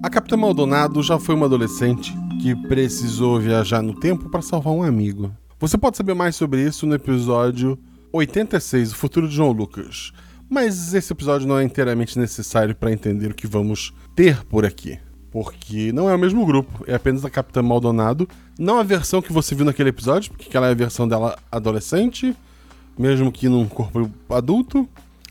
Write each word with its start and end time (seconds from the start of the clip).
A 0.00 0.08
Capitã 0.08 0.36
Maldonado 0.36 1.02
já 1.02 1.18
foi 1.18 1.34
uma 1.34 1.46
adolescente 1.46 2.14
que 2.40 2.54
precisou 2.68 3.40
viajar 3.40 3.82
no 3.82 3.92
tempo 3.92 4.28
para 4.30 4.40
salvar 4.40 4.72
um 4.72 4.84
amigo. 4.84 5.34
Você 5.58 5.76
pode 5.76 5.96
saber 5.96 6.14
mais 6.14 6.36
sobre 6.36 6.62
isso 6.62 6.86
no 6.86 6.94
episódio 6.94 7.76
86, 8.12 8.92
O 8.92 8.94
Futuro 8.94 9.28
de 9.28 9.34
João 9.34 9.50
Lucas. 9.50 10.12
Mas 10.48 10.94
esse 10.94 11.12
episódio 11.12 11.48
não 11.48 11.58
é 11.58 11.64
inteiramente 11.64 12.16
necessário 12.16 12.76
para 12.76 12.92
entender 12.92 13.32
o 13.32 13.34
que 13.34 13.48
vamos 13.48 13.92
ter 14.14 14.44
por 14.44 14.64
aqui. 14.64 15.00
Porque 15.32 15.92
não 15.92 16.08
é 16.08 16.14
o 16.14 16.18
mesmo 16.18 16.46
grupo, 16.46 16.84
é 16.86 16.94
apenas 16.94 17.24
a 17.24 17.30
Capitã 17.30 17.60
Maldonado. 17.60 18.28
Não 18.56 18.78
a 18.78 18.84
versão 18.84 19.20
que 19.20 19.32
você 19.32 19.52
viu 19.52 19.64
naquele 19.64 19.88
episódio, 19.88 20.30
porque 20.30 20.48
aquela 20.48 20.68
é 20.68 20.70
a 20.70 20.74
versão 20.74 21.08
dela 21.08 21.36
adolescente, 21.50 22.36
mesmo 22.96 23.32
que 23.32 23.48
num 23.48 23.66
corpo 23.66 24.08
adulto. 24.30 24.88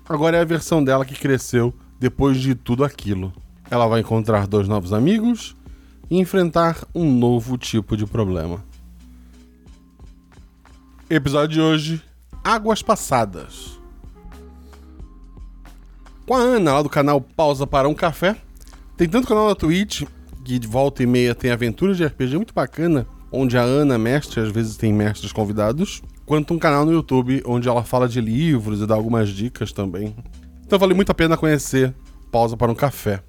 Agora 0.07 0.36
é 0.36 0.41
a 0.41 0.45
versão 0.45 0.84
dela 0.84 1.05
que 1.05 1.15
cresceu 1.15 1.73
depois 1.98 2.38
de 2.38 2.54
tudo 2.54 2.84
aquilo. 2.84 3.31
Ela 3.70 3.88
vai 3.88 3.99
encontrar 3.99 4.48
dois 4.48 4.67
novos 4.67 4.94
amigos 4.94 5.55
e 6.09 6.17
enfrentar 6.17 6.85
um 6.95 7.12
novo 7.12 7.57
tipo 7.57 7.98
de 7.98 8.05
problema. 8.05 8.63
Episódio 11.09 11.55
de 11.55 11.62
hoje: 11.62 12.02
Águas 12.43 12.81
Passadas. 12.81 13.77
Com 16.26 16.34
a 16.34 16.40
Ana, 16.40 16.73
lá 16.73 16.81
do 16.81 16.90
canal 16.90 17.20
Pausa 17.21 17.67
para 17.67 17.88
um 17.88 17.93
Café. 17.93 18.35
Tem 18.95 19.07
tanto 19.07 19.27
canal 19.27 19.48
na 19.48 19.55
Twitch, 19.55 20.04
que 20.43 20.57
de 20.57 20.68
volta 20.68 21.04
e 21.04 21.05
meia 21.05 21.35
tem 21.35 21.52
aventuras 21.52 21.98
de 21.98 22.05
RPG 22.05 22.35
muito 22.38 22.54
bacana, 22.54 23.05
onde 23.31 23.57
a 23.57 23.62
Ana, 23.62 23.98
mestre, 23.98 24.40
às 24.41 24.49
vezes 24.49 24.76
tem 24.76 24.91
mestres 24.91 25.31
convidados, 25.31 26.02
quanto 26.26 26.54
um 26.54 26.59
canal 26.59 26.85
no 26.85 26.91
YouTube, 26.91 27.43
onde 27.45 27.70
ela 27.70 27.84
fala 27.84 28.07
de 28.07 28.20
livros 28.20 28.81
e 28.81 28.88
dá 28.88 28.95
algumas 28.95 29.29
dicas 29.29 29.71
também. 29.71 30.15
Então 30.65 30.79
vale 30.79 30.93
muito 30.93 31.12
a 31.12 31.15
pena 31.15 31.38
conhecer 31.38 31.93
Pausa 32.31 32.57
para 32.57 32.71
um 32.71 32.76
Café. 32.76 33.21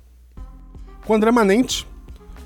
Com 1.09 1.15
o 1.15 1.17
André 1.17 1.31
Manente, 1.31 1.87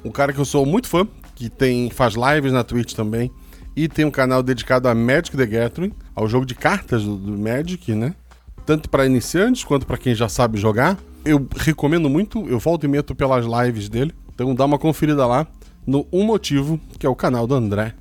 um 0.04 0.10
cara 0.12 0.32
que 0.32 0.38
eu 0.38 0.44
sou 0.44 0.64
muito 0.64 0.88
fã, 0.88 1.04
que 1.34 1.50
tem 1.50 1.90
faz 1.90 2.14
lives 2.14 2.52
na 2.52 2.62
Twitch 2.62 2.92
também, 2.92 3.28
e 3.74 3.88
tem 3.88 4.04
um 4.04 4.10
canal 4.10 4.40
dedicado 4.40 4.88
a 4.88 4.94
Magic 4.94 5.36
the 5.36 5.44
Gathering, 5.44 5.92
ao 6.14 6.28
jogo 6.28 6.46
de 6.46 6.54
cartas 6.54 7.02
do, 7.02 7.16
do 7.16 7.36
Magic, 7.36 7.92
né? 7.92 8.14
Tanto 8.64 8.88
para 8.88 9.04
iniciantes 9.04 9.64
quanto 9.64 9.84
para 9.84 9.98
quem 9.98 10.14
já 10.14 10.28
sabe 10.28 10.60
jogar. 10.60 10.96
Eu 11.24 11.44
recomendo 11.56 12.08
muito, 12.08 12.48
eu 12.48 12.60
volto 12.60 12.84
e 12.84 12.88
meto 12.88 13.16
pelas 13.16 13.44
lives 13.44 13.88
dele. 13.88 14.14
Então 14.32 14.54
dá 14.54 14.64
uma 14.64 14.78
conferida 14.78 15.26
lá 15.26 15.44
no 15.84 16.06
Um 16.12 16.22
Motivo, 16.22 16.78
que 17.00 17.04
é 17.04 17.08
o 17.08 17.16
canal 17.16 17.48
do 17.48 17.56
André. 17.56 17.94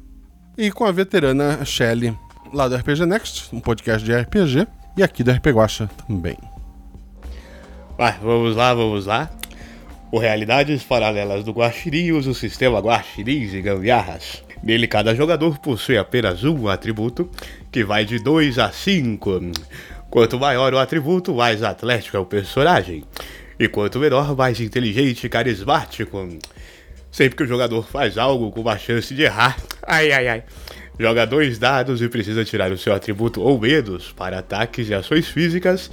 E 0.55 0.69
com 0.69 0.85
a 0.85 0.91
veterana 0.91 1.65
Shelly, 1.65 2.15
lá 2.53 2.67
do 2.67 2.75
RPG 2.75 3.07
Next, 3.07 3.49
um 3.51 3.59
podcast 3.59 4.05
de 4.05 4.15
RPG, 4.15 4.67
e 4.95 5.01
aqui 5.01 5.23
do 5.23 5.31
RP 5.31 5.47
Guacha 5.47 5.89
também. 6.07 6.37
Vai, 7.97 8.19
vamos 8.19 8.55
lá, 8.55 8.75
vamos 8.75 9.07
lá. 9.07 9.40
O 10.11 10.19
Realidades 10.19 10.83
Paralelas 10.83 11.45
do 11.45 11.53
Guaxirim 11.53 12.11
usa 12.11 12.31
o 12.31 12.35
sistema 12.35 12.79
Guaxirins 12.79 13.53
e 13.53 13.61
Gambiarras. 13.61 14.43
Nele, 14.61 14.85
cada 14.85 15.15
jogador 15.15 15.57
possui 15.59 15.97
apenas 15.97 16.43
um 16.43 16.67
atributo, 16.67 17.31
que 17.71 17.81
vai 17.85 18.03
de 18.03 18.19
2 18.19 18.59
a 18.59 18.73
5. 18.73 19.39
Quanto 20.09 20.37
maior 20.37 20.73
o 20.73 20.77
atributo, 20.77 21.33
mais 21.33 21.63
atlético 21.63 22.17
é 22.17 22.19
o 22.19 22.25
personagem. 22.25 23.05
E 23.57 23.69
quanto 23.69 23.99
menor, 23.99 24.35
mais 24.35 24.59
inteligente 24.59 25.23
e 25.23 25.29
carismático. 25.29 26.27
Sempre 27.09 27.37
que 27.37 27.43
o 27.43 27.47
jogador 27.47 27.87
faz 27.87 28.17
algo 28.17 28.51
com 28.51 28.59
uma 28.59 28.77
chance 28.77 29.15
de 29.15 29.21
errar, 29.21 29.55
ai 29.83 30.11
ai 30.11 30.27
ai, 30.27 30.43
joga 30.99 31.25
dois 31.25 31.57
dados 31.57 32.01
e 32.01 32.09
precisa 32.09 32.43
tirar 32.43 32.71
o 32.71 32.77
seu 32.77 32.93
atributo 32.93 33.41
ou 33.41 33.57
menos 33.57 34.11
para 34.11 34.39
ataques 34.39 34.89
e 34.89 34.93
ações 34.93 35.29
físicas, 35.29 35.89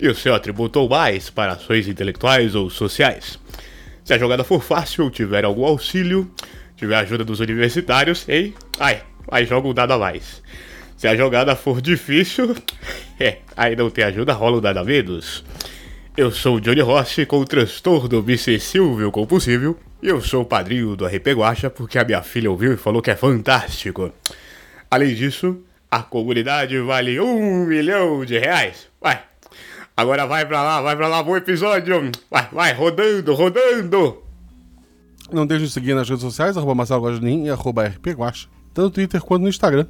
e 0.00 0.08
o 0.08 0.14
seu 0.14 0.34
atributo 0.34 0.80
ou 0.80 0.88
mais 0.88 1.28
para 1.28 1.52
ações 1.52 1.86
intelectuais 1.86 2.54
ou 2.54 2.70
sociais. 2.70 3.38
Se 4.02 4.14
a 4.14 4.18
jogada 4.18 4.42
for 4.42 4.62
fácil 4.62 5.10
tiver 5.10 5.44
algum 5.44 5.64
auxílio, 5.64 6.30
tiver 6.76 6.96
ajuda 6.96 7.24
dos 7.24 7.40
universitários, 7.40 8.26
ei, 8.28 8.54
ai, 8.78 9.02
aí 9.30 9.44
joga 9.44 9.68
um 9.68 9.74
dado 9.74 9.92
a 9.92 9.98
mais. 9.98 10.42
Se 10.96 11.06
a 11.06 11.14
jogada 11.14 11.54
for 11.54 11.80
difícil, 11.80 12.56
é, 13.20 13.38
aí 13.56 13.76
não 13.76 13.90
tem 13.90 14.04
ajuda, 14.04 14.32
rola 14.32 14.58
um 14.58 14.60
dado 14.60 14.78
a 14.78 14.84
menos. 14.84 15.44
Eu 16.16 16.30
sou 16.30 16.56
o 16.56 16.60
Johnny 16.60 16.80
Rossi 16.80 17.24
com 17.24 17.38
o 17.38 17.44
transtorno 17.44 18.18
obsessivo 18.18 19.10
compulsivo 19.12 19.78
e 20.02 20.08
eu 20.08 20.20
sou 20.20 20.42
o 20.42 20.44
padrinho 20.44 20.96
do 20.96 21.06
RP 21.06 21.28
Guacha 21.28 21.70
porque 21.70 21.98
a 21.98 22.04
minha 22.04 22.22
filha 22.22 22.50
ouviu 22.50 22.72
e 22.72 22.76
falou 22.76 23.00
que 23.00 23.10
é 23.10 23.16
fantástico. 23.16 24.12
Além 24.90 25.14
disso, 25.14 25.62
a 25.90 26.02
comunidade 26.02 26.78
vale 26.80 27.20
um 27.20 27.64
milhão 27.64 28.24
de 28.24 28.38
reais. 28.38 28.88
Vai, 29.00 29.22
agora 30.00 30.26
vai 30.26 30.46
pra 30.46 30.62
lá, 30.62 30.80
vai 30.80 30.96
pra 30.96 31.08
lá, 31.08 31.22
bom 31.22 31.36
episódio. 31.36 32.10
Vai, 32.30 32.48
vai, 32.50 32.72
rodando, 32.72 33.34
rodando. 33.34 34.22
Não 35.30 35.46
deixe 35.46 35.66
de 35.66 35.70
seguir 35.70 35.94
nas 35.94 36.08
redes 36.08 36.22
sociais, 36.22 36.56
arroba 36.56 36.74
Marcelo 36.74 37.04
Guaxinim 37.04 37.44
e 37.44 37.50
arroba 37.50 37.94
tanto 38.72 38.82
no 38.82 38.90
Twitter 38.90 39.20
quanto 39.20 39.42
no 39.42 39.48
Instagram. 39.48 39.86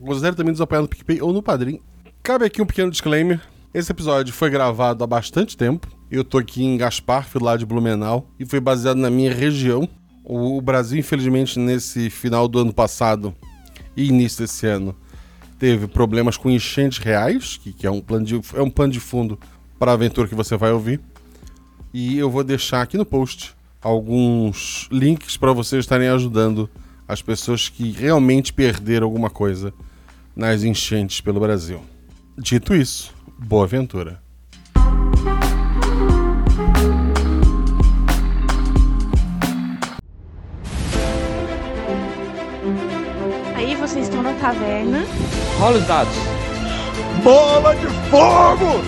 Considere 0.00 0.34
também 0.34 0.52
nos 0.52 0.62
apoiar 0.62 0.80
no 0.80 0.88
PicPay 0.88 1.20
ou 1.20 1.32
no 1.32 1.42
Padrim. 1.42 1.78
Cabe 2.22 2.46
aqui 2.46 2.62
um 2.62 2.66
pequeno 2.66 2.90
disclaimer. 2.90 3.38
Esse 3.74 3.92
episódio 3.92 4.32
foi 4.32 4.48
gravado 4.48 5.04
há 5.04 5.06
bastante 5.06 5.56
tempo. 5.56 5.86
Eu 6.10 6.24
tô 6.24 6.38
aqui 6.38 6.64
em 6.64 6.78
Gaspar, 6.78 7.28
lá 7.40 7.56
de 7.56 7.66
Blumenau, 7.66 8.26
e 8.38 8.46
foi 8.46 8.60
baseado 8.60 8.96
na 8.96 9.10
minha 9.10 9.32
região. 9.32 9.86
O 10.24 10.60
Brasil, 10.62 10.98
infelizmente, 10.98 11.58
nesse 11.58 12.08
final 12.08 12.48
do 12.48 12.60
ano 12.60 12.72
passado 12.72 13.34
e 13.94 14.08
início 14.08 14.42
desse 14.42 14.66
ano, 14.66 14.96
teve 15.60 15.86
problemas 15.86 16.38
com 16.38 16.50
enchentes 16.50 16.98
reais, 16.98 17.58
que, 17.62 17.70
que 17.70 17.86
é, 17.86 17.90
um 17.90 18.00
plano 18.00 18.24
de, 18.24 18.40
é 18.54 18.62
um 18.62 18.70
plano 18.70 18.94
de 18.94 18.98
fundo 18.98 19.38
para 19.78 19.90
a 19.90 19.94
aventura 19.94 20.26
que 20.26 20.34
você 20.34 20.56
vai 20.56 20.72
ouvir. 20.72 20.98
E 21.92 22.18
eu 22.18 22.30
vou 22.30 22.42
deixar 22.42 22.80
aqui 22.80 22.96
no 22.96 23.04
post 23.04 23.54
alguns 23.82 24.88
links 24.90 25.36
para 25.36 25.52
vocês 25.52 25.84
estarem 25.84 26.08
ajudando 26.08 26.68
as 27.06 27.20
pessoas 27.20 27.68
que 27.68 27.90
realmente 27.90 28.54
perderam 28.54 29.06
alguma 29.06 29.28
coisa 29.28 29.72
nas 30.34 30.64
enchentes 30.64 31.20
pelo 31.20 31.40
Brasil. 31.40 31.82
Dito 32.38 32.74
isso, 32.74 33.12
boa 33.38 33.64
aventura. 33.64 34.22
Aí 43.54 43.74
vocês 43.74 44.04
estão 44.04 44.22
na 44.22 44.32
taverna. 44.34 45.04
Rola 45.60 45.76
os 45.76 45.86
dados. 45.86 46.14
Bola 47.22 47.76
de 47.76 47.86
fogo! 48.08 48.80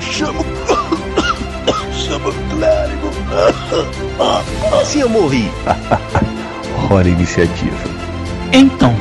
Chama 0.00 0.40
o. 0.40 1.94
Chama 1.94 2.30
o 2.30 2.32
clérigo! 2.50 3.10
Como 4.60 4.74
assim 4.82 5.02
eu 5.02 5.08
morri? 5.08 5.48
Hora 6.90 7.08
iniciativa. 7.08 7.76
Então, 8.52 8.92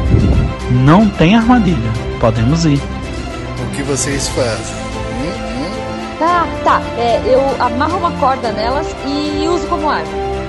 não 0.70 1.10
tem 1.10 1.36
armadilha. 1.36 1.92
Podemos 2.20 2.66
ir. 2.66 2.80
O 2.80 3.76
que 3.76 3.82
vocês 3.82 4.28
fazem? 4.28 4.76
Hum, 5.20 5.66
hum? 5.66 6.20
Tá, 6.20 6.48
tá. 6.64 6.82
É, 6.96 7.20
eu 7.26 7.42
amarro 7.60 7.98
uma 7.98 8.12
corda 8.20 8.52
nelas 8.52 8.86
e 9.08 9.48
uso 9.48 9.66
como 9.66 9.90
arma. 9.90 10.29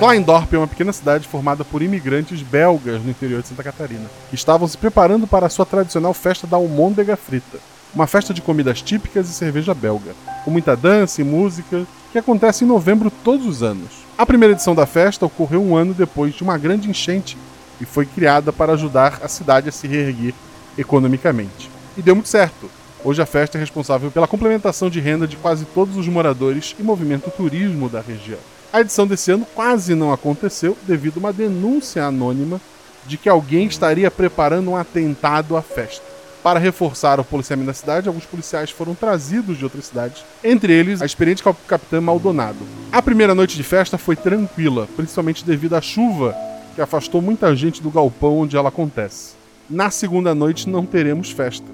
Kleindorp 0.00 0.54
é 0.54 0.56
uma 0.56 0.66
pequena 0.66 0.94
cidade 0.94 1.28
formada 1.28 1.62
por 1.62 1.82
imigrantes 1.82 2.40
belgas 2.40 3.02
no 3.04 3.10
interior 3.10 3.42
de 3.42 3.48
Santa 3.48 3.62
Catarina. 3.62 4.06
que 4.30 4.34
Estavam 4.34 4.66
se 4.66 4.78
preparando 4.78 5.26
para 5.26 5.44
a 5.44 5.50
sua 5.50 5.66
tradicional 5.66 6.14
festa 6.14 6.46
da 6.46 6.56
almôndega 6.56 7.18
frita, 7.18 7.58
uma 7.94 8.06
festa 8.06 8.32
de 8.32 8.40
comidas 8.40 8.80
típicas 8.80 9.28
e 9.28 9.34
cerveja 9.34 9.74
belga, 9.74 10.14
com 10.42 10.50
muita 10.50 10.74
dança 10.74 11.20
e 11.20 11.24
música, 11.24 11.84
que 12.12 12.18
acontece 12.18 12.64
em 12.64 12.66
novembro 12.66 13.10
todos 13.10 13.46
os 13.46 13.62
anos. 13.62 13.90
A 14.16 14.24
primeira 14.24 14.54
edição 14.54 14.74
da 14.74 14.86
festa 14.86 15.26
ocorreu 15.26 15.62
um 15.62 15.76
ano 15.76 15.92
depois 15.92 16.32
de 16.32 16.42
uma 16.42 16.56
grande 16.56 16.88
enchente 16.88 17.36
e 17.78 17.84
foi 17.84 18.06
criada 18.06 18.50
para 18.54 18.72
ajudar 18.72 19.20
a 19.22 19.28
cidade 19.28 19.68
a 19.68 19.72
se 19.72 19.86
reerguer 19.86 20.32
economicamente. 20.78 21.70
E 21.94 22.00
deu 22.00 22.14
muito 22.14 22.30
certo. 22.30 22.70
Hoje 23.04 23.20
a 23.20 23.26
festa 23.26 23.58
é 23.58 23.60
responsável 23.60 24.10
pela 24.10 24.26
complementação 24.26 24.88
de 24.88 24.98
renda 24.98 25.28
de 25.28 25.36
quase 25.36 25.66
todos 25.66 25.98
os 25.98 26.08
moradores 26.08 26.74
e 26.78 26.82
movimenta 26.82 27.28
o 27.28 27.30
turismo 27.30 27.86
da 27.86 28.00
região. 28.00 28.38
A 28.72 28.82
edição 28.82 29.04
desse 29.04 29.32
ano 29.32 29.44
quase 29.52 29.96
não 29.96 30.12
aconteceu 30.12 30.78
devido 30.86 31.16
a 31.16 31.20
uma 31.20 31.32
denúncia 31.32 32.04
anônima 32.04 32.60
de 33.04 33.16
que 33.16 33.28
alguém 33.28 33.66
estaria 33.66 34.08
preparando 34.12 34.70
um 34.70 34.76
atentado 34.76 35.56
à 35.56 35.62
festa. 35.62 36.04
Para 36.40 36.60
reforçar 36.60 37.18
o 37.18 37.24
policiamento 37.24 37.66
da 37.66 37.74
cidade, 37.74 38.06
alguns 38.06 38.24
policiais 38.24 38.70
foram 38.70 38.94
trazidos 38.94 39.58
de 39.58 39.64
outras 39.64 39.86
cidades, 39.86 40.24
entre 40.44 40.72
eles 40.72 41.02
a 41.02 41.06
experiente 41.06 41.42
capitã 41.66 42.00
Maldonado. 42.00 42.58
A 42.92 43.02
primeira 43.02 43.34
noite 43.34 43.56
de 43.56 43.64
festa 43.64 43.98
foi 43.98 44.14
tranquila, 44.14 44.88
principalmente 44.94 45.44
devido 45.44 45.74
à 45.74 45.80
chuva 45.80 46.32
que 46.76 46.80
afastou 46.80 47.20
muita 47.20 47.54
gente 47.56 47.82
do 47.82 47.90
galpão 47.90 48.38
onde 48.38 48.56
ela 48.56 48.68
acontece. 48.68 49.34
Na 49.68 49.90
segunda 49.90 50.32
noite 50.32 50.68
não 50.68 50.86
teremos 50.86 51.32
festa, 51.32 51.66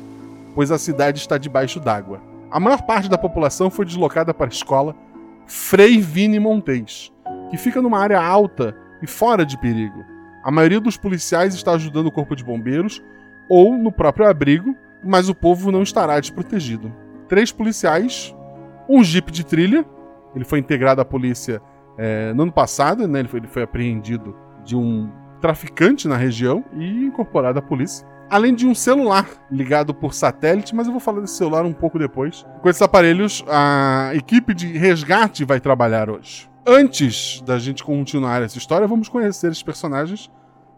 pois 0.54 0.70
a 0.72 0.78
cidade 0.78 1.18
está 1.18 1.36
debaixo 1.36 1.78
d'água. 1.78 2.20
A 2.50 2.58
maior 2.58 2.80
parte 2.82 3.10
da 3.10 3.18
população 3.18 3.70
foi 3.70 3.84
deslocada 3.84 4.32
para 4.32 4.46
a 4.46 4.48
escola 4.48 4.96
Frei 5.46 5.98
Vini 5.98 6.40
Montes, 6.40 7.12
que 7.50 7.56
fica 7.56 7.80
numa 7.80 7.98
área 7.98 8.20
alta 8.20 8.76
e 9.02 9.06
fora 9.06 9.46
de 9.46 9.58
perigo. 9.58 10.04
A 10.42 10.50
maioria 10.50 10.80
dos 10.80 10.96
policiais 10.96 11.54
está 11.54 11.72
ajudando 11.72 12.06
o 12.06 12.12
corpo 12.12 12.34
de 12.34 12.44
bombeiros 12.44 13.02
ou 13.48 13.76
no 13.76 13.92
próprio 13.92 14.28
abrigo, 14.28 14.76
mas 15.04 15.28
o 15.28 15.34
povo 15.34 15.70
não 15.70 15.82
estará 15.82 16.18
desprotegido. 16.18 16.92
Três 17.28 17.52
policiais, 17.52 18.34
um 18.88 19.02
jipe 19.02 19.30
de 19.30 19.44
trilha, 19.44 19.84
ele 20.34 20.44
foi 20.44 20.58
integrado 20.58 21.00
à 21.00 21.04
polícia 21.04 21.60
é, 21.98 22.32
no 22.34 22.42
ano 22.42 22.52
passado, 22.52 23.06
né, 23.08 23.20
ele, 23.20 23.28
foi, 23.28 23.40
ele 23.40 23.46
foi 23.46 23.62
apreendido 23.62 24.36
de 24.64 24.76
um 24.76 25.10
traficante 25.40 26.08
na 26.08 26.16
região 26.16 26.64
e 26.74 27.04
incorporado 27.04 27.58
à 27.58 27.62
polícia. 27.62 28.06
Além 28.28 28.54
de 28.54 28.66
um 28.66 28.74
celular 28.74 29.28
ligado 29.50 29.94
por 29.94 30.12
satélite, 30.12 30.74
mas 30.74 30.86
eu 30.86 30.92
vou 30.92 31.00
falar 31.00 31.20
desse 31.20 31.34
celular 31.36 31.64
um 31.64 31.72
pouco 31.72 31.98
depois. 31.98 32.44
Com 32.60 32.68
esses 32.68 32.82
aparelhos, 32.82 33.44
a 33.48 34.10
equipe 34.14 34.54
de 34.54 34.76
resgate 34.76 35.44
vai 35.44 35.60
trabalhar 35.60 36.10
hoje. 36.10 36.48
Antes 36.66 37.40
da 37.42 37.58
gente 37.58 37.84
continuar 37.84 38.42
essa 38.42 38.58
história, 38.58 38.86
vamos 38.86 39.08
conhecer 39.08 39.52
esses 39.52 39.62
personagens. 39.62 40.30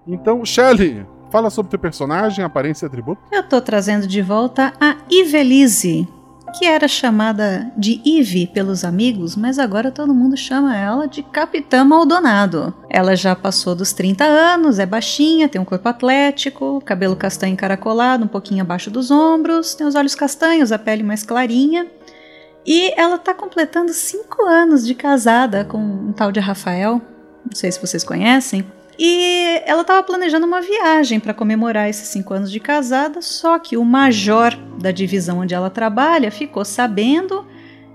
Então, 0.07 0.45
Shelly, 0.45 1.07
Fala 1.31 1.51
sobre 1.51 1.71
teu 1.71 1.79
personagem, 1.79 2.45
aparência 2.45 2.87
e 2.87 2.89
atributo. 2.89 3.21
Eu 3.31 3.43
tô 3.43 3.61
trazendo 3.61 4.07
de 4.07 4.23
volta 4.23 4.73
a 4.81 4.97
Ivelise, 5.11 6.09
que 6.53 6.65
era 6.65 6.89
chamada 6.89 7.71
de 7.77 8.01
Eve 8.05 8.47
pelos 8.47 8.85
amigos, 8.85 9.37
mas 9.37 9.59
agora 9.59 9.91
todo 9.91 10.15
mundo 10.15 10.37
chama 10.37 10.77
ela 10.77 11.07
de 11.07 11.23
Capitã 11.23 11.85
Maldonado. 11.85 12.75
Ela 12.89 13.15
já 13.15 13.35
passou 13.37 13.75
dos 13.75 13.93
30 13.93 14.25
anos, 14.25 14.79
é 14.79 14.87
baixinha, 14.87 15.49
tem 15.49 15.61
um 15.61 15.65
corpo 15.65 15.89
atlético, 15.89 16.83
cabelo 16.85 17.17
castanho 17.17 17.53
encaracolado, 17.53 18.25
um 18.25 18.29
pouquinho 18.29 18.63
abaixo 18.63 18.91
dos 18.91 19.11
ombros, 19.11 19.75
tem 19.75 19.87
os 19.87 19.95
olhos 19.95 20.15
castanhos, 20.15 20.73
a 20.73 20.79
pele 20.79 21.03
mais 21.03 21.23
clarinha. 21.23 21.87
E 22.67 22.93
ela 23.01 23.19
tá 23.19 23.33
completando 23.33 23.93
5 23.93 24.43
anos 24.45 24.87
de 24.87 24.95
casada 24.95 25.65
com 25.65 25.79
um 25.79 26.13
tal 26.13 26.31
de 26.31 26.41
Rafael, 26.41 27.01
não 27.45 27.55
sei 27.55 27.73
se 27.73 27.81
vocês 27.81 28.05
conhecem. 28.05 28.65
E 28.99 29.63
ela 29.65 29.83
estava 29.83 30.03
planejando 30.03 30.45
uma 30.45 30.61
viagem 30.61 31.21
para 31.21 31.33
comemorar 31.33 31.89
esses 31.89 32.09
cinco 32.09 32.35
anos 32.35 32.51
de 32.51 32.59
casada, 32.59 33.23
só 33.23 33.57
que 33.59 33.77
o 33.77 33.85
major 33.85 34.57
da 34.81 34.91
divisão 34.91 35.39
onde 35.39 35.55
ela 35.55 35.71
trabalha 35.71 36.33
ficou 36.33 36.65
sabendo 36.65 37.47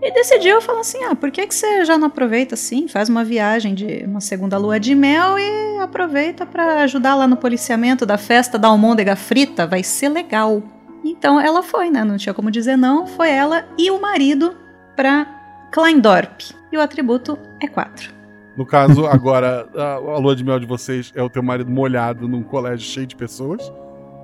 e 0.01 0.11
decidiu 0.13 0.61
falar 0.61 0.79
assim: 0.79 1.03
ah, 1.03 1.15
por 1.15 1.29
que, 1.29 1.45
que 1.45 1.53
você 1.53 1.83
já 1.83 1.97
não 1.97 2.07
aproveita 2.07 2.55
assim? 2.55 2.87
Faz 2.87 3.09
uma 3.09 3.23
viagem 3.23 3.73
de 3.73 4.05
uma 4.05 4.21
segunda 4.21 4.57
lua 4.57 4.79
de 4.79 4.95
mel 4.95 5.37
e 5.37 5.79
aproveita 5.79 6.45
para 6.45 6.83
ajudar 6.83 7.15
lá 7.15 7.27
no 7.27 7.35
policiamento 7.35 8.05
da 8.05 8.17
festa 8.17 8.57
da 8.57 8.69
almôndega 8.69 9.15
frita, 9.17 9.67
vai 9.67 9.83
ser 9.83 10.07
legal. 10.07 10.63
Então 11.03 11.37
ela 11.37 11.61
foi, 11.61 11.89
né? 11.89 12.05
Não 12.05 12.15
tinha 12.15 12.33
como 12.33 12.49
dizer 12.49 12.77
não. 12.77 13.05
Foi 13.05 13.29
ela 13.29 13.65
e 13.77 13.91
o 13.91 13.99
marido 13.99 14.55
para 14.95 15.27
Kleindorp. 15.69 16.41
E 16.71 16.77
o 16.77 16.81
atributo 16.81 17.37
é 17.61 17.67
4. 17.67 18.22
No 18.55 18.65
caso, 18.65 19.05
agora, 19.07 19.67
a, 19.75 19.93
a 19.93 20.17
lua 20.17 20.35
de 20.35 20.43
mel 20.43 20.59
de 20.59 20.65
vocês 20.65 21.11
é 21.15 21.21
o 21.21 21.29
teu 21.29 21.41
marido 21.41 21.71
molhado 21.71 22.27
num 22.27 22.43
colégio 22.43 22.85
cheio 22.85 23.07
de 23.07 23.15
pessoas 23.15 23.71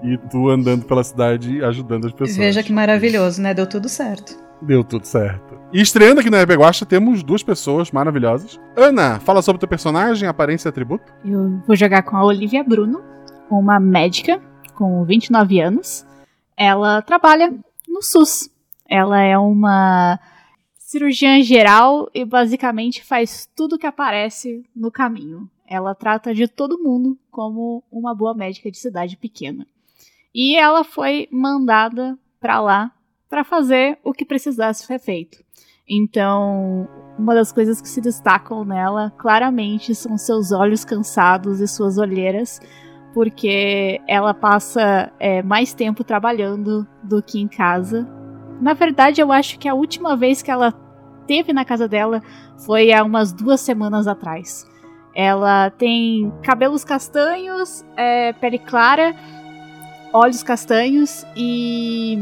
e 0.04 0.18
tu 0.30 0.50
andando 0.50 0.86
pela 0.86 1.04
cidade 1.04 1.64
ajudando 1.64 2.08
as 2.08 2.14
pessoas. 2.14 2.38
Veja 2.38 2.64
que 2.64 2.72
maravilhoso, 2.72 3.42
né? 3.42 3.54
Deu 3.54 3.68
tudo 3.68 3.90
certo. 3.90 4.38
Deu 4.62 4.84
tudo 4.84 5.06
certo. 5.06 5.58
E 5.72 5.82
estreando 5.82 6.20
aqui 6.20 6.30
na 6.30 6.42
RP 6.44 6.52
Guacha, 6.52 6.86
temos 6.86 7.24
duas 7.24 7.44
pessoas 7.44 7.92
maravilhosas. 7.92 8.60
Ana, 8.76 9.20
fala 9.20 9.42
sobre 9.42 9.58
o 9.58 9.60
teu 9.60 9.70
personagem, 9.70 10.28
aparência 10.28 10.68
e 10.68 10.70
atributo. 10.70 11.14
Eu 11.24 11.62
vou 11.66 11.76
jogar 11.76 12.04
com 12.04 12.18
a 12.18 12.26
Olivia 12.26 12.64
Bruno, 12.64 13.02
uma 13.50 13.80
médica 13.80 14.42
com 14.76 15.04
29 15.06 15.60
anos. 15.62 16.06
Ela 16.58 17.02
trabalha 17.02 17.54
no 17.88 18.02
SUS. 18.02 18.50
Ela 18.88 19.22
é 19.22 19.38
uma 19.38 20.20
cirurgiã 20.90 21.40
geral 21.44 22.10
e 22.16 22.26
basicamente 22.26 23.04
faz 23.04 23.48
tudo 23.56 23.78
que 23.78 23.86
aparece 23.86 24.66
no 24.76 24.90
caminho. 24.90 25.48
Ela 25.68 25.94
trata 25.94 26.34
de 26.34 26.48
todo 26.48 26.82
mundo 26.82 27.16
como 27.30 27.84
uma 27.92 28.16
boa 28.16 28.34
médica 28.34 28.72
de 28.72 28.78
cidade 28.80 29.16
pequena. 29.16 29.68
E 30.34 30.58
ela 30.58 30.84
foi 30.84 31.28
mandada 31.32 32.18
para 32.40 32.60
lá 32.60 32.92
para 33.30 33.44
fazer 33.44 34.00
o 34.04 34.12
que 34.12 34.26
precisasse 34.26 34.88
ser 34.88 34.98
feito. 34.98 35.44
Então, 35.88 36.90
uma 37.20 37.36
das 37.36 37.52
coisas 37.52 37.80
que 37.80 37.88
se 37.88 38.02
destacam 38.02 38.66
nela 38.66 39.14
claramente 39.16 39.94
são 39.94 40.18
seus 40.18 40.52
olhos 40.52 40.84
cansados 40.84 41.60
e 41.60 41.68
suas 41.68 42.00
olheiras, 42.00 42.60
porque 43.14 44.02
ela 44.08 44.34
passa 44.34 45.14
é, 45.20 45.44
mais 45.44 45.72
tempo 45.72 46.04
trabalhando 46.04 46.88
do 47.04 47.22
que 47.22 47.40
em 47.40 47.48
casa 47.48 48.10
na 48.60 48.74
verdade, 48.74 49.22
eu 49.22 49.32
acho 49.32 49.58
que 49.58 49.68
a 49.68 49.74
última 49.74 50.16
vez 50.16 50.42
que 50.42 50.52
ela 50.52 50.74
teve 51.28 51.54
na 51.54 51.64
casa 51.64 51.88
dela 51.88 52.22
foi 52.66 52.92
há 52.92 53.04
umas 53.04 53.32
duas 53.32 53.62
semanas 53.62 54.08
atrás. 54.08 54.68
Ela 55.16 55.70
tem 55.72 56.32
cabelos 56.44 56.84
castanhos, 56.84 57.86
é, 57.96 58.34
pele 58.34 58.60
clara, 58.60 59.16
olhos 60.14 60.44
castanhos 60.44 61.26
e 61.36 62.18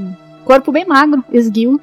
corpo 0.45 0.71
bem 0.71 0.85
magro, 0.85 1.23
esguio, 1.31 1.79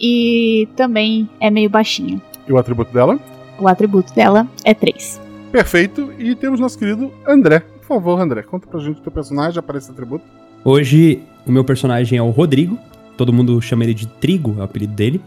e 0.00 0.68
também 0.76 1.28
é 1.40 1.50
meio 1.50 1.70
baixinha. 1.70 2.20
E 2.46 2.52
o 2.52 2.58
atributo 2.58 2.92
dela? 2.92 3.18
O 3.58 3.66
atributo 3.66 4.14
dela 4.14 4.46
é 4.64 4.72
3. 4.72 5.20
Perfeito. 5.50 6.12
E 6.18 6.34
temos 6.34 6.60
nosso 6.60 6.78
querido 6.78 7.12
André. 7.26 7.60
Por 7.60 7.86
favor, 7.86 8.20
André, 8.20 8.42
conta 8.42 8.66
pra 8.66 8.80
gente 8.80 9.00
o 9.00 9.02
teu 9.02 9.12
personagem, 9.12 9.58
aparece 9.58 9.86
esse 9.86 9.92
atributo. 9.92 10.24
Hoje, 10.64 11.22
o 11.46 11.50
meu 11.50 11.64
personagem 11.64 12.18
é 12.18 12.22
o 12.22 12.30
Rodrigo. 12.30 12.78
Todo 13.18 13.32
mundo 13.32 13.60
chama 13.60 13.82
ele 13.82 13.94
de 13.94 14.06
Trigo, 14.06 14.54
é 14.56 14.60
o 14.60 14.62
apelido 14.62 14.94
dele. 14.94 15.20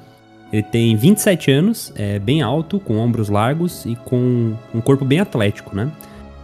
Ele 0.52 0.64
tem 0.64 0.96
27 0.96 1.52
anos, 1.52 1.94
é 1.96 2.18
bem 2.18 2.42
alto, 2.42 2.80
com 2.80 2.98
ombros 2.98 3.28
largos 3.28 3.86
e 3.86 3.96
com 3.96 4.54
um 4.74 4.80
corpo 4.82 5.04
bem 5.04 5.20
atlético, 5.20 5.76
né? 5.76 5.92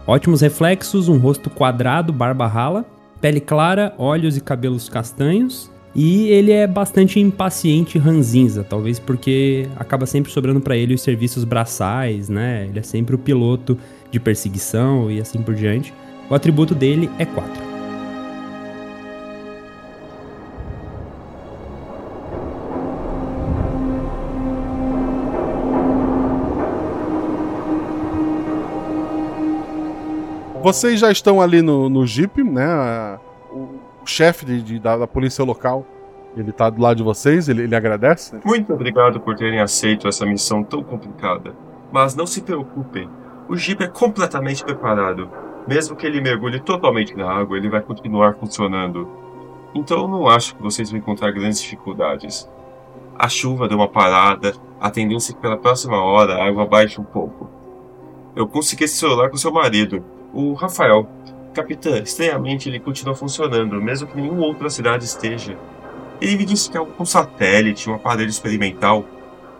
Ótimos 0.06 0.42
reflexos, 0.42 1.08
um 1.08 1.16
rosto 1.16 1.48
quadrado, 1.48 2.12
barba 2.12 2.46
rala, 2.46 2.84
pele 3.20 3.40
clara, 3.40 3.94
olhos 3.98 4.36
e 4.36 4.40
cabelos 4.42 4.88
castanhos. 4.90 5.70
E 5.94 6.28
ele 6.28 6.52
é 6.52 6.66
bastante 6.66 7.18
impaciente 7.18 7.96
e 7.96 8.00
ranzinza, 8.00 8.62
talvez 8.62 8.98
porque 8.98 9.66
acaba 9.74 10.04
sempre 10.04 10.30
sobrando 10.30 10.60
para 10.60 10.76
ele 10.76 10.94
os 10.94 11.00
serviços 11.00 11.44
braçais, 11.44 12.28
né? 12.28 12.66
Ele 12.68 12.78
é 12.78 12.82
sempre 12.82 13.14
o 13.14 13.18
piloto 13.18 13.76
de 14.10 14.20
perseguição 14.20 15.10
e 15.10 15.18
assim 15.18 15.42
por 15.42 15.54
diante. 15.54 15.94
O 16.30 16.34
atributo 16.34 16.74
dele 16.74 17.10
é 17.18 17.24
4. 17.24 17.67
Vocês 30.62 30.98
já 30.98 31.10
estão 31.10 31.40
ali 31.40 31.62
no, 31.62 31.88
no 31.88 32.06
Jeep, 32.06 32.42
né? 32.42 33.18
O, 33.50 33.78
chefe 34.04 34.44
de, 34.44 34.62
de, 34.62 34.78
da, 34.78 34.96
da, 34.96 35.06
polícia 35.06 35.44
local, 35.44 35.86
ele 36.36 36.50
tá 36.50 36.70
do 36.70 36.80
lado 36.80 36.96
de 36.96 37.02
vocês, 37.02 37.48
ele, 37.48 37.62
ele 37.62 37.76
agradece. 37.76 38.40
Muito 38.44 38.72
obrigado 38.72 39.20
por 39.20 39.36
terem 39.36 39.60
aceito 39.60 40.08
essa 40.08 40.24
missão 40.24 40.64
tão 40.64 40.82
complicada. 40.82 41.54
Mas 41.92 42.14
não 42.14 42.26
se 42.26 42.40
preocupem, 42.40 43.08
o 43.48 43.56
Jeep 43.56 43.82
é 43.84 43.88
completamente 43.88 44.64
preparado. 44.64 45.30
Mesmo 45.66 45.94
que 45.94 46.06
ele 46.06 46.20
mergulhe 46.20 46.58
totalmente 46.58 47.14
na 47.14 47.30
água, 47.30 47.56
ele 47.56 47.68
vai 47.68 47.82
continuar 47.82 48.34
funcionando. 48.34 49.08
Então 49.74 50.08
não 50.08 50.26
acho 50.26 50.56
que 50.56 50.62
vocês 50.62 50.90
vão 50.90 50.98
encontrar 50.98 51.30
grandes 51.30 51.60
dificuldades. 51.60 52.48
A 53.18 53.28
chuva 53.28 53.68
deu 53.68 53.76
uma 53.76 53.88
parada, 53.88 54.54
a 54.80 54.90
tendência 54.90 55.32
é 55.32 55.34
que 55.34 55.40
pela 55.40 55.58
próxima 55.58 56.02
hora 56.02 56.34
a 56.34 56.46
água 56.46 56.66
baixe 56.66 57.00
um 57.00 57.04
pouco. 57.04 57.50
Eu 58.34 58.46
consegui 58.46 58.84
esse 58.84 58.96
celular 58.96 59.28
com 59.28 59.36
seu 59.36 59.52
marido, 59.52 60.02
o 60.32 60.52
Rafael. 60.54 61.08
Capitã, 61.54 61.98
estranhamente 61.98 62.68
ele 62.68 62.78
continua 62.78 63.14
funcionando, 63.14 63.80
mesmo 63.80 64.06
que 64.06 64.16
nenhuma 64.16 64.46
outra 64.46 64.70
cidade 64.70 65.04
esteja. 65.04 65.58
Ele 66.20 66.36
me 66.36 66.44
disse 66.44 66.70
que 66.70 66.76
é 66.76 66.80
um 66.80 67.04
satélite, 67.04 67.88
um 67.88 67.94
aparelho 67.94 68.28
experimental. 68.28 69.04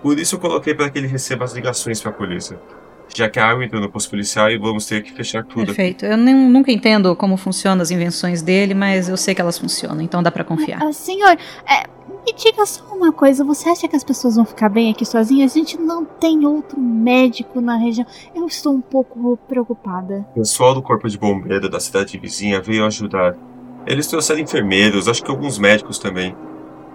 Por 0.03 0.19
isso 0.19 0.37
eu 0.37 0.41
coloquei 0.41 0.75
para 0.75 0.91
que 0.91 0.99
ele 0.99 1.07
receba 1.07 1.45
as 1.45 1.55
ligações 1.55 2.01
para 2.01 2.11
a 2.11 2.15
polícia. 2.15 2.59
Já 3.15 3.29
que 3.29 3.39
a 3.39 3.49
água 3.49 3.65
entrou 3.65 3.81
no 3.81 3.89
posto 3.91 4.11
policial 4.11 4.51
e 4.51 4.59
vamos 4.59 4.87
ter 4.87 5.03
que 5.03 5.13
fechar 5.13 5.45
tudo. 5.45 5.67
Perfeito. 5.67 6.05
Eu 6.05 6.17
nem- 6.17 6.35
nunca 6.35 6.71
entendo 6.73 7.15
como 7.17 7.37
funcionam 7.37 7.83
as 7.83 7.91
invenções 7.91 8.43
dele, 8.43 8.75
mas 8.75 9.09
eu 9.09 9.17
sei 9.17 9.35
que 9.35 9.41
elas 9.41 9.59
funcionam, 9.59 10.01
então 10.01 10.23
dá 10.23 10.31
pra 10.31 10.45
confiar. 10.45 10.83
Ah, 10.83 10.93
senhor, 10.93 11.31
é, 11.67 11.85
me 12.27 12.33
diga 12.37 12.65
só 12.67 12.85
uma 12.95 13.13
coisa. 13.13 13.43
Você 13.45 13.69
acha 13.69 13.89
que 13.89 13.97
as 13.97 14.05
pessoas 14.05 14.37
vão 14.37 14.45
ficar 14.45 14.69
bem 14.69 14.91
aqui 14.91 15.05
sozinhas? 15.05 15.53
A 15.53 15.59
gente 15.59 15.79
não 15.79 16.05
tem 16.05 16.45
outro 16.47 16.79
médico 16.81 17.61
na 17.61 17.77
região. 17.77 18.07
Eu 18.35 18.47
estou 18.47 18.73
um 18.75 18.81
pouco 18.81 19.37
preocupada. 19.49 20.27
O 20.33 20.41
pessoal 20.41 20.75
do 20.75 20.83
corpo 20.83 21.09
de 21.09 21.19
bombeiro 21.19 21.69
da 21.69 21.81
cidade 21.81 22.19
vizinha 22.19 22.61
veio 22.61 22.85
ajudar. 22.87 23.35
Eles 23.87 24.07
trouxeram 24.07 24.41
enfermeiros, 24.41 25.09
acho 25.09 25.25
que 25.25 25.31
alguns 25.31 25.59
médicos 25.59 25.99
também. 25.99 26.37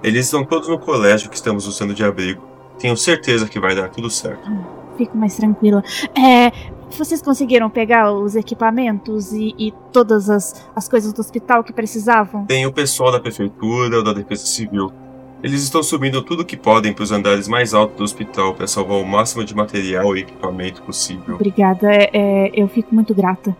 Eles 0.03 0.25
estão 0.25 0.43
todos 0.45 0.67
no 0.67 0.77
colégio 0.77 1.29
que 1.29 1.35
estamos 1.35 1.65
usando 1.65 1.93
de 1.93 2.03
abrigo. 2.03 2.43
Tenho 2.77 2.95
certeza 2.97 3.47
que 3.47 3.59
vai 3.59 3.73
dar 3.75 3.89
tudo 3.89 4.09
certo. 4.09 4.47
Fico 4.97 5.17
mais 5.17 5.35
tranquila. 5.35 5.83
É, 6.15 6.51
vocês 6.97 7.21
conseguiram 7.21 7.69
pegar 7.69 8.11
os 8.13 8.35
equipamentos 8.35 9.31
e, 9.33 9.53
e 9.57 9.73
todas 9.91 10.29
as, 10.29 10.67
as 10.75 10.87
coisas 10.87 11.11
do 11.11 11.19
hospital 11.19 11.63
que 11.63 11.73
precisavam? 11.73 12.45
Tem 12.45 12.65
o 12.65 12.71
pessoal 12.71 13.11
da 13.11 13.19
prefeitura 13.19 13.97
ou 13.97 14.03
da 14.03 14.13
defesa 14.13 14.45
civil. 14.45 14.91
Eles 15.41 15.61
estão 15.61 15.83
subindo 15.83 16.21
tudo 16.21 16.45
que 16.45 16.55
podem 16.55 16.93
para 16.93 17.03
os 17.03 17.11
andares 17.11 17.49
mais 17.49 17.73
altos 17.73 17.97
do 17.97 18.03
hospital 18.03 18.53
para 18.53 18.65
salvar 18.65 18.97
o 18.97 19.05
máximo 19.05 19.43
de 19.43 19.53
material 19.53 20.15
e 20.15 20.21
equipamento 20.21 20.81
possível. 20.83 21.35
Obrigada, 21.35 21.91
é, 21.91 22.09
é, 22.13 22.51
eu 22.53 22.67
fico 22.69 22.95
muito 22.95 23.13
grata. 23.13 23.55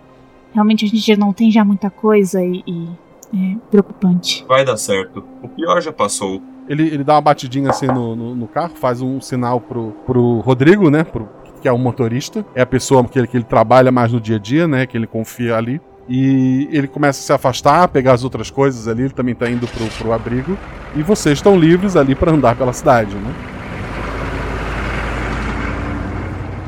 Realmente 0.54 0.86
a 0.86 0.88
gente 0.88 1.18
não 1.18 1.34
tem 1.34 1.52
já 1.52 1.66
muita 1.66 1.90
coisa 1.90 2.42
e, 2.42 2.64
e 2.66 2.88
é 3.36 3.58
preocupante. 3.70 4.46
Vai 4.48 4.64
dar 4.64 4.78
certo. 4.78 5.26
O 5.42 5.50
pior 5.50 5.82
já 5.82 5.92
passou. 5.92 6.42
Ele, 6.68 6.88
ele 6.88 7.04
dá 7.04 7.16
uma 7.16 7.22
batidinha 7.22 7.70
assim 7.70 7.88
no, 7.88 8.16
no, 8.16 8.36
no 8.36 8.48
carro, 8.48 8.74
faz 8.76 9.02
um 9.02 9.20
sinal 9.20 9.60
pro, 9.60 9.92
pro 10.06 10.40
Rodrigo, 10.40 10.90
né? 10.90 11.04
Pro, 11.04 11.28
que 11.62 11.68
é 11.68 11.72
o 11.72 11.78
motorista. 11.78 12.46
É 12.56 12.62
a 12.62 12.66
pessoa 12.66 13.04
que 13.04 13.20
ele, 13.20 13.28
que 13.28 13.38
ele 13.38 13.44
trabalha 13.44 13.92
mais 13.92 14.12
no 14.12 14.20
dia 14.20 14.38
a 14.38 14.40
dia, 14.40 14.68
né? 14.68 14.86
Que 14.86 14.98
ele 14.98 15.08
confia 15.08 15.58
ali. 15.58 15.82
E 16.08 16.68
ele 16.72 16.88
começa 16.88 17.20
a 17.20 17.24
se 17.24 17.34
afastar, 17.34 17.88
pegar 17.88 18.14
as 18.14 18.24
outras 18.24 18.50
coisas 18.50 18.88
ali. 18.88 19.04
Ele 19.04 19.14
também 19.14 19.36
tá 19.36 19.50
indo 19.50 19.68
pro, 19.68 19.86
pro 19.98 20.14
abrigo. 20.14 20.58
E 20.96 21.02
vocês 21.02 21.38
estão 21.38 21.58
livres 21.58 21.96
ali 21.96 22.16
para 22.16 22.32
andar 22.32 22.56
pela 22.56 22.74
cidade, 22.74 23.16
né? 23.16 23.34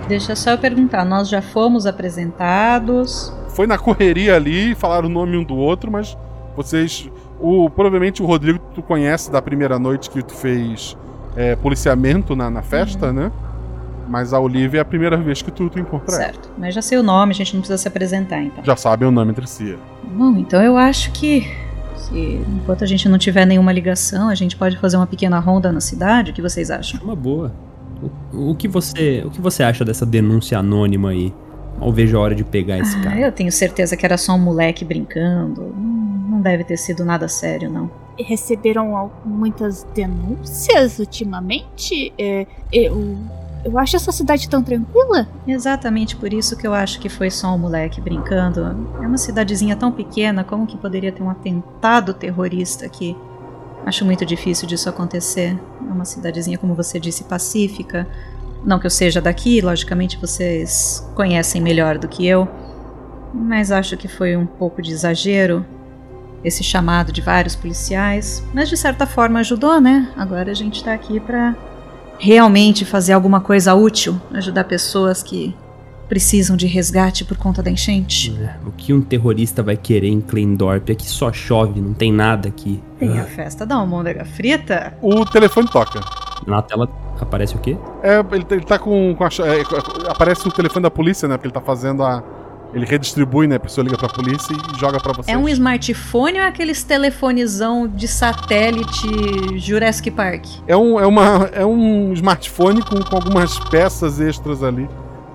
Deixa 0.07 0.35
só 0.35 0.51
eu 0.51 0.57
perguntar, 0.59 1.03
nós 1.03 1.27
já 1.27 1.41
fomos 1.41 1.87
apresentados. 1.87 3.33
Foi 3.49 3.65
na 3.65 3.77
correria 3.77 4.35
ali, 4.35 4.75
falaram 4.75 5.07
o 5.07 5.11
nome 5.11 5.35
um 5.35 5.43
do 5.43 5.55
outro, 5.55 5.91
mas 5.91 6.15
vocês. 6.55 7.09
O, 7.47 7.69
provavelmente 7.69 8.23
o 8.23 8.25
Rodrigo 8.25 8.59
tu 8.73 8.81
conhece 8.81 9.31
da 9.31 9.41
primeira 9.41 9.77
noite 9.77 10.09
que 10.09 10.23
tu 10.23 10.33
fez 10.33 10.97
é, 11.35 11.55
policiamento 11.55 12.35
na, 12.35 12.49
na 12.49 12.61
festa, 12.61 13.13
né? 13.13 13.31
Mas 14.07 14.33
a 14.33 14.39
Olivia 14.39 14.79
é 14.79 14.81
a 14.81 14.85
primeira 14.85 15.17
vez 15.17 15.41
que 15.41 15.51
tu, 15.51 15.69
tu 15.69 15.79
encontra 15.79 16.15
ela. 16.15 16.23
Certo. 16.25 16.49
Mas 16.57 16.73
já 16.73 16.81
sei 16.81 16.97
o 16.97 17.03
nome, 17.03 17.31
a 17.31 17.35
gente 17.35 17.53
não 17.53 17.61
precisa 17.61 17.77
se 17.77 17.87
apresentar, 17.87 18.41
então. 18.41 18.63
Já 18.63 18.75
sabem 18.75 19.07
o 19.07 19.11
nome 19.11 19.31
entre 19.31 19.47
si. 19.47 19.77
Bom, 20.03 20.31
então 20.37 20.61
eu 20.61 20.77
acho 20.77 21.11
que 21.11 21.47
se 21.97 22.41
enquanto 22.61 22.83
a 22.83 22.87
gente 22.87 23.07
não 23.09 23.17
tiver 23.17 23.45
nenhuma 23.45 23.71
ligação, 23.71 24.29
a 24.29 24.35
gente 24.35 24.55
pode 24.55 24.77
fazer 24.77 24.97
uma 24.97 25.07
pequena 25.07 25.39
ronda 25.39 25.71
na 25.71 25.81
cidade. 25.81 26.31
O 26.31 26.33
que 26.33 26.41
vocês 26.41 26.69
acham? 26.71 26.99
Uma 27.03 27.15
boa. 27.15 27.51
O, 28.33 28.51
o 28.51 28.55
que 28.55 28.67
você, 28.67 29.23
o 29.25 29.29
que 29.31 29.41
você 29.41 29.63
acha 29.63 29.83
dessa 29.85 30.05
denúncia 30.05 30.57
anônima 30.59 31.09
aí? 31.09 31.33
Mal 31.79 31.91
vejo 31.91 32.15
a 32.17 32.21
hora 32.21 32.33
de 32.35 32.43
pegar 32.43 32.77
esse 32.79 32.95
Ah, 32.97 33.01
cara. 33.01 33.19
eu 33.19 33.31
tenho 33.31 33.51
certeza 33.51 33.97
que 33.97 34.05
era 34.05 34.17
só 34.17 34.33
um 34.33 34.39
moleque 34.39 34.85
brincando. 34.85 35.75
Não 35.77 36.04
deve 36.45 36.63
ter 36.63 36.77
sido 36.77 37.03
nada 37.03 37.27
sério, 37.27 37.69
não. 37.69 37.89
Receberam 38.17 39.11
muitas 39.25 39.83
denúncias 39.93 40.99
ultimamente? 40.99 42.13
É, 42.17 42.45
eu, 42.71 43.17
eu 43.63 43.77
acho 43.77 43.95
essa 43.95 44.11
cidade 44.11 44.47
tão 44.47 44.63
tranquila. 44.63 45.27
Exatamente 45.47 46.15
por 46.15 46.31
isso 46.31 46.55
que 46.55 46.65
eu 46.65 46.73
acho 46.73 46.99
que 46.99 47.09
foi 47.09 47.29
só 47.31 47.53
um 47.53 47.57
moleque 47.57 47.99
brincando. 47.99 48.61
É 49.01 49.07
uma 49.07 49.17
cidadezinha 49.17 49.75
tão 49.75 49.91
pequena, 49.91 50.43
como 50.43 50.67
que 50.67 50.77
poderia 50.77 51.11
ter 51.11 51.23
um 51.23 51.29
atentado 51.29 52.13
terrorista 52.13 52.85
aqui? 52.85 53.17
Acho 53.85 54.05
muito 54.05 54.25
difícil 54.25 54.67
disso 54.67 54.87
acontecer. 54.87 55.59
É 55.81 55.91
uma 55.91 56.05
cidadezinha, 56.05 56.57
como 56.57 56.73
você 56.75 56.99
disse, 56.99 57.23
pacífica. 57.23 58.07
Não 58.63 58.79
que 58.79 58.85
eu 58.85 58.91
seja 58.91 59.19
daqui, 59.19 59.61
logicamente 59.61 60.17
vocês 60.17 61.07
conhecem 61.15 61.61
melhor 61.61 61.97
do 61.97 62.07
que 62.07 62.25
eu. 62.25 62.47
Mas 63.33 63.71
acho 63.71 63.97
que 63.97 64.07
foi 64.07 64.37
um 64.37 64.45
pouco 64.45 64.81
de 64.81 64.91
exagero 64.91 65.65
esse 66.45 66.63
chamado 66.63 67.11
de 67.11 67.21
vários 67.21 67.55
policiais. 67.55 68.43
Mas 68.53 68.69
de 68.69 68.77
certa 68.77 69.05
forma 69.07 69.39
ajudou, 69.39 69.81
né? 69.81 70.09
Agora 70.15 70.51
a 70.51 70.53
gente 70.53 70.83
tá 70.83 70.93
aqui 70.93 71.19
pra 71.19 71.55
realmente 72.19 72.85
fazer 72.85 73.13
alguma 73.13 73.41
coisa 73.41 73.73
útil, 73.73 74.21
ajudar 74.31 74.63
pessoas 74.65 75.21
que 75.21 75.55
precisam 76.07 76.55
de 76.55 76.67
resgate 76.67 77.25
por 77.25 77.35
conta 77.35 77.63
da 77.63 77.71
enchente. 77.71 78.31
O 78.65 78.71
que 78.71 78.93
um 78.93 79.01
terrorista 79.01 79.63
vai 79.63 79.75
querer 79.75 80.07
em 80.07 80.21
Kleindorp? 80.21 80.89
Aqui 80.91 81.07
só 81.07 81.33
chove, 81.33 81.81
não 81.81 81.93
tem 81.93 82.11
nada 82.11 82.47
aqui. 82.47 82.81
Tem 82.99 83.19
a 83.19 83.23
festa 83.23 83.65
da 83.65 83.75
almôndega 83.75 84.23
frita? 84.23 84.93
O 85.01 85.25
telefone 85.25 85.67
toca. 85.67 85.99
Na 86.45 86.61
tela 86.61 86.87
aparece 87.19 87.55
o 87.55 87.59
quê? 87.59 87.77
É, 88.03 88.19
ele, 88.19 88.45
ele 88.51 88.65
tá 88.65 88.77
com. 88.77 89.15
com 89.15 89.23
a 89.23 89.27
é, 89.27 90.11
aparece 90.11 90.47
o 90.47 90.51
telefone 90.51 90.83
da 90.83 90.91
polícia, 90.91 91.27
né? 91.27 91.37
Porque 91.37 91.47
ele 91.47 91.53
tá 91.53 91.61
fazendo 91.61 92.03
a. 92.03 92.23
Ele 92.75 92.85
redistribui, 92.85 93.47
né? 93.47 93.55
A 93.55 93.59
pessoa 93.59 93.85
liga 93.85 93.97
pra 93.97 94.09
polícia 94.09 94.53
e 94.53 94.77
joga 94.77 94.99
pra 94.99 95.13
você. 95.13 95.31
É 95.31 95.37
um 95.37 95.47
smartphone 95.47 96.37
ou 96.37 96.43
é 96.43 96.47
aqueles 96.47 96.83
telefonezão 96.83 97.87
de 97.87 98.05
satélite 98.05 99.07
Jurassic 99.57 100.11
Park? 100.11 100.45
É 100.67 100.75
um, 100.75 100.99
é 100.99 101.07
uma, 101.07 101.49
é 101.53 101.65
um 101.65 102.11
smartphone 102.11 102.81
com, 102.81 103.01
com 103.01 103.15
algumas 103.15 103.57
peças 103.69 104.19
extras 104.19 104.61
ali, 104.61 104.89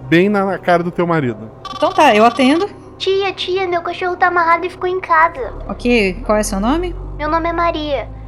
bem 0.06 0.28
na, 0.28 0.44
na 0.44 0.58
cara 0.58 0.82
do 0.82 0.90
teu 0.90 1.06
marido. 1.06 1.50
Então 1.74 1.90
tá, 1.90 2.14
eu 2.14 2.26
atendo. 2.26 2.68
Tia, 2.98 3.32
tia, 3.32 3.66
meu 3.66 3.80
cachorro 3.80 4.16
tá 4.16 4.26
amarrado 4.26 4.66
e 4.66 4.70
ficou 4.70 4.86
em 4.86 5.00
casa. 5.00 5.54
Ok, 5.66 6.22
qual 6.26 6.36
é 6.36 6.42
seu 6.42 6.60
nome? 6.60 6.94
Meu 7.16 7.30
nome 7.30 7.48
é 7.48 7.52
Maria. 7.54 8.19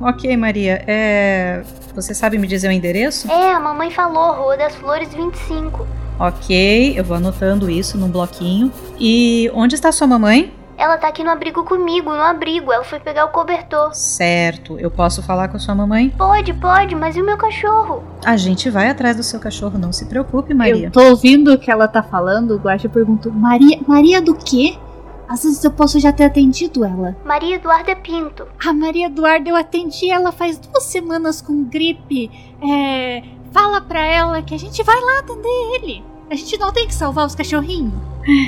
Ok, 0.00 0.36
Maria. 0.36 0.82
É. 0.86 1.62
Você 1.94 2.14
sabe 2.14 2.38
me 2.38 2.46
dizer 2.46 2.68
o 2.68 2.72
endereço? 2.72 3.30
É, 3.30 3.52
a 3.52 3.60
mamãe 3.60 3.90
falou, 3.90 4.44
Rua 4.44 4.56
das 4.56 4.74
Flores 4.76 5.12
25. 5.12 5.86
Ok, 6.18 6.98
eu 6.98 7.04
vou 7.04 7.16
anotando 7.16 7.70
isso 7.70 7.96
num 7.96 8.08
bloquinho. 8.08 8.72
E 8.98 9.50
onde 9.54 9.74
está 9.74 9.92
sua 9.92 10.06
mamãe? 10.06 10.52
Ela 10.76 10.96
tá 10.96 11.08
aqui 11.08 11.24
no 11.24 11.30
abrigo 11.30 11.64
comigo, 11.64 12.08
no 12.10 12.22
abrigo. 12.22 12.72
Ela 12.72 12.84
foi 12.84 13.00
pegar 13.00 13.24
o 13.24 13.30
cobertor. 13.30 13.92
Certo, 13.92 14.78
eu 14.78 14.90
posso 14.90 15.20
falar 15.22 15.48
com 15.48 15.56
a 15.56 15.60
sua 15.60 15.74
mamãe? 15.74 16.10
Pode, 16.10 16.54
pode, 16.54 16.94
mas 16.94 17.16
e 17.16 17.20
o 17.20 17.26
meu 17.26 17.36
cachorro? 17.36 18.04
A 18.24 18.36
gente 18.36 18.70
vai 18.70 18.88
atrás 18.88 19.16
do 19.16 19.24
seu 19.24 19.40
cachorro, 19.40 19.76
não 19.76 19.92
se 19.92 20.06
preocupe, 20.06 20.54
Maria. 20.54 20.86
Eu 20.86 20.90
tô 20.92 21.02
ouvindo 21.02 21.52
o 21.52 21.58
que 21.58 21.68
ela 21.68 21.88
tá 21.88 22.00
falando, 22.00 22.54
o 22.54 22.58
Guaxa 22.58 22.88
perguntou: 22.88 23.32
Maria, 23.32 23.80
Maria 23.88 24.22
do 24.22 24.36
quê? 24.36 24.78
Às 25.28 25.42
vezes 25.42 25.62
eu 25.62 25.70
posso 25.70 26.00
já 26.00 26.10
ter 26.10 26.24
atendido 26.24 26.84
ela. 26.84 27.14
Maria 27.24 27.56
Eduarda 27.56 27.94
Pinto. 27.94 28.46
A 28.64 28.72
Maria 28.72 29.06
Eduarda, 29.06 29.50
eu 29.50 29.56
atendi 29.56 30.10
ela 30.10 30.32
faz 30.32 30.58
duas 30.58 30.84
semanas 30.84 31.42
com 31.42 31.64
gripe. 31.64 32.30
É. 32.62 33.22
Fala 33.52 33.80
pra 33.80 34.00
ela 34.00 34.40
que 34.42 34.54
a 34.54 34.58
gente 34.58 34.82
vai 34.82 34.98
lá 34.98 35.20
atender 35.20 35.74
ele. 35.74 36.04
A 36.30 36.34
gente 36.34 36.58
não 36.58 36.72
tem 36.72 36.86
que 36.86 36.94
salvar 36.94 37.26
os 37.26 37.34
cachorrinhos. 37.34 37.92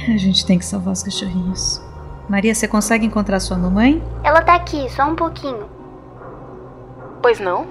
A 0.09 0.17
gente 0.17 0.45
tem 0.45 0.59
que 0.59 0.65
salvar 0.65 0.93
os 0.93 1.03
cachorrinhos. 1.03 1.81
Maria, 2.29 2.55
você 2.55 2.69
consegue 2.69 3.07
encontrar 3.07 3.41
sua 3.41 3.57
mamãe? 3.57 4.03
Ela 4.23 4.43
tá 4.43 4.55
aqui, 4.55 4.89
só 4.91 5.05
um 5.05 5.17
pouquinho. 5.17 5.69
Pois 7.23 7.41
não? 7.41 7.67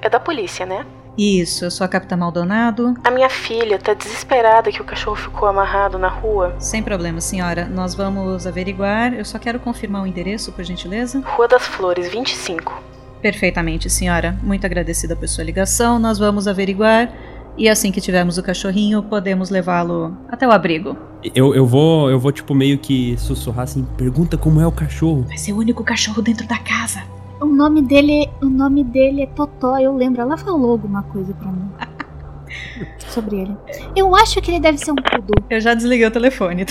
É 0.00 0.10
da 0.10 0.20
polícia, 0.20 0.66
né? 0.66 0.84
Isso, 1.16 1.64
eu 1.64 1.70
sou 1.70 1.84
a 1.84 1.88
Capitã 1.88 2.16
Maldonado. 2.16 2.94
A 3.04 3.10
minha 3.10 3.28
filha 3.28 3.78
tá 3.78 3.92
desesperada 3.92 4.72
que 4.72 4.80
o 4.80 4.84
cachorro 4.84 5.16
ficou 5.16 5.48
amarrado 5.48 5.98
na 5.98 6.08
rua. 6.08 6.54
Sem 6.58 6.82
problema, 6.82 7.20
senhora. 7.20 7.66
Nós 7.66 7.94
vamos 7.94 8.46
averiguar. 8.46 9.12
Eu 9.12 9.24
só 9.24 9.38
quero 9.38 9.60
confirmar 9.60 10.02
o 10.02 10.06
endereço, 10.06 10.52
por 10.52 10.64
gentileza. 10.64 11.20
Rua 11.20 11.46
das 11.46 11.66
Flores, 11.66 12.10
25. 12.10 12.72
Perfeitamente, 13.20 13.90
senhora. 13.90 14.36
Muito 14.42 14.64
agradecida 14.64 15.14
por 15.14 15.28
sua 15.28 15.44
ligação. 15.44 15.98
Nós 15.98 16.18
vamos 16.18 16.48
averiguar. 16.48 17.12
E 17.56 17.68
assim 17.68 17.92
que 17.92 18.00
tivermos 18.00 18.38
o 18.38 18.42
cachorrinho, 18.42 19.02
podemos 19.02 19.50
levá-lo 19.50 20.16
até 20.28 20.48
o 20.48 20.50
abrigo. 20.50 20.96
Eu, 21.34 21.54
eu 21.54 21.66
vou, 21.66 22.10
eu 22.10 22.18
vou 22.18 22.32
tipo 22.32 22.54
meio 22.54 22.78
que 22.78 23.16
sussurrar 23.18 23.64
assim, 23.64 23.86
pergunta 23.96 24.38
como 24.38 24.60
é 24.60 24.66
o 24.66 24.72
cachorro. 24.72 25.22
Vai 25.28 25.36
ser 25.36 25.52
o 25.52 25.58
único 25.58 25.84
cachorro 25.84 26.22
dentro 26.22 26.46
da 26.48 26.58
casa. 26.58 27.02
O 27.40 27.46
nome 27.46 27.82
dele, 27.82 28.28
o 28.40 28.46
nome 28.46 28.84
dele 28.84 29.22
é 29.22 29.26
Totó, 29.26 29.78
eu 29.78 29.94
lembro. 29.94 30.20
Ela 30.20 30.36
falou 30.36 30.72
alguma 30.72 31.02
coisa 31.04 31.34
pra 31.34 31.50
mim. 31.50 31.70
Sobre 33.08 33.40
ele. 33.40 33.56
Eu 33.96 34.14
acho 34.14 34.40
que 34.40 34.50
ele 34.50 34.60
deve 34.60 34.78
ser 34.78 34.92
um 34.92 34.96
poodle. 34.96 35.44
Eu 35.50 35.60
já 35.60 35.74
desliguei 35.74 36.06
o 36.06 36.10
telefone. 36.10 36.66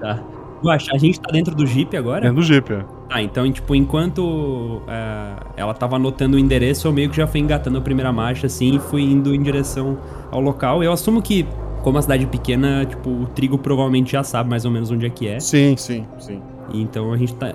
Tá. 0.00 0.22
Guaxa, 0.62 0.92
a 0.92 0.98
gente 0.98 1.20
tá 1.20 1.30
dentro 1.30 1.54
do 1.54 1.66
Jeep 1.66 1.96
agora? 1.96 2.22
Dentro 2.22 2.36
do 2.36 2.42
Jeep, 2.42 2.72
é. 2.72 2.84
Tá, 3.08 3.22
então, 3.22 3.50
tipo, 3.50 3.74
enquanto 3.74 4.82
é, 4.88 5.36
ela 5.56 5.72
tava 5.72 5.96
anotando 5.96 6.36
o 6.36 6.40
endereço, 6.40 6.88
eu 6.88 6.92
meio 6.92 7.08
que 7.08 7.16
já 7.16 7.26
fui 7.26 7.40
engatando 7.40 7.78
a 7.78 7.80
primeira 7.80 8.12
marcha, 8.12 8.46
assim, 8.46 8.74
e 8.74 8.78
fui 8.78 9.02
indo 9.02 9.34
em 9.34 9.42
direção 9.42 9.98
ao 10.30 10.40
local. 10.40 10.82
Eu 10.82 10.92
assumo 10.92 11.22
que, 11.22 11.46
como 11.82 11.96
a 11.98 12.02
cidade 12.02 12.24
é 12.24 12.26
pequena, 12.26 12.84
tipo, 12.84 13.08
o 13.08 13.26
trigo 13.26 13.56
provavelmente 13.56 14.12
já 14.12 14.22
sabe 14.22 14.50
mais 14.50 14.64
ou 14.64 14.70
menos 14.70 14.90
onde 14.90 15.06
é 15.06 15.10
que 15.10 15.28
é. 15.28 15.38
Sim, 15.40 15.76
sim, 15.76 16.06
sim. 16.18 16.42
Então 16.74 17.12
a 17.12 17.16
gente 17.16 17.34
tá. 17.34 17.52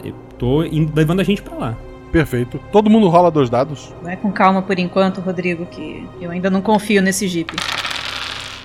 Indo- 0.72 0.92
levando 0.96 1.20
a 1.20 1.24
gente 1.24 1.42
pra 1.42 1.56
lá. 1.56 1.78
Perfeito. 2.12 2.60
Todo 2.72 2.90
mundo 2.90 3.08
rola 3.10 3.32
dois 3.32 3.50
dados. 3.50 3.92
Vai 4.04 4.16
com 4.18 4.32
calma 4.32 4.62
por 4.62 4.78
enquanto, 4.78 5.20
Rodrigo, 5.20 5.66
que 5.66 6.08
eu 6.22 6.30
ainda 6.32 6.50
não 6.50 6.62
confio 6.62 7.02
nesse 7.02 7.28
Jeep. 7.28 7.52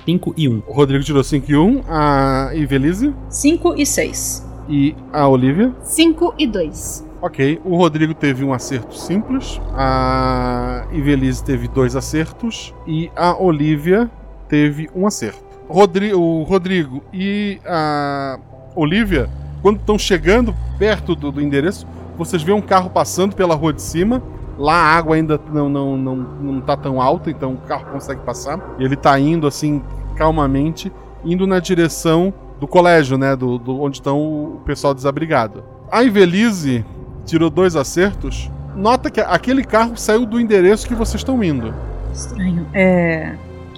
5 0.04 0.35
e 0.37 0.49
1. 0.49 0.62
O 0.66 0.73
Rodrigo 0.73 1.04
tirou 1.04 1.23
5 1.25 1.50
e 1.50 1.56
1. 1.56 1.82
A 1.88 2.50
Ivelise 2.54 3.14
5 3.30 3.75
e 3.76 3.85
6. 3.87 4.47
e 4.68 4.94
a 5.12 5.26
Olivia. 5.28 5.75
5 5.82 6.35
e 6.38 6.47
2. 6.47 7.06
Ok, 7.20 7.61
o 7.64 7.76
Rodrigo 7.76 8.14
teve 8.14 8.44
um 8.44 8.52
acerto 8.52 8.94
simples, 8.97 9.61
a 9.75 10.87
Ivelise 10.92 11.42
teve 11.42 11.66
dois 11.66 11.97
acertos 11.97 12.73
e 12.87 13.11
a 13.16 13.37
Olivia 13.37 14.08
teve 14.49 14.88
um 14.94 15.04
acerto. 15.04 15.42
Rodri 15.68 16.14
o 16.14 16.42
Rodrigo 16.44 17.02
e 17.12 17.58
a 17.66 18.38
Olivia, 18.76 19.28
quando 19.62 19.78
estão 19.78 19.98
chegando 19.98 20.54
perto 20.78 21.14
do, 21.14 21.32
do 21.32 21.40
endereço, 21.40 21.86
vocês 22.16 22.42
veem 22.42 22.56
um 22.56 22.62
carro 22.62 22.90
passando 22.90 23.34
pela 23.34 23.54
rua 23.54 23.72
de 23.72 23.82
cima. 23.82 24.22
Lá 24.58 24.74
a 24.74 24.96
água 24.96 25.14
ainda 25.14 25.40
não, 25.52 25.68
não, 25.68 25.96
não, 25.96 26.16
não 26.16 26.60
tá 26.60 26.76
tão 26.76 27.00
alta, 27.00 27.30
então 27.30 27.52
o 27.52 27.58
carro 27.58 27.86
consegue 27.92 28.22
passar. 28.22 28.74
E 28.78 28.84
ele 28.84 28.96
tá 28.96 29.18
indo 29.18 29.46
assim, 29.46 29.82
calmamente, 30.16 30.92
indo 31.24 31.46
na 31.46 31.60
direção 31.60 32.34
do 32.58 32.66
colégio, 32.66 33.16
né? 33.16 33.36
Do, 33.36 33.56
do 33.56 33.80
onde 33.80 33.98
estão 33.98 34.18
o 34.20 34.60
pessoal 34.64 34.92
desabrigado. 34.92 35.62
A 35.90 36.02
Ivelise 36.02 36.84
tirou 37.24 37.48
dois 37.48 37.76
acertos. 37.76 38.50
Nota 38.74 39.10
que 39.10 39.20
aquele 39.20 39.64
carro 39.64 39.96
saiu 39.96 40.26
do 40.26 40.40
endereço 40.40 40.86
que 40.88 40.94
vocês 40.94 41.20
estão 41.20 41.42
indo. 41.42 41.72
Estranho. 42.12 42.66
É. 42.72 43.34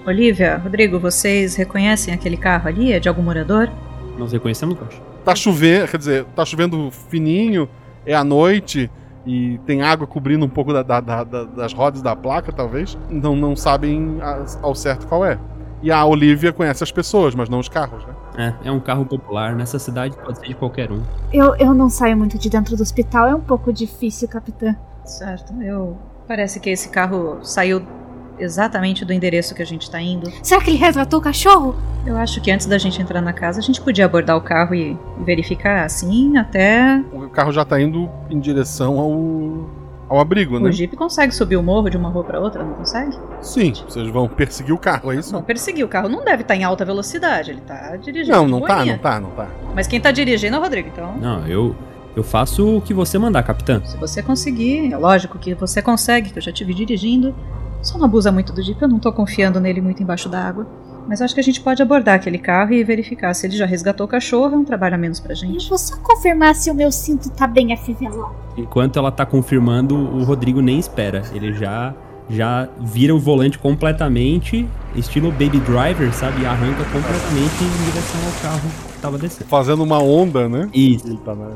Olivia, 0.07 0.57
Rodrigo, 0.57 0.99
vocês 0.99 1.57
reconhecem 1.57 2.15
aquele 2.15 2.37
carro 2.37 2.69
ali? 2.69 2.93
É 2.93 2.99
de 2.99 3.09
algum 3.09 3.23
morador? 3.23 3.71
Nós 4.19 4.33
reconhecemos, 4.33 4.79
Gosh. 4.79 5.10
Tá 5.25 5.35
chovendo, 5.35 5.89
quer 5.89 5.99
dizer, 5.99 6.25
tá 6.37 6.45
chovendo 6.45 6.91
fininho, 6.91 7.69
é 8.07 8.15
à 8.15 8.25
noite 8.25 8.91
e 9.27 9.59
tem 9.67 9.83
água 9.83 10.07
cobrindo 10.07 10.45
um 10.45 10.49
pouco 10.49 10.73
da- 10.73 10.83
da- 10.83 11.01
da- 11.01 11.25
da- 11.25 11.45
das 11.45 11.73
rodas 11.73 12.01
da 12.01 12.17
placa, 12.17 12.51
talvez. 12.53 12.97
Então 13.11 13.37
não 13.37 13.55
sabem 13.55 14.19
a- 14.23 14.45
ao 14.63 14.75
certo 14.75 15.07
qual 15.07 15.25
é. 15.25 15.39
E 15.83 15.91
a 15.91 16.05
Olivia 16.05 16.53
conhece 16.53 16.83
as 16.85 16.93
pessoas, 16.93 17.35
mas 17.35 17.49
não 17.49 17.59
os 17.59 17.69
carros, 17.69 18.05
né? 18.07 18.55
É, 18.63 18.69
é 18.69 18.73
um 18.73 18.81
carro 18.81 19.05
popular. 19.07 19.55
Nessa 19.55 19.79
cidade 19.79 20.15
pode 20.17 20.39
ser 20.39 20.49
de 20.49 20.55
qualquer 20.55 20.91
um. 20.93 21.01
Eu, 21.33 21.55
eu 21.57 21.75
não 21.75 21.89
saio 21.89 22.17
muito 22.17 22.39
de 22.39 22.51
dentro 22.51 22.77
do 22.77 22.83
hospital, 22.83 23.27
é 23.29 23.35
um 23.35 23.41
pouco 23.41 23.73
difícil, 23.73 24.29
capitã. 24.29 24.75
Certo, 25.05 25.53
eu. 25.63 25.97
Parece 26.29 26.61
que 26.61 26.71
esse 26.71 26.91
carro 26.91 27.39
saiu 27.43 27.83
exatamente 28.41 29.05
do 29.05 29.13
endereço 29.13 29.55
que 29.55 29.63
a 29.63 29.67
gente 29.67 29.91
tá 29.91 30.01
indo. 30.01 30.31
Será 30.43 30.61
que 30.61 30.71
ele 30.71 30.79
resgatou 30.79 31.21
o 31.21 31.23
cachorro? 31.23 31.77
Eu 32.07 32.17
acho 32.17 32.41
que 32.41 32.51
antes 32.51 32.67
da 32.67 32.79
gente 32.79 33.01
entrar 33.01 33.21
na 33.21 33.33
casa, 33.33 33.61
a 33.61 33.63
gente 33.63 33.81
podia 33.81 34.07
abordar 34.07 34.37
o 34.37 34.41
carro 34.41 34.75
e 34.75 34.99
verificar 35.25 35.85
assim 35.85 36.37
até. 36.37 37.03
O 37.13 37.29
carro 37.29 37.53
já 37.53 37.65
tá 37.65 37.81
indo 37.81 38.09
em 38.31 38.41
direção 38.41 38.99
ao, 38.99 39.71
ao 40.09 40.21
abrigo, 40.21 40.59
né? 40.59 40.69
O 40.69 40.73
Jeep 40.73 40.97
consegue 40.97 41.35
subir 41.35 41.57
o 41.57 41.63
morro 41.63 41.91
de 41.91 41.97
uma 41.97 42.09
rua 42.09 42.25
pra 42.25 42.41
outra, 42.41 42.65
não 42.65 42.75
consegue? 42.75 43.17
Sim, 43.43 43.73
vocês 43.87 44.09
vão 44.09 44.27
perseguir 44.29 44.75
o 44.75 44.79
carro, 44.79 45.13
é 45.13 45.17
isso? 45.17 45.33
Não 45.33 45.43
perseguir, 45.43 45.85
o 45.85 45.89
carro 45.89 46.09
não 46.09 46.25
deve 46.25 46.43
estar 46.43 46.57
em 46.57 46.65
alta 46.65 46.85
velocidade, 46.85 47.51
ele 47.51 47.61
tá 47.61 47.97
dirigindo. 47.97 48.37
Não, 48.37 48.49
não 48.49 48.61
tá, 48.63 48.85
não 48.85 48.99
tá, 48.99 49.21
não 49.21 49.31
tá. 49.31 49.49
Mas 49.75 49.87
quem 49.87 50.01
tá 50.01 50.11
dirigindo 50.11 50.57
é 50.57 50.59
o 50.59 50.63
Rodrigo, 50.63 50.89
então. 50.89 51.15
Não, 51.19 51.47
eu, 51.47 51.77
eu 52.17 52.25
faço 52.25 52.79
o 52.79 52.81
que 52.81 52.93
você 52.93 53.19
mandar, 53.19 53.43
capitã. 53.43 53.81
Se 53.85 53.97
você 53.97 54.23
conseguir, 54.23 54.93
é 54.93 54.97
lógico 54.97 55.39
que 55.39 55.55
você 55.55 55.81
consegue, 55.81 56.31
que 56.31 56.39
eu 56.39 56.43
já 56.43 56.53
tive 56.53 56.75
dirigindo. 56.75 57.35
Só 57.83 57.99
não 57.99 58.05
abusa 58.07 58.31
muito 58.31 58.53
do 58.53 58.63
Jeep, 58.63 58.81
eu 58.81 58.89
não 58.89 58.99
tô 58.99 59.13
confiando 59.13 59.61
nele 59.61 59.81
muito 59.81 60.03
embaixo 60.03 60.29
d'água. 60.29 60.67
Mas 61.09 61.21
eu 61.21 61.25
acho 61.25 61.35
que 61.35 61.41
a 61.41 61.45
gente 61.45 61.61
pode 61.61 61.83
abordar 61.83 62.15
aquele 62.15 62.39
carro 62.39 62.73
e 62.73 62.85
verificar 62.85 63.35
se 63.35 63.47
ele 63.47 63.57
já 63.57 63.67
resgatou 63.67 64.07
o 64.07 64.09
cachorro, 64.09 64.55
é 64.55 64.59
um 64.59 64.65
trabalho 64.65 64.95
a 64.95 64.99
menos 64.99 65.19
pra 65.19 65.35
gente. 65.35 65.65
Eu 65.65 65.69
vou 65.71 65.79
só 65.79 65.97
confirmar 65.97 66.55
se 66.55 66.71
o 66.71 66.75
meu 66.75 66.93
cinto 66.93 67.31
tá 67.31 67.47
bem 67.47 67.73
afivelado. 67.73 68.35
Enquanto 68.57 68.99
ela 68.99 69.11
tá 69.11 69.25
confirmando, 69.25 69.97
o 69.97 70.23
Rodrigo 70.23 70.61
nem 70.61 70.79
espera. 70.79 71.23
Ele 71.33 71.53
já 71.53 71.95
já 72.29 72.69
vira 72.79 73.13
o 73.13 73.19
volante 73.19 73.59
completamente, 73.59 74.65
estilo 74.95 75.33
Baby 75.33 75.59
Driver, 75.59 76.15
sabe? 76.15 76.43
E 76.43 76.47
arranca 76.47 76.85
completamente 76.85 77.65
em 77.65 77.85
direção 77.91 78.21
ao 78.25 78.41
carro 78.41 78.71
que 78.93 78.99
tava 79.01 79.19
descendo. 79.19 79.51
Fazendo 79.51 79.83
uma 79.83 79.99
onda, 79.99 80.49
né? 80.49 80.69
Isso. 80.73 81.09
Ele 81.09 81.19
tá 81.19 81.35
na... 81.35 81.49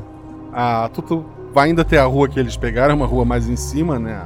Ah, 0.51 0.89
tu, 0.93 1.01
tu 1.01 1.25
vai 1.53 1.69
ainda 1.69 1.81
até 1.81 1.97
a 1.97 2.03
rua 2.03 2.27
que 2.27 2.37
eles 2.37 2.57
pegaram, 2.57 2.95
uma 2.95 3.05
rua 3.05 3.23
mais 3.23 3.47
em 3.47 3.55
cima, 3.55 3.97
né? 3.97 4.21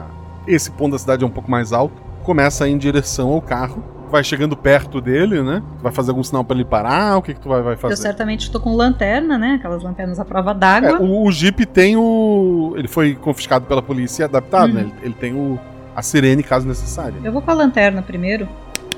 Esse 0.50 0.72
ponto 0.72 0.94
da 0.94 0.98
cidade 1.00 1.24
é 1.24 1.28
um 1.28 1.30
pouco 1.30 1.50
mais 1.50 1.72
alto. 1.72 1.94
Começa 2.24 2.64
a 2.64 2.68
ir 2.68 2.72
em 2.72 2.78
direção 2.78 3.30
ao 3.30 3.42
carro. 3.42 3.84
Vai 4.12 4.24
chegando 4.24 4.58
perto 4.58 5.00
dele, 5.00 5.44
né? 5.44 5.62
Vai 5.84 5.92
fazer 5.92 6.10
algum 6.10 6.24
sinal 6.24 6.44
pra 6.44 6.56
ele 6.56 6.66
parar? 6.66 7.18
O 7.18 7.22
que, 7.22 7.36
que 7.36 7.40
tu 7.40 7.48
vai, 7.48 7.62
vai 7.62 7.76
fazer? 7.76 7.94
Eu 7.94 7.98
certamente 7.98 8.42
estou 8.42 8.60
com 8.60 8.76
lanterna, 8.76 9.38
né? 9.38 9.58
Aquelas 9.60 9.84
lanternas 9.84 10.20
à 10.20 10.26
prova 10.26 10.52
d'água. 10.52 10.90
É, 10.90 10.94
o, 10.96 11.24
o 11.28 11.32
Jeep 11.32 11.64
tem 11.68 11.96
o. 11.96 12.74
Ele 12.76 12.88
foi 12.88 13.14
confiscado 13.14 13.66
pela 13.66 13.84
polícia 13.84 14.24
e 14.24 14.26
adaptado, 14.26 14.70
Uhum. 14.70 14.74
né? 14.74 14.82
Ele, 14.82 14.94
ele 15.04 15.14
tem 15.14 15.34
o, 15.36 15.60
a 15.96 16.02
sirene 16.02 16.42
caso 16.42 16.68
necessário. 16.68 17.18
Eu 17.24 17.32
vou 17.32 17.44
com 17.44 17.52
a 17.52 17.54
lanterna 17.54 18.02
primeiro, 18.02 18.50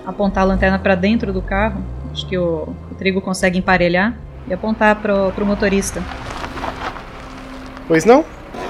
apontar 0.05 0.43
a 0.43 0.47
lanterna 0.47 0.79
pra 0.79 0.95
dentro 0.95 1.33
do 1.33 1.41
carro. 1.41 1.81
Acho 2.13 2.25
que 2.25 2.37
o, 2.37 2.69
o 2.89 2.95
trigo 2.97 3.19
consegue 3.19 3.59
emparelhar 3.59 4.15
e 4.47 4.53
apontar 4.53 4.95
pro, 5.01 5.33
pro 5.33 5.45
motorista. 5.45 6.01
Pois 7.87 8.05
não? 8.05 8.23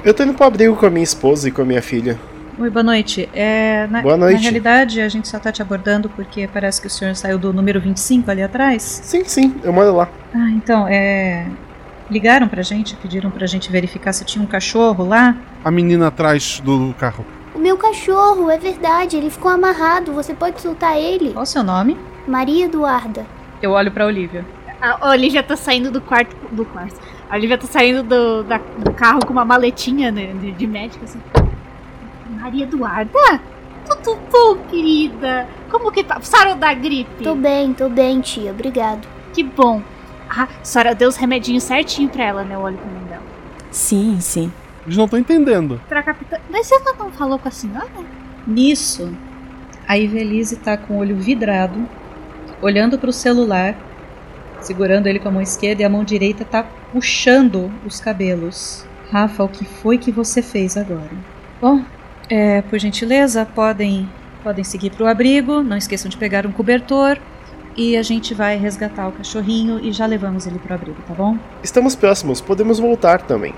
Eu 0.03 0.13
tô 0.13 0.23
indo 0.23 0.33
pro 0.33 0.45
abrigo 0.47 0.75
com 0.75 0.87
a 0.87 0.89
minha 0.89 1.03
esposa 1.03 1.47
e 1.47 1.51
com 1.51 1.61
a 1.61 1.65
minha 1.65 1.81
filha. 1.83 2.17
Oi, 2.61 2.69
boa 2.69 2.83
noite. 2.83 3.27
É, 3.33 3.87
na, 3.87 4.03
Boa 4.03 4.15
noite. 4.15 4.35
Na 4.35 4.39
realidade, 4.41 5.01
a 5.01 5.09
gente 5.09 5.27
só 5.27 5.39
tá 5.39 5.51
te 5.51 5.63
abordando 5.63 6.07
porque 6.09 6.47
parece 6.47 6.79
que 6.79 6.85
o 6.85 6.91
senhor 6.91 7.15
saiu 7.15 7.39
do 7.39 7.51
número 7.51 7.81
25 7.81 8.29
ali 8.29 8.43
atrás. 8.43 8.83
Sim, 8.83 9.23
sim, 9.25 9.55
eu 9.63 9.73
moro 9.73 9.95
lá. 9.95 10.07
Ah, 10.31 10.51
então, 10.51 10.87
é. 10.87 11.47
Ligaram 12.07 12.47
pra 12.47 12.61
gente, 12.61 12.95
pediram 12.97 13.31
pra 13.31 13.47
gente 13.47 13.71
verificar 13.71 14.13
se 14.13 14.23
tinha 14.25 14.43
um 14.43 14.47
cachorro 14.47 15.03
lá. 15.07 15.35
A 15.65 15.71
menina 15.71 16.09
atrás 16.09 16.61
do 16.63 16.93
carro. 16.99 17.25
O 17.55 17.57
meu 17.57 17.75
cachorro, 17.77 18.47
é 18.51 18.59
verdade, 18.59 19.17
ele 19.17 19.31
ficou 19.31 19.49
amarrado. 19.49 20.13
Você 20.13 20.35
pode 20.35 20.61
soltar 20.61 20.95
ele? 20.99 21.31
Qual 21.33 21.41
o 21.41 21.47
seu 21.47 21.63
nome? 21.63 21.97
Maria 22.27 22.65
Eduarda. 22.65 23.25
Eu 23.59 23.71
olho 23.71 23.89
pra 23.89 24.05
Olivia. 24.05 24.45
A 24.79 25.09
Olivia 25.09 25.41
tá 25.41 25.55
saindo 25.55 25.89
do 25.89 25.99
quarto. 25.99 26.35
Do 26.51 26.63
quarto. 26.65 26.99
A 27.27 27.35
Olivia 27.37 27.57
tá 27.57 27.65
saindo 27.65 28.03
do, 28.03 28.43
da- 28.43 28.61
do 28.77 28.91
carro 28.93 29.25
com 29.25 29.33
uma 29.33 29.45
maletinha 29.45 30.11
né, 30.11 30.27
de, 30.39 30.51
de 30.51 30.67
médico, 30.67 31.03
assim. 31.05 31.19
Maria 32.31 32.63
Eduarda? 32.63 33.41
Tudo 33.85 34.19
bom, 34.31 34.57
querida? 34.69 35.47
Como 35.69 35.91
que 35.91 36.03
tá? 36.03 36.19
Sarou 36.21 36.55
da 36.55 36.73
gripe? 36.73 37.23
Tô 37.23 37.35
bem, 37.35 37.73
tô 37.73 37.89
bem, 37.89 38.21
tia. 38.21 38.51
Obrigado. 38.51 39.07
Que 39.33 39.43
bom. 39.43 39.81
Ah, 40.29 40.47
a 40.61 40.63
senhora 40.63 40.95
deu 40.95 41.09
os 41.09 41.17
remedinhos 41.17 41.63
certinho 41.63 42.09
pra 42.09 42.23
ela, 42.23 42.43
né? 42.43 42.55
Pra 42.55 42.71
mãe 42.71 43.03
dela. 43.09 43.23
Sim, 43.69 44.19
sim. 44.19 44.51
Eles 44.85 44.97
não 44.97 45.05
estão 45.05 45.19
entendendo. 45.19 45.81
Pra 45.87 46.01
capitã. 46.01 46.37
Mas 46.49 46.67
você 46.67 46.79
não 46.97 47.11
falou 47.11 47.37
com 47.37 47.47
a 47.47 47.51
senhora? 47.51 47.89
Nisso, 48.47 49.13
a 49.87 49.97
Ivelise 49.97 50.55
tá 50.57 50.77
com 50.77 50.95
o 50.95 50.97
olho 50.99 51.15
vidrado, 51.15 51.87
olhando 52.61 52.97
pro 52.97 53.13
celular, 53.13 53.75
segurando 54.59 55.07
ele 55.07 55.19
com 55.19 55.27
a 55.27 55.31
mão 55.31 55.41
esquerda 55.41 55.81
e 55.81 55.85
a 55.85 55.89
mão 55.89 56.03
direita 56.03 56.45
tá 56.45 56.65
puxando 56.91 57.71
os 57.85 57.99
cabelos. 57.99 58.85
Rafa, 59.11 59.43
o 59.43 59.49
que 59.49 59.65
foi 59.65 59.97
que 59.97 60.11
você 60.11 60.41
fez 60.41 60.77
agora? 60.77 61.11
Bom, 61.59 61.83
é, 62.31 62.61
por 62.61 62.79
gentileza, 62.79 63.45
podem 63.45 64.09
podem 64.41 64.63
seguir 64.63 64.89
pro 64.89 65.05
abrigo, 65.05 65.61
não 65.61 65.77
esqueçam 65.77 66.09
de 66.09 66.17
pegar 66.17 66.47
um 66.47 66.51
cobertor 66.51 67.19
e 67.77 67.95
a 67.95 68.01
gente 68.01 68.33
vai 68.33 68.57
resgatar 68.57 69.07
o 69.07 69.11
cachorrinho 69.11 69.79
e 69.79 69.91
já 69.91 70.07
levamos 70.07 70.47
ele 70.47 70.57
pro 70.57 70.73
abrigo, 70.73 70.97
tá 71.07 71.13
bom? 71.13 71.37
Estamos 71.61 71.95
próximos, 71.95 72.41
podemos 72.41 72.79
voltar 72.79 73.21
também. 73.21 73.53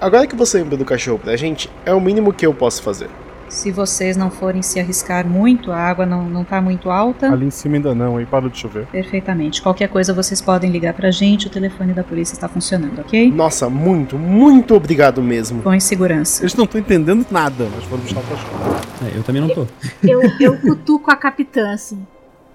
Agora 0.00 0.28
que 0.28 0.36
você 0.36 0.58
lembrou 0.58 0.78
do 0.78 0.84
cachorro 0.84 1.18
pra 1.18 1.36
gente, 1.36 1.68
é 1.84 1.92
o 1.92 2.00
mínimo 2.00 2.32
que 2.32 2.46
eu 2.46 2.54
posso 2.54 2.82
fazer. 2.82 3.10
Se 3.48 3.70
vocês 3.70 4.16
não 4.16 4.30
forem 4.30 4.62
se 4.62 4.78
arriscar 4.78 5.26
muito, 5.26 5.72
a 5.72 5.76
água 5.76 6.04
não, 6.04 6.28
não 6.28 6.44
tá 6.44 6.60
muito 6.60 6.90
alta. 6.90 7.32
Ali 7.32 7.46
em 7.46 7.50
cima 7.50 7.76
ainda 7.76 7.94
não, 7.94 8.16
aí 8.16 8.26
parou 8.26 8.48
de 8.50 8.58
chover. 8.58 8.86
Perfeitamente. 8.86 9.62
Qualquer 9.62 9.88
coisa 9.88 10.12
vocês 10.12 10.40
podem 10.40 10.70
ligar 10.70 10.94
pra 10.94 11.10
gente, 11.10 11.46
o 11.46 11.50
telefone 11.50 11.92
da 11.92 12.04
polícia 12.04 12.34
está 12.34 12.48
funcionando, 12.48 13.00
ok? 13.00 13.30
Nossa, 13.30 13.68
muito, 13.68 14.18
muito 14.18 14.74
obrigado 14.74 15.22
mesmo. 15.22 15.62
Com 15.62 15.78
segurança. 15.80 16.42
Eles 16.42 16.54
não 16.54 16.64
estão 16.64 16.80
entendendo 16.80 17.26
nada, 17.30 17.68
mas 17.74 17.84
foram 17.84 18.02
buscar 18.02 18.20
o 18.20 18.22
cachorro. 18.24 18.88
É, 19.06 19.18
eu 19.18 19.22
também 19.22 19.40
não 19.40 19.48
tô. 19.48 19.66
Eu, 20.02 20.20
eu 20.40 20.58
cutuco 20.60 21.10
a 21.10 21.16
capitã 21.16 21.72
assim. 21.72 22.06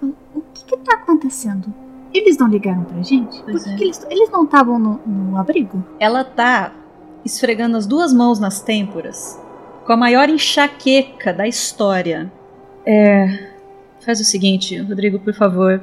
O, 0.02 0.06
o 0.34 0.42
que 0.52 0.64
que 0.64 0.76
tá 0.78 0.94
acontecendo? 0.96 1.72
Eles 2.12 2.38
não 2.38 2.46
ligaram 2.46 2.84
pra 2.84 3.02
gente? 3.02 3.42
Por 3.42 3.62
que 3.62 3.70
é. 3.70 3.74
que 3.76 3.84
eles, 3.84 4.06
eles 4.08 4.30
não 4.30 4.44
estavam 4.44 4.78
no, 4.78 5.00
no 5.04 5.36
abrigo? 5.36 5.84
Ela 5.98 6.22
tá 6.22 6.72
esfregando 7.24 7.76
as 7.76 7.86
duas 7.86 8.12
mãos 8.12 8.38
nas 8.38 8.60
têmporas, 8.60 9.40
com 9.84 9.92
a 9.92 9.96
maior 9.96 10.28
enxaqueca 10.28 11.32
da 11.32 11.46
história. 11.46 12.32
É. 12.86 13.52
Faz 14.00 14.20
o 14.20 14.24
seguinte, 14.24 14.76
Rodrigo, 14.78 15.18
por 15.18 15.34
favor. 15.34 15.80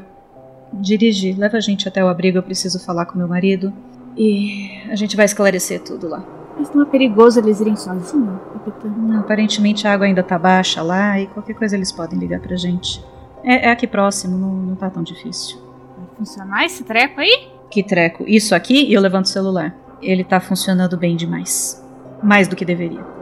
Dirige, 0.74 1.34
leva 1.34 1.58
a 1.58 1.60
gente 1.60 1.88
até 1.88 2.04
o 2.04 2.08
abrigo, 2.08 2.38
eu 2.38 2.44
preciso 2.44 2.84
falar 2.84 3.06
com 3.06 3.18
meu 3.18 3.28
marido. 3.28 3.74
E 4.16 4.70
a 4.90 4.96
gente 4.96 5.16
vai 5.16 5.26
esclarecer 5.26 5.82
tudo 5.82 6.08
lá. 6.08 6.24
Mas 6.58 6.74
não 6.74 6.84
é 6.84 6.86
perigoso 6.86 7.40
eles 7.40 7.60
irem 7.60 7.76
sozinhos, 7.76 8.40
capitã? 8.54 8.90
Não, 8.90 9.20
aparentemente 9.20 9.88
a 9.88 9.94
água 9.94 10.06
ainda 10.06 10.22
tá 10.22 10.38
baixa 10.38 10.82
lá 10.82 11.20
e 11.20 11.28
qualquer 11.28 11.56
coisa 11.56 11.76
eles 11.76 11.92
podem 11.92 12.20
ligar 12.20 12.40
pra 12.40 12.56
gente. 12.56 13.04
É, 13.44 13.68
é 13.68 13.72
aqui 13.72 13.88
próximo, 13.88 14.38
não, 14.38 14.54
não 14.54 14.76
tá 14.76 14.90
tão 14.90 15.02
difícil. 15.02 15.58
Vai 15.98 16.08
funcionar 16.18 16.66
esse 16.66 16.84
treco 16.84 17.20
aí? 17.20 17.50
Que 17.70 17.82
treco. 17.82 18.26
Isso 18.28 18.54
aqui 18.54 18.86
e 18.86 18.94
eu 18.94 19.02
levanto 19.02 19.26
o 19.26 19.30
celular. 19.30 19.76
Ele 20.02 20.24
tá 20.24 20.40
funcionando 20.40 20.98
bem 20.98 21.16
demais. 21.16 21.84
Mais 22.22 22.48
do 22.48 22.56
que 22.56 22.66
deveria. 22.66 23.21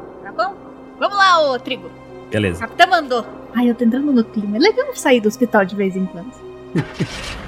Vamos 0.99 1.17
lá, 1.17 1.51
ô 1.51 1.59
Trigo. 1.59 1.89
Beleza. 2.29 2.59
Capitã 2.59 2.87
mandou. 2.87 3.25
Ai, 3.55 3.69
eu 3.69 3.75
tô 3.75 3.83
entrando 3.83 4.11
no 4.11 4.23
clima. 4.23 4.57
É 4.57 4.59
legal 4.59 4.93
sair 4.93 5.19
do 5.19 5.27
hospital 5.27 5.65
de 5.65 5.75
vez 5.75 5.95
em 5.95 6.05
quando. 6.05 6.31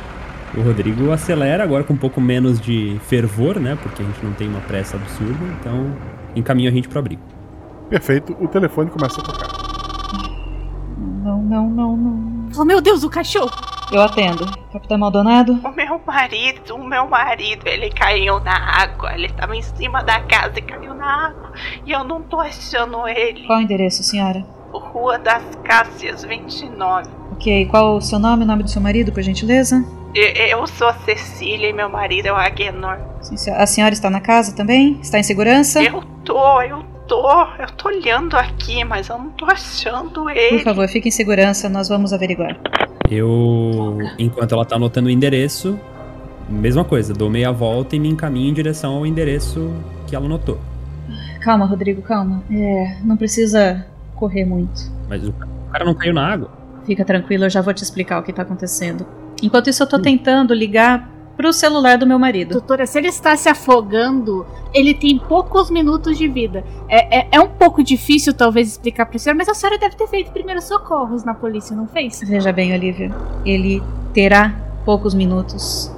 O 0.53 0.61
Rodrigo 0.61 1.11
acelera 1.11 1.63
agora 1.63 1.81
com 1.81 1.93
um 1.93 1.97
pouco 1.97 2.19
menos 2.19 2.59
de 2.59 2.99
fervor, 3.07 3.57
né? 3.57 3.77
Porque 3.81 4.01
a 4.03 4.05
gente 4.05 4.21
não 4.21 4.33
tem 4.33 4.49
uma 4.49 4.59
pressa 4.59 4.97
absurda, 4.97 5.39
então 5.57 5.95
encaminha 6.35 6.69
a 6.69 6.73
gente 6.73 6.89
pro 6.89 6.99
abrigo. 6.99 7.21
Perfeito, 7.89 8.35
o 8.37 8.49
telefone 8.49 8.89
começa 8.89 9.21
a 9.21 9.23
tocar. 9.23 9.47
Não, 11.23 11.41
não, 11.41 11.69
não, 11.69 11.95
não. 11.95 12.49
Oh, 12.57 12.65
meu 12.65 12.81
Deus, 12.81 13.01
o 13.03 13.09
cachorro! 13.09 13.70
Eu 13.91 14.01
atendo. 14.01 14.45
Capitão 14.71 14.97
Maldonado? 14.97 15.59
O 15.65 15.71
meu 15.71 16.01
marido, 16.07 16.75
o 16.75 16.87
meu 16.87 17.07
marido, 17.07 17.67
ele 17.67 17.89
caiu 17.89 18.39
na 18.39 18.81
água. 18.81 19.13
Ele 19.13 19.25
estava 19.25 19.53
em 19.53 19.61
cima 19.61 20.01
da 20.01 20.21
casa 20.21 20.59
e 20.59 20.61
caiu 20.61 20.93
na 20.93 21.27
água. 21.27 21.51
E 21.85 21.91
eu 21.91 22.01
não 22.03 22.21
tô 22.21 22.39
achando 22.39 23.05
ele. 23.05 23.45
Qual 23.45 23.59
o 23.59 23.61
endereço, 23.61 24.01
senhora? 24.01 24.45
Rua 24.71 25.19
das 25.19 25.43
Cássias 25.63 26.23
29. 26.23 27.09
Ok, 27.33 27.65
qual 27.65 27.97
o 27.97 28.01
seu 28.01 28.17
nome, 28.17 28.43
o 28.43 28.47
nome 28.47 28.63
do 28.63 28.69
seu 28.69 28.81
marido, 28.81 29.11
por 29.11 29.21
gentileza? 29.21 29.83
Eu 30.13 30.65
sou 30.67 30.87
a 30.87 30.93
Cecília 30.93 31.69
e 31.69 31.73
meu 31.73 31.89
marido 31.89 32.27
é 32.27 32.31
o 32.31 32.35
Agenor. 32.35 32.97
A 33.57 33.65
senhora 33.65 33.93
está 33.93 34.09
na 34.09 34.21
casa 34.21 34.55
também? 34.55 34.99
Está 35.01 35.19
em 35.19 35.23
segurança? 35.23 35.83
Eu 35.83 36.01
tô, 36.23 36.61
eu 36.61 36.83
tô. 37.07 37.29
Eu 37.59 37.67
tô 37.75 37.89
olhando 37.89 38.37
aqui, 38.37 38.85
mas 38.85 39.09
eu 39.09 39.17
não 39.17 39.31
tô 39.31 39.45
achando 39.45 40.29
ele. 40.29 40.57
Por 40.57 40.63
favor, 40.63 40.87
fique 40.87 41.09
em 41.09 41.11
segurança, 41.11 41.67
nós 41.67 41.89
vamos 41.89 42.13
averiguar. 42.13 42.57
Eu, 43.11 43.97
enquanto 44.17 44.53
ela 44.53 44.63
tá 44.65 44.77
anotando 44.77 45.09
o 45.09 45.11
endereço, 45.11 45.77
mesma 46.49 46.85
coisa, 46.85 47.13
dou 47.13 47.29
meia 47.29 47.51
volta 47.51 47.93
e 47.93 47.99
me 47.99 48.07
encaminho 48.07 48.49
em 48.49 48.53
direção 48.53 48.93
ao 48.93 49.05
endereço 49.05 49.69
que 50.07 50.15
ela 50.15 50.25
anotou. 50.25 50.57
Calma, 51.41 51.65
Rodrigo, 51.65 52.01
calma. 52.01 52.41
É, 52.49 52.99
não 53.03 53.17
precisa 53.17 53.85
correr 54.15 54.45
muito. 54.45 54.89
Mas 55.09 55.27
o 55.27 55.33
cara 55.71 55.83
não 55.83 55.93
caiu 55.93 56.13
na 56.13 56.25
água. 56.25 56.51
Fica 56.85 57.03
tranquilo, 57.03 57.43
eu 57.43 57.49
já 57.49 57.61
vou 57.61 57.73
te 57.73 57.83
explicar 57.83 58.17
o 58.19 58.23
que 58.23 58.31
tá 58.31 58.43
acontecendo. 58.43 59.05
Enquanto 59.43 59.69
isso, 59.69 59.83
eu 59.83 59.87
tô 59.87 59.99
tentando 59.99 60.53
ligar 60.53 61.10
pro 61.35 61.51
celular 61.51 61.97
do 61.97 62.05
meu 62.05 62.19
marido. 62.19 62.51
Doutora, 62.51 62.85
se 62.85 62.97
ele 62.97 63.07
está 63.07 63.35
se 63.35 63.49
afogando, 63.49 64.45
ele 64.73 64.93
tem 64.93 65.17
poucos 65.17 65.69
minutos 65.69 66.17
de 66.17 66.27
vida. 66.27 66.63
É, 66.87 67.19
é, 67.19 67.27
é 67.31 67.39
um 67.39 67.47
pouco 67.47 67.83
difícil, 67.83 68.33
talvez, 68.33 68.69
explicar 68.69 69.05
pra 69.05 69.17
senhora, 69.17 69.37
mas 69.37 69.49
a 69.49 69.53
senhora 69.53 69.77
deve 69.77 69.95
ter 69.95 70.07
feito 70.07 70.31
primeiros 70.31 70.65
socorros 70.65 71.23
na 71.23 71.33
polícia, 71.33 71.75
não 71.75 71.87
fez? 71.87 72.21
Veja 72.23 72.51
bem, 72.51 72.73
Olivia, 72.73 73.11
ele 73.45 73.81
terá 74.13 74.53
poucos 74.85 75.13
minutos 75.13 75.91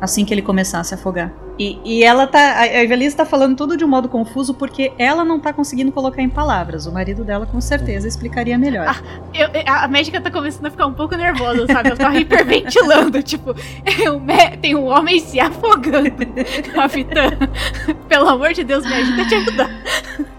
assim 0.00 0.24
que 0.24 0.32
ele 0.32 0.42
começar 0.42 0.80
a 0.80 0.84
se 0.84 0.94
afogar. 0.94 1.32
E, 1.60 1.78
e 1.84 2.02
ela 2.02 2.26
tá. 2.26 2.60
A 2.60 2.82
Evelise 2.82 3.14
tá 3.14 3.26
falando 3.26 3.54
tudo 3.54 3.76
de 3.76 3.84
um 3.84 3.88
modo 3.88 4.08
confuso 4.08 4.54
porque 4.54 4.92
ela 4.96 5.26
não 5.26 5.38
tá 5.38 5.52
conseguindo 5.52 5.92
colocar 5.92 6.22
em 6.22 6.28
palavras. 6.28 6.86
O 6.86 6.92
marido 6.92 7.22
dela 7.22 7.44
com 7.44 7.60
certeza 7.60 8.08
explicaria 8.08 8.56
melhor. 8.56 8.86
Ah, 8.88 8.96
eu, 9.34 9.46
a 9.66 9.86
médica 9.86 10.22
tá 10.22 10.30
começando 10.30 10.64
a 10.64 10.70
ficar 10.70 10.86
um 10.86 10.94
pouco 10.94 11.14
nervosa, 11.14 11.66
sabe? 11.66 11.88
Ela 11.88 11.98
tá 11.98 12.14
hiperventilando. 12.16 13.22
tipo, 13.22 13.54
tem 14.62 14.74
um 14.74 14.86
homem 14.86 15.20
se 15.20 15.38
afogando. 15.38 16.10
Capitã, 16.72 17.28
pelo 18.08 18.26
amor 18.26 18.54
de 18.54 18.64
Deus, 18.64 18.86
me 18.86 18.94
ajuda 18.94 19.20
a 19.20 19.28
te 19.28 19.34
ajudar. 19.34 19.70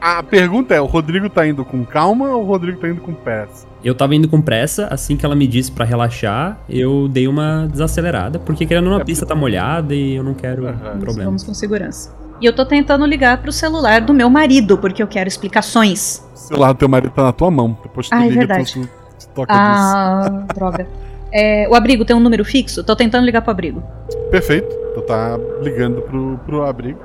A 0.02 0.24
pergunta 0.24 0.74
é: 0.74 0.82
o 0.82 0.88
Rodrigo 0.88 1.30
tá 1.30 1.46
indo 1.46 1.64
com 1.64 1.86
calma 1.86 2.32
ou 2.32 2.42
o 2.42 2.48
Rodrigo 2.48 2.80
tá 2.80 2.90
indo 2.90 3.02
com 3.02 3.14
pressa? 3.14 3.68
Eu 3.84 3.96
tava 3.96 4.14
indo 4.14 4.28
com 4.28 4.40
pressa, 4.40 4.88
assim 4.92 5.18
que 5.18 5.26
ela 5.26 5.36
me 5.36 5.48
disse 5.48 5.72
para 5.72 5.84
relaxar, 5.84 6.60
eu 6.70 7.08
dei 7.08 7.28
uma 7.28 7.68
desacelerada, 7.72 8.38
porque 8.38 8.66
querendo 8.66 8.88
uma 8.88 9.02
é 9.02 9.04
pista 9.04 9.26
tá 9.26 9.34
molhada 9.34 9.96
e 9.96 10.16
eu 10.16 10.24
não 10.24 10.36
quero 10.36 10.66
uhum. 10.66 11.00
Problemas. 11.14 11.26
Vamos 11.26 11.44
com 11.44 11.54
segurança. 11.54 12.16
E 12.42 12.46
eu 12.46 12.54
tô 12.54 12.66
tentando 12.66 13.06
ligar 13.06 13.42
pro 13.42 13.52
celular 13.52 14.02
do 14.02 14.14
meu 14.14 14.30
marido, 14.30 14.78
porque 14.78 15.04
eu 15.04 15.08
quero 15.08 15.28
explicações. 15.28 16.24
O 16.34 16.38
celular 16.38 16.74
do 16.74 16.78
teu 16.80 16.90
marido 16.90 17.12
tá 17.12 17.24
na 17.24 17.32
tua 17.32 17.52
mão. 17.52 17.78
Depois 17.84 18.10
tu 18.10 18.16
ah, 18.16 18.26
liga, 18.26 18.34
é 18.34 18.38
verdade. 18.38 18.74
tu, 18.74 18.90
tu 19.20 19.28
toca 19.36 19.54
ah, 19.54 20.22
disso. 20.24 20.46
droga. 20.56 20.88
É, 21.32 21.68
o 21.70 21.76
abrigo 21.76 22.04
tem 22.04 22.16
um 22.16 22.20
número 22.20 22.44
fixo? 22.44 22.84
Tô 22.84 22.96
tentando 22.96 23.26
ligar 23.26 23.42
pro 23.42 23.52
abrigo. 23.52 23.84
Perfeito. 24.32 24.76
Tu 24.94 25.02
tá 25.04 25.40
ligando 25.62 26.02
pro, 26.02 26.40
pro 26.46 26.64
abrigo. 26.64 27.00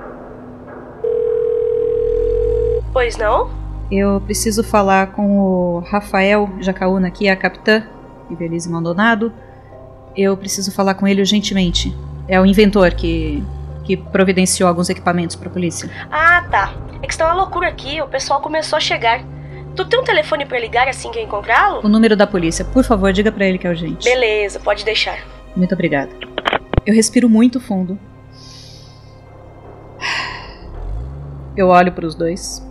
Pois 2.92 3.16
não? 3.16 3.50
Eu 3.90 4.20
preciso 4.22 4.64
falar 4.64 5.08
com 5.08 5.38
o 5.38 5.78
Rafael 5.80 6.50
Jacaúna, 6.60 7.10
que 7.10 7.28
é 7.28 7.30
a 7.30 7.36
capitã 7.36 7.84
Ibelize 8.30 8.68
Maldonado. 8.68 9.32
Eu 10.16 10.36
preciso 10.36 10.72
falar 10.72 10.94
com 10.94 11.06
ele 11.06 11.20
urgentemente. 11.20 11.94
É 12.26 12.40
o 12.40 12.46
inventor 12.46 12.92
que, 12.94 13.44
que 13.86 13.96
providenciou 13.96 14.68
alguns 14.68 14.90
equipamentos 14.90 15.36
para 15.36 15.48
a 15.48 15.52
polícia. 15.52 15.88
Ah, 16.10 16.44
tá. 16.50 16.74
É 17.00 17.06
que 17.06 17.12
está 17.12 17.26
uma 17.26 17.34
loucura 17.34 17.68
aqui, 17.68 18.02
o 18.02 18.08
pessoal 18.08 18.40
começou 18.40 18.76
a 18.76 18.80
chegar. 18.80 19.22
Tu 19.76 19.84
tem 19.84 20.00
um 20.00 20.02
telefone 20.02 20.44
para 20.44 20.58
ligar 20.58 20.88
assim 20.88 21.10
que 21.10 21.20
eu 21.20 21.22
encontrá-lo? 21.22 21.80
O 21.84 21.88
número 21.88 22.16
da 22.16 22.26
polícia. 22.26 22.64
Por 22.64 22.82
favor, 22.82 23.12
diga 23.12 23.30
para 23.30 23.46
ele 23.46 23.58
que 23.58 23.66
é 23.66 23.70
urgente. 23.70 24.04
Beleza, 24.04 24.58
pode 24.58 24.84
deixar. 24.84 25.18
Muito 25.54 25.72
obrigada. 25.72 26.10
Eu 26.84 26.94
respiro 26.94 27.28
muito 27.28 27.60
fundo. 27.60 27.96
Eu 31.56 31.68
olho 31.68 31.92
para 31.92 32.06
os 32.06 32.14
dois. 32.14 32.66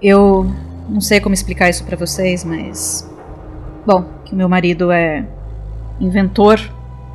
Eu 0.00 0.50
não 0.88 1.00
sei 1.00 1.20
como 1.20 1.34
explicar 1.34 1.68
isso 1.68 1.84
para 1.84 1.96
vocês, 1.96 2.42
mas 2.42 3.08
bom, 3.84 4.04
que 4.24 4.34
meu 4.34 4.48
marido 4.48 4.90
é 4.90 5.26
inventor, 6.00 6.58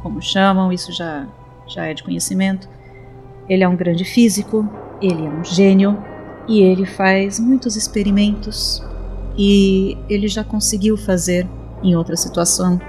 como 0.04 0.22
chamam, 0.22 0.72
isso 0.72 0.92
já 0.92 1.26
já 1.68 1.86
é 1.86 1.94
de 1.94 2.04
conhecimento. 2.04 2.68
Ele 3.50 3.64
é 3.64 3.68
um 3.68 3.76
grande 3.76 4.06
físico, 4.06 4.68
ele 5.02 5.26
é 5.26 5.30
um 5.30 5.44
gênio 5.44 5.98
e 6.48 6.62
ele 6.62 6.86
faz 6.86 7.40
muitos 7.40 7.76
experimentos 7.76 8.84
e 9.38 9.98
ele 10.10 10.28
já 10.28 10.44
conseguiu 10.44 10.96
fazer 10.96 11.48
em 11.82 11.96
outra 11.96 12.16
situação. 12.16 12.80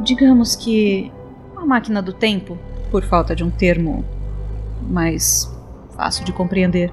Digamos 0.00 0.56
que 0.56 1.12
uma 1.52 1.66
máquina 1.66 2.00
do 2.00 2.12
tempo, 2.12 2.58
por 2.90 3.04
falta 3.04 3.36
de 3.36 3.44
um 3.44 3.50
termo 3.50 4.04
mais 4.88 5.50
fácil 5.94 6.24
de 6.24 6.32
compreender. 6.32 6.92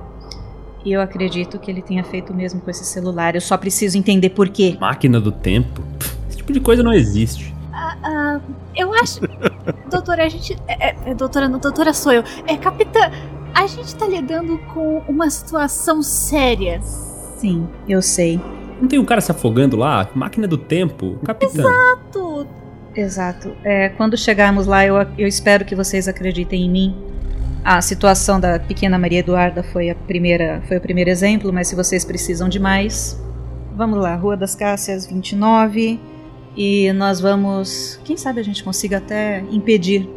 E 0.86 0.92
eu 0.92 1.02
acredito 1.02 1.58
que 1.58 1.72
ele 1.72 1.82
tenha 1.82 2.04
feito 2.04 2.34
mesmo 2.34 2.62
com 2.62 2.70
esse 2.70 2.86
celular. 2.86 3.36
Eu 3.36 3.42
só 3.42 3.58
preciso 3.58 3.98
entender 3.98 4.30
por 4.30 4.50
quê. 4.50 4.78
Máquina 4.80 5.20
do 5.20 5.32
tempo? 5.32 5.82
Esse 6.30 6.38
tipo 6.38 6.54
de 6.54 6.60
coisa 6.60 6.84
não 6.84 6.94
existe. 6.94 7.54
Uh, 7.96 8.42
eu 8.76 8.94
acho. 8.94 9.22
doutora, 9.90 10.26
a 10.26 10.30
gente. 10.30 10.58
É, 10.68 10.96
é, 11.06 11.14
doutora, 11.14 11.48
não, 11.48 11.60
doutora 11.60 11.94
sou 11.94 12.12
eu. 12.12 12.24
É, 12.46 12.58
capitã, 12.58 13.12
a 13.54 13.68
gente 13.68 13.96
tá 13.96 14.06
lidando 14.06 14.58
com 14.74 15.00
uma 15.08 15.30
situação 15.30 16.02
séria. 16.02 16.82
Sim, 16.82 17.68
eu 17.88 18.02
sei. 18.02 18.40
Não 18.82 18.88
tem 18.88 19.00
um 19.00 19.06
cara 19.06 19.22
se 19.22 19.32
afogando 19.32 19.76
lá? 19.76 20.10
Máquina 20.14 20.48
do 20.48 20.58
tempo? 20.58 21.20
Capitã. 21.26 21.62
Exato! 21.62 22.48
Exato. 22.96 23.56
É, 23.64 23.90
quando 23.90 24.18
chegarmos 24.18 24.66
lá, 24.66 24.86
eu, 24.86 24.96
eu 25.18 25.28
espero 25.28 25.64
que 25.66 25.76
vocês 25.76 26.08
acreditem 26.08 26.66
em 26.66 26.70
mim. 26.70 26.96
A 27.64 27.82
situação 27.82 28.40
da 28.40 28.60
pequena 28.60 28.98
Maria 28.98 29.20
Eduarda 29.20 29.62
foi 29.62 29.90
a 29.90 29.96
primeira, 29.96 30.62
foi 30.68 30.78
o 30.78 30.82
primeiro 30.82 31.10
exemplo, 31.10 31.52
mas 31.52 31.68
se 31.68 31.76
vocês 31.76 32.06
precisam 32.06 32.48
de 32.48 32.60
mais, 32.60 33.22
vamos 33.76 34.00
lá, 34.00 34.16
Rua 34.16 34.38
das 34.38 34.56
Cássias 34.56 35.06
29 35.06 36.00
e 36.58 36.92
nós 36.94 37.22
vamos, 37.22 38.00
quem 38.04 38.18
sabe 38.18 38.40
a 38.40 38.44
gente 38.44 38.64
consiga 38.64 38.98
até 38.98 39.44
impedir 39.52 40.10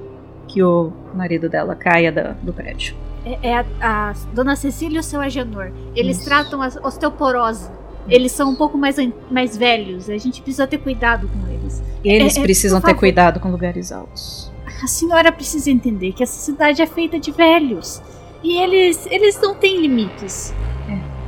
que 0.48 0.62
o 0.62 0.90
marido 1.14 1.50
dela 1.50 1.76
caia 1.76 2.11
da, 2.11 2.33
do 2.33 2.53
prédio. 2.53 2.96
É, 3.24 3.50
é 3.50 3.59
a, 3.59 3.64
a, 3.83 4.14
Dona 4.33 4.57
Cecília 4.57 4.96
e 4.96 5.00
o 5.00 5.03
seu 5.03 5.20
Agenor. 5.20 5.70
Eles 5.94 6.16
Isso. 6.16 6.24
tratam 6.26 6.62
a 6.62 6.68
osteoporose. 6.83 7.68
Eles 8.09 8.33
são 8.33 8.50
um 8.50 8.57
pouco 8.57 8.79
mais, 8.79 8.96
mais 9.31 9.57
velhos. 9.57 10.09
A 10.09 10.16
gente 10.16 10.40
precisa 10.40 10.66
ter 10.66 10.79
cuidado 10.79 11.29
com 11.29 11.53
eles. 11.53 11.83
Eles 12.03 12.37
é, 12.37 12.40
é 12.40 12.42
precisam 12.42 12.79
é, 12.79 12.83
ter 12.83 12.94
cuidado 12.94 13.38
com 13.38 13.50
lugares 13.50 13.92
altos. 13.92 14.50
A 14.83 14.87
senhora 14.87 15.31
precisa 15.31 15.70
entender 15.70 16.12
que 16.12 16.22
essa 16.22 16.40
cidade 16.40 16.81
é 16.81 16.87
feita 16.87 17.20
de 17.20 17.31
velhos. 17.31 18.00
E 18.42 18.57
eles, 18.57 19.07
eles 19.11 19.38
não 19.40 19.55
têm 19.55 19.79
limites. 19.79 20.55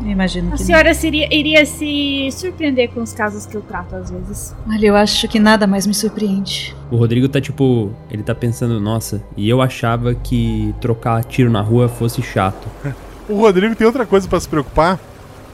Eu 0.05 0.11
imagino 0.11 0.49
que. 0.49 0.55
A 0.55 0.59
senhora 0.59 0.95
seria, 0.95 1.33
iria 1.33 1.65
se 1.65 2.29
surpreender 2.33 2.91
com 2.91 3.03
os 3.03 3.13
casos 3.13 3.47
que 3.47 3.55
eu 3.55 3.63
trato 3.63 3.95
às 3.95 4.11
vezes. 4.11 4.55
Olha, 4.69 4.87
eu 4.87 4.97
acho 4.97 5.29
que 5.29 5.39
nada 5.39 5.67
mais 5.67 5.87
me 5.87 5.95
surpreende. 5.95 6.75
O 6.91 6.97
Rodrigo 6.97 7.29
tá 7.29 7.41
tipo. 7.41 7.93
Ele 8.11 8.23
tá 8.23 8.35
pensando, 8.35 8.81
nossa, 8.81 9.23
e 9.37 9.49
eu 9.49 9.63
achava 9.63 10.15
que 10.15 10.75
trocar 10.81 11.25
tiro 11.25 11.51
na 11.51 11.61
rua 11.61 11.89
fosse 11.89 12.21
chato. 12.23 12.69
o 13.29 13.37
Rodrigo 13.37 13.75
tem 13.77 13.87
outra 13.87 14.05
coisa 14.05 14.29
para 14.29 14.41
se 14.41 14.49
preocupar, 14.49 14.99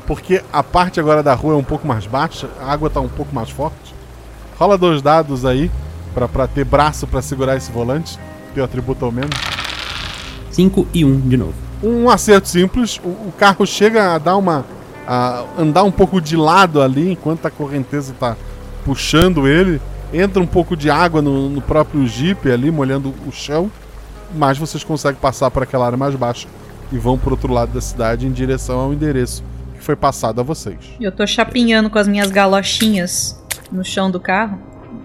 porque 0.06 0.42
a 0.52 0.62
parte 0.62 0.98
agora 0.98 1.22
da 1.22 1.34
rua 1.34 1.54
é 1.54 1.56
um 1.56 1.64
pouco 1.64 1.86
mais 1.86 2.06
baixa, 2.06 2.48
a 2.60 2.72
água 2.72 2.88
tá 2.88 3.00
um 3.00 3.08
pouco 3.08 3.34
mais 3.34 3.50
forte. 3.50 3.94
Rola 4.58 4.76
dois 4.76 5.02
dados 5.02 5.44
aí 5.44 5.70
para 6.14 6.48
ter 6.48 6.64
braço 6.64 7.06
para 7.06 7.22
segurar 7.22 7.56
esse 7.56 7.70
volante, 7.70 8.18
teu 8.54 8.64
atributo 8.64 9.04
ao 9.04 9.12
menos. 9.12 9.36
5 10.50 10.88
e 10.92 11.04
1 11.04 11.08
um 11.08 11.20
de 11.20 11.36
novo. 11.36 11.67
Um 11.82 12.10
acerto 12.10 12.48
simples, 12.48 12.98
o, 13.04 13.08
o, 13.08 13.32
carro 13.38 13.66
chega 13.66 14.14
a 14.14 14.18
dar 14.18 14.36
uma. 14.36 14.64
a 15.06 15.44
andar 15.58 15.84
um 15.84 15.92
pouco 15.92 16.20
de 16.20 16.36
lado 16.36 16.82
ali 16.82 17.12
enquanto 17.12 17.46
a 17.46 17.50
correnteza 17.50 18.12
está 18.12 18.36
puxando 18.84 19.46
ele. 19.46 19.80
Entra 20.12 20.42
um 20.42 20.46
pouco 20.46 20.76
de 20.76 20.90
água 20.90 21.20
no, 21.20 21.48
no 21.48 21.60
próprio 21.60 22.06
Jeep 22.06 22.50
ali, 22.50 22.70
molhando 22.70 23.14
o 23.26 23.32
chão. 23.32 23.70
Mas 24.34 24.58
vocês 24.58 24.82
conseguem 24.82 25.20
passar 25.20 25.50
por 25.50 25.62
aquela 25.62 25.86
área 25.86 25.96
mais 25.96 26.14
baixa 26.14 26.48
e 26.92 26.98
vão 26.98 27.18
para 27.18 27.30
outro 27.30 27.52
lado 27.52 27.72
da 27.72 27.80
cidade 27.80 28.26
em 28.26 28.32
direção 28.32 28.78
ao 28.80 28.92
endereço 28.92 29.42
que 29.78 29.84
foi 29.84 29.96
passado 29.96 30.40
a 30.40 30.44
vocês. 30.44 30.78
Eu 31.00 31.12
tô 31.12 31.26
chapinhando 31.26 31.88
com 31.88 31.98
as 31.98 32.08
minhas 32.08 32.30
galochinhas 32.30 33.40
no 33.70 33.84
chão 33.84 34.10
do 34.10 34.18
carro 34.18 34.58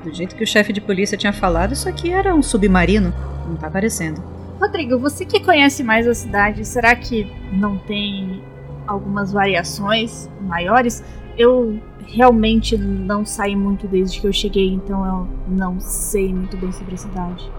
Do 0.03 0.13
jeito 0.13 0.35
que 0.35 0.43
o 0.43 0.47
chefe 0.47 0.73
de 0.73 0.81
polícia 0.81 1.17
tinha 1.17 1.33
falado, 1.33 1.73
isso 1.73 1.87
aqui 1.87 2.11
era 2.11 2.33
um 2.35 2.41
submarino. 2.41 3.13
Não 3.47 3.55
tá 3.55 3.67
aparecendo. 3.67 4.21
Rodrigo, 4.59 4.97
você 4.97 5.25
que 5.25 5.39
conhece 5.39 5.83
mais 5.83 6.07
a 6.07 6.13
cidade, 6.13 6.65
será 6.65 6.95
que 6.95 7.31
não 7.51 7.77
tem 7.77 8.41
algumas 8.87 9.31
variações 9.31 10.29
maiores? 10.41 11.03
Eu 11.37 11.79
realmente 12.05 12.77
não 12.77 13.25
saí 13.25 13.55
muito 13.55 13.87
desde 13.87 14.21
que 14.21 14.27
eu 14.27 14.33
cheguei, 14.33 14.71
então 14.71 15.05
eu 15.05 15.27
não 15.47 15.79
sei 15.79 16.33
muito 16.33 16.55
bem 16.57 16.71
sobre 16.71 16.93
a 16.93 16.97
cidade. 16.97 17.51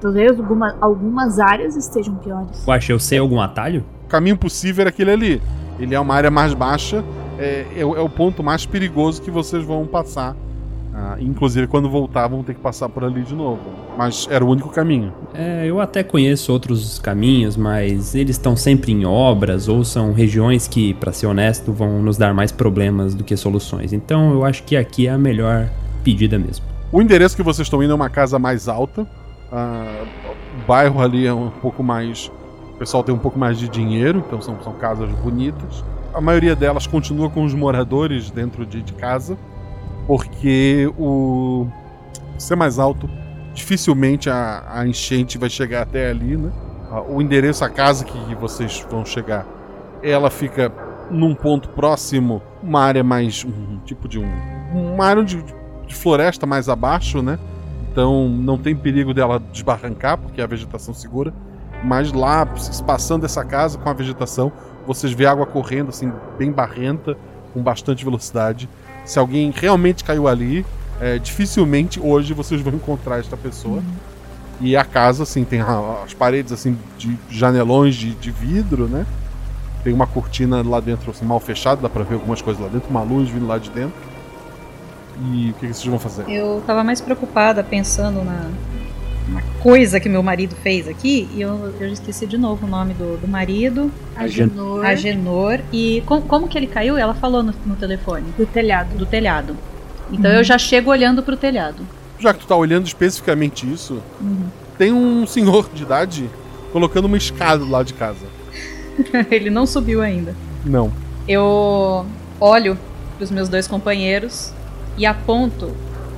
Talvez 0.00 0.38
alguma, 0.38 0.76
algumas 0.80 1.38
áreas 1.38 1.76
estejam 1.76 2.16
piores. 2.16 2.66
Uaxa, 2.66 2.92
eu 2.92 2.98
sei 2.98 3.18
algum 3.18 3.40
atalho? 3.40 3.84
O 4.04 4.08
caminho 4.08 4.36
possível 4.36 4.82
era 4.82 4.90
aquele 4.90 5.10
ali. 5.10 5.42
Ele 5.78 5.94
é 5.94 6.00
uma 6.00 6.14
área 6.14 6.30
mais 6.30 6.52
baixa, 6.52 7.04
é, 7.38 7.66
é, 7.74 7.80
é 7.80 7.84
o 7.84 8.08
ponto 8.08 8.42
mais 8.42 8.66
perigoso 8.66 9.22
que 9.22 9.30
vocês 9.30 9.64
vão 9.64 9.86
passar. 9.86 10.36
Ah, 10.94 11.16
inclusive, 11.18 11.66
quando 11.66 11.88
voltar, 11.88 12.28
vão 12.28 12.42
ter 12.42 12.54
que 12.54 12.60
passar 12.60 12.88
por 12.88 13.02
ali 13.02 13.22
de 13.22 13.34
novo. 13.34 13.60
Mas 13.96 14.28
era 14.30 14.44
o 14.44 14.48
único 14.48 14.68
caminho. 14.68 15.12
É, 15.32 15.64
eu 15.66 15.80
até 15.80 16.02
conheço 16.02 16.52
outros 16.52 16.98
caminhos, 16.98 17.56
mas 17.56 18.14
eles 18.14 18.36
estão 18.36 18.54
sempre 18.54 18.92
em 18.92 19.06
obras 19.06 19.68
ou 19.68 19.84
são 19.84 20.12
regiões 20.12 20.68
que, 20.68 20.92
pra 20.94 21.10
ser 21.12 21.26
honesto, 21.26 21.72
vão 21.72 22.02
nos 22.02 22.18
dar 22.18 22.34
mais 22.34 22.52
problemas 22.52 23.14
do 23.14 23.24
que 23.24 23.36
soluções. 23.36 23.92
Então 23.92 24.32
eu 24.32 24.44
acho 24.44 24.64
que 24.64 24.76
aqui 24.76 25.06
é 25.06 25.10
a 25.10 25.18
melhor 25.18 25.68
pedida 26.04 26.38
mesmo. 26.38 26.66
O 26.90 27.00
endereço 27.00 27.34
que 27.34 27.42
vocês 27.42 27.66
estão 27.66 27.82
indo 27.82 27.92
é 27.92 27.96
uma 27.96 28.10
casa 28.10 28.38
mais 28.38 28.68
alta. 28.68 29.06
Ah, 29.50 30.04
o 30.62 30.66
bairro 30.66 31.00
ali 31.00 31.26
é 31.26 31.32
um 31.32 31.48
pouco 31.48 31.82
mais. 31.82 32.30
O 32.74 32.76
pessoal 32.78 33.02
tem 33.02 33.14
um 33.14 33.18
pouco 33.18 33.38
mais 33.38 33.58
de 33.58 33.66
dinheiro, 33.66 34.22
então 34.26 34.42
são, 34.42 34.60
são 34.62 34.74
casas 34.74 35.08
bonitas. 35.20 35.82
A 36.12 36.20
maioria 36.20 36.54
delas 36.54 36.86
continua 36.86 37.30
com 37.30 37.44
os 37.44 37.54
moradores 37.54 38.30
dentro 38.30 38.66
de, 38.66 38.82
de 38.82 38.92
casa, 38.92 39.38
porque 40.06 40.92
o 40.98 41.66
ser 42.38 42.56
mais 42.56 42.78
alto, 42.78 43.08
dificilmente 43.54 44.28
a, 44.28 44.64
a 44.68 44.86
enchente 44.86 45.38
vai 45.38 45.48
chegar 45.48 45.82
até 45.82 46.10
ali, 46.10 46.36
né? 46.36 46.50
O 47.08 47.22
endereço, 47.22 47.64
a 47.64 47.70
casa 47.70 48.04
que 48.04 48.34
vocês 48.34 48.84
vão 48.90 49.04
chegar, 49.04 49.46
ela 50.02 50.28
fica 50.28 50.70
num 51.10 51.34
ponto 51.34 51.68
próximo, 51.70 52.42
uma 52.62 52.80
área 52.80 53.02
mais. 53.02 53.44
um 53.44 53.78
tipo 53.84 54.08
de 54.08 54.18
um. 54.18 54.28
Uma 54.74 55.06
área 55.06 55.24
de, 55.24 55.42
de 55.86 55.94
floresta 55.94 56.46
mais 56.46 56.68
abaixo, 56.68 57.22
né? 57.22 57.38
Então 57.90 58.28
não 58.28 58.58
tem 58.58 58.74
perigo 58.74 59.12
dela 59.12 59.40
desbarrancar, 59.52 60.18
porque 60.18 60.40
a 60.40 60.46
vegetação 60.46 60.92
segura. 60.92 61.32
Mas 61.84 62.12
lá, 62.12 62.46
passando 62.86 63.24
essa 63.26 63.44
casa 63.44 63.76
com 63.78 63.88
a 63.88 63.92
vegetação, 63.92 64.52
vocês 64.86 65.12
vê 65.12 65.26
água 65.26 65.46
correndo, 65.46 65.88
assim, 65.88 66.12
bem 66.38 66.52
barrenta, 66.52 67.16
com 67.52 67.62
bastante 67.62 68.04
velocidade. 68.04 68.68
Se 69.04 69.18
alguém 69.18 69.52
realmente 69.54 70.04
caiu 70.04 70.28
ali, 70.28 70.64
é, 71.00 71.18
dificilmente 71.18 72.00
hoje 72.00 72.32
vocês 72.32 72.60
vão 72.60 72.74
encontrar 72.74 73.18
esta 73.18 73.36
pessoa. 73.36 73.82
E 74.60 74.76
a 74.76 74.84
casa, 74.84 75.24
assim, 75.24 75.42
tem 75.42 75.60
as 75.60 76.14
paredes, 76.14 76.52
assim, 76.52 76.78
de 76.96 77.18
janelões 77.28 77.96
de, 77.96 78.14
de 78.14 78.30
vidro, 78.30 78.86
né? 78.86 79.04
Tem 79.82 79.92
uma 79.92 80.06
cortina 80.06 80.62
lá 80.62 80.78
dentro, 80.78 81.10
assim, 81.10 81.24
mal 81.24 81.40
fechada, 81.40 81.82
dá 81.82 81.88
pra 81.88 82.04
ver 82.04 82.14
algumas 82.14 82.40
coisas 82.40 82.62
lá 82.62 82.68
dentro, 82.68 82.88
uma 82.88 83.02
luz 83.02 83.28
vindo 83.28 83.46
lá 83.46 83.58
de 83.58 83.70
dentro. 83.70 84.12
E 85.20 85.50
o 85.50 85.54
que, 85.54 85.66
que 85.66 85.74
vocês 85.74 85.84
vão 85.86 85.98
fazer? 85.98 86.28
Eu 86.28 86.62
tava 86.64 86.84
mais 86.84 87.00
preocupada 87.00 87.64
pensando 87.64 88.24
na, 88.24 88.50
na 89.28 89.40
coisa 89.62 90.00
que 90.00 90.08
meu 90.08 90.22
marido 90.22 90.54
fez 90.62 90.88
aqui 90.88 91.28
e 91.34 91.40
eu, 91.40 91.72
eu 91.80 91.88
já 91.88 91.92
esqueci 91.94 92.26
de 92.26 92.36
novo 92.36 92.66
o 92.66 92.68
nome 92.68 92.92
do, 92.94 93.16
do 93.18 93.28
marido. 93.28 93.90
Agenor. 94.16 94.84
Agenor. 94.84 95.60
E 95.72 96.02
com- 96.06 96.20
como 96.22 96.48
que 96.48 96.58
ele 96.58 96.66
caiu? 96.66 96.96
Ela 96.98 97.14
falou 97.14 97.42
no, 97.42 97.54
no 97.64 97.76
telefone. 97.76 98.26
Do 98.36 98.44
telhado. 98.46 98.96
Do 98.96 99.06
telhado. 99.06 99.56
Então 100.10 100.30
Uhum. 100.30 100.36
eu 100.38 100.44
já 100.44 100.58
chego 100.58 100.90
olhando 100.90 101.22
pro 101.22 101.36
telhado. 101.36 101.86
Já 102.18 102.32
que 102.34 102.40
tu 102.40 102.46
tá 102.46 102.56
olhando 102.56 102.86
especificamente 102.86 103.70
isso, 103.72 104.02
Uhum. 104.20 104.46
tem 104.76 104.92
um 104.92 105.26
senhor 105.26 105.68
de 105.72 105.82
idade 105.84 106.28
colocando 106.72 107.04
uma 107.06 107.16
escada 107.16 107.64
do 107.64 107.70
lado 107.70 107.86
de 107.86 107.94
casa. 107.94 108.26
ele 109.30 109.50
não 109.50 109.66
subiu 109.66 110.02
ainda. 110.02 110.34
Não. 110.64 110.92
Eu 111.26 112.04
olho 112.40 112.76
pros 113.16 113.30
meus 113.30 113.48
dois 113.48 113.66
companheiros 113.68 114.52
e 114.98 115.06
aponto. 115.06 115.70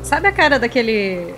Sabe 0.02 0.26
a 0.26 0.32
cara 0.32 0.58
daquele. 0.58 1.34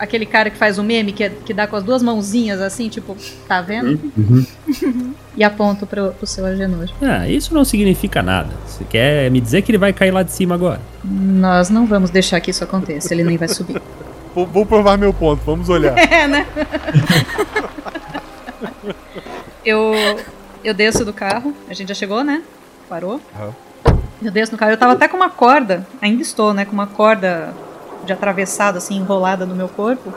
Aquele 0.00 0.24
cara 0.24 0.48
que 0.48 0.56
faz 0.56 0.78
o 0.78 0.82
meme 0.82 1.12
que, 1.12 1.28
que 1.28 1.52
dá 1.52 1.66
com 1.66 1.76
as 1.76 1.84
duas 1.84 2.02
mãozinhas 2.02 2.58
assim, 2.58 2.88
tipo, 2.88 3.14
tá 3.46 3.60
vendo? 3.60 4.00
E 5.36 5.44
aponto 5.44 5.86
pro, 5.86 6.12
pro 6.12 6.26
seu 6.26 6.46
Agenor. 6.46 6.88
Ah, 7.02 7.28
isso 7.28 7.52
não 7.52 7.66
significa 7.66 8.22
nada. 8.22 8.48
Você 8.66 8.82
quer 8.82 9.30
me 9.30 9.42
dizer 9.42 9.60
que 9.60 9.70
ele 9.70 9.76
vai 9.76 9.92
cair 9.92 10.10
lá 10.10 10.22
de 10.22 10.32
cima 10.32 10.54
agora? 10.54 10.80
Nós 11.04 11.68
não 11.68 11.86
vamos 11.86 12.08
deixar 12.08 12.40
que 12.40 12.50
isso 12.50 12.64
aconteça, 12.64 13.12
ele 13.12 13.22
nem 13.24 13.36
vai 13.36 13.48
subir. 13.48 13.80
Vou, 14.32 14.46
vou 14.46 14.64
provar 14.64 14.96
meu 14.96 15.12
ponto, 15.12 15.42
vamos 15.44 15.68
olhar. 15.68 15.92
É, 15.98 16.28
né? 16.28 16.46
eu, 19.64 19.92
eu 20.62 20.72
desço 20.72 21.04
do 21.04 21.12
carro, 21.12 21.52
a 21.68 21.74
gente 21.74 21.88
já 21.88 21.94
chegou, 21.94 22.22
né? 22.22 22.40
Parou. 22.88 23.20
Aham. 23.34 23.52
Eu 24.22 24.30
desço 24.30 24.52
no 24.52 24.58
carro, 24.58 24.70
eu 24.70 24.76
tava 24.76 24.92
até 24.92 25.08
com 25.08 25.16
uma 25.16 25.30
corda, 25.30 25.84
ainda 26.00 26.22
estou, 26.22 26.54
né? 26.54 26.64
Com 26.64 26.72
uma 26.72 26.86
corda 26.86 27.52
de 28.10 28.12
atravessado, 28.12 28.76
assim, 28.78 28.96
enrolada 28.96 29.46
no 29.46 29.54
meu 29.54 29.68
corpo, 29.68 30.12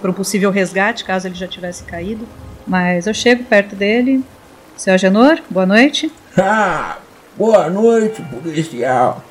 pra 0.00 0.10
um 0.10 0.12
possível 0.12 0.50
resgate, 0.50 1.04
caso 1.04 1.28
ele 1.28 1.34
já 1.36 1.46
tivesse 1.46 1.84
caído. 1.84 2.26
Mas 2.66 3.06
eu 3.06 3.14
chego 3.14 3.44
perto 3.44 3.76
dele. 3.76 4.24
Seu 4.76 4.94
Agenor, 4.94 5.38
boa 5.48 5.66
noite. 5.66 6.10
Ah, 6.38 6.98
boa 7.34 7.70
noite, 7.70 8.20
policial. 8.20 9.22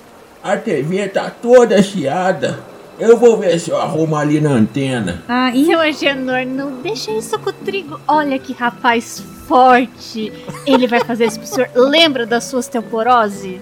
A 0.44 0.58
TV 0.58 1.08
tá 1.08 1.30
toda 1.30 1.80
chiada. 1.84 2.62
Eu 2.98 3.16
vou 3.16 3.38
ver 3.38 3.60
se 3.60 3.70
eu 3.70 3.78
arrumo 3.78 4.16
ali 4.16 4.42
na 4.42 4.50
antena. 4.50 5.22
Ah, 5.28 5.52
Seu 5.54 5.80
Agenor, 5.80 6.48
não 6.48 6.82
deixa 6.82 7.12
isso 7.12 7.38
com 7.38 7.52
o 7.52 7.54
trigo. 7.54 8.00
Olha 8.08 8.40
que 8.40 8.54
rapaz 8.54 9.20
forte. 9.48 10.34
Ele 10.66 10.88
vai 10.88 11.00
fazer 11.02 11.26
isso 11.26 11.38
pro 11.40 11.48
senhor. 11.48 11.70
Lembra 11.76 12.26
da 12.26 12.42
sua 12.42 12.58
osteoporose? 12.58 13.62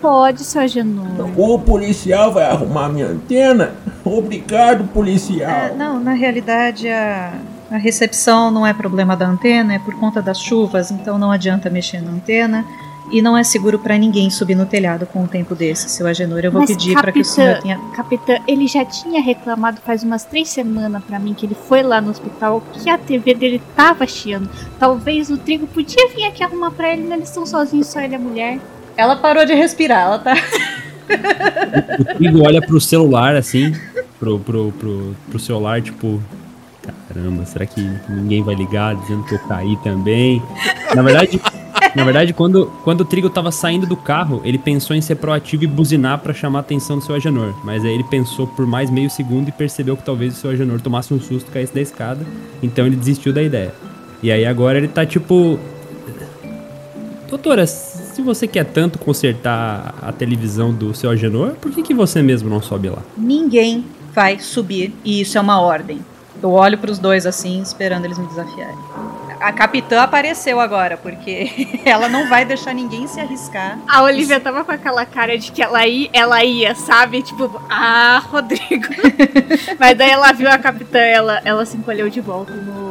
Pode, 0.00 0.44
seu 0.44 0.62
Agenor. 0.62 1.06
O 1.36 1.58
policial 1.58 2.32
vai 2.32 2.44
arrumar 2.44 2.88
minha 2.88 3.06
antena? 3.06 3.74
Obrigado, 4.04 4.84
policial. 4.88 5.50
É, 5.50 5.74
não, 5.74 5.98
na 5.98 6.12
realidade 6.12 6.88
a, 6.88 7.32
a 7.70 7.76
recepção 7.76 8.50
não 8.50 8.66
é 8.66 8.72
problema 8.72 9.16
da 9.16 9.26
antena, 9.26 9.74
é 9.74 9.78
por 9.78 9.94
conta 9.94 10.22
das 10.22 10.40
chuvas, 10.40 10.90
então 10.90 11.18
não 11.18 11.30
adianta 11.30 11.68
mexer 11.68 12.00
na 12.00 12.10
antena. 12.10 12.64
E 13.10 13.22
não 13.22 13.36
é 13.36 13.42
seguro 13.42 13.78
pra 13.78 13.96
ninguém 13.96 14.28
subir 14.28 14.54
no 14.54 14.66
telhado 14.66 15.06
com 15.06 15.22
um 15.22 15.26
tempo 15.26 15.54
desse, 15.54 15.88
seu 15.88 16.06
Agenor. 16.06 16.40
Eu 16.40 16.52
vou 16.52 16.60
Mas, 16.60 16.70
pedir 16.70 16.92
pra 16.92 17.10
que 17.10 17.20
o 17.20 17.24
senhor 17.24 17.58
tenha. 17.62 17.78
Capitã, 17.96 18.36
ele 18.46 18.66
já 18.66 18.84
tinha 18.84 19.20
reclamado 19.22 19.80
faz 19.80 20.02
umas 20.02 20.24
três 20.24 20.50
semanas 20.50 21.02
pra 21.04 21.18
mim 21.18 21.32
que 21.32 21.46
ele 21.46 21.54
foi 21.54 21.82
lá 21.82 22.02
no 22.02 22.10
hospital 22.10 22.62
que 22.74 22.90
a 22.90 22.98
TV 22.98 23.34
dele 23.34 23.62
tava 23.74 24.06
chiando. 24.06 24.50
Talvez 24.78 25.30
o 25.30 25.38
trigo 25.38 25.66
podia 25.66 26.06
vir 26.14 26.26
aqui 26.26 26.44
arrumar 26.44 26.70
pra 26.70 26.92
ele, 26.92 27.04
mas 27.04 27.12
eles 27.12 27.28
estão 27.28 27.46
sozinhos, 27.46 27.86
só 27.86 28.00
ele 28.00 28.12
e 28.12 28.16
a 28.16 28.18
mulher. 28.18 28.58
Ela 28.98 29.14
parou 29.14 29.46
de 29.46 29.54
respirar, 29.54 30.02
ela 30.02 30.18
tá. 30.18 30.34
O 32.00 32.16
Trigo 32.16 32.44
olha 32.44 32.60
pro 32.60 32.80
celular 32.80 33.36
assim, 33.36 33.72
pro, 34.18 34.40
pro, 34.40 34.72
pro, 34.72 35.16
pro 35.30 35.38
celular, 35.38 35.80
tipo. 35.80 36.20
Caramba, 37.06 37.46
será 37.46 37.64
que 37.64 37.80
ninguém 38.08 38.42
vai 38.42 38.56
ligar 38.56 38.96
dizendo 38.96 39.22
que 39.22 39.34
eu 39.34 39.38
caí 39.40 39.76
também? 39.84 40.42
Na 40.94 41.02
verdade, 41.02 41.40
na 41.94 42.04
verdade 42.04 42.32
quando, 42.32 42.66
quando 42.82 43.02
o 43.02 43.04
Trigo 43.04 43.30
tava 43.30 43.52
saindo 43.52 43.86
do 43.86 43.96
carro, 43.96 44.42
ele 44.44 44.58
pensou 44.58 44.96
em 44.96 45.00
ser 45.00 45.14
proativo 45.14 45.64
e 45.64 45.66
buzinar 45.66 46.18
pra 46.18 46.34
chamar 46.34 46.58
a 46.58 46.60
atenção 46.60 46.98
do 46.98 47.04
seu 47.04 47.14
Agenor. 47.14 47.54
Mas 47.64 47.84
aí 47.84 47.92
ele 47.92 48.04
pensou 48.04 48.48
por 48.48 48.66
mais 48.66 48.90
meio 48.90 49.08
segundo 49.08 49.48
e 49.48 49.52
percebeu 49.52 49.96
que 49.96 50.02
talvez 50.02 50.36
o 50.36 50.40
seu 50.40 50.50
Agenor 50.50 50.80
tomasse 50.80 51.14
um 51.14 51.20
susto 51.20 51.48
e 51.48 51.52
caísse 51.52 51.74
da 51.74 51.80
escada. 51.80 52.26
Então 52.60 52.84
ele 52.84 52.96
desistiu 52.96 53.32
da 53.32 53.42
ideia. 53.42 53.72
E 54.22 54.32
aí 54.32 54.44
agora 54.44 54.76
ele 54.76 54.88
tá 54.88 55.06
tipo. 55.06 55.58
Doutora, 57.28 57.64
se 58.18 58.22
você 58.22 58.48
quer 58.48 58.64
tanto 58.64 58.98
consertar 58.98 59.94
a 60.02 60.10
televisão 60.10 60.72
do 60.72 60.92
seu 60.92 61.08
Agenor, 61.08 61.52
por 61.52 61.70
que, 61.70 61.84
que 61.84 61.94
você 61.94 62.20
mesmo 62.20 62.50
não 62.50 62.60
sobe 62.60 62.88
lá? 62.88 62.98
Ninguém 63.16 63.84
vai 64.12 64.40
subir 64.40 64.92
e 65.04 65.20
isso 65.20 65.38
é 65.38 65.40
uma 65.40 65.60
ordem. 65.60 66.04
Eu 66.42 66.50
olho 66.50 66.76
pros 66.78 66.98
dois 66.98 67.26
assim, 67.26 67.62
esperando 67.62 68.06
eles 68.06 68.18
me 68.18 68.26
desafiarem. 68.26 68.76
A 69.40 69.52
capitã 69.52 70.02
apareceu 70.02 70.58
agora, 70.58 70.96
porque 70.96 71.80
ela 71.86 72.08
não 72.08 72.28
vai 72.28 72.44
deixar 72.44 72.74
ninguém 72.74 73.06
se 73.06 73.20
arriscar. 73.20 73.78
A 73.86 74.02
Olivia 74.02 74.40
tava 74.40 74.64
com 74.64 74.72
aquela 74.72 75.06
cara 75.06 75.38
de 75.38 75.52
que 75.52 75.62
ela 75.62 75.86
ia, 75.86 76.10
ela 76.12 76.42
ia, 76.42 76.74
sabe? 76.74 77.22
Tipo, 77.22 77.62
ah, 77.70 78.20
Rodrigo. 78.32 78.88
Mas 79.78 79.96
daí 79.96 80.10
ela 80.10 80.32
viu 80.32 80.50
a 80.50 80.58
capitã, 80.58 80.98
ela, 80.98 81.40
ela 81.44 81.64
se 81.64 81.76
encolheu 81.76 82.10
de 82.10 82.20
volta 82.20 82.52
no 82.52 82.87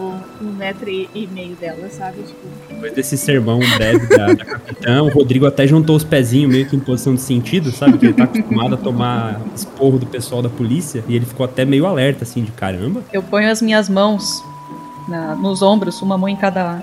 metro 0.58 0.90
e, 0.90 1.10
e 1.16 1.28
meio 1.28 1.56
dela, 1.56 1.88
sabe? 1.90 2.18
Tipo, 2.24 2.48
Depois 2.70 2.94
desse 2.94 3.18
sermão 3.18 3.60
breve 3.78 4.08
da, 4.08 4.34
da 4.34 4.46
capitã, 4.46 5.04
o 5.04 5.10
Rodrigo 5.10 5.46
até 5.46 5.66
juntou 5.68 5.96
os 5.96 6.04
pezinhos 6.04 6.52
meio 6.52 6.66
que 6.68 6.76
em 6.76 6.80
posição 6.80 7.16
de 7.16 7.22
sentido, 7.22 7.72
sabe? 7.72 7.98
Que 7.98 8.08
ele 8.08 8.14
tá 8.14 8.24
acostumado 8.26 8.74
a 8.76 8.78
tomar 8.78 9.40
esporro 9.56 9.98
do 10.00 10.06
pessoal 10.06 10.42
da 10.42 10.50
polícia. 10.50 11.04
E 11.08 11.16
ele 11.16 11.26
ficou 11.26 11.46
até 11.46 11.64
meio 11.64 11.86
alerta, 11.86 12.24
assim, 12.24 12.44
de 12.44 12.52
caramba. 12.52 13.02
Eu 13.14 13.22
ponho 13.24 13.50
as 13.50 13.62
minhas 13.62 13.88
mãos 13.88 14.44
na- 15.08 15.36
nos 15.36 15.62
ombros, 15.62 16.02
uma 16.02 16.18
mão 16.18 16.28
em 16.28 16.36
cada 16.36 16.82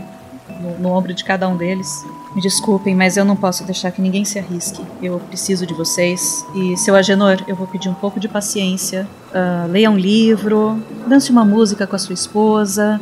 no, 0.60 0.78
no 0.78 0.88
ombro 0.96 1.12
de 1.12 1.24
cada 1.24 1.48
um 1.48 1.56
deles. 1.56 2.04
Me 2.34 2.40
desculpem, 2.42 2.94
mas 2.96 3.16
eu 3.16 3.24
não 3.24 3.37
posso 3.37 3.62
deixar 3.64 3.92
que 3.92 4.02
ninguém 4.02 4.24
se 4.24 4.38
arrisque. 4.40 4.82
Eu 5.00 5.20
preciso 5.20 5.64
de 5.66 5.72
vocês. 5.72 6.44
E, 6.54 6.76
seu 6.76 6.96
Agenor, 6.96 7.37
eu 7.46 7.54
vou 7.54 7.66
pedir 7.66 7.88
um 7.88 7.94
pouco 7.94 8.18
de 8.18 8.26
paciência. 8.28 9.06
Uh, 9.30 9.70
leia 9.70 9.88
um 9.90 9.96
livro, 9.96 10.82
dance 11.06 11.30
uma 11.30 11.44
música 11.44 11.87
com 11.87 11.94
a 11.94 11.98
sua 11.98 12.12
esposa. 12.14 13.00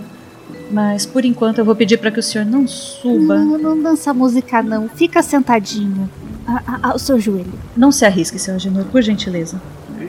Mas, 0.72 1.04
por 1.04 1.24
enquanto, 1.24 1.58
eu 1.58 1.64
vou 1.64 1.76
pedir 1.76 1.98
para 1.98 2.11
que 2.11 2.18
o 2.18 2.22
senhor 2.22 2.46
não 2.46 2.66
suba. 2.66 3.38
Não, 3.38 3.58
não 3.58 3.82
dança 3.82 4.14
música, 4.14 4.62
não. 4.62 4.88
Fica 4.88 5.22
sentadinho. 5.22 6.08
A, 6.46 6.62
a, 6.66 6.90
ao 6.92 6.98
seu 6.98 7.20
joelho. 7.20 7.52
Não 7.76 7.92
se 7.92 8.04
arrisque, 8.04 8.38
seu 8.38 8.54
Agenor, 8.54 8.85
por 8.87 9.02
gentileza. 9.02 9.61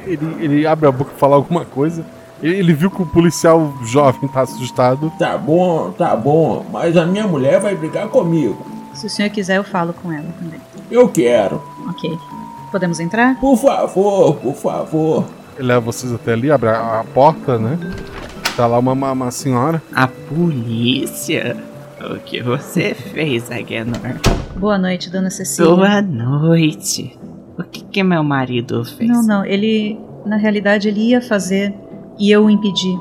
Ele, 0.06 0.36
ele 0.40 0.66
abre 0.66 0.88
a 0.88 0.92
boca 0.92 1.12
pra 1.12 1.20
falar 1.20 1.36
alguma 1.36 1.66
coisa. 1.66 2.06
Ele, 2.42 2.56
ele 2.56 2.74
viu 2.74 2.90
que 2.90 3.02
o 3.02 3.06
policial 3.06 3.74
jovem 3.86 4.30
tá 4.30 4.42
assustado. 4.42 5.12
Tá 5.20 5.38
bom, 5.38 5.92
tá 5.92 6.16
bom, 6.16 6.66
mas 6.72 6.96
a 6.96 7.06
minha 7.06 7.28
mulher 7.28 7.60
vai 7.60 7.76
brigar 7.76 8.08
comigo. 8.08 8.66
Se 8.94 9.06
o 9.06 9.10
senhor 9.10 9.30
quiser, 9.30 9.58
eu 9.58 9.64
falo 9.64 9.94
com 9.94 10.12
ela 10.12 10.28
também. 10.40 10.60
Eu 10.90 11.10
quero. 11.10 11.62
Ok. 11.90 12.18
Podemos 12.72 13.00
entrar? 13.00 13.40
Por 13.40 13.58
favor, 13.58 14.36
por 14.36 14.56
favor. 14.56 15.26
Ele 15.58 15.68
leva 15.68 15.82
vocês 15.82 16.12
até 16.12 16.34
ali, 16.34 16.50
abre 16.52 16.70
a, 16.70 17.02
a 17.02 17.04
porta, 17.04 17.60
né? 17.60 17.78
Tá 18.56 18.68
lá 18.68 18.78
uma, 18.78 18.92
uma, 18.92 19.12
uma 19.12 19.32
senhora. 19.32 19.82
A 19.96 20.08
polícia? 20.08 21.58
O 22.00 22.20
que 22.20 22.40
você 22.40 22.94
fez, 22.94 23.50
Agenor? 23.50 23.98
Boa 24.56 24.78
noite, 24.78 25.10
dona 25.10 25.32
Cecília. 25.32 25.72
Boa 25.72 26.02
noite. 26.04 27.18
O 27.58 27.64
que, 27.64 27.84
que 27.84 28.04
meu 28.04 28.24
marido 28.24 28.86
fez? 28.86 29.10
Não, 29.10 29.24
não, 29.24 29.44
ele. 29.44 30.00
Na 30.24 30.38
realidade, 30.38 30.88
ele 30.88 31.10
ia 31.10 31.22
fazer 31.22 31.74
e 32.20 32.30
eu 32.30 32.46
o 32.46 32.50
impedi. 32.50 32.96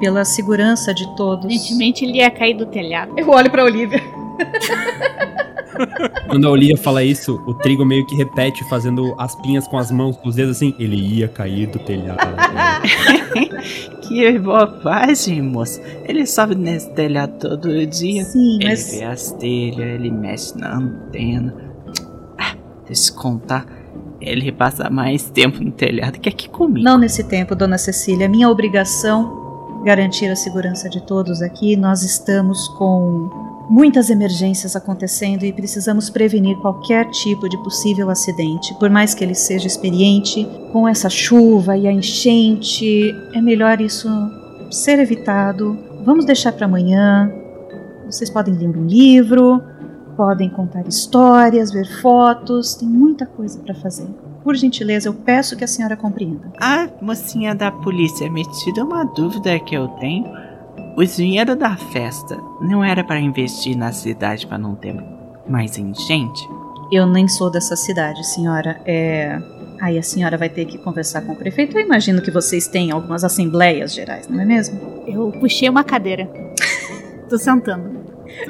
Pela 0.00 0.24
segurança 0.24 0.94
de 0.94 1.06
todos. 1.16 1.44
Evidentemente, 1.44 2.04
ele 2.04 2.18
ia 2.18 2.30
cair 2.30 2.54
do 2.54 2.64
telhado. 2.64 3.12
Eu 3.16 3.28
olho 3.28 3.50
pra 3.50 3.62
Olivia. 3.62 4.00
Quando 6.28 6.48
a 6.48 6.50
Olivia 6.50 6.78
fala 6.78 7.04
isso, 7.04 7.42
o 7.46 7.54
Trigo 7.54 7.84
meio 7.84 8.06
que 8.06 8.16
repete, 8.16 8.64
fazendo 8.68 9.14
as 9.18 9.34
pinhas 9.36 9.68
com 9.68 9.76
as 9.76 9.90
mãos, 9.90 10.16
com 10.16 10.28
os 10.28 10.34
dedos 10.34 10.56
assim. 10.56 10.74
Ele 10.78 10.96
ia 10.96 11.28
cair 11.28 11.66
do 11.66 11.78
telhado. 11.78 12.26
que 14.08 14.38
bobagem, 14.38 15.42
moço. 15.42 15.80
Ele 16.06 16.26
sobe 16.26 16.54
nesse 16.54 16.90
telhado 16.90 17.38
todo 17.38 17.86
dia. 17.86 18.24
Sim, 18.24 18.56
ele 18.56 18.68
mas- 18.68 18.90
vê 18.90 19.04
as 19.04 19.32
telhas, 19.32 19.78
ele 20.00 20.10
mexe 20.10 20.58
na 20.58 20.76
antena. 20.76 21.54
Ah, 22.38 22.54
deixa 22.86 23.10
eu 23.12 23.16
contar. 23.16 23.66
Ele 24.20 24.50
passa 24.52 24.88
mais 24.88 25.28
tempo 25.30 25.62
no 25.62 25.70
telhado 25.70 26.18
que 26.18 26.28
aqui 26.28 26.48
comigo. 26.48 26.84
Não 26.84 26.96
nesse 26.98 27.24
tempo, 27.24 27.54
dona 27.54 27.76
Cecília. 27.76 28.28
Minha 28.28 28.48
obrigação 28.48 29.42
garantir 29.84 30.28
a 30.28 30.36
segurança 30.36 30.88
de 30.88 31.02
todos 31.02 31.42
aqui. 31.42 31.76
Nós 31.76 32.02
estamos 32.02 32.68
com 32.68 33.28
muitas 33.68 34.10
emergências 34.10 34.76
acontecendo 34.76 35.44
e 35.44 35.52
precisamos 35.52 36.10
prevenir 36.10 36.56
qualquer 36.58 37.08
tipo 37.10 37.48
de 37.48 37.56
possível 37.58 38.10
acidente. 38.10 38.74
Por 38.74 38.90
mais 38.90 39.14
que 39.14 39.24
ele 39.24 39.34
seja 39.34 39.66
experiente, 39.66 40.46
com 40.72 40.86
essa 40.86 41.08
chuva 41.08 41.76
e 41.76 41.86
a 41.86 41.92
enchente, 41.92 43.14
é 43.32 43.40
melhor 43.40 43.80
isso 43.80 44.08
ser 44.70 44.98
evitado. 44.98 45.78
Vamos 46.04 46.24
deixar 46.24 46.52
para 46.52 46.66
amanhã. 46.66 47.32
Vocês 48.06 48.28
podem 48.28 48.54
ler 48.54 48.68
um 48.68 48.86
livro, 48.86 49.62
podem 50.16 50.50
contar 50.50 50.86
histórias, 50.86 51.72
ver 51.72 51.86
fotos, 52.00 52.74
tem 52.74 52.88
muita 52.88 53.26
coisa 53.26 53.58
para 53.60 53.74
fazer. 53.74 54.06
Por 54.42 54.54
gentileza, 54.56 55.08
eu 55.08 55.14
peço 55.14 55.56
que 55.56 55.64
a 55.64 55.66
senhora 55.66 55.96
compreenda. 55.96 56.52
Ah, 56.60 56.88
mocinha 57.00 57.54
da 57.54 57.72
polícia, 57.72 58.30
me 58.30 58.44
tira 58.44 58.84
uma 58.84 59.04
dúvida 59.04 59.58
que 59.58 59.74
eu 59.74 59.88
tenho. 59.88 60.43
O 60.96 61.04
dinheiro 61.04 61.56
da 61.56 61.76
festa 61.76 62.38
não 62.60 62.82
era 62.84 63.02
para 63.02 63.18
investir 63.18 63.76
na 63.76 63.92
cidade 63.92 64.46
para 64.46 64.58
não 64.58 64.74
ter 64.74 64.94
mais 65.48 65.76
enchente? 65.76 66.48
Eu 66.92 67.06
nem 67.06 67.26
sou 67.26 67.50
dessa 67.50 67.74
cidade, 67.74 68.24
senhora. 68.26 68.80
É. 68.86 69.40
Aí 69.80 69.98
a 69.98 70.02
senhora 70.02 70.38
vai 70.38 70.48
ter 70.48 70.64
que 70.66 70.78
conversar 70.78 71.22
com 71.22 71.32
o 71.32 71.36
prefeito. 71.36 71.76
Eu 71.76 71.84
imagino 71.84 72.22
que 72.22 72.30
vocês 72.30 72.68
têm 72.68 72.92
algumas 72.92 73.24
assembleias 73.24 73.92
gerais, 73.92 74.28
não 74.28 74.40
é 74.40 74.44
mesmo? 74.44 75.02
Eu 75.06 75.32
puxei 75.40 75.68
uma 75.68 75.82
cadeira. 75.82 76.28
tô 77.28 77.36
sentando. 77.36 78.04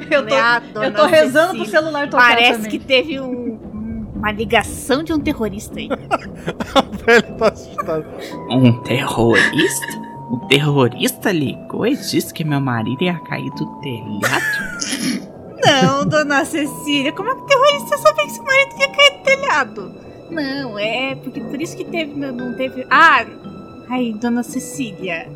Eu 0.09 0.25
tô, 0.25 0.35
Ah, 0.35 0.61
eu 0.83 0.93
tô 0.93 1.05
rezando 1.05 1.55
pro 1.55 1.65
celular 1.65 2.09
tocar 2.09 2.27
Parece 2.29 2.53
também. 2.53 2.71
que 2.71 2.79
teve 2.79 3.19
um- 3.19 3.53
um- 3.73 4.07
uma 4.15 4.31
ligação 4.31 5.03
de 5.03 5.11
um 5.13 5.19
terrorista 5.19 5.79
aí. 5.79 5.89
Velho, 7.05 7.35
tá 7.37 7.47
assustado. 7.49 8.05
Um 8.51 8.81
terrorista? 8.83 10.04
O 10.29 10.37
terrorista 10.47 11.31
ligou 11.31 11.85
e 11.85 11.95
disse 11.95 12.33
que 12.33 12.43
meu 12.43 12.59
marido 12.59 13.03
ia 13.03 13.19
cair 13.19 13.49
do 13.51 13.65
telhado? 13.79 15.35
Não, 15.63 16.05
dona 16.05 16.43
Cecília, 16.45 17.11
como 17.11 17.29
é 17.29 17.35
que 17.35 17.41
o 17.41 17.45
terrorista 17.45 17.97
sabia 17.97 18.25
que 18.25 18.31
seu 18.31 18.43
marido 18.43 18.75
ia 18.79 18.89
cair 18.89 19.17
do 19.17 19.23
telhado? 19.23 19.91
Não, 20.29 20.79
é 20.79 21.15
porque 21.15 21.39
por 21.41 21.61
isso 21.61 21.77
que 21.77 21.85
teve, 21.85 22.13
não, 22.19 22.31
não 22.31 22.55
teve. 22.55 22.85
Ah! 22.89 23.25
Ai, 23.89 24.13
dona 24.19 24.41
Cecília. 24.41 25.29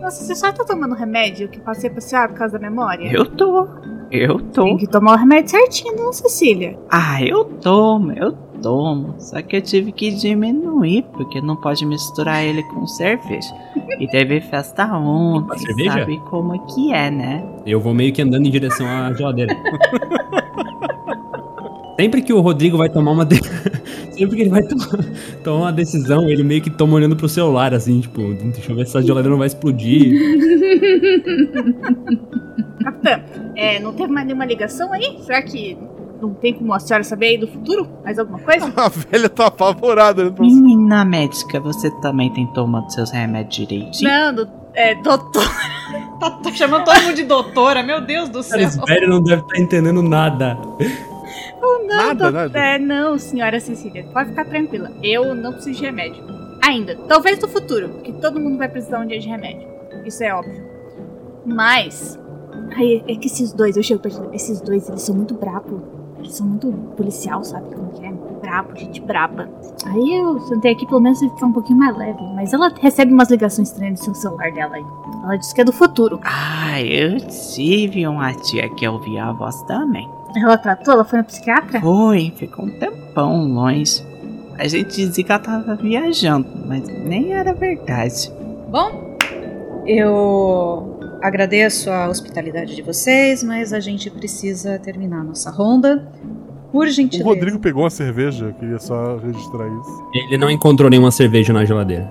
Nossa, 0.00 0.24
você 0.24 0.34
só 0.34 0.50
tá 0.50 0.64
tomando 0.64 0.94
remédio 0.94 1.48
que 1.48 1.58
eu 1.58 1.62
passei 1.62 1.90
pra 1.90 2.00
senhora 2.00 2.28
por 2.28 2.38
causa 2.38 2.58
da 2.58 2.70
memória? 2.70 3.12
Eu 3.12 3.26
tô. 3.26 3.68
Eu 4.10 4.40
tô. 4.40 4.64
Tem 4.64 4.76
que 4.78 4.86
tomar 4.86 5.12
o 5.12 5.16
remédio 5.16 5.50
certinho, 5.50 5.94
dona 5.94 6.12
Cecília. 6.12 6.78
Ah, 6.90 7.22
eu 7.22 7.44
tomo, 7.44 8.12
eu 8.12 8.32
tomo. 8.62 9.14
Só 9.18 9.40
que 9.42 9.56
eu 9.56 9.62
tive 9.62 9.92
que 9.92 10.10
diminuir, 10.10 11.04
porque 11.12 11.40
não 11.40 11.56
pode 11.56 11.84
misturar 11.86 12.42
ele 12.44 12.62
com 12.64 12.86
cerveja. 12.86 13.54
E 13.98 14.06
teve 14.08 14.40
festa 14.40 14.86
ontem, 14.96 15.58
cerveja? 15.58 15.92
sabe 15.92 16.18
como 16.30 16.58
que 16.66 16.92
é, 16.92 17.10
né? 17.10 17.44
Eu 17.66 17.80
vou 17.80 17.92
meio 17.94 18.12
que 18.12 18.22
andando 18.22 18.46
em 18.46 18.50
direção 18.50 18.86
à 18.86 19.12
geladeira. 19.12 19.56
Sempre 21.98 22.22
que 22.22 22.32
o 22.32 22.40
Rodrigo 22.40 22.78
vai 22.78 22.88
tomar 22.88 23.10
uma. 23.12 23.26
de- 23.26 23.40
Sempre 24.12 24.36
que 24.36 24.42
ele 24.42 24.50
vai 24.50 24.62
tomar, 24.62 24.86
tomar 25.44 25.58
uma 25.66 25.72
decisão, 25.72 26.28
ele 26.28 26.42
meio 26.42 26.60
que 26.62 26.70
toma 26.70 26.94
olhando 26.94 27.16
pro 27.16 27.28
celular, 27.28 27.72
assim, 27.74 28.00
tipo, 28.00 28.20
deixa 28.34 28.70
eu 28.72 28.76
ver 28.76 28.84
se 28.86 28.90
essa 28.96 29.02
geladeira 29.02 29.30
não 29.30 29.38
vai 29.38 29.46
explodir. 29.46 30.12
Capitã, 32.82 33.20
é, 33.56 33.78
não 33.80 33.92
teve 33.92 34.12
mais 34.12 34.26
nenhuma 34.26 34.44
ligação 34.44 34.92
aí? 34.92 35.18
Será 35.22 35.42
que 35.42 35.76
não 36.20 36.34
tem 36.34 36.54
como 36.54 36.72
a 36.74 36.78
senhora 36.78 37.04
saber 37.04 37.26
aí 37.26 37.38
do 37.38 37.48
futuro? 37.48 37.88
Mais 38.04 38.18
alguma 38.18 38.38
coisa? 38.38 38.72
A 38.76 38.88
velha 38.88 39.28
tá 39.28 39.46
apavorada. 39.46 40.24
Né? 40.24 40.34
Menina 40.38 41.04
médica, 41.04 41.60
você 41.60 41.90
também 42.00 42.32
tem 42.32 42.46
tomado 42.48 42.90
seus 42.92 43.10
remédios 43.10 43.68
direitinho? 43.68 44.10
Não, 44.10 44.34
do, 44.34 44.48
é, 44.74 44.94
doutor. 44.96 45.44
Tá, 46.20 46.30
tá 46.30 46.52
chamando 46.52 46.84
todo 46.84 47.00
mundo 47.00 47.14
de 47.14 47.24
doutora, 47.24 47.82
meu 47.82 48.02
Deus 48.02 48.28
do 48.28 48.42
céu. 48.42 48.58
Cara, 48.58 48.68
esse 48.68 48.78
velho 48.84 49.08
não 49.08 49.22
deve 49.22 49.40
estar 49.40 49.58
entendendo 49.58 50.02
nada. 50.02 50.56
Oh, 51.62 51.86
não, 51.86 51.96
Nada, 51.96 52.30
nada. 52.30 52.58
É, 52.58 52.78
não, 52.78 53.18
senhora 53.18 53.58
Cecília, 53.58 54.04
pode 54.12 54.28
ficar 54.28 54.44
tranquila. 54.44 54.92
Eu 55.02 55.34
não 55.34 55.54
preciso 55.54 55.78
de 55.78 55.86
remédio. 55.86 56.22
Ainda. 56.62 56.94
Talvez 57.08 57.40
no 57.40 57.48
futuro, 57.48 57.88
porque 57.88 58.12
todo 58.12 58.38
mundo 58.38 58.58
vai 58.58 58.68
precisar 58.68 59.00
um 59.00 59.06
dia 59.06 59.18
de 59.18 59.28
remédio. 59.28 59.66
Isso 60.04 60.22
é 60.22 60.34
óbvio. 60.34 60.62
Mas. 61.44 62.18
Ai, 62.76 63.02
é 63.08 63.14
que 63.16 63.26
esses 63.26 63.52
dois, 63.52 63.76
eu 63.76 63.82
chego 63.82 64.00
perto. 64.00 64.28
Esses 64.32 64.60
dois, 64.60 64.88
eles 64.88 65.02
são 65.02 65.14
muito 65.14 65.34
brabo. 65.34 65.99
Eles 66.20 66.34
são 66.34 66.46
muito 66.46 66.70
policial, 66.96 67.42
sabe 67.42 67.74
como 67.74 67.88
que 67.92 68.04
é? 68.04 68.12
Brabo, 68.40 68.76
gente 68.76 69.00
braba. 69.00 69.48
Aí 69.86 70.16
eu 70.16 70.38
sentei 70.40 70.72
aqui 70.72 70.86
pelo 70.86 71.00
menos 71.00 71.18
ficar 71.18 71.46
um 71.46 71.52
pouquinho 71.52 71.78
mais 71.78 71.96
leve. 71.96 72.22
Mas 72.34 72.52
ela 72.52 72.72
recebe 72.80 73.12
umas 73.12 73.30
ligações 73.30 73.68
estranhas 73.68 74.06
no 74.06 74.14
celular 74.14 74.52
dela 74.52 74.76
aí. 74.76 74.84
Ela 75.24 75.36
disse 75.36 75.54
que 75.54 75.60
é 75.60 75.64
do 75.64 75.72
futuro. 75.72 76.20
Ah, 76.22 76.80
eu 76.80 77.18
tive 77.20 78.06
uma 78.06 78.32
tia 78.34 78.68
que 78.68 78.86
ouvia 78.86 79.24
a 79.24 79.32
voz 79.32 79.62
também. 79.62 80.08
Ela 80.36 80.56
tratou? 80.58 80.94
Ela 80.94 81.04
foi 81.04 81.18
na 81.18 81.24
psiquiatra? 81.24 81.80
Foi, 81.80 82.32
ficou 82.36 82.66
um 82.66 82.70
tempão 82.70 83.48
longe. 83.48 84.04
A 84.58 84.68
gente 84.68 84.94
dizia 84.94 85.24
que 85.24 85.32
ela 85.32 85.40
tava 85.40 85.74
viajando, 85.74 86.46
mas 86.66 86.86
nem 86.86 87.32
era 87.32 87.54
verdade. 87.54 88.30
Bom, 88.68 89.16
eu 89.86 90.89
agradeço 91.22 91.90
a 91.90 92.08
hospitalidade 92.08 92.74
de 92.74 92.82
vocês, 92.82 93.42
mas 93.42 93.72
a 93.72 93.80
gente 93.80 94.10
precisa 94.10 94.78
terminar 94.78 95.20
a 95.20 95.24
nossa 95.24 95.50
ronda. 95.50 96.08
Por 96.72 96.86
O 96.86 96.90
gentileza. 96.90 97.28
Rodrigo 97.28 97.58
pegou 97.58 97.82
uma 97.82 97.90
cerveja, 97.90 98.46
eu 98.46 98.54
queria 98.54 98.78
só 98.78 99.16
registrar 99.16 99.66
isso. 99.66 100.08
Ele 100.14 100.38
não 100.38 100.48
encontrou 100.48 100.88
nenhuma 100.88 101.10
cerveja 101.10 101.52
na 101.52 101.64
geladeira. 101.64 102.08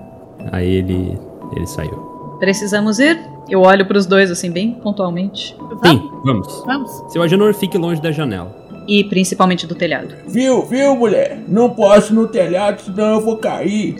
Aí 0.52 0.68
ele, 0.70 1.18
ele 1.56 1.66
saiu. 1.66 2.36
Precisamos 2.38 2.98
ir? 2.98 3.18
Eu 3.48 3.62
olho 3.62 3.86
pros 3.86 4.04
dois 4.06 4.30
assim, 4.30 4.50
bem 4.50 4.74
pontualmente. 4.74 5.56
Sim, 5.84 6.10
vamos. 6.24 6.62
Vamos. 6.66 6.90
Seu 7.12 7.22
Agenor, 7.22 7.54
fique 7.54 7.78
longe 7.78 8.00
da 8.02 8.12
janela. 8.12 8.54
E 8.86 9.04
principalmente 9.04 9.66
do 9.66 9.74
telhado. 9.74 10.14
Viu, 10.28 10.62
viu, 10.66 10.94
mulher? 10.94 11.42
Não 11.48 11.70
posso 11.70 12.12
ir 12.12 12.16
no 12.16 12.28
telhado, 12.28 12.82
senão 12.82 13.14
eu 13.14 13.20
vou 13.20 13.38
cair. 13.38 13.96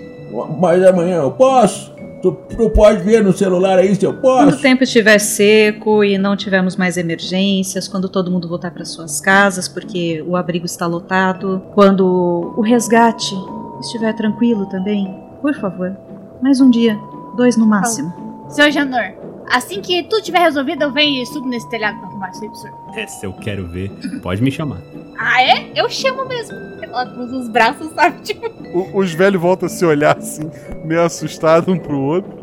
Mas 0.58 0.84
amanhã 0.84 1.16
eu 1.22 1.30
posso? 1.30 1.92
Tu, 2.22 2.32
tu 2.56 2.70
pode 2.70 3.02
ver 3.02 3.22
no 3.24 3.32
celular 3.32 3.78
aí 3.78 3.94
se 3.94 4.04
eu 4.04 4.12
Quando 4.14 4.48
o 4.48 4.50
posso? 4.50 4.62
tempo 4.62 4.82
estiver 4.84 5.18
seco 5.18 6.04
e 6.04 6.18
não 6.18 6.36
tivermos 6.36 6.76
mais 6.76 6.96
emergências, 6.96 7.88
quando 7.88 8.08
todo 8.08 8.30
mundo 8.30 8.46
voltar 8.48 8.70
para 8.70 8.84
suas 8.84 9.20
casas 9.20 9.66
porque 9.68 10.22
o 10.26 10.36
abrigo 10.36 10.66
está 10.66 10.86
lotado, 10.86 11.62
quando 11.74 12.52
o 12.56 12.60
resgate 12.60 13.34
estiver 13.80 14.12
tranquilo 14.14 14.66
também, 14.66 15.14
por 15.40 15.54
favor, 15.54 15.96
mais 16.42 16.60
um 16.60 16.68
dia, 16.68 16.98
dois 17.36 17.56
no 17.56 17.64
máximo. 17.66 18.12
Seu 18.48 18.70
Janor, 18.70 19.12
Assim 19.50 19.80
que 19.80 20.02
tudo 20.04 20.22
tiver 20.22 20.38
resolvido, 20.38 20.82
eu 20.82 20.92
venho 20.92 21.22
e 21.22 21.26
subo 21.26 21.48
nesse 21.48 21.68
telhado 21.68 21.98
pra 21.98 22.08
arrumar 22.08 22.30
isso 22.30 22.42
aí 22.44 22.48
pro 22.48 22.58
senhor. 22.58 22.78
Essa 22.94 23.26
eu 23.26 23.32
quero 23.32 23.66
ver. 23.66 23.90
Pode 24.22 24.40
me 24.42 24.50
chamar. 24.50 24.78
Ah, 25.18 25.42
é? 25.42 25.70
Eu 25.74 25.88
chamo 25.90 26.24
mesmo. 26.26 26.56
Ela 26.82 27.06
cruza 27.06 27.36
os 27.36 27.48
braços, 27.48 27.90
sabe? 27.94 28.20
Tipo, 28.24 28.46
O- 28.72 28.98
os 29.00 29.12
velhos 29.12 29.40
voltam 29.40 29.66
a 29.66 29.68
se 29.68 29.84
olhar 29.84 30.16
assim, 30.16 30.48
meio 30.84 31.02
assustados 31.02 31.68
um 31.68 31.78
pro 31.78 31.98
outro. 32.00 32.38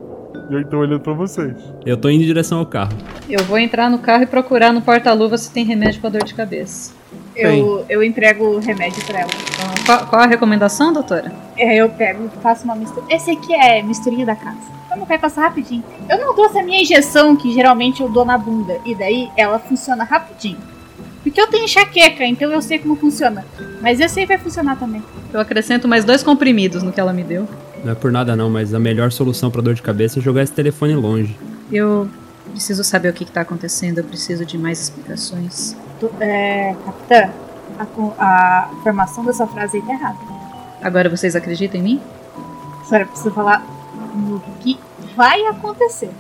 E 0.50 0.54
eu 0.54 0.62
então 0.62 0.80
olhando 0.80 1.02
pra 1.02 1.14
vocês. 1.14 1.56
Eu 1.86 1.98
tô 1.98 2.10
indo 2.10 2.24
em 2.24 2.28
direção 2.28 2.60
ao 2.60 2.66
carro. 2.66 2.92
Eu 3.30 3.44
vou 3.46 3.58
entrar 3.58 3.90
no 3.90 4.00
carro 4.00 4.24
e 4.24 4.28
procurar 4.28 4.72
no 4.72 4.82
porta-luva 4.82 5.38
se 5.38 5.52
tem 5.52 5.66
remédio 5.66 6.00
pra 6.02 6.10
dor 6.10 6.24
de 6.24 6.34
cabeça. 6.34 6.94
Eu, 7.38 7.86
eu 7.88 8.04
entrego 8.04 8.44
o 8.44 8.60
remédio 8.60 9.04
pra 9.06 9.22
ela. 9.22 9.30
Qual, 9.86 10.08
qual 10.08 10.22
a 10.22 10.28
recomendação, 10.28 10.92
doutora? 10.92 11.32
É, 11.56 11.76
eu 11.76 11.90
pego, 11.90 12.30
faço 12.42 12.64
uma 12.64 12.76
mistura. 12.76 13.06
Esse 13.10 13.32
aqui 13.32 13.54
é 13.54 13.82
misturinha 13.82 14.26
da 14.26 14.36
casa. 14.36 14.58
Vamos, 14.90 15.08
vai 15.08 15.18
passar 15.18 15.44
rapidinho. 15.44 15.84
Eu 16.10 16.18
não 16.18 16.34
trouxe 16.34 16.60
a 16.60 16.64
minha 16.64 16.82
injeção, 16.82 17.36
que 17.36 17.54
geralmente 17.54 18.02
eu 18.02 18.10
dou 18.10 18.26
na 18.26 18.38
bunda. 18.38 18.80
E 18.86 18.96
daí 18.96 19.30
ela 19.36 19.60
funciona 19.60 20.04
rapidinho. 20.04 20.58
Porque 21.24 21.40
eu 21.42 21.48
tenho 21.48 21.66
enxaqueca, 21.66 22.26
então 22.26 22.52
eu 22.52 22.62
sei 22.62 22.80
como 22.80 22.96
funciona. 22.96 23.46
Mas 23.82 24.00
esse 24.00 24.20
aí 24.20 24.26
vai 24.26 24.38
funcionar 24.38 24.78
também. 24.78 25.04
Eu 25.34 25.40
acrescento 25.40 25.88
mais 25.88 26.06
dois 26.06 26.24
comprimidos 26.24 26.84
no 26.84 26.92
que 26.92 27.00
ela 27.00 27.12
me 27.12 27.24
deu. 27.24 27.48
Não 27.84 27.92
é 27.92 27.96
por 27.96 28.12
nada 28.12 28.36
não, 28.36 28.50
mas 28.50 28.74
a 28.74 28.80
melhor 28.80 29.12
solução 29.12 29.52
pra 29.52 29.62
dor 29.62 29.74
de 29.74 29.82
cabeça 29.82 30.20
é 30.20 30.22
jogar 30.22 30.44
esse 30.44 30.54
telefone 30.54 30.96
longe. 30.96 31.38
Eu 31.72 32.10
preciso 32.52 32.84
saber 32.84 33.10
o 33.10 33.14
que, 33.14 33.26
que 33.26 33.32
tá 33.32 33.42
acontecendo, 33.42 34.00
eu 34.00 34.04
preciso 34.04 34.46
de 34.46 34.58
mais 34.58 34.82
explicações. 34.82 35.76
Tu- 36.00 36.12
É, 36.20 36.76
capitã, 36.86 37.30
a, 37.80 38.24
a 38.24 38.70
formação 38.84 39.24
dessa 39.24 39.48
frase 39.48 39.78
aí 39.78 39.84
tá 39.84 39.94
errada. 39.94 40.18
Agora 40.82 41.10
vocês 41.10 41.36
acreditam 41.36 41.80
em 41.80 41.84
mim? 41.84 42.02
A 42.82 42.86
senhora 42.86 43.06
precisa 43.08 43.32
falar 43.32 43.66
no 44.16 44.40
que 44.62 44.80
vai 45.16 45.46
acontecer. 45.48 46.12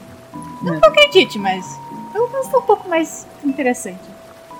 Não 0.61 0.73
Não. 0.73 0.79
que 0.79 0.85
eu 0.87 0.89
acredite, 0.91 1.37
mas 1.39 1.79
pelo 2.11 2.29
menos 2.29 2.47
tá 2.47 2.57
um 2.57 2.61
pouco 2.63 2.89
mais 2.89 3.27
interessante. 3.43 3.99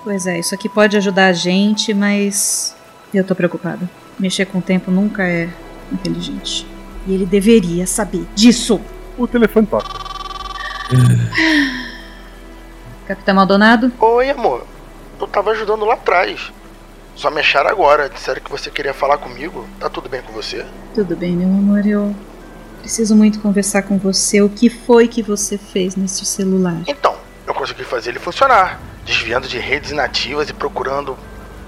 Pois 0.04 0.26
é, 0.28 0.40
isso 0.40 0.54
aqui 0.56 0.70
pode 0.70 0.96
ajudar 0.96 1.28
a 1.28 1.34
gente, 1.34 1.94
mas 1.94 2.76
eu 3.14 3.24
tô 3.24 3.36
preocupada. 3.36 3.90
Mexer 4.20 4.46
com 4.46 4.60
o 4.60 4.62
tempo 4.62 4.90
nunca 4.92 5.24
é 5.24 5.50
inteligente. 5.92 6.66
E 7.06 7.14
ele 7.14 7.26
deveria 7.26 7.86
saber 7.88 8.26
disso. 8.36 8.80
O 9.18 9.28
telefone 9.28 9.66
toca. 9.66 9.90
Capitão 13.08 13.36
Maldonado? 13.36 13.92
Oi, 14.00 14.30
amor. 14.30 14.66
Eu 15.20 15.28
tava 15.28 15.52
ajudando 15.52 15.86
lá 15.86 15.96
atrás. 15.96 16.52
Só 17.16 17.32
me 17.32 17.40
acharam 17.40 17.70
agora. 17.70 18.10
Disseram 18.10 18.42
que 18.42 18.52
você 18.52 18.70
queria 18.70 18.94
falar 18.94 19.18
comigo. 19.18 19.66
Tá 19.80 19.90
tudo 19.90 20.08
bem 20.08 20.22
com 20.22 20.32
você? 20.32 20.66
Tudo 20.94 21.16
bem, 21.16 21.36
meu 21.36 21.48
amor, 21.48 21.86
eu 21.86 22.16
preciso 22.82 23.16
muito 23.16 23.40
conversar 23.40 23.82
com 23.84 23.98
você. 23.98 24.42
O 24.42 24.50
que 24.50 24.70
foi 24.70 25.08
que 25.08 25.22
você 25.22 25.58
fez 25.58 25.96
nesse 25.96 26.24
celular? 26.26 26.82
Então, 26.88 27.16
eu 27.46 27.54
consegui 27.54 27.84
fazer 27.84 28.12
ele 28.12 28.20
funcionar. 28.20 28.80
Desviando 29.06 29.48
de 29.48 29.58
redes 29.58 29.92
inativas 29.92 30.50
e 30.50 30.54
procurando 30.54 31.18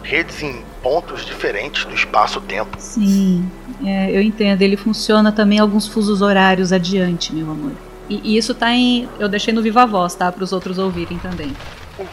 redes 0.04 0.42
em 0.42 0.64
pontos 0.82 1.26
diferentes 1.26 1.86
do 1.86 1.94
espaço-tempo. 1.94 2.78
Sim, 2.80 3.50
é, 3.86 4.12
eu 4.12 4.22
entendo. 4.22 4.62
Ele 4.62 4.78
funciona 4.78 5.32
também 5.32 5.60
alguns 5.60 5.88
fusos 5.88 6.22
horários 6.22 6.72
adiante, 6.72 7.34
meu 7.34 7.50
amor. 7.52 7.72
E, 8.10 8.34
e 8.34 8.38
isso 8.38 8.54
tá 8.54 8.72
em. 8.72 9.08
Eu 9.20 9.30
deixei 9.30 9.54
no 9.54 9.62
Viva 9.62 9.86
Voz, 9.86 10.16
tá? 10.16 10.32
Para 10.32 10.44
os 10.44 10.52
outros 10.52 10.78
ouvirem 10.78 11.18
também. 11.20 11.56
O 11.98 12.06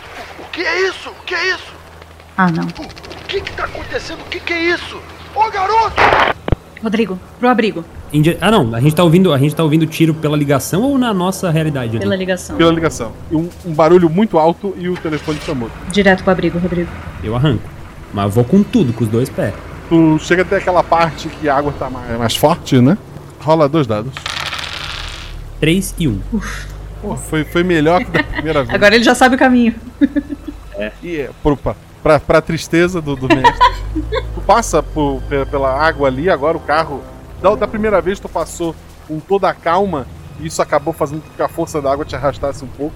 que 0.57 0.63
é 0.63 0.89
isso? 0.89 1.11
O 1.11 1.25
que 1.25 1.35
é 1.35 1.51
isso? 1.55 1.73
Ah, 2.37 2.51
não. 2.51 2.65
O 2.65 3.27
que 3.29 3.41
que 3.41 3.53
tá 3.53 3.65
acontecendo? 3.65 4.21
O 4.21 4.25
que 4.25 4.41
que 4.41 4.53
é 4.53 4.63
isso? 4.75 4.99
Ô, 5.35 5.51
garoto! 5.51 5.97
Rodrigo, 6.83 7.19
pro 7.39 7.49
abrigo. 7.49 7.85
Indi- 8.13 8.39
Ah 8.41 8.51
não, 8.51 8.75
a 8.75 8.81
gente 8.81 8.95
tá 8.95 9.03
ouvindo, 9.03 9.33
a 9.33 9.39
gente 9.39 9.55
tá 9.55 9.63
ouvindo 9.63 9.87
tiro 9.87 10.15
pela 10.15 10.37
ligação 10.37 10.83
ou 10.83 10.97
na 10.97 11.13
nossa 11.13 11.51
realidade? 11.51 11.91
ali? 11.91 11.99
Pela 11.99 12.15
ligação. 12.17 12.57
Pela 12.57 12.73
ligação. 12.73 13.13
E 13.31 13.35
Um, 13.37 13.49
um 13.67 13.73
barulho 13.75 14.09
muito 14.09 14.39
alto 14.39 14.75
e 14.79 14.89
o 14.89 14.97
telefone 14.97 15.39
chamou. 15.45 15.71
Direto 15.91 16.23
pro 16.23 16.33
abrigo, 16.33 16.59
Rodrigo. 16.59 16.91
Eu 17.23 17.35
arranco. 17.37 17.69
Mas 18.15 18.25
eu 18.27 18.31
vou 18.31 18.45
com 18.45 18.63
tudo, 18.63 18.93
com 18.93 19.05
os 19.05 19.11
dois 19.11 19.29
pés. 19.29 19.53
Tu 19.89 20.19
chega 20.21 20.43
até 20.43 20.57
aquela 20.57 20.83
parte 20.83 21.29
que 21.29 21.49
a 21.49 21.57
água 21.57 21.73
tá 21.79 21.91
mais, 21.91 22.19
mais 22.19 22.37
forte, 22.37 22.81
né? 22.81 22.97
Rola 23.41 23.69
dois 23.69 23.87
dados. 23.87 24.13
3 25.61 25.95
e 25.99 26.07
1. 26.09 26.21
Pô, 27.09 27.17
foi, 27.17 27.45
foi 27.45 27.63
melhor 27.63 28.05
que 28.05 28.11
da 28.11 28.23
primeira 28.23 28.63
vez. 28.63 28.75
Agora 28.75 28.95
ele 28.95 29.05
já 29.05 29.15
sabe 29.15 29.37
o 29.37 29.39
caminho. 29.39 29.75
É. 30.75 30.93
E 31.03 31.17
é, 31.21 31.31
pro, 31.43 31.57
pra, 31.57 31.75
pra, 32.03 32.21
pra 32.21 32.41
tristeza 32.41 33.01
do, 33.01 33.15
do 33.17 33.29
mestre. 33.29 33.55
tu 34.35 34.41
passa 34.47 34.83
por, 34.83 35.23
pe- 35.29 35.47
pela 35.47 35.73
água 35.73 36.09
ali, 36.09 36.29
agora 36.29 36.57
o 36.57 36.61
carro. 36.61 37.01
Da, 37.41 37.55
da 37.55 37.67
primeira 37.69 38.01
vez 38.01 38.19
tu 38.19 38.29
passou 38.29 38.75
com 39.07 39.19
toda 39.21 39.49
a 39.49 39.55
calma 39.55 40.07
e 40.41 40.47
isso 40.47 40.61
acabou 40.61 40.93
fazendo 40.93 41.23
com 41.23 41.31
que 41.35 41.43
a 41.43 41.49
força 41.49 41.81
da 41.81 41.93
água 41.93 42.05
te 42.05 42.17
arrastasse 42.17 42.65
um 42.65 42.69
pouco. 42.69 42.95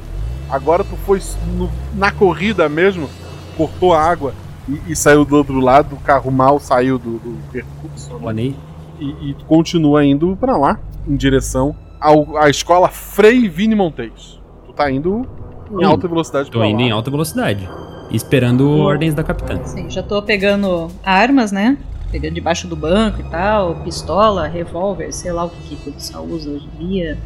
Agora 0.50 0.82
tu 0.84 0.96
foi 1.06 1.20
no- 1.56 1.70
na 1.94 2.10
corrida 2.10 2.68
mesmo, 2.68 3.08
cortou 3.56 3.94
a 3.94 4.02
água 4.02 4.34
e, 4.68 4.92
e 4.92 4.96
saiu 4.96 5.24
do 5.24 5.36
outro 5.36 5.58
lado, 5.60 5.94
o 5.96 6.00
carro 6.00 6.30
mal 6.30 6.58
saiu 6.58 6.98
do, 6.98 7.18
do 7.18 7.38
percurso. 7.52 8.10
Planei. 8.18 8.56
E, 8.98 9.30
e 9.30 9.34
tu 9.34 9.44
continua 9.46 10.04
indo 10.04 10.36
pra 10.38 10.56
lá, 10.56 10.78
em 11.08 11.16
direção 11.16 11.74
ao, 12.00 12.36
à 12.38 12.48
escola 12.48 12.88
Frei 12.88 13.48
Vini 13.48 13.74
Montes. 13.74 14.40
Tu 14.66 14.72
tá 14.72 14.90
indo 14.90 15.26
em 15.70 15.84
Hum. 15.84 15.86
alta 15.88 16.08
velocidade 16.08 16.50
Tô 16.50 16.58
pra 16.58 16.66
indo 16.68 16.80
lá. 16.80 16.86
em 16.86 16.90
alta 16.90 17.10
velocidade. 17.10 17.68
Esperando 18.10 18.68
ordens 18.80 19.14
da 19.14 19.22
capitã. 19.22 19.62
Sim, 19.64 19.88
já 19.88 20.02
tô 20.02 20.20
pegando 20.20 20.88
armas, 21.04 21.52
né? 21.52 21.78
Pegando 22.10 22.34
debaixo 22.34 22.66
do 22.66 22.74
banco 22.74 23.20
e 23.20 23.24
tal, 23.24 23.76
pistola, 23.84 24.48
revólver, 24.48 25.12
sei 25.12 25.30
lá 25.30 25.44
o 25.44 25.50
que, 25.50 25.62
que 25.68 25.74
o 25.74 25.78
policial 25.78 26.24
usa 26.24 26.50
hoje 26.50 26.68
em 26.80 26.86
dia. 26.88 27.18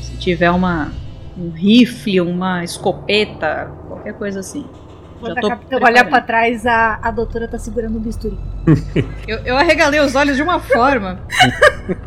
Se 0.00 0.16
tiver 0.16 0.50
uma, 0.50 0.92
um 1.36 1.50
rifle, 1.50 2.22
uma 2.22 2.64
escopeta, 2.64 3.70
qualquer 3.86 4.14
coisa 4.14 4.40
assim. 4.40 4.64
Quando 5.20 5.38
a 5.38 5.48
capitã 5.48 5.76
olhar 5.84 6.04
pra 6.08 6.20
trás, 6.20 6.64
a, 6.66 6.98
a 7.02 7.10
doutora 7.10 7.48
tá 7.48 7.58
segurando 7.58 7.96
o 7.96 8.00
bisturi. 8.00 8.38
Eu, 9.26 9.38
eu 9.38 9.56
arregalei 9.56 10.00
os 10.00 10.14
olhos 10.14 10.36
de 10.36 10.42
uma 10.42 10.60
forma. 10.60 11.20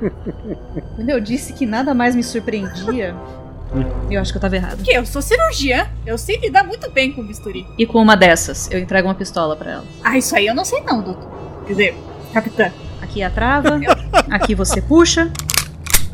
Quando 0.95 1.09
eu 1.09 1.19
disse 1.19 1.53
que 1.53 1.65
nada 1.65 1.93
mais 1.93 2.15
me 2.15 2.23
surpreendia, 2.23 3.15
eu 4.09 4.19
acho 4.19 4.31
que 4.31 4.37
eu 4.37 4.41
tava 4.41 4.55
errado. 4.55 4.83
Que 4.83 4.91
eu 4.91 5.05
sou 5.05 5.21
cirurgiã, 5.21 5.87
eu 6.05 6.17
sei 6.17 6.37
lidar 6.37 6.63
muito 6.63 6.89
bem 6.91 7.11
com 7.11 7.23
bisturi. 7.23 7.65
E 7.77 7.85
com 7.85 7.99
uma 8.01 8.15
dessas, 8.15 8.69
eu 8.71 8.79
entrego 8.79 9.07
uma 9.07 9.15
pistola 9.15 9.55
pra 9.55 9.71
ela. 9.71 9.85
Ah, 10.03 10.17
isso 10.17 10.35
aí 10.35 10.47
eu 10.47 10.55
não 10.55 10.65
sei 10.65 10.81
não, 10.81 11.01
doutor. 11.01 11.29
Quer 11.65 11.73
dizer, 11.73 11.97
capitã. 12.33 12.71
Aqui 13.01 13.21
é 13.21 13.25
a 13.25 13.29
trava, 13.29 13.79
aqui 14.29 14.53
você 14.53 14.81
puxa, 14.81 15.31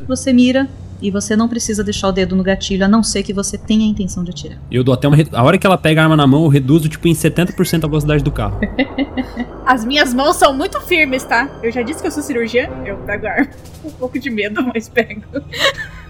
você 0.07 0.31
mira 0.31 0.67
e 1.01 1.11
você 1.11 1.35
não 1.35 1.47
precisa 1.47 1.83
deixar 1.83 2.07
o 2.07 2.11
dedo 2.11 2.35
no 2.35 2.43
gatilho, 2.43 2.83
a 2.85 2.87
não 2.87 3.03
ser 3.03 3.23
que 3.23 3.31
você 3.33 3.57
tenha 3.57 3.85
a 3.85 3.87
intenção 3.89 4.23
de 4.23 4.31
atirar. 4.31 4.57
Eu 4.71 4.83
dou 4.83 4.93
até 4.93 5.07
uma. 5.07 5.17
A 5.33 5.43
hora 5.43 5.57
que 5.57 5.65
ela 5.67 5.77
pega 5.77 6.01
a 6.01 6.03
arma 6.03 6.15
na 6.17 6.25
mão, 6.27 6.43
eu 6.43 6.49
reduzo 6.49 6.89
tipo 6.89 7.07
em 7.07 7.13
70% 7.13 7.83
a 7.83 7.87
velocidade 7.87 8.23
do 8.23 8.31
carro. 8.31 8.59
As 9.65 9.83
minhas 9.83 10.13
mãos 10.13 10.37
são 10.37 10.53
muito 10.53 10.79
firmes, 10.81 11.23
tá? 11.23 11.49
Eu 11.61 11.71
já 11.71 11.81
disse 11.81 12.01
que 12.01 12.07
eu 12.07 12.11
sou 12.11 12.23
cirurgiã, 12.23 12.69
eu 12.85 12.97
pego 12.97 13.27
a 13.27 13.31
arma. 13.31 13.49
Um 13.85 13.91
pouco 13.91 14.19
de 14.19 14.29
medo, 14.29 14.61
mas 14.73 14.89
pego. 14.89 15.21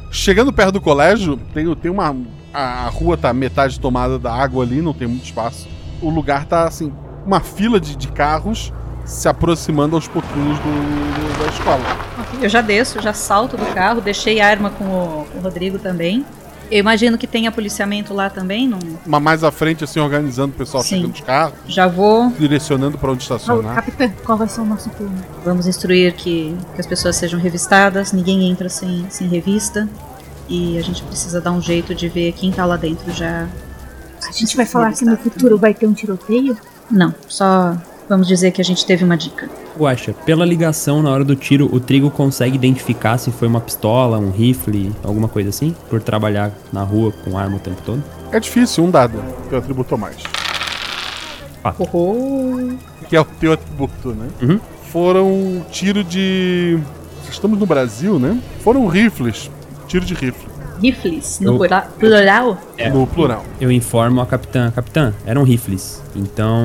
Chegando 0.10 0.52
perto 0.54 0.74
do 0.74 0.82
colégio, 0.82 1.38
tem, 1.54 1.74
tem 1.76 1.92
uma. 1.92 2.16
A, 2.54 2.86
a 2.86 2.90
rua 2.90 3.18
tá 3.18 3.32
metade 3.34 3.80
tomada 3.80 4.18
da 4.18 4.34
água 4.34 4.64
ali, 4.64 4.82
não 4.82 4.94
tem 4.94 5.08
muito 5.08 5.26
espaço. 5.26 5.68
O 6.02 6.10
lugar 6.10 6.46
tá 6.46 6.66
assim, 6.66 6.92
uma 7.26 7.40
fila 7.40 7.80
de, 7.80 7.96
de 7.96 8.08
carros 8.08 8.72
se 9.06 9.28
aproximando 9.28 9.96
aos 9.96 10.08
pouquinhos 10.08 10.58
do, 10.60 10.64
do- 10.64 11.40
da 11.44 11.50
escola. 11.52 11.84
Eu 12.42 12.50
já 12.50 12.62
desço, 12.62 13.02
já 13.02 13.14
salto 13.14 13.58
do 13.58 13.66
carro, 13.74 14.00
deixei 14.02 14.40
a 14.40 14.48
arma 14.48 14.70
com 14.70 14.84
o, 14.86 15.26
com 15.26 15.40
o 15.40 15.42
Rodrigo 15.42 15.80
também. 15.80 16.26
Eu 16.70 16.80
imagino 16.80 17.18
que 17.18 17.26
tenha 17.26 17.50
policiamento 17.52 18.14
lá 18.14 18.30
também, 18.30 18.68
não? 18.68 18.80
Mas 19.06 19.22
mais 19.22 19.44
à 19.44 19.52
frente, 19.52 19.84
assim, 19.86 20.00
organizando 20.02 20.54
o 20.54 20.58
pessoal 20.58 20.84
Sim. 20.84 20.98
chegando 20.98 21.14
os 21.14 21.22
carros, 21.22 21.54
Já 21.68 21.88
vou. 21.88 22.30
direcionando 22.38 22.98
pra 22.98 23.12
onde 23.12 23.24
estacionar. 23.24 23.76
capitã, 23.76 24.10
qual 24.26 24.38
vai 24.38 24.50
ser 24.50 24.62
o 24.62 24.66
nosso 24.66 24.90
plano? 24.90 25.16
Vamos 25.46 25.66
instruir 25.66 26.14
que, 26.14 26.56
que 26.76 26.82
as 26.82 26.86
pessoas 26.86 27.16
sejam 27.16 27.40
revistadas, 27.40 28.12
ninguém 28.12 28.50
entra 28.50 28.68
sem, 28.68 29.08
sem 29.10 29.28
revista. 29.30 29.88
E 30.50 30.78
a 30.78 30.82
gente 30.82 31.04
precisa 31.04 31.40
dar 31.42 31.52
um 31.52 31.62
jeito 31.62 31.96
de 31.96 32.08
ver 32.10 32.34
quem 32.34 32.52
tá 32.52 32.66
lá 32.66 32.76
dentro 32.76 33.12
já. 33.14 33.48
A 34.28 34.32
gente 34.32 34.56
vai 34.58 34.66
falar 34.66 34.92
que 34.94 35.06
no 35.06 35.16
futuro 35.18 35.58
vai 35.58 35.74
ter 35.74 35.88
um 35.88 35.94
tiroteio? 35.94 36.58
Não, 36.92 37.14
só 37.28 37.78
vamos 38.08 38.28
dizer 38.28 38.52
que 38.52 38.62
a 38.62 38.64
gente 38.64 38.86
teve 38.86 39.04
uma 39.04 39.18
dica. 39.18 39.50
Guaxa, 39.78 40.14
pela 40.14 40.46
ligação 40.46 41.02
na 41.02 41.10
hora 41.10 41.24
do 41.24 41.36
tiro, 41.36 41.70
o 41.72 41.80
Trigo 41.80 42.10
consegue 42.10 42.56
identificar 42.56 43.18
se 43.18 43.32
foi 43.32 43.48
uma 43.48 43.62
pistola, 43.62 44.18
um 44.18 44.32
rifle, 44.32 44.92
alguma 45.04 45.28
coisa 45.28 45.50
assim? 45.50 45.76
Por 45.90 46.02
trabalhar 46.02 46.52
na 46.72 46.84
rua 46.84 47.12
com 47.24 47.38
arma 47.38 47.58
o 47.58 47.60
tempo 47.60 47.82
todo? 47.86 48.04
É 48.32 48.40
difícil, 48.40 48.84
um 48.84 48.92
dado, 48.92 49.22
teu 49.50 49.60
atributo 49.60 49.98
mais. 49.98 50.18
Que 53.08 53.16
é 53.16 53.22
o 53.22 53.26
teu 53.26 53.54
atributo, 53.54 54.10
né? 54.10 54.28
Uhum. 54.42 54.60
Foram 54.92 55.66
tiro 55.72 56.04
de. 56.04 56.80
Estamos 57.30 57.60
no 57.60 57.66
Brasil, 57.66 58.18
né? 58.18 58.42
Foram 58.62 58.88
rifles. 58.88 59.52
Tiro 59.88 60.06
de 60.06 60.14
rifle. 60.14 60.57
Rifles, 60.82 61.40
no 61.40 61.54
Eu- 61.54 61.58
plura- 61.58 61.88
plural? 62.00 62.58
É. 62.78 62.90
No 62.90 63.06
plural. 63.08 63.44
Eu 63.60 63.72
informo 63.72 64.22
a 64.22 64.26
capitã. 64.26 64.72
Capitã, 64.72 65.14
eram 65.26 65.44
rifles. 65.44 66.02
Então, 66.16 66.64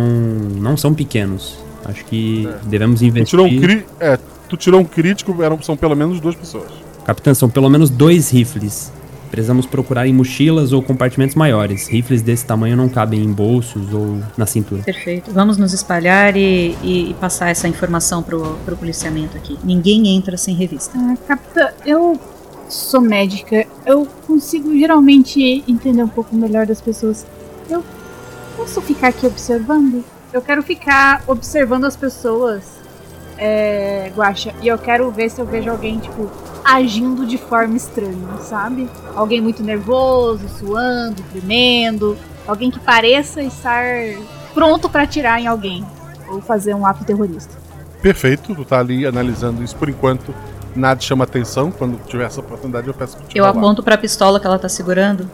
não 0.57 0.77
são 0.77 0.93
pequenos. 0.95 1.57
Acho 1.85 2.05
que 2.05 2.49
devemos 2.65 3.01
Tu 3.01 3.07
investir. 3.07 3.27
tirou 3.31 3.47
um, 3.47 3.61
cri... 3.61 3.87
é, 3.99 4.19
tu 4.49 4.57
tirou 4.57 4.81
um 4.81 4.85
crítico, 4.85 5.43
eram, 5.43 5.61
são 5.63 5.77
pelo 5.77 5.97
menos 5.97 6.21
duas 6.21 6.35
pessoas. 6.35 6.71
Capitã, 7.05 7.35
são 7.35 7.49
pelo 7.51 7.69
menos 7.69 7.91
dois 7.91 8.31
rifles. 8.31 8.93
Precisamos 9.33 9.65
procurar 9.65 10.07
em 10.07 10.13
mochilas 10.13 10.73
ou 10.75 10.83
compartimentos 10.83 11.35
maiores. 11.35 11.89
Rifles 11.89 12.21
desse 12.21 12.45
tamanho 12.45 12.77
não 12.77 12.87
cabem 12.87 13.19
em 13.25 13.33
bolsos 13.33 13.93
ou 13.93 14.19
na 14.37 14.45
cintura. 14.45 14.83
Perfeito. 14.83 15.33
Vamos 15.33 15.57
nos 15.57 15.73
espalhar 15.73 16.37
e, 16.37 16.77
e- 16.83 17.11
e 17.11 17.15
passar 17.15 17.49
essa 17.49 17.67
informação 17.67 18.23
pro, 18.23 18.59
pro 18.65 18.77
policiamento 18.77 19.35
aqui. 19.39 19.59
Ninguém 19.65 20.07
entra 20.15 20.37
sem 20.37 20.55
revista. 20.55 20.93
Ah, 20.99 21.17
capitã, 21.27 21.69
eu 21.87 22.21
sou 22.73 23.01
médica. 23.01 23.66
Eu 23.85 24.07
consigo 24.27 24.77
geralmente 24.77 25.64
entender 25.68 26.03
um 26.03 26.09
pouco 26.09 26.35
melhor 26.35 26.66
das 26.66 26.81
pessoas. 26.81 27.27
Eu 27.68 27.85
posso 28.57 28.81
ficar 28.81 29.09
aqui 29.09 29.27
observando? 29.27 30.05
Eu 30.33 30.41
quero 30.41 30.62
ficar 30.62 31.23
observando 31.27 31.85
as 31.85 31.95
pessoas, 31.95 32.62
é, 33.37 34.11
Guaxa, 34.16 34.55
e 34.62 34.68
eu 34.68 34.79
quero 34.79 35.11
ver 35.11 35.31
se 35.31 35.41
eu 35.41 35.45
vejo 35.45 35.70
alguém, 35.70 35.99
tipo, 35.99 36.31
agindo 36.64 37.27
de 37.27 37.37
forma 37.37 37.77
estranha, 37.77 38.39
sabe? 38.41 38.89
Alguém 39.14 39.41
muito 39.41 39.62
nervoso, 39.62 40.49
suando, 40.49 41.23
tremendo. 41.31 42.16
Alguém 42.47 42.70
que 42.70 42.81
pareça 42.81 43.43
estar 43.43 43.85
pronto 44.55 44.89
pra 44.89 45.03
atirar 45.03 45.41
em 45.41 45.47
alguém. 45.47 45.85
Ou 46.29 46.41
fazer 46.41 46.75
um 46.75 46.87
ato 46.87 47.05
terrorista. 47.05 47.53
Perfeito, 48.01 48.55
tu 48.55 48.64
tá 48.64 48.81
ali 48.81 49.07
analisando 49.07 49.62
isso 49.62 49.77
por 49.77 49.89
enquanto. 49.89 50.35
Nada 50.75 51.01
chama 51.01 51.25
atenção. 51.25 51.70
Quando 51.70 51.99
tiver 52.07 52.25
essa 52.25 52.41
oportunidade, 52.41 52.89
eu 52.89 52.95
peço 52.95 53.16
que 53.18 53.25
te 53.29 53.39
Eu 53.39 53.45
rolar. 53.45 53.59
aponto 53.59 53.83
pra 53.83 53.97
pistola 53.99 54.41
que 54.41 54.47
ela 54.47 54.59
tá 54.59 54.68
segurando. 54.68 55.29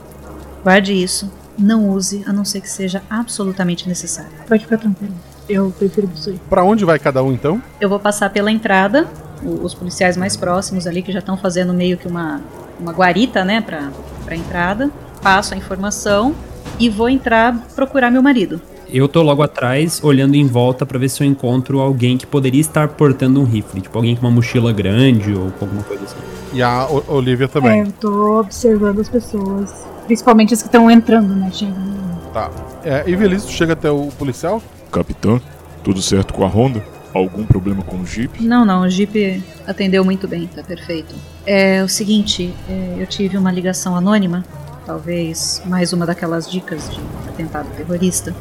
Guarde 0.63 0.93
isso. 0.93 1.31
Não 1.59 1.89
use, 1.91 2.25
a 2.27 2.33
não 2.33 2.45
ser 2.45 2.61
que 2.61 2.69
seja 2.71 3.03
absolutamente 3.11 3.89
necessário. 3.89 4.31
Pode 4.47 4.65
ficar 4.65 4.79
tranquilo. 4.79 5.15
Eu 5.49 5.73
prefiro 5.77 6.09
isso 6.15 6.31
aí. 6.31 6.41
Pra 6.49 6.63
onde 6.63 6.85
vai 6.85 6.99
cada 6.99 7.23
um 7.23 7.33
então? 7.33 7.61
Eu 7.81 7.89
vou 7.89 7.99
passar 7.99 8.31
pela 8.31 8.51
entrada, 8.51 9.09
os 9.43 9.75
policiais 9.75 10.17
mais 10.17 10.37
próximos 10.37 10.87
ali 10.87 11.03
que 11.03 11.11
já 11.11 11.19
estão 11.21 11.37
fazendo 11.37 11.73
meio 11.73 11.97
que 11.97 12.07
uma, 12.07 12.41
uma 12.79 12.93
guarita, 12.93 13.45
né, 13.45 13.61
pra, 13.61 13.91
pra 14.25 14.37
entrada. 14.37 14.91
Passo 15.23 15.55
a 15.55 15.57
informação 15.57 16.35
e 16.79 16.89
vou 16.89 17.09
entrar 17.09 17.57
procurar 17.75 18.11
meu 18.11 18.23
marido. 18.23 18.61
Eu 18.91 19.07
tô 19.07 19.23
logo 19.23 19.43
atrás, 19.43 20.01
olhando 20.03 20.35
em 20.35 20.47
volta 20.47 20.87
pra 20.87 20.99
ver 20.99 21.09
se 21.11 21.23
eu 21.23 21.27
encontro 21.27 21.79
alguém 21.81 22.17
que 22.17 22.27
poderia 22.27 22.61
estar 22.61 22.89
portando 22.89 23.41
um 23.41 23.45
rifle. 23.45 23.81
Tipo, 23.83 23.99
alguém 23.99 24.17
com 24.17 24.23
uma 24.27 24.31
mochila 24.31 24.73
grande 24.73 25.35
ou 25.35 25.51
com 25.53 25.67
alguma 25.67 25.83
coisa 25.83 26.05
assim. 26.05 26.17
E 26.55 26.63
a 26.63 26.87
O- 26.87 27.05
Olivia 27.17 27.47
também. 27.49 27.81
É, 27.81 27.83
eu 27.83 27.93
tô 27.93 28.41
observando 28.41 29.01
as 29.01 29.09
pessoas. 29.09 29.71
Principalmente 30.07 30.55
as 30.55 30.63
que 30.63 30.69
estão 30.69 30.91
entrando, 30.91 31.35
né? 31.35 31.51
Chegando. 31.53 31.99
Tá. 32.33 32.51
É, 32.83 33.03
tu 33.03 33.51
chega 33.51 33.75
até 33.75 33.91
o 33.91 34.09
policial? 34.19 34.63
Capitã, 34.91 35.39
tudo 35.85 36.01
certo 36.01 36.33
com 36.33 36.45
a 36.45 36.49
Honda? 36.49 36.83
Algum 37.13 37.45
problema 37.45 37.83
com 37.83 37.99
o 37.99 38.07
Jeep? 38.07 38.43
Não, 38.43 38.65
não, 38.65 38.83
o 38.83 38.89
Jeep 38.89 39.43
atendeu 39.67 40.03
muito 40.05 40.27
bem, 40.27 40.47
tá 40.47 40.63
perfeito. 40.63 41.15
É 41.45 41.83
o 41.83 41.89
seguinte, 41.89 42.55
é, 42.69 42.95
eu 42.99 43.07
tive 43.07 43.37
uma 43.37 43.51
ligação 43.51 43.97
anônima, 43.97 44.45
talvez 44.87 45.61
mais 45.67 45.93
uma 45.93 46.07
daquelas 46.07 46.51
dicas 46.51 46.89
de 46.91 47.01
atentado 47.29 47.67
terrorista. 47.77 48.35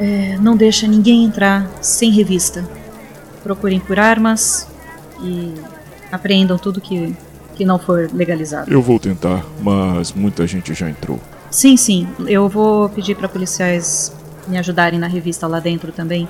É, 0.00 0.38
não 0.40 0.56
deixa 0.56 0.88
ninguém 0.88 1.24
entrar 1.24 1.70
sem 1.82 2.10
revista. 2.10 2.66
Procurem 3.42 3.78
por 3.78 3.98
armas 3.98 4.66
e 5.22 5.54
apreendam 6.10 6.56
tudo 6.56 6.80
que, 6.80 7.14
que 7.54 7.66
não 7.66 7.78
for 7.78 8.08
legalizado. 8.10 8.72
Eu 8.72 8.80
vou 8.80 8.98
tentar, 8.98 9.44
mas 9.60 10.14
muita 10.14 10.46
gente 10.46 10.72
já 10.72 10.88
entrou. 10.88 11.20
Sim, 11.50 11.76
sim, 11.76 12.08
eu 12.26 12.48
vou 12.48 12.88
pedir 12.88 13.14
para 13.14 13.28
policiais 13.28 14.10
me 14.48 14.56
ajudarem 14.56 14.98
na 14.98 15.06
revista 15.06 15.46
lá 15.46 15.60
dentro 15.60 15.92
também. 15.92 16.26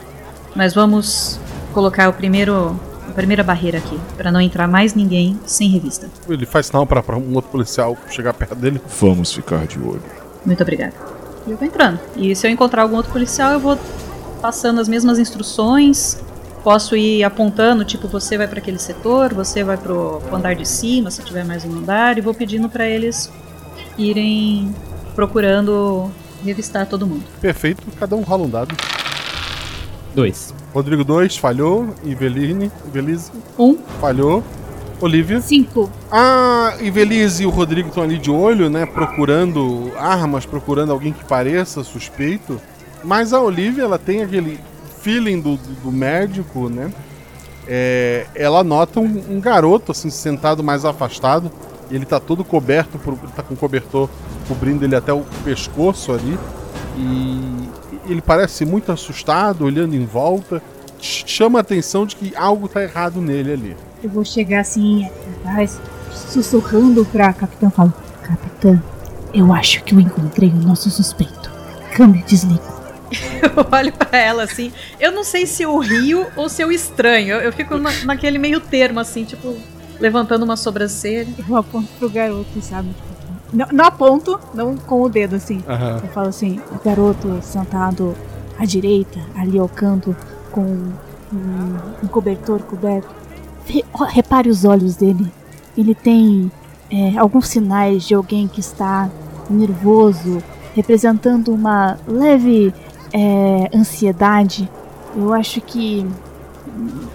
Mas 0.56 0.74
vamos 0.74 1.38
colocar 1.72 2.08
o 2.08 2.12
primeiro, 2.12 2.78
a 3.08 3.12
primeira 3.12 3.44
barreira 3.44 3.78
aqui, 3.78 4.00
para 4.16 4.32
não 4.32 4.40
entrar 4.40 4.66
mais 4.66 4.94
ninguém 4.94 5.38
sem 5.46 5.68
revista. 5.68 6.08
Ele 6.28 6.44
faz 6.44 6.66
sinal 6.66 6.84
pra, 6.84 7.04
pra 7.04 7.16
um 7.16 7.34
outro 7.34 7.52
policial 7.52 7.96
chegar 8.10 8.34
perto 8.34 8.56
dele. 8.56 8.80
Vamos 8.98 9.32
ficar 9.32 9.64
de 9.64 9.78
olho. 9.78 10.02
Muito 10.44 10.60
obrigada. 10.60 11.19
E 11.50 11.52
eu 11.52 11.56
vou 11.56 11.66
entrando. 11.66 11.98
E 12.16 12.34
se 12.36 12.46
eu 12.46 12.50
encontrar 12.50 12.82
algum 12.82 12.96
outro 12.96 13.10
policial, 13.10 13.52
eu 13.52 13.60
vou 13.60 13.76
passando 14.40 14.80
as 14.80 14.88
mesmas 14.88 15.18
instruções. 15.18 16.22
Posso 16.62 16.94
ir 16.94 17.24
apontando, 17.24 17.84
tipo, 17.84 18.06
você 18.06 18.38
vai 18.38 18.46
para 18.46 18.60
aquele 18.60 18.78
setor, 18.78 19.34
você 19.34 19.64
vai 19.64 19.76
pro, 19.76 20.20
pro 20.20 20.36
andar 20.36 20.54
de 20.54 20.68
cima, 20.68 21.10
se 21.10 21.22
tiver 21.22 21.44
mais 21.44 21.64
um 21.64 21.78
andar, 21.78 22.18
e 22.18 22.20
vou 22.20 22.34
pedindo 22.34 22.68
para 22.68 22.86
eles 22.86 23.32
irem 23.98 24.72
procurando 25.14 26.10
revistar 26.44 26.86
todo 26.86 27.06
mundo. 27.06 27.24
Perfeito, 27.40 27.82
cada 27.98 28.14
um 28.14 28.20
rola 28.20 28.44
um 28.44 28.50
dado. 28.50 28.76
Dois. 30.14 30.54
Rodrigo 30.72 31.02
2, 31.02 31.36
falhou. 31.36 31.94
Iveline, 32.04 32.70
Ivelise. 32.86 33.32
Um. 33.58 33.76
Falhou. 34.00 34.44
Olivia. 35.00 35.40
Cinco. 35.40 35.90
Ah, 36.10 36.74
Ivelise 36.80 37.44
e 37.44 37.46
o 37.46 37.50
Rodrigo 37.50 37.88
estão 37.88 38.02
ali 38.02 38.18
de 38.18 38.30
olho, 38.30 38.68
né? 38.68 38.86
Procurando 38.86 39.92
armas, 39.96 40.44
procurando 40.44 40.92
alguém 40.92 41.12
que 41.12 41.24
pareça 41.24 41.82
suspeito. 41.82 42.60
Mas 43.02 43.32
a 43.32 43.40
Olivia, 43.40 43.84
ela 43.84 43.98
tem 43.98 44.22
aquele 44.22 44.60
feeling 45.00 45.40
do, 45.40 45.56
do, 45.56 45.82
do 45.84 45.92
médico, 45.92 46.68
né? 46.68 46.92
É, 47.66 48.26
ela 48.34 48.62
nota 48.62 49.00
um, 49.00 49.22
um 49.30 49.40
garoto, 49.40 49.92
assim, 49.92 50.10
sentado 50.10 50.62
mais 50.62 50.84
afastado. 50.84 51.50
Ele 51.90 52.04
tá 52.04 52.20
todo 52.20 52.44
coberto, 52.44 52.98
por, 52.98 53.16
tá 53.34 53.42
com 53.42 53.54
um 53.54 53.56
cobertor 53.56 54.08
cobrindo 54.46 54.84
ele 54.84 54.94
até 54.94 55.12
o 55.12 55.24
pescoço 55.44 56.12
ali. 56.12 56.38
E 56.96 57.68
ele 58.06 58.20
parece 58.20 58.64
muito 58.64 58.92
assustado, 58.92 59.64
olhando 59.64 59.94
em 59.94 60.04
volta. 60.04 60.62
Ch- 61.00 61.24
Chama 61.26 61.58
a 61.58 61.62
atenção 61.62 62.04
de 62.06 62.16
que 62.16 62.34
algo 62.36 62.68
tá 62.68 62.82
errado 62.82 63.20
nele 63.20 63.52
ali. 63.52 63.76
Eu 64.02 64.10
vou 64.10 64.24
chegar 64.24 64.60
assim 64.60 65.06
atrás, 65.44 65.78
sussurrando 66.12 67.04
pra 67.06 67.32
capitã 67.32 67.68
e 67.68 67.70
falo: 67.70 67.92
Capitã, 68.22 68.82
eu 69.32 69.52
acho 69.52 69.82
que 69.84 69.94
eu 69.94 70.00
encontrei 70.00 70.50
o 70.50 70.56
nosso 70.56 70.90
suspeito. 70.90 71.50
Câmbio, 71.94 72.24
desliga. 72.26 72.62
Eu 73.42 73.66
olho 73.72 73.92
pra 73.92 74.16
ela 74.18 74.44
assim. 74.44 74.70
Eu 75.00 75.10
não 75.10 75.24
sei 75.24 75.44
se 75.44 75.64
eu 75.64 75.76
rio 75.78 76.26
ou 76.36 76.48
se 76.48 76.62
eu 76.62 76.70
estranho. 76.70 77.34
Eu, 77.34 77.40
eu 77.40 77.52
fico 77.52 77.76
na- 77.76 78.04
naquele 78.04 78.38
meio 78.38 78.60
termo, 78.60 79.00
assim, 79.00 79.24
tipo, 79.24 79.56
levantando 79.98 80.44
uma 80.44 80.56
sobrancelha. 80.56 81.26
Eu 81.48 81.56
aponto 81.56 81.88
pro 81.98 82.08
garoto, 82.08 82.62
sabe? 82.62 82.90
Não, 83.52 83.66
não 83.72 83.84
aponto, 83.86 84.38
não 84.54 84.76
com 84.76 85.02
o 85.02 85.08
dedo 85.08 85.34
assim. 85.34 85.60
Aham. 85.68 86.00
Eu 86.04 86.08
falo 86.10 86.28
assim: 86.28 86.60
o 86.70 86.78
garoto 86.84 87.40
sentado 87.42 88.14
à 88.56 88.64
direita, 88.64 89.18
ali 89.34 89.58
ao 89.58 89.68
canto, 89.68 90.14
com 90.50 90.62
um, 90.62 91.76
um 92.02 92.06
cobertor 92.08 92.60
coberto. 92.62 93.08
Repare 94.08 94.48
os 94.48 94.64
olhos 94.64 94.96
dele. 94.96 95.30
Ele 95.76 95.94
tem 95.94 96.50
é, 96.90 97.16
alguns 97.16 97.48
sinais 97.48 98.04
de 98.04 98.14
alguém 98.14 98.48
que 98.48 98.60
está 98.60 99.08
nervoso, 99.48 100.42
representando 100.74 101.52
uma 101.52 101.98
leve 102.06 102.74
é, 103.12 103.70
ansiedade. 103.74 104.68
Eu 105.16 105.32
acho 105.32 105.60
que 105.60 106.06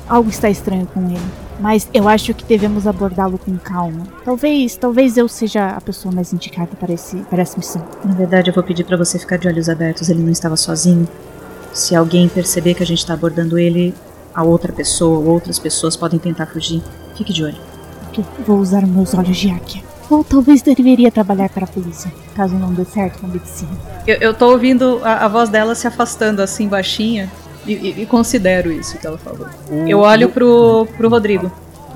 algo 0.07 0.29
está 0.29 0.49
estranho 0.49 0.88
com 0.88 1.01
ele. 1.09 1.45
Mas 1.59 1.89
eu 1.93 2.09
acho 2.09 2.33
que 2.33 2.43
devemos 2.43 2.86
abordá-lo 2.86 3.38
com 3.38 3.57
calma. 3.57 4.05
Talvez, 4.25 4.75
talvez 4.75 5.15
eu 5.15 5.27
seja 5.27 5.69
a 5.69 5.79
pessoa 5.79 6.13
mais 6.13 6.33
indicada 6.33 6.71
para, 6.77 6.93
esse, 6.93 7.15
para 7.23 7.41
essa 7.41 7.57
missão. 7.57 7.81
Na 8.03 8.13
verdade, 8.13 8.49
eu 8.49 8.53
vou 8.53 8.63
pedir 8.63 8.83
pra 8.83 8.97
você 8.97 9.17
ficar 9.17 9.38
de 9.38 9.47
olhos 9.47 9.69
abertos. 9.69 10.09
Ele 10.09 10.21
não 10.21 10.31
estava 10.31 10.57
sozinho. 10.57 11.07
Se 11.76 11.93
alguém 11.95 12.30
perceber 12.30 12.73
que 12.73 12.82
a 12.84 12.86
gente 12.86 13.05
tá 13.05 13.13
abordando 13.13 13.59
ele, 13.59 13.93
a 14.34 14.43
outra 14.43 14.71
pessoa 14.71 15.19
ou 15.19 15.26
outras 15.28 15.59
pessoas 15.59 15.95
podem 15.95 16.17
tentar 16.17 16.45
fugir. 16.45 16.82
Fique 17.17 17.34
de 17.34 17.43
olho. 17.43 17.57
Ok, 18.09 18.23
Vou 18.47 18.59
usar 18.59 18.86
meus 18.88 19.13
olhos 19.13 19.36
de 19.38 19.49
águia. 19.49 19.84
Ou 20.09 20.23
talvez 20.23 20.61
deveria 20.61 21.11
trabalhar 21.11 21.49
para 21.49 21.65
a 21.65 21.67
polícia, 21.67 22.11
caso 22.36 22.55
não 22.55 22.71
dê 22.73 22.86
certo 22.86 23.19
com 23.19 23.26
a 23.26 23.30
medicina. 23.30 23.71
Eu, 24.05 24.15
eu 24.17 24.34
tô 24.34 24.51
ouvindo 24.51 25.01
a, 25.03 25.26
a 25.26 25.28
voz 25.28 25.49
dela 25.49 25.73
se 25.76 25.86
afastando 25.88 26.41
assim, 26.41 26.67
baixinha, 26.67 27.30
e, 27.65 27.73
e- 27.73 28.01
e 28.03 28.05
considero 28.05 28.71
isso 28.71 28.97
que 28.99 29.05
ela 29.07 29.17
falou. 29.17 29.47
O- 29.69 29.88
Eu 29.88 29.99
olho 29.99 30.30
pro, 30.30 30.88
pro 30.95 31.09
Rodrigo. 31.09 31.51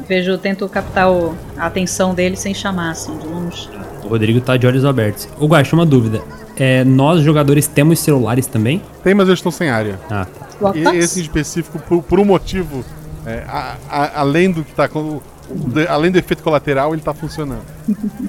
Vejo, 0.08 0.38
tento 0.40 0.68
captar 0.68 1.12
o- 1.12 1.36
a 1.56 1.68
atenção 1.68 2.16
dele 2.16 2.36
sem 2.36 2.52
chamar, 2.54 2.90
assim, 2.92 3.16
de 3.18 3.28
longe. 3.28 3.70
O 4.04 4.08
Rodrigo 4.08 4.42
tá 4.42 4.58
de 4.58 4.66
olhos 4.66 4.84
abertos. 4.86 5.30
Ô, 5.40 5.46
Guaxa, 5.46 5.76
uma 5.76 5.86
dúvida. 5.86 6.20
É, 6.60 6.84
nós, 6.84 7.22
jogadores, 7.22 7.68
temos 7.68 8.00
celulares 8.00 8.46
também? 8.46 8.82
Tem, 9.04 9.14
mas 9.14 9.28
eles 9.28 9.40
estão 9.40 9.52
sem 9.52 9.70
área. 9.70 9.98
Ah, 10.12 10.26
tá. 10.26 10.72
E 10.76 10.98
esse 10.98 11.20
em 11.20 11.24
específico, 11.24 11.80
por, 11.80 12.04
por 12.04 12.20
um 12.20 12.26
motivo, 12.26 12.84
é, 13.26 13.44
a- 13.48 13.76
a- 13.90 14.20
além 14.22 14.52
do 14.52 14.64
que 14.64 14.74
tá 14.74 14.88
de- 14.88 15.88
além 15.88 16.12
do 16.12 16.18
efeito 16.20 16.44
colateral, 16.44 16.94
ele 16.94 17.02
tá 17.02 17.14
funcionando. 17.14 17.62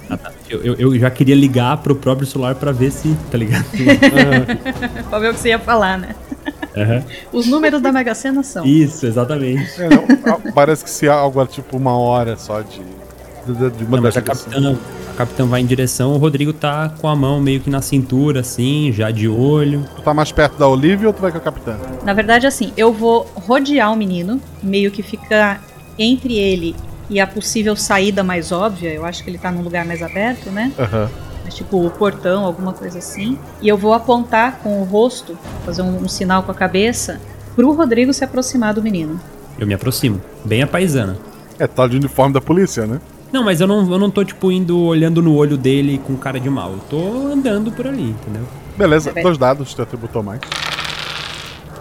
Ah, 0.08 0.16
tá. 0.16 0.30
Eu, 0.48 0.62
eu, 0.62 0.74
eu 0.76 0.98
já 0.98 1.10
queria 1.10 1.34
ligar 1.34 1.76
pro 1.78 1.94
próprio 1.96 2.26
celular 2.26 2.54
pra 2.54 2.70
ver 2.72 2.90
se, 2.92 3.14
tá 3.30 3.36
ligado? 3.36 3.64
pra 5.10 5.18
ver 5.18 5.30
o 5.30 5.34
que 5.34 5.40
você 5.40 5.48
ia 5.48 5.58
falar, 5.58 5.98
né? 5.98 6.14
Aham. 6.76 7.02
Os 7.32 7.46
números 7.46 7.82
da 7.82 7.90
Mega 7.92 8.14
Sena 8.14 8.42
são. 8.42 8.64
Isso, 8.64 9.04
exatamente. 9.06 9.70
É, 9.82 9.88
não, 9.88 10.40
parece 10.54 10.84
que 10.84 10.90
se 10.90 11.08
há 11.08 11.14
algo 11.14 11.44
tipo 11.46 11.76
uma 11.76 11.96
hora 11.98 12.36
só 12.36 12.60
de. 12.62 12.80
de, 13.46 13.70
de 13.70 13.84
uma 13.84 13.96
Não, 13.96 14.02
mas 14.04 14.16
a 14.16 14.20
ligação. 14.20 14.78
Capitã, 15.20 15.22
a 15.22 15.26
capitã 15.26 15.46
vai 15.46 15.60
em 15.60 15.66
direção, 15.66 16.14
o 16.14 16.16
Rodrigo 16.16 16.52
tá 16.52 16.92
com 17.00 17.08
a 17.08 17.14
mão 17.14 17.40
meio 17.40 17.60
que 17.60 17.68
na 17.68 17.82
cintura, 17.82 18.40
assim, 18.40 18.92
já 18.92 19.10
de 19.10 19.28
olho. 19.28 19.84
Tu 19.96 20.02
tá 20.02 20.14
mais 20.14 20.32
perto 20.32 20.58
da 20.58 20.66
Olivia 20.66 21.08
ou 21.08 21.12
tu 21.12 21.20
vai 21.20 21.30
com 21.30 21.38
a 21.38 21.40
capitã? 21.40 21.76
Na 22.04 22.12
verdade, 22.12 22.46
assim, 22.46 22.72
eu 22.76 22.92
vou 22.92 23.30
rodear 23.34 23.92
o 23.92 23.96
menino, 23.96 24.40
meio 24.62 24.90
que 24.90 25.02
ficar 25.02 25.62
entre 25.98 26.36
ele 26.36 26.74
e 27.08 27.20
a 27.20 27.26
possível 27.26 27.76
saída 27.76 28.22
mais 28.22 28.52
óbvia, 28.52 28.92
eu 28.92 29.04
acho 29.04 29.22
que 29.22 29.30
ele 29.30 29.38
tá 29.38 29.50
num 29.50 29.62
lugar 29.62 29.84
mais 29.84 30.02
aberto, 30.02 30.50
né? 30.50 30.72
Aham. 30.78 31.10
Mas 31.44 31.54
tipo 31.54 31.84
o 31.84 31.90
portão, 31.90 32.44
alguma 32.44 32.72
coisa 32.72 32.98
assim. 32.98 33.38
E 33.60 33.68
eu 33.68 33.76
vou 33.76 33.92
apontar 33.92 34.58
com 34.62 34.80
o 34.80 34.84
rosto, 34.84 35.36
fazer 35.64 35.82
um, 35.82 36.04
um 36.04 36.08
sinal 36.08 36.42
com 36.42 36.52
a 36.52 36.54
cabeça, 36.54 37.20
pro 37.56 37.72
Rodrigo 37.72 38.12
se 38.12 38.22
aproximar 38.22 38.72
do 38.74 38.82
menino. 38.82 39.20
Eu 39.58 39.66
me 39.66 39.74
aproximo, 39.74 40.20
bem 40.44 40.62
a 40.62 40.66
paisana. 40.66 41.18
É, 41.58 41.66
tá 41.66 41.86
de 41.86 41.96
uniforme 41.96 42.32
da 42.32 42.40
polícia, 42.40 42.86
né? 42.86 43.00
Não, 43.32 43.44
mas 43.44 43.60
eu 43.60 43.66
não, 43.66 43.90
eu 43.90 43.98
não 43.98 44.10
tô, 44.10 44.24
tipo, 44.24 44.50
indo 44.50 44.78
olhando 44.80 45.22
no 45.22 45.34
olho 45.36 45.56
dele 45.56 46.00
com 46.04 46.16
cara 46.16 46.40
de 46.40 46.50
mal. 46.50 46.72
Eu 46.72 46.80
tô 46.90 47.32
andando 47.32 47.70
por 47.70 47.86
ali, 47.86 48.10
entendeu? 48.10 48.42
Beleza, 48.76 49.12
dois 49.12 49.38
dados, 49.38 49.72
teu 49.72 49.84
atributo 49.84 50.22
mais. 50.22 50.40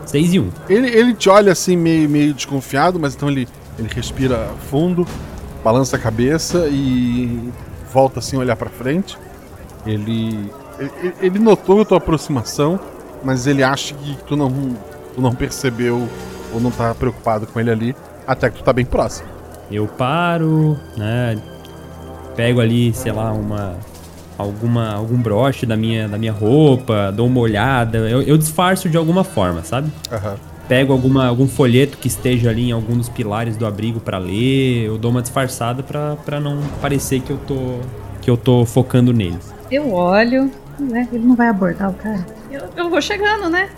6 0.05 0.33
e 0.33 0.39
1. 0.39 0.43
Um. 0.43 0.51
Ele, 0.67 0.87
ele 0.89 1.13
te 1.13 1.29
olha 1.29 1.51
assim, 1.51 1.75
meio, 1.75 2.09
meio 2.09 2.33
desconfiado, 2.33 2.99
mas 2.99 3.15
então 3.15 3.29
ele, 3.29 3.47
ele 3.77 3.89
respira 3.93 4.49
fundo, 4.69 5.07
balança 5.63 5.95
a 5.95 5.99
cabeça 5.99 6.67
e 6.67 7.51
volta 7.91 8.19
assim 8.19 8.37
a 8.37 8.39
olhar 8.39 8.55
pra 8.55 8.69
frente. 8.69 9.17
Ele, 9.85 10.51
ele, 10.79 11.13
ele 11.21 11.39
notou 11.39 11.81
a 11.81 11.85
tua 11.85 11.97
aproximação, 11.97 12.79
mas 13.23 13.47
ele 13.47 13.63
acha 13.63 13.95
que 13.95 14.17
tu 14.27 14.35
não, 14.35 14.51
tu 15.15 15.21
não 15.21 15.33
percebeu 15.33 16.07
ou 16.53 16.59
não 16.59 16.71
tá 16.71 16.93
preocupado 16.93 17.47
com 17.47 17.59
ele 17.59 17.71
ali, 17.71 17.95
até 18.27 18.49
que 18.49 18.57
tu 18.57 18.63
tá 18.63 18.73
bem 18.73 18.85
próximo. 18.85 19.38
Eu 19.71 19.87
paro, 19.87 20.77
né? 20.97 21.37
Pego 22.35 22.59
ali, 22.61 22.93
sei 22.93 23.11
lá, 23.11 23.31
uma 23.31 23.75
alguma 24.37 24.93
algum 24.93 25.21
broche 25.21 25.65
da 25.65 25.75
minha 25.75 26.07
da 26.07 26.17
minha 26.17 26.31
roupa, 26.31 27.11
dou 27.11 27.27
uma 27.27 27.41
olhada, 27.41 27.97
eu, 28.09 28.21
eu 28.21 28.37
disfarço 28.37 28.89
de 28.89 28.95
alguma 28.95 29.23
forma, 29.23 29.63
sabe? 29.63 29.91
Aham. 30.11 30.37
Pego 30.67 30.93
alguma, 30.93 31.25
algum 31.25 31.47
folheto 31.47 31.97
que 31.97 32.07
esteja 32.07 32.51
ali 32.51 32.69
em 32.69 32.71
algum 32.71 32.95
dos 32.95 33.09
pilares 33.09 33.57
do 33.57 33.65
abrigo 33.65 33.99
pra 33.99 34.19
ler, 34.19 34.85
eu 34.85 34.97
dou 34.97 35.11
uma 35.11 35.21
disfarçada 35.21 35.83
pra 35.83 36.15
pra 36.15 36.39
não 36.39 36.61
parecer 36.81 37.21
que 37.21 37.31
eu 37.31 37.37
tô 37.37 37.79
que 38.21 38.29
eu 38.29 38.37
tô 38.37 38.65
focando 38.65 39.11
nele. 39.11 39.37
Eu 39.69 39.91
olho. 39.91 40.51
Ué, 40.79 41.07
ele 41.11 41.25
não 41.25 41.35
vai 41.35 41.49
abordar 41.49 41.89
o 41.89 41.93
cara? 41.93 42.25
Eu, 42.49 42.61
eu 42.75 42.89
vou 42.89 43.01
chegando, 43.01 43.49
né? 43.49 43.69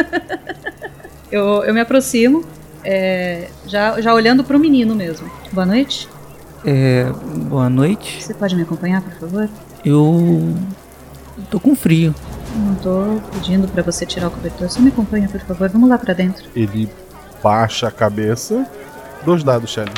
eu, 1.32 1.64
eu 1.64 1.74
me 1.74 1.80
aproximo, 1.80 2.44
é, 2.88 3.48
já, 3.66 4.00
já 4.00 4.14
olhando 4.14 4.44
pro 4.44 4.60
menino 4.60 4.94
mesmo. 4.94 5.28
Boa 5.50 5.66
noite. 5.66 6.08
É. 6.64 7.10
Boa 7.48 7.68
noite. 7.68 8.22
Você 8.22 8.32
pode 8.32 8.54
me 8.54 8.62
acompanhar, 8.62 9.02
por 9.02 9.12
favor? 9.14 9.48
Eu. 9.84 10.54
tô 11.50 11.58
com 11.58 11.74
frio. 11.74 12.14
Não 12.54 12.76
tô 12.76 13.20
pedindo 13.32 13.66
pra 13.66 13.82
você 13.82 14.06
tirar 14.06 14.28
o 14.28 14.30
cobertor. 14.30 14.70
Só 14.70 14.80
me 14.80 14.88
acompanha, 14.90 15.28
por 15.28 15.40
favor. 15.40 15.68
Vamos 15.68 15.90
lá 15.90 15.98
pra 15.98 16.14
dentro. 16.14 16.48
Ele 16.54 16.88
baixa 17.42 17.88
a 17.88 17.90
cabeça. 17.90 18.64
Dois 19.24 19.42
dados, 19.42 19.68
Shelly. 19.68 19.90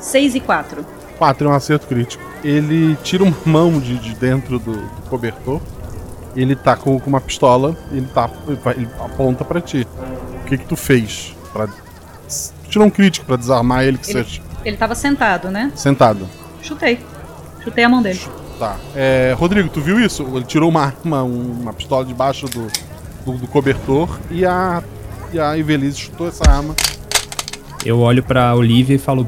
6 0.00 0.34
e 0.34 0.40
4. 0.40 0.84
4 1.16 1.46
é 1.46 1.50
um 1.50 1.54
acerto 1.54 1.86
crítico. 1.86 2.24
Ele 2.42 2.96
tira 3.04 3.22
uma 3.22 3.36
mão 3.46 3.78
de, 3.78 3.98
de 3.98 4.16
dentro 4.16 4.58
do, 4.58 4.72
do 4.72 5.02
cobertor. 5.08 5.60
Ele 6.34 6.56
tá 6.56 6.74
com, 6.74 6.98
com 6.98 7.08
uma 7.08 7.20
pistola. 7.20 7.76
Ele, 7.92 8.08
tá, 8.12 8.28
ele, 8.76 8.88
aponta 8.98 9.44
pra 9.44 9.60
ti. 9.60 9.86
O 10.40 10.44
que 10.46 10.58
que 10.58 10.66
tu 10.66 10.74
fez? 10.74 11.36
Pra, 11.52 11.68
tirou 12.68 12.86
um 12.86 12.90
crítico 12.90 13.26
pra 13.26 13.36
desarmar 13.36 13.84
ele 13.84 13.98
que 13.98 14.10
Ele, 14.10 14.24
seja 14.24 14.40
ele 14.64 14.76
tava 14.76 14.94
sentado, 14.94 15.50
né? 15.50 15.72
sentado. 15.74 16.28
Chutei. 16.62 17.00
Chutei 17.64 17.84
a 17.84 17.88
mão 17.88 18.00
dele. 18.00 18.20
Tá. 18.58 18.76
É, 18.94 19.34
Rodrigo, 19.36 19.68
tu 19.68 19.80
viu 19.80 19.98
isso? 20.00 20.22
Ele 20.34 20.44
tirou 20.44 20.68
uma 20.70 20.82
arma, 20.86 21.22
um- 21.24 21.58
uma 21.62 21.72
pistola 21.72 22.04
debaixo 22.04 22.46
do, 22.46 22.68
do, 23.26 23.38
do 23.38 23.46
cobertor 23.48 24.18
e 24.30 24.46
a, 24.46 24.82
e 25.32 25.40
a 25.40 25.56
Ivelise 25.58 25.98
chutou 25.98 26.28
essa 26.28 26.48
arma. 26.48 26.74
Eu 27.84 27.98
olho 27.98 28.22
pra 28.22 28.54
Olivia 28.54 28.94
e 28.94 28.98
falo: 28.98 29.26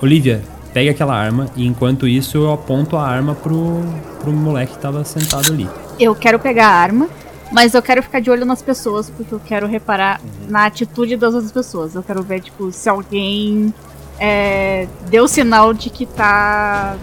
Olivia, 0.00 0.40
pega 0.72 0.92
aquela 0.92 1.16
arma. 1.16 1.48
E 1.56 1.66
enquanto 1.66 2.06
isso, 2.06 2.36
eu 2.38 2.52
aponto 2.52 2.96
a 2.96 3.04
arma 3.04 3.34
pro, 3.34 3.82
pro 4.20 4.32
moleque 4.32 4.74
que 4.74 4.78
tava 4.78 5.02
sentado 5.04 5.52
ali. 5.52 5.68
Eu 5.98 6.14
quero 6.14 6.38
pegar 6.38 6.68
a 6.68 6.74
arma, 6.74 7.08
mas 7.52 7.74
eu 7.74 7.82
quero 7.82 8.02
ficar 8.02 8.20
de 8.20 8.30
olho 8.30 8.44
nas 8.44 8.62
pessoas, 8.62 9.10
porque 9.10 9.34
eu 9.34 9.40
quero 9.40 9.66
reparar 9.66 10.20
na 10.48 10.66
atitude 10.66 11.16
das 11.16 11.34
outras 11.34 11.52
pessoas. 11.52 11.94
Eu 11.94 12.02
quero 12.02 12.22
ver, 12.22 12.40
tipo, 12.40 12.72
se 12.72 12.88
alguém 12.88 13.72
é, 14.18 14.88
deu 15.08 15.28
sinal 15.28 15.72
de 15.72 15.90
que 15.90 16.06
tá. 16.06 16.96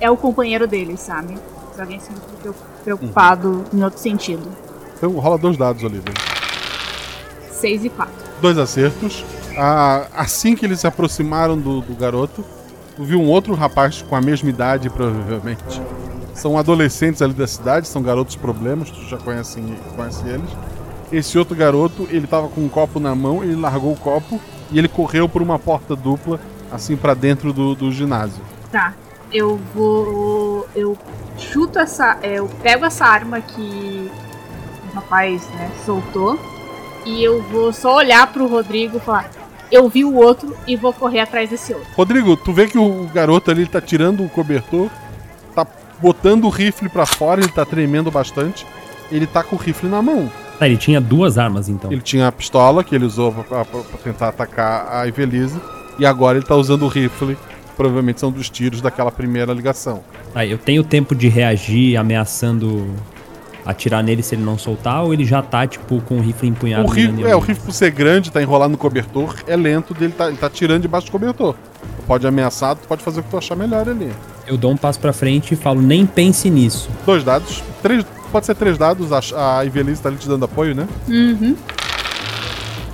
É 0.00 0.10
o 0.10 0.16
companheiro 0.16 0.66
dele, 0.66 0.96
sabe? 0.96 1.38
Se 1.74 1.80
alguém 1.80 2.00
se 2.00 2.10
preocupado 2.82 3.64
em 3.72 3.82
outro 3.84 4.00
sentido. 4.00 4.42
Então 4.96 5.10
rola 5.12 5.38
dois 5.38 5.56
dados, 5.56 5.82
Olivia. 5.84 6.12
6 7.50 7.84
e 7.84 7.88
4. 7.88 8.12
Dois 8.40 8.58
acertos. 8.58 9.24
Ah, 9.56 10.06
assim 10.16 10.56
que 10.56 10.66
eles 10.66 10.80
se 10.80 10.86
aproximaram 10.86 11.56
do, 11.56 11.80
do 11.80 11.94
garoto, 11.94 12.44
viu 12.98 13.20
um 13.20 13.28
outro 13.28 13.54
rapaz 13.54 14.02
com 14.02 14.16
a 14.16 14.20
mesma 14.20 14.48
idade, 14.48 14.90
provavelmente. 14.90 15.80
São 16.34 16.56
adolescentes 16.56 17.20
ali 17.20 17.34
da 17.34 17.46
cidade, 17.46 17.86
são 17.86 18.02
garotos 18.02 18.36
problemas, 18.36 18.90
tu 18.90 19.02
já 19.04 19.18
conhece, 19.18 19.62
conhece 19.94 20.26
eles. 20.26 20.48
Esse 21.12 21.38
outro 21.38 21.54
garoto, 21.54 22.08
ele 22.10 22.26
tava 22.26 22.48
com 22.48 22.62
um 22.62 22.68
copo 22.68 22.98
na 22.98 23.14
mão, 23.14 23.44
ele 23.44 23.54
largou 23.56 23.92
o 23.92 23.96
copo 23.96 24.40
e 24.70 24.78
ele 24.78 24.88
correu 24.88 25.28
por 25.28 25.42
uma 25.42 25.58
porta 25.58 25.94
dupla, 25.94 26.40
assim 26.70 26.96
pra 26.96 27.12
dentro 27.12 27.52
do, 27.52 27.74
do 27.74 27.92
ginásio. 27.92 28.42
Tá. 28.70 28.94
Eu 29.30 29.58
vou. 29.74 30.66
Eu 30.74 30.96
chuto 31.38 31.78
essa. 31.78 32.18
é, 32.22 32.34
Eu 32.38 32.48
pego 32.62 32.84
essa 32.84 33.04
arma 33.04 33.40
que 33.40 34.10
o 34.90 34.94
rapaz 34.94 35.46
né, 35.50 35.70
soltou. 35.84 36.38
E 37.04 37.22
eu 37.22 37.42
vou 37.42 37.72
só 37.72 37.96
olhar 37.96 38.26
pro 38.32 38.46
Rodrigo 38.46 38.98
e 38.98 39.00
falar. 39.00 39.30
Eu 39.70 39.88
vi 39.88 40.04
o 40.04 40.14
outro 40.14 40.54
e 40.66 40.76
vou 40.76 40.92
correr 40.92 41.20
atrás 41.20 41.48
desse 41.50 41.72
outro. 41.72 41.88
Rodrigo, 41.96 42.36
tu 42.36 42.52
vê 42.52 42.66
que 42.66 42.78
o 42.78 43.06
garoto 43.12 43.50
ali 43.50 43.66
tá 43.66 43.80
tirando 43.80 44.22
o 44.22 44.28
cobertor, 44.28 44.90
botando 46.02 46.44
o 46.44 46.50
rifle 46.50 46.88
pra 46.88 47.06
fora, 47.06 47.40
ele 47.40 47.50
tá 47.52 47.64
tremendo 47.64 48.10
bastante. 48.10 48.66
Ele 49.10 49.26
tá 49.26 49.42
com 49.42 49.56
o 49.56 49.58
rifle 49.58 49.88
na 49.88 50.02
mão. 50.02 50.30
Tá, 50.58 50.66
ele 50.66 50.76
tinha 50.76 51.00
duas 51.00 51.38
armas 51.38 51.68
então. 51.68 51.90
Ele 51.92 52.00
tinha 52.02 52.26
a 52.28 52.32
pistola 52.32 52.82
que 52.82 52.94
ele 52.94 53.04
usou 53.04 53.32
pra, 53.32 53.64
pra- 53.64 53.80
pra 53.80 53.98
tentar 54.02 54.28
atacar 54.28 54.88
a 54.92 55.06
Ivelise. 55.06 55.58
E 55.98 56.04
agora 56.04 56.38
ele 56.38 56.46
tá 56.46 56.56
usando 56.56 56.82
o 56.84 56.88
rifle. 56.88 57.36
Provavelmente 57.76 58.20
são 58.20 58.30
dos 58.30 58.50
tiros 58.50 58.80
daquela 58.80 59.10
primeira 59.10 59.52
ligação. 59.52 60.02
Aí, 60.34 60.50
eu 60.50 60.58
tenho 60.58 60.82
tempo 60.84 61.14
de 61.14 61.28
reagir 61.28 61.96
ameaçando 61.96 62.86
atirar 63.64 64.02
nele 64.02 64.22
se 64.22 64.34
ele 64.34 64.42
não 64.42 64.58
soltar, 64.58 65.04
ou 65.04 65.14
ele 65.14 65.24
já 65.24 65.40
tá, 65.40 65.66
tipo, 65.66 66.00
com 66.02 66.16
o 66.18 66.20
rifle 66.20 66.48
empunhado 66.48 66.84
O 66.84 66.90
rifle, 66.90 67.24
é, 67.24 67.36
o 67.36 67.38
rifle 67.38 67.64
por 67.64 67.72
ser 67.72 67.90
grande, 67.92 68.30
tá 68.32 68.42
enrolado 68.42 68.72
no 68.72 68.76
cobertor, 68.76 69.36
é 69.46 69.54
lento 69.56 69.94
dele, 69.94 70.12
tá, 70.12 70.26
ele 70.28 70.36
tá 70.36 70.50
tirando 70.50 70.82
debaixo 70.82 71.06
do 71.06 71.12
cobertor. 71.12 71.54
Tu 71.96 72.02
pode 72.06 72.26
ameaçar, 72.26 72.74
tu 72.76 72.86
pode 72.88 73.02
fazer 73.02 73.20
o 73.20 73.22
que 73.22 73.30
tu 73.30 73.36
achar 73.38 73.56
melhor 73.56 73.88
ali. 73.88 74.10
Eu 74.46 74.56
dou 74.56 74.72
um 74.72 74.76
passo 74.76 74.98
pra 74.98 75.12
frente 75.12 75.54
e 75.54 75.56
falo, 75.56 75.80
nem 75.80 76.04
pense 76.06 76.50
nisso. 76.50 76.88
Dois 77.06 77.22
dados. 77.24 77.62
Três, 77.82 78.04
pode 78.32 78.46
ser 78.46 78.54
três 78.54 78.76
dados, 78.76 79.10
a, 79.12 79.58
a 79.58 79.64
Ivelise 79.64 80.02
tá 80.02 80.08
ali 80.08 80.18
te 80.18 80.28
dando 80.28 80.44
apoio, 80.44 80.74
né? 80.74 80.88
Uhum. 81.08 81.56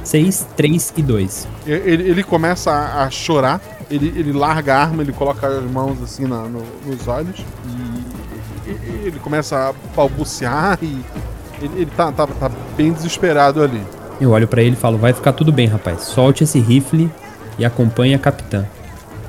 6, 0.05 0.47
3 0.57 0.93
e 0.97 1.03
2. 1.03 1.49
E- 1.67 1.71
Ele, 1.71 2.09
ele 2.11 2.23
começa 2.25 2.71
a, 2.71 3.05
a 3.05 3.11
chorar, 3.11 3.61
ele, 3.91 4.13
ele 4.17 4.33
larga 4.33 4.75
a 4.77 4.81
arma, 4.83 5.03
ele 5.03 5.13
coloca 5.13 5.47
as 5.47 5.65
mãos 5.71 6.03
assim 6.03 6.27
na- 6.27 6.45
no- 6.45 6.65
nos 6.87 7.07
olhos 7.09 7.37
e, 8.67 9.07
ele 9.07 9.19
começa 9.19 9.71
a 9.71 9.75
balbuciar 9.97 10.79
e 10.83 11.01
ele, 11.61 11.73
ele 11.83 11.91
tá, 11.97 12.13
tá, 12.13 12.27
tá 12.27 12.51
bem 12.77 12.93
desesperado 12.93 13.63
ali. 13.63 13.83
Eu 14.21 14.31
olho 14.31 14.49
pra 14.49 14.63
ele 14.63 14.73
e 14.75 14.79
falo, 14.79 14.99
vai 14.99 15.13
ficar 15.13 15.33
tudo 15.33 15.53
bem, 15.53 15.67
rapaz. 15.67 16.03
Solte 16.03 16.45
esse 16.45 16.59
rifle 16.59 17.11
e 17.59 17.65
acompanhe 17.65 18.15
a 18.15 18.19
capitã. 18.19 18.65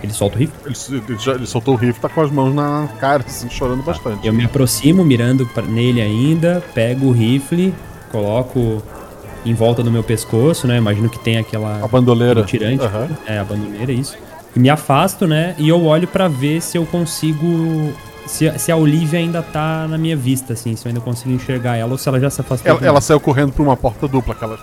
Ele 0.01 0.13
solta 0.13 0.35
o 0.35 0.39
rifle? 0.39 0.55
Ele, 0.65 1.03
ele 1.09 1.19
já- 1.19 1.33
ele 1.33 1.45
soltou 1.45 1.73
o 1.73 1.77
rifle, 1.77 2.01
tá 2.01 2.07
com 2.09 2.21
as 2.21 2.31
mãos 2.31 2.53
na 2.53 2.87
cara, 2.99 3.23
assim, 3.27 3.49
chorando 3.49 3.83
bastante. 3.83 4.25
Eu 4.25 4.33
me 4.33 4.45
aproximo, 4.45 5.03
mirando 5.03 5.45
pra- 5.47 5.63
nele 5.63 6.01
ainda, 6.01 6.63
pego 6.73 7.07
o 7.07 7.11
rifle, 7.11 7.73
coloco 8.11 8.81
em 9.45 9.53
volta 9.53 9.81
do 9.83 9.91
meu 9.91 10.03
pescoço, 10.03 10.67
né? 10.67 10.77
Imagino 10.77 11.09
que 11.09 11.19
tem 11.19 11.37
aquela... 11.37 11.83
A 11.83 11.87
bandoleira. 11.87 12.43
tirante. 12.43 12.83
Aham. 12.83 13.07
É, 13.25 13.39
a 13.39 13.43
bandoleira, 13.43 13.91
isso. 13.91 14.17
E 14.55 14.59
me 14.59 14.69
afasto, 14.69 15.27
né? 15.27 15.55
E 15.57 15.69
eu 15.69 15.83
olho 15.85 16.07
pra 16.07 16.27
ver 16.27 16.61
se 16.61 16.77
eu 16.77 16.85
consigo... 16.85 17.93
Se, 18.25 18.51
se 18.59 18.71
a 18.71 18.75
Olivia 18.75 19.17
ainda 19.19 19.41
tá 19.41 19.87
na 19.87 19.97
minha 19.97 20.15
vista, 20.15 20.53
assim. 20.53 20.75
Se 20.75 20.85
eu 20.85 20.89
ainda 20.89 21.01
consigo 21.01 21.31
enxergar 21.33 21.77
ela 21.77 21.91
ou 21.93 21.97
se 21.97 22.07
ela 22.07 22.19
já 22.19 22.29
se 22.29 22.41
afastou. 22.41 22.69
Ela, 22.71 22.85
ela 22.85 23.01
saiu 23.01 23.19
correndo 23.19 23.51
pra 23.51 23.63
uma 23.63 23.75
porta 23.75 24.07
dupla, 24.07 24.33
aquela 24.33 24.57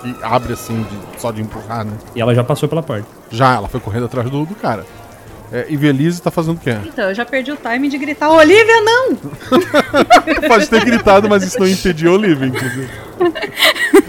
que 0.00 0.14
abre 0.22 0.52
assim, 0.52 0.82
de- 0.82 1.20
só 1.20 1.30
de 1.30 1.40
empurrar, 1.42 1.84
né? 1.84 1.92
E 2.14 2.20
ela 2.20 2.34
já 2.34 2.42
passou 2.44 2.68
pela 2.68 2.82
porta. 2.82 3.06
Já, 3.30 3.54
ela 3.54 3.68
foi 3.68 3.80
correndo 3.80 4.06
atrás 4.06 4.28
do, 4.30 4.44
do 4.44 4.54
cara. 4.54 4.84
É, 5.50 5.66
Ivelise 5.70 6.20
tá 6.20 6.30
fazendo 6.30 6.56
o 6.56 6.60
quê? 6.60 6.76
Então, 6.84 7.08
eu 7.08 7.14
já 7.14 7.24
perdi 7.24 7.50
o 7.50 7.56
timing 7.56 7.88
de 7.88 7.96
gritar, 7.96 8.28
Olivia, 8.30 8.80
não! 8.82 9.16
Pode 10.46 10.68
ter 10.68 10.84
gritado, 10.84 11.26
mas 11.28 11.42
isso 11.42 11.58
não 11.58 11.66
impediu 11.66 12.10
a 12.12 12.14
Olivia, 12.14 12.46
inclusive. 12.46 12.88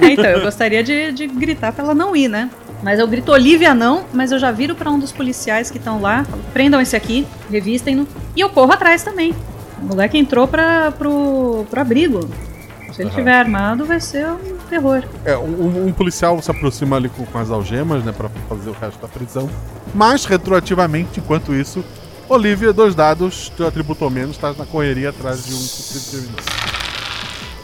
É, 0.01 0.11
então, 0.11 0.25
eu 0.25 0.41
gostaria 0.41 0.81
de, 0.81 1.11
de 1.11 1.27
gritar 1.27 1.73
pra 1.73 1.83
ela 1.83 1.93
não 1.93 2.15
ir, 2.15 2.29
né? 2.29 2.49
Mas 2.81 2.99
eu 2.99 3.07
grito 3.07 3.31
Olivia 3.33 3.73
não, 3.73 4.05
mas 4.13 4.31
eu 4.31 4.39
já 4.39 4.49
viro 4.49 4.73
pra 4.73 4.89
um 4.89 4.97
dos 4.97 5.11
policiais 5.11 5.69
que 5.69 5.77
estão 5.77 5.99
lá, 6.01 6.23
falo, 6.23 6.41
prendam 6.53 6.79
esse 6.79 6.95
aqui, 6.95 7.27
revistem-no, 7.51 8.07
e 8.33 8.39
eu 8.39 8.49
corro 8.49 8.71
atrás 8.71 9.03
também. 9.03 9.35
O 9.81 9.85
moleque 9.85 10.17
entrou 10.17 10.47
pra, 10.47 10.91
pro, 10.91 11.65
pro 11.69 11.81
abrigo. 11.81 12.29
Se 12.93 13.01
ele 13.01 13.09
estiver 13.09 13.33
armado, 13.33 13.83
vai 13.85 13.99
ser 13.99 14.25
um 14.27 14.57
terror. 14.69 15.03
É, 15.25 15.37
um, 15.37 15.87
um 15.87 15.91
policial 15.91 16.41
se 16.41 16.51
aproxima 16.51 16.95
ali 16.95 17.09
com, 17.09 17.25
com 17.25 17.37
as 17.37 17.49
algemas, 17.49 18.03
né, 18.03 18.11
pra 18.11 18.29
fazer 18.47 18.69
o 18.69 18.73
resto 18.73 19.01
da 19.01 19.07
prisão. 19.07 19.49
Mas, 19.93 20.25
retroativamente, 20.25 21.19
enquanto 21.19 21.53
isso, 21.53 21.83
Olivia, 22.29 22.71
dois 22.71 22.93
dados, 22.93 23.51
teu 23.57 23.67
atributo 23.67 24.05
ou 24.05 24.11
menos, 24.11 24.37
tá 24.37 24.53
na 24.53 24.65
correria 24.65 25.09
atrás 25.09 25.45
de 25.45 25.53
um 25.53 25.57
cumprido 25.57 26.59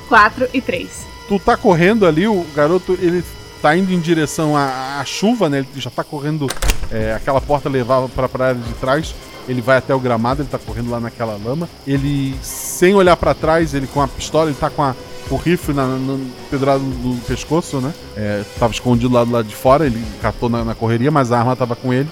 4 0.10 0.50
e 0.54 0.62
3. 0.62 0.90
Tu 1.28 1.40
tá 1.40 1.56
correndo 1.56 2.06
ali, 2.06 2.28
o 2.28 2.46
garoto, 2.56 2.98
ele 3.00 3.24
tá 3.62 3.76
indo 3.76 3.94
em 3.94 4.00
direção 4.00 4.56
à, 4.56 5.00
à 5.00 5.06
chuva, 5.06 5.50
né? 5.50 5.60
Ele 5.60 5.68
já 5.76 5.90
tá 5.90 6.04
correndo, 6.04 6.48
é, 6.92 7.14
aquela 7.14 7.42
porta 7.42 7.70
levava 7.70 8.10
pra, 8.10 8.28
pra 8.28 8.48
área 8.50 8.62
de 8.62 8.74
trás. 8.74 9.14
Ele 9.48 9.62
vai 9.62 9.78
até 9.78 9.94
o 9.94 10.00
gramado, 10.00 10.42
ele 10.42 10.50
tá 10.50 10.58
correndo 10.58 10.90
lá 10.90 11.00
naquela 11.00 11.38
lama. 11.44 11.70
Ele, 11.86 12.36
sem 12.42 12.96
olhar 12.96 13.16
pra 13.16 13.36
trás, 13.36 13.76
ele 13.76 13.86
com 13.86 14.02
a 14.02 14.08
pistola, 14.08 14.50
ele 14.50 14.58
tá 14.60 14.72
com 14.72 14.82
a, 14.82 14.96
o 15.30 15.38
rifle 15.38 15.74
na, 15.74 15.88
na, 15.88 16.20
pedrado 16.50 16.84
no 16.84 17.18
pescoço, 17.22 17.82
né? 17.82 17.94
É, 18.16 18.44
tava 18.60 18.74
escondido 18.74 19.14
lá 19.14 19.24
do 19.24 19.32
lado 19.32 19.48
de 19.48 19.56
fora, 19.56 19.86
ele 19.86 20.04
catou 20.22 20.50
na, 20.50 20.64
na 20.64 20.76
correria, 20.76 21.12
mas 21.12 21.32
a 21.32 21.40
arma 21.40 21.56
tava 21.56 21.76
com 21.76 21.94
ele. 21.94 22.10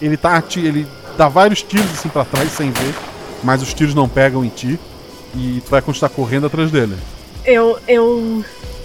Ele 0.00 0.16
tá 0.16 0.42
ele 0.56 0.86
dá 1.16 1.28
vários 1.28 1.62
tiros 1.62 1.90
assim 1.92 2.08
pra 2.08 2.24
trás 2.24 2.50
sem 2.52 2.70
ver, 2.70 2.94
mas 3.42 3.62
os 3.62 3.72
tiros 3.72 3.94
não 3.94 4.08
pegam 4.08 4.44
em 4.44 4.48
ti. 4.48 4.78
E 5.34 5.60
tu 5.64 5.70
vai 5.70 5.82
continuar 5.82 6.08
correndo 6.10 6.46
atrás 6.46 6.70
dele. 6.70 6.96
Eu. 7.44 7.78
eu. 7.86 8.44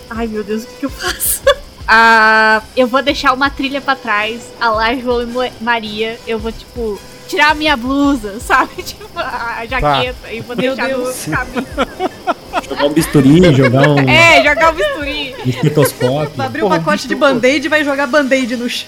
Ai 0.10 0.28
meu 0.28 0.44
Deus, 0.44 0.64
o 0.64 0.68
que, 0.68 0.74
que 0.76 0.86
eu 0.86 0.90
faço? 0.90 1.42
Ah, 1.94 2.62
eu 2.78 2.88
vou 2.88 3.02
deixar 3.02 3.34
uma 3.34 3.50
trilha 3.50 3.82
pra 3.82 3.98
trás, 3.98 4.42
a 4.62 4.70
lá 4.70 4.96
João 4.96 5.24
e 5.24 5.52
Maria. 5.60 6.18
Eu 6.26 6.40
vou, 6.40 6.50
tipo, 6.50 6.98
tirar 7.28 7.52
a 7.52 7.54
minha 7.54 7.76
blusa, 7.76 8.40
sabe? 8.44 8.82
Tipo, 8.82 9.10
a 9.16 9.66
jaqueta 9.66 10.32
e 10.32 10.40
vou 10.40 10.56
deixar 10.56 10.90
no 10.90 11.14
caminho. 11.36 11.68
Jogar 12.72 12.86
um 12.86 12.94
bisturi, 12.94 13.54
jogar 13.54 13.90
um 13.90 14.10
É, 14.10 14.44
jogar 14.44 14.72
o 14.72 14.76
bisturi. 14.76 15.36
estetoscópio. 15.46 16.42
Abrir 16.42 16.64
o 16.64 16.70
pacote 16.70 17.06
de 17.08 17.16
band-aid 17.16 17.66
e 17.66 17.70
vai 17.70 17.84
jogar 17.84 18.08
band-aid 18.08 18.56
no 18.56 18.70
chão. 18.70 18.88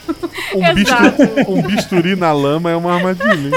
Um, 0.55 0.73
bisturi, 0.73 1.45
um 1.49 1.61
bisturi 1.61 2.15
na 2.15 2.31
lama 2.31 2.71
é 2.71 2.75
uma 2.75 2.93
armadilha. 2.95 3.51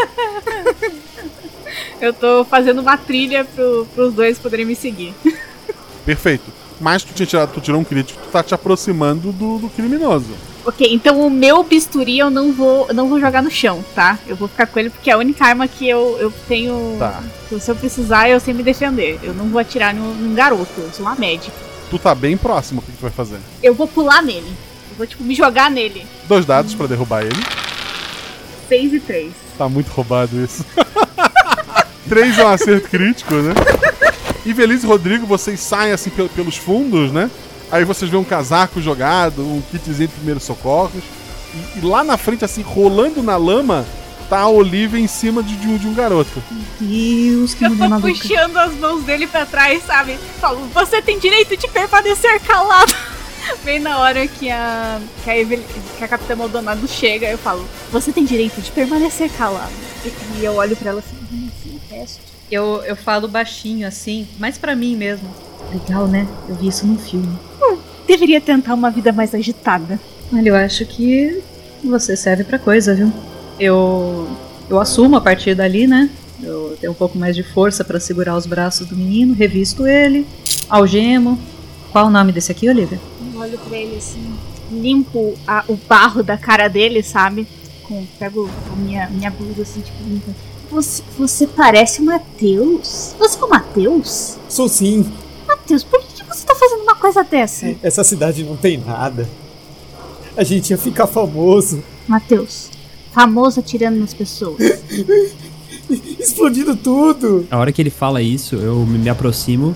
Eu 2.01 2.13
tô 2.13 2.45
fazendo 2.45 2.81
uma 2.81 2.97
trilha 2.97 3.45
pro, 3.45 3.87
pros 3.95 4.13
dois 4.15 4.39
poderem 4.39 4.67
me 4.67 4.75
seguir. 4.75 5.15
Perfeito. 6.05 6.45
Mas 6.81 7.03
tu, 7.03 7.15
tinha 7.15 7.27
tirado, 7.27 7.53
tu 7.53 7.61
tirou 7.61 7.81
um 7.81 7.85
crítico, 7.85 8.21
tu 8.23 8.31
tá 8.31 8.43
te 8.43 8.55
aproximando 8.55 9.33
do, 9.33 9.59
do 9.59 9.69
criminoso. 9.69 10.35
Ok, 10.65 10.87
então 10.91 11.25
o 11.25 11.31
meu 11.31 11.63
bisturi 11.63 12.19
eu 12.19 12.29
não 12.29 12.53
vou, 12.53 12.89
eu 12.89 12.95
não 12.95 13.09
vou 13.09 13.21
jogar 13.21 13.43
no 13.43 13.51
chão, 13.51 13.85
tá? 13.95 14.19
Eu 14.27 14.35
vou 14.35 14.49
ficar 14.49 14.67
com 14.67 14.79
ele 14.79 14.91
porque 14.91 15.09
é 15.09 15.13
a 15.13 15.19
única 15.19 15.45
arma 15.45 15.69
que 15.69 15.89
eu, 15.89 16.17
eu 16.19 16.33
tenho. 16.49 16.97
Tá. 16.99 17.23
Se 17.61 17.71
eu 17.71 17.77
precisar, 17.77 18.29
eu 18.29 18.41
sei 18.41 18.53
me 18.53 18.63
defender. 18.63 19.21
Eu 19.23 19.33
não 19.33 19.47
vou 19.47 19.61
atirar 19.61 19.95
num, 19.95 20.13
num 20.15 20.35
garoto, 20.35 20.73
eu 20.79 20.91
sou 20.93 21.07
uma 21.07 21.15
médica. 21.15 21.57
Tu 21.89 21.99
tá 21.99 22.15
bem 22.15 22.37
próximo, 22.37 22.81
o 22.81 22.83
que, 22.83 22.91
que 22.91 22.99
tu 22.99 23.03
vai 23.03 23.13
fazer? 23.13 23.39
Eu 23.63 23.75
vou 23.75 23.87
pular 23.87 24.23
nele. 24.23 24.53
Eu 24.91 24.97
vou, 24.97 25.07
tipo, 25.07 25.23
me 25.23 25.35
jogar 25.35 25.71
nele. 25.71 26.05
Dois 26.29 26.45
dados 26.45 26.75
pra 26.75 26.89
derrubar 26.89 27.23
ele. 27.23 27.41
6 28.69 28.95
e 28.95 29.01
3. 29.01 29.33
Tá 29.57 29.69
muito 29.69 29.89
roubado 29.89 30.43
isso. 30.43 30.65
Três 32.09 32.39
é 32.39 32.45
um 32.45 32.49
acerto 32.49 32.89
crítico, 32.89 33.35
né? 33.35 33.55
E 34.47 34.55
Feliz 34.55 34.83
e 34.83 34.87
Rodrigo, 34.87 35.27
vocês 35.27 35.59
saem 35.61 35.93
assim 35.93 36.09
pel- 36.11 36.29
pelos 36.29 36.57
fundos, 36.57 37.11
né? 37.13 37.31
Aí 37.71 37.85
vocês 37.85 38.09
vêem 38.11 38.21
um 38.23 38.25
casaco 38.25 38.81
jogado, 38.81 39.43
um 39.43 39.61
kitzinho 39.61 40.09
de 40.09 40.15
primeiros 40.15 40.45
socorros. 40.45 41.03
E, 41.75 41.79
e 41.79 41.81
lá 41.83 42.05
na 42.05 42.17
frente, 42.17 42.45
assim, 42.45 42.63
rolando 42.63 43.23
na 43.25 43.37
lama, 43.37 43.85
tá 44.31 44.39
a 44.41 44.49
Olivia 44.49 45.01
em 45.01 45.09
cima 45.09 45.43
de, 45.43 45.57
de 45.57 45.67
um, 45.67 45.77
de 45.77 45.89
um 45.89 45.95
garoto. 45.95 46.41
Deus, 46.81 47.55
que 47.55 47.65
Eu 47.65 47.71
tô 47.77 47.89
maluca. 47.89 48.09
puxando 48.09 48.57
as 48.57 48.73
mãos 48.75 49.03
dele 49.05 49.27
pra 49.27 49.45
trás, 49.45 49.83
sabe? 49.85 50.17
Falo, 50.41 50.61
você 50.73 51.03
tem 51.03 51.19
direito 51.19 51.57
de 51.57 51.67
permanecer 51.69 52.41
calado. 52.41 52.95
Bem 53.65 53.81
na 53.81 53.99
hora 53.99 54.27
que 54.29 54.49
a, 54.51 55.01
que 55.25 55.31
a, 55.31 55.37
Evel- 55.39 55.65
que 55.99 56.05
a 56.05 56.09
Capitã 56.09 56.37
Maldonado 56.37 56.87
chega, 56.87 57.29
eu 57.29 57.39
falo, 57.39 57.65
você 57.91 58.13
tem 58.13 58.25
direito 58.25 58.61
de 58.61 58.71
permanecer 58.71 59.29
calado. 59.31 59.73
E, 60.05 60.13
e 60.41 60.45
eu 60.45 60.55
olho 60.55 60.77
pra 60.77 60.91
ela 60.91 61.01
assim, 61.01 61.17
"Hum, 61.33 61.49
sim, 61.63 61.81
resto. 61.91 62.26
Eu, 62.51 62.83
eu 62.85 62.95
falo 62.97 63.27
baixinho 63.29 63.87
assim, 63.87 64.27
mas 64.39 64.57
pra 64.57 64.77
mim 64.77 64.97
mesmo. 64.97 65.29
Legal, 65.73 66.07
né? 66.07 66.27
Eu 66.49 66.55
vi 66.55 66.69
isso 66.69 66.87
num 66.87 66.97
filme. 66.99 67.29
Hum, 67.61 67.77
deveria 68.07 68.41
tentar 68.41 68.75
uma 68.75 68.91
vida 68.91 69.13
mais 69.13 69.35
agitada. 69.35 69.99
Olha, 70.33 70.49
eu 70.51 70.55
acho 70.57 70.85
que 70.87 71.43
você 71.83 72.17
serve 72.17 72.45
pra 72.45 72.59
coisa, 72.59 72.95
viu? 72.95 73.13
Eu 73.59 74.29
eu 74.69 74.81
assumo 74.81 75.17
a 75.17 75.21
partir 75.21 75.55
dali, 75.55 75.87
né? 75.87 76.11
Eu 76.43 76.77
tenho 76.81 76.93
um 76.93 76.97
pouco 76.97 77.17
mais 77.19 77.35
de 77.35 77.43
força 77.43 77.85
pra 77.85 77.99
segurar 77.99 78.37
os 78.37 78.47
braços 78.47 78.87
do 78.87 78.97
menino, 78.97 79.33
revisto 79.35 79.87
ele, 79.87 80.27
algemo. 80.69 81.39
Qual 81.93 82.07
o 82.07 82.11
nome 82.11 82.31
desse 82.33 82.53
aqui, 82.53 82.69
Olivia? 82.69 83.01
Eu 83.33 83.41
olho 83.41 83.59
pra 83.59 83.77
ele 83.79 83.97
assim, 83.97 84.35
limpo 84.71 85.35
a- 85.47 85.65
o 85.69 85.77
barro 85.89 86.23
da 86.23 86.37
cara 86.37 86.69
dele, 86.69 87.03
sabe? 87.03 87.47
Com, 87.85 88.05
pego 88.19 88.51
a 88.73 88.77
minha, 88.77 89.09
minha 89.09 89.31
blusa 89.31 89.63
assim, 89.63 89.81
tipo, 89.81 89.97
limpa. 90.07 90.31
Você, 90.71 91.03
você 91.17 91.47
parece 91.47 92.01
o 92.01 92.05
Matheus? 92.05 93.15
Você 93.19 93.39
é 93.39 93.45
o 93.45 93.49
Matheus? 93.49 94.37
Sou 94.49 94.69
sim. 94.69 95.07
Matheus, 95.47 95.85
por 95.85 96.01
que, 96.01 96.25
você 96.25 96.47
tá 96.47 96.55
fazendo 96.55 96.83
uma 96.83 96.95
coisa 96.97 97.23
dessa? 97.23 97.75
Essa 97.83 98.03
cidade 98.03 98.43
não 98.43 98.57
tem 98.57 98.79
nada. 98.79 99.29
A 100.37 100.45
gente 100.45 100.71
ia 100.71 100.79
ficar 100.79 101.07
famoso. 101.07 101.83
Matheus, 102.07 102.71
famoso 103.13 103.61
atirando 103.61 103.99
nas 103.99 104.13
pessoas. 104.13 104.59
Explodindo 106.19 106.77
tudo. 106.77 107.47
A 107.51 107.59
hora 107.59 107.71
que 107.71 107.81
ele 107.81 107.91
fala 107.91 108.21
isso, 108.21 108.57
eu 108.57 108.85
me 108.85 108.99
me 108.99 109.09
aproximo. 109.09 109.75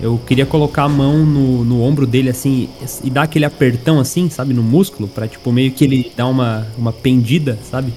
Eu 0.00 0.18
queria 0.18 0.46
colocar 0.46 0.84
a 0.84 0.88
mão 0.88 1.24
no, 1.24 1.64
no 1.64 1.80
ombro 1.80 2.06
dele, 2.06 2.28
assim, 2.28 2.68
e 3.04 3.10
dar 3.10 3.22
aquele 3.22 3.44
apertão, 3.44 4.00
assim, 4.00 4.28
sabe, 4.28 4.52
no 4.52 4.62
músculo, 4.62 5.06
pra, 5.08 5.28
tipo, 5.28 5.52
meio 5.52 5.70
que 5.70 5.84
ele 5.84 6.12
dar 6.16 6.26
uma, 6.26 6.66
uma 6.76 6.92
pendida, 6.92 7.56
sabe? 7.70 7.92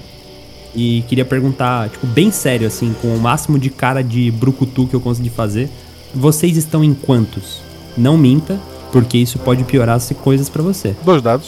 E 0.76 1.02
queria 1.08 1.24
perguntar, 1.24 1.88
tipo, 1.88 2.06
bem 2.06 2.30
sério, 2.30 2.66
assim, 2.66 2.94
com 3.00 3.08
o 3.08 3.18
máximo 3.18 3.58
de 3.58 3.70
cara 3.70 4.04
de 4.04 4.30
brucutu 4.30 4.86
que 4.86 4.94
eu 4.94 5.00
consegui 5.00 5.30
fazer. 5.30 5.70
Vocês 6.14 6.54
estão 6.54 6.84
em 6.84 6.92
quantos? 6.92 7.62
Não 7.96 8.18
minta, 8.18 8.60
porque 8.92 9.16
isso 9.16 9.38
pode 9.38 9.64
piorar 9.64 9.96
as 9.96 10.12
coisas 10.22 10.50
pra 10.50 10.62
você. 10.62 10.94
Dois 11.02 11.22
dados. 11.22 11.46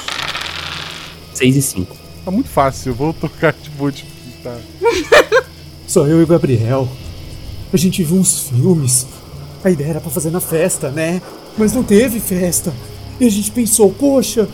6 1.34 1.56
e 1.56 1.62
5. 1.62 1.96
Tá 2.24 2.30
muito 2.30 2.48
fácil, 2.48 2.90
eu 2.90 2.94
vou 2.94 3.12
tocar 3.12 3.52
de 3.52 3.68
boot. 3.70 4.06
Tá. 4.42 4.56
Só 5.86 6.06
eu 6.06 6.20
e 6.20 6.24
o 6.24 6.26
Gabriel. 6.26 6.88
A 7.70 7.76
gente 7.76 8.02
viu 8.02 8.16
uns 8.16 8.48
filmes. 8.48 9.06
A 9.62 9.70
ideia 9.70 9.90
era 9.90 10.00
pra 10.00 10.10
fazer 10.10 10.30
na 10.30 10.40
festa, 10.40 10.90
né? 10.90 11.20
Mas 11.58 11.74
não 11.74 11.82
teve 11.82 12.18
festa. 12.18 12.72
E 13.20 13.26
a 13.26 13.30
gente 13.30 13.50
pensou, 13.50 13.92
poxa, 13.92 14.48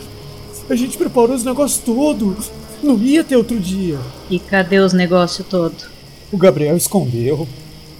a 0.69 0.75
gente 0.75 0.97
preparou 0.97 1.33
os 1.33 1.45
negócios 1.45 1.81
todo. 1.81 2.35
Não 2.83 2.97
ia 2.97 3.23
ter 3.23 3.35
outro 3.35 3.59
dia. 3.59 3.97
E 4.29 4.39
cadê 4.39 4.79
os 4.79 4.93
negócios 4.93 5.47
todo? 5.47 5.75
O 6.31 6.37
Gabriel 6.37 6.75
escondeu. 6.75 7.47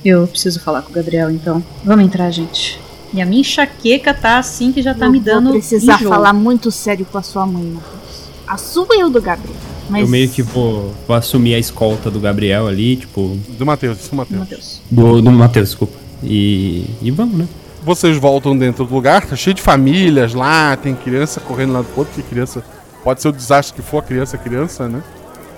Eu 0.04 0.28
preciso 0.28 0.60
falar 0.60 0.82
com 0.82 0.92
o 0.92 0.94
Gabriel, 0.94 1.32
então. 1.32 1.64
Vamos 1.84 2.06
entrar, 2.06 2.30
gente. 2.32 2.80
E 3.14 3.22
a 3.22 3.26
minha 3.26 3.42
enxaqueca 3.42 4.14
tá 4.14 4.38
assim 4.38 4.72
que 4.72 4.82
já 4.82 4.94
tá 4.94 5.06
Eu 5.06 5.12
me 5.12 5.20
dando. 5.20 5.46
Vou 5.46 5.54
precisar 5.54 5.96
enjoo. 5.96 6.10
falar 6.10 6.34
muito 6.34 6.70
sério 6.72 7.06
com 7.10 7.18
a 7.18 7.24
sua 7.24 7.46
mãe, 7.46 7.64
Matheus. 7.64 8.26
A 8.48 8.58
sua 8.58 8.88
e 8.92 9.04
o 9.04 9.10
do 9.10 9.22
Gabriel. 9.22 9.56
Mas 9.90 10.02
Eu 10.02 10.08
meio 10.08 10.30
que 10.30 10.42
vou, 10.42 10.94
vou 11.08 11.16
assumir 11.16 11.56
a 11.56 11.60
escolta 11.60 12.12
do 12.12 12.20
Gabriel 12.20 12.68
ali, 12.68 12.98
tipo. 12.98 13.38
Do 13.58 13.66
Matheus, 13.66 14.00
isso 14.00 14.10
é 14.12 14.14
o 14.14 14.18
Matheus. 14.18 14.82
Do, 14.90 15.22
do 15.22 15.32
Matheus, 15.32 15.70
desculpa. 15.70 15.98
E, 16.24 16.86
e 17.02 17.12
vamos, 17.12 17.38
né? 17.38 17.48
Vocês 17.84 18.18
voltam 18.18 18.58
dentro 18.58 18.84
do 18.84 18.94
lugar, 18.94 19.26
tá 19.28 19.36
cheio 19.36 19.54
de 19.54 19.62
famílias 19.62 20.34
lá, 20.34 20.76
tem 20.76 20.96
criança 20.96 21.40
correndo 21.40 21.74
lá 21.74 21.82
do 21.82 21.88
outro, 21.96 22.14
porque 22.16 22.24
criança 22.28 22.64
pode 23.06 23.22
ser 23.22 23.30
o 23.30 23.32
desastre 23.32 23.82
que 23.82 23.88
for 23.88 24.00
a 24.00 24.02
criança, 24.02 24.36
é 24.36 24.40
criança, 24.40 24.90
né? 24.90 25.02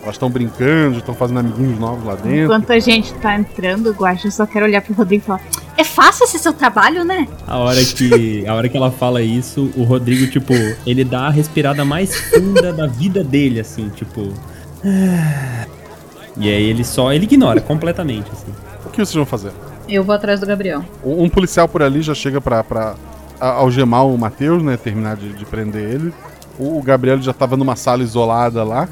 Elas 0.04 0.16
estão 0.16 0.30
brincando, 0.30 1.00
estão 1.00 1.16
fazendo 1.16 1.39
amiguinhos 1.39 1.80
novos 1.80 2.06
lá 2.06 2.14
dentro. 2.16 2.43
enquanto 2.43 2.72
a 2.72 2.80
gente 2.80 3.14
tá 3.16 3.36
entrando, 3.38 3.91
Guaxa, 3.91 4.28
eu 4.28 4.32
só 4.32 4.45
quero 4.45 4.66
olhar 4.66 4.82
pro 4.82 4.93
Rodrigo 4.93 5.24
e 5.24 5.26
falar: 5.26 5.41
É 5.76 5.84
fácil 5.84 6.24
esse 6.26 6.39
seu 6.39 6.54
trabalho, 6.54 7.04
né? 7.04 7.28
A 7.48 7.58
hora 7.58 7.84
que, 7.84 8.45
a 8.48 8.54
hora 8.54 8.70
que 8.70 8.78
ela 8.78 8.91
fala 8.91 9.22
isso, 9.22 9.70
o 9.76 9.84
Rodrigo, 9.84 10.28
tipo, 10.32 10.54
ele 10.86 11.04
dá 11.04 11.28
a 11.28 11.30
respirada 11.30 11.84
mais 11.84 12.16
funda 12.30 12.72
da 12.72 12.86
vida 12.88 13.22
dele, 13.24 13.60
assim, 13.60 13.89
tipo. 13.89 14.32
E 16.38 16.50
aí 16.50 16.64
ele 16.70 16.84
só. 16.84 17.12
Ele 17.12 17.26
ignora 17.26 17.60
completamente, 17.60 18.30
assim. 18.32 18.52
O 18.86 18.89
que 18.89 18.98
vocês 18.98 19.14
vão 19.16 19.26
fazer? 19.26 19.52
Eu 19.89 20.04
vou 20.04 20.14
atrás 20.16 20.39
do 20.39 20.45
Gabriel. 20.45 20.84
Um 21.04 21.30
policial 21.30 21.68
por 21.68 21.82
ali 21.82 22.02
já 22.02 22.14
chega 22.14 22.39
pra, 22.39 22.64
pra 22.64 22.95
a- 23.39 23.48
algemar 23.50 24.06
o 24.06 24.18
Matheus, 24.18 24.62
né? 24.64 24.78
Terminar 24.78 25.16
de, 25.18 25.34
de 25.34 25.45
prender 25.45 25.84
ele. 25.84 26.14
O, 26.60 26.82
Gabriel 26.82 27.22
já 27.22 27.34
tava 27.34 27.55
numa 27.55 27.76
sala 27.76 28.03
isolada 28.03 28.64
lá. 28.64 28.88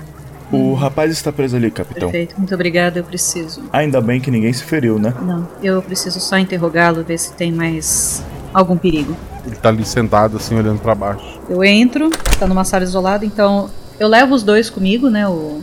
O 0.51 0.73
rapaz 0.73 1.11
está 1.11 1.31
preso 1.31 1.55
ali, 1.55 1.71
capitão. 1.71 2.11
Perfeito, 2.11 2.35
muito 2.37 2.53
obrigada, 2.53 2.99
eu 2.99 3.03
preciso. 3.03 3.63
Ainda 3.73 3.99
bem 3.99 4.21
que 4.21 4.29
ninguém 4.29 4.53
se 4.53 4.63
feriu, 4.63 4.99
né? 4.99 5.13
Não, 5.21 5.47
eu 5.61 5.81
preciso 5.81 6.19
só 6.19 6.37
interrogá-lo, 6.37 7.03
ver 7.03 7.17
se 7.17 7.33
tem 7.33 7.51
mais 7.51 8.23
algum 8.53 8.77
perigo. 8.77 9.17
Ele 9.45 9.55
tá 9.55 9.69
ali 9.69 9.83
sentado, 9.83 10.37
assim, 10.37 10.55
olhando 10.55 10.79
pra 10.79 10.93
baixo. 10.93 11.39
Eu 11.49 11.63
entro, 11.63 12.09
tá 12.39 12.47
numa 12.47 12.63
sala 12.63 12.83
isolada, 12.83 13.25
então 13.25 13.69
eu 13.99 14.07
levo 14.07 14.35
os 14.35 14.43
dois 14.43 14.69
comigo, 14.69 15.09
né? 15.09 15.27
O, 15.27 15.61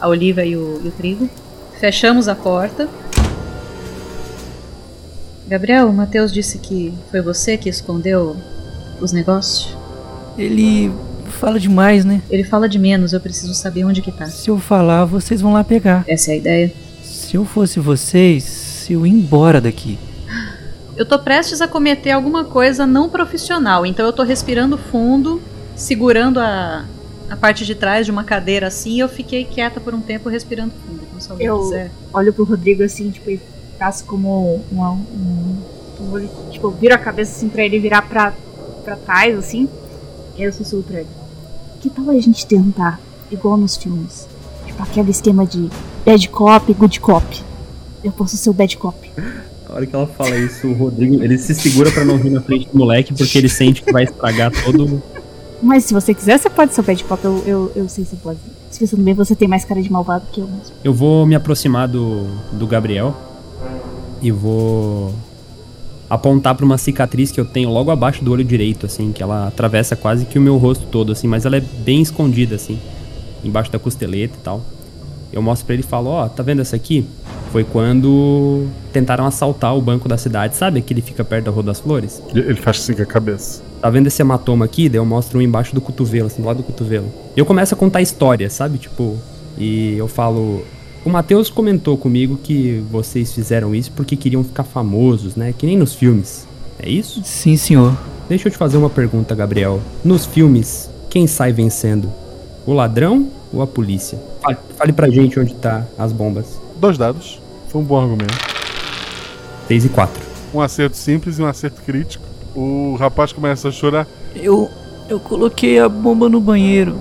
a 0.00 0.08
Oliva 0.08 0.44
e 0.44 0.56
o, 0.56 0.80
e 0.84 0.88
o 0.88 0.90
Trigo. 0.92 1.28
Fechamos 1.80 2.28
a 2.28 2.34
porta. 2.34 2.88
Gabriel, 5.48 5.88
o 5.88 5.92
Matheus 5.92 6.32
disse 6.32 6.58
que 6.58 6.94
foi 7.10 7.20
você 7.20 7.56
que 7.56 7.68
escondeu 7.68 8.36
os 9.00 9.12
negócios. 9.12 9.76
Ele 10.38 10.92
fala 11.32 11.58
demais, 11.58 12.04
né? 12.04 12.22
Ele 12.30 12.44
fala 12.44 12.68
de 12.68 12.78
menos, 12.78 13.12
eu 13.12 13.20
preciso 13.20 13.54
saber 13.54 13.84
onde 13.84 14.00
que 14.02 14.12
tá. 14.12 14.26
Se 14.26 14.48
eu 14.48 14.58
falar, 14.58 15.04
vocês 15.04 15.40
vão 15.40 15.52
lá 15.52 15.64
pegar. 15.64 16.04
Essa 16.06 16.30
é 16.30 16.34
a 16.34 16.36
ideia. 16.36 16.72
Se 17.02 17.36
eu 17.36 17.44
fosse 17.44 17.80
vocês, 17.80 18.86
eu 18.90 19.06
ia 19.06 19.12
embora 19.12 19.60
daqui. 19.60 19.98
Eu 20.96 21.06
tô 21.06 21.18
prestes 21.18 21.60
a 21.60 21.66
cometer 21.68 22.10
alguma 22.10 22.44
coisa 22.44 22.86
não 22.86 23.08
profissional, 23.08 23.84
então 23.86 24.04
eu 24.04 24.12
tô 24.12 24.22
respirando 24.22 24.76
fundo, 24.76 25.40
segurando 25.74 26.38
a, 26.38 26.84
a 27.30 27.36
parte 27.36 27.64
de 27.64 27.74
trás 27.74 28.04
de 28.04 28.12
uma 28.12 28.22
cadeira 28.24 28.66
assim, 28.66 28.92
e 28.96 28.98
eu 29.00 29.08
fiquei 29.08 29.44
quieta 29.44 29.80
por 29.80 29.94
um 29.94 30.00
tempo 30.00 30.28
respirando 30.28 30.72
fundo. 30.86 31.00
Então, 31.08 31.20
se 31.20 31.30
alguém 31.30 31.46
Eu 31.46 31.58
quiser. 31.60 31.90
olho 32.12 32.32
pro 32.32 32.44
Rodrigo 32.44 32.82
assim, 32.82 33.10
tipo, 33.10 33.30
e 33.30 33.40
faço 33.78 34.04
como 34.04 34.62
uma, 34.70 34.90
um, 34.92 34.96
um- 36.00 36.28
Tipo, 36.50 36.70
viro 36.70 36.94
a 36.94 36.98
cabeça 36.98 37.36
assim 37.36 37.48
pra 37.48 37.64
ele 37.64 37.78
virar 37.78 38.02
pra, 38.02 38.32
pra 38.84 38.96
trás, 38.96 39.38
assim. 39.38 39.68
E 40.36 40.40
aí 40.40 40.44
eu 40.48 40.52
sussurro 40.52 40.82
pra 40.82 40.98
ele. 41.00 41.08
Que 41.82 41.90
tal 41.90 42.08
a 42.10 42.20
gente 42.20 42.46
tentar, 42.46 43.00
igual 43.28 43.56
nos 43.56 43.76
filmes? 43.76 44.28
Tipo, 44.64 44.84
aquele 44.84 45.10
esquema 45.10 45.44
de 45.44 45.68
bad 46.06 46.28
cop, 46.28 46.72
good 46.74 47.00
cop. 47.00 47.42
Eu 48.04 48.12
posso 48.12 48.36
ser 48.36 48.50
o 48.50 48.52
bad 48.52 48.76
cop. 48.76 48.96
A 49.68 49.74
hora 49.74 49.84
que 49.84 49.92
ela 49.92 50.06
fala 50.06 50.36
isso, 50.36 50.68
o 50.68 50.74
Rodrigo, 50.74 51.20
ele 51.24 51.36
se 51.36 51.52
segura 51.56 51.90
pra 51.90 52.04
não 52.04 52.16
rir 52.16 52.30
na 52.30 52.40
frente 52.40 52.68
do 52.68 52.78
moleque, 52.78 53.12
porque 53.12 53.36
ele 53.36 53.48
sente 53.48 53.82
que 53.82 53.90
vai 53.92 54.04
estragar 54.04 54.52
todo. 54.62 55.02
Mas 55.60 55.82
se 55.84 55.92
você 55.92 56.14
quiser, 56.14 56.38
você 56.38 56.48
pode 56.48 56.72
ser 56.72 56.82
o 56.82 56.84
bad 56.84 57.02
cop. 57.02 57.24
Eu, 57.24 57.42
eu, 57.44 57.72
eu 57.74 57.88
sei 57.88 58.04
se 58.04 58.14
pode. 58.14 58.38
Se 58.70 58.78
pensando 58.78 59.02
bem, 59.02 59.12
você 59.12 59.34
tem 59.34 59.48
mais 59.48 59.64
cara 59.64 59.82
de 59.82 59.90
malvado 59.90 60.24
que 60.30 60.40
eu 60.40 60.46
mesmo. 60.46 60.76
Eu 60.84 60.94
vou 60.94 61.26
me 61.26 61.34
aproximar 61.34 61.88
do, 61.88 62.28
do 62.52 62.64
Gabriel 62.64 63.12
e 64.20 64.30
vou 64.30 65.12
apontar 66.12 66.54
pra 66.54 66.66
uma 66.66 66.76
cicatriz 66.76 67.32
que 67.32 67.40
eu 67.40 67.44
tenho 67.46 67.70
logo 67.70 67.90
abaixo 67.90 68.22
do 68.22 68.30
olho 68.30 68.44
direito, 68.44 68.84
assim, 68.84 69.12
que 69.12 69.22
ela 69.22 69.48
atravessa 69.48 69.96
quase 69.96 70.26
que 70.26 70.38
o 70.38 70.42
meu 70.42 70.58
rosto 70.58 70.84
todo, 70.84 71.10
assim, 71.10 71.26
mas 71.26 71.46
ela 71.46 71.56
é 71.56 71.60
bem 71.60 72.02
escondida, 72.02 72.54
assim, 72.54 72.78
embaixo 73.42 73.72
da 73.72 73.78
costeleta 73.78 74.34
e 74.38 74.42
tal. 74.42 74.60
Eu 75.32 75.40
mostro 75.40 75.64
pra 75.64 75.74
ele 75.74 75.82
e 75.82 75.86
falo, 75.86 76.10
ó, 76.10 76.28
tá 76.28 76.42
vendo 76.42 76.60
essa 76.60 76.76
aqui? 76.76 77.06
Foi 77.50 77.64
quando 77.64 78.66
tentaram 78.92 79.24
assaltar 79.24 79.74
o 79.74 79.80
banco 79.80 80.06
da 80.06 80.18
cidade, 80.18 80.54
sabe? 80.54 80.80
Aquele 80.80 81.00
que 81.00 81.08
fica 81.08 81.24
perto 81.24 81.46
da 81.46 81.50
Rua 81.50 81.62
das 81.62 81.80
Flores. 81.80 82.22
Ele 82.28 82.40
ele 82.40 82.56
faz 82.56 82.76
assim 82.76 82.92
com 82.92 83.02
a 83.02 83.06
cabeça. 83.06 83.62
Tá 83.80 83.88
vendo 83.88 84.08
esse 84.08 84.20
hematoma 84.20 84.66
aqui? 84.66 84.90
Daí 84.90 84.98
eu 84.98 85.06
mostro 85.06 85.38
um 85.38 85.42
embaixo 85.42 85.74
do 85.74 85.80
cotovelo, 85.80 86.26
assim, 86.26 86.42
do 86.42 86.46
lado 86.46 86.58
do 86.58 86.62
cotovelo. 86.62 87.06
E 87.34 87.40
eu 87.40 87.46
começo 87.46 87.74
a 87.74 87.76
contar 87.76 88.02
história, 88.02 88.50
sabe? 88.50 88.76
Tipo, 88.76 89.16
e 89.56 89.96
eu 89.96 90.08
falo. 90.08 90.62
O 91.04 91.10
Matheus 91.10 91.50
comentou 91.50 91.98
comigo 91.98 92.38
que 92.40 92.80
vocês 92.88 93.32
fizeram 93.32 93.74
isso 93.74 93.90
porque 93.90 94.16
queriam 94.16 94.44
ficar 94.44 94.62
famosos, 94.62 95.34
né? 95.34 95.52
Que 95.56 95.66
nem 95.66 95.76
nos 95.76 95.94
filmes. 95.94 96.46
É 96.78 96.88
isso? 96.88 97.20
Sim, 97.24 97.56
senhor. 97.56 97.96
Deixa 98.28 98.46
eu 98.46 98.52
te 98.52 98.56
fazer 98.56 98.76
uma 98.76 98.88
pergunta, 98.88 99.34
Gabriel. 99.34 99.80
Nos 100.04 100.24
filmes, 100.24 100.88
quem 101.10 101.26
sai 101.26 101.52
vencendo? 101.52 102.08
O 102.64 102.72
ladrão 102.72 103.28
ou 103.52 103.60
a 103.60 103.66
polícia? 103.66 104.16
Fale, 104.40 104.56
fale 104.76 104.92
pra 104.92 105.10
gente 105.10 105.40
onde 105.40 105.54
tá 105.54 105.84
as 105.98 106.12
bombas. 106.12 106.60
Dois 106.76 106.96
dados. 106.96 107.40
Foi 107.68 107.80
um 107.80 107.84
bom 107.84 108.00
argumento. 108.00 108.34
6 109.66 109.86
e 109.86 109.88
4. 109.88 110.22
Um 110.54 110.60
acerto 110.60 110.96
simples 110.96 111.38
e 111.38 111.42
um 111.42 111.46
acerto 111.46 111.82
crítico. 111.82 112.24
O 112.54 112.94
rapaz 112.94 113.32
começa 113.32 113.68
a 113.68 113.72
chorar. 113.72 114.06
Eu. 114.36 114.70
Eu 115.08 115.18
coloquei 115.18 115.80
a 115.80 115.88
bomba 115.88 116.28
no 116.28 116.40
banheiro. 116.40 116.96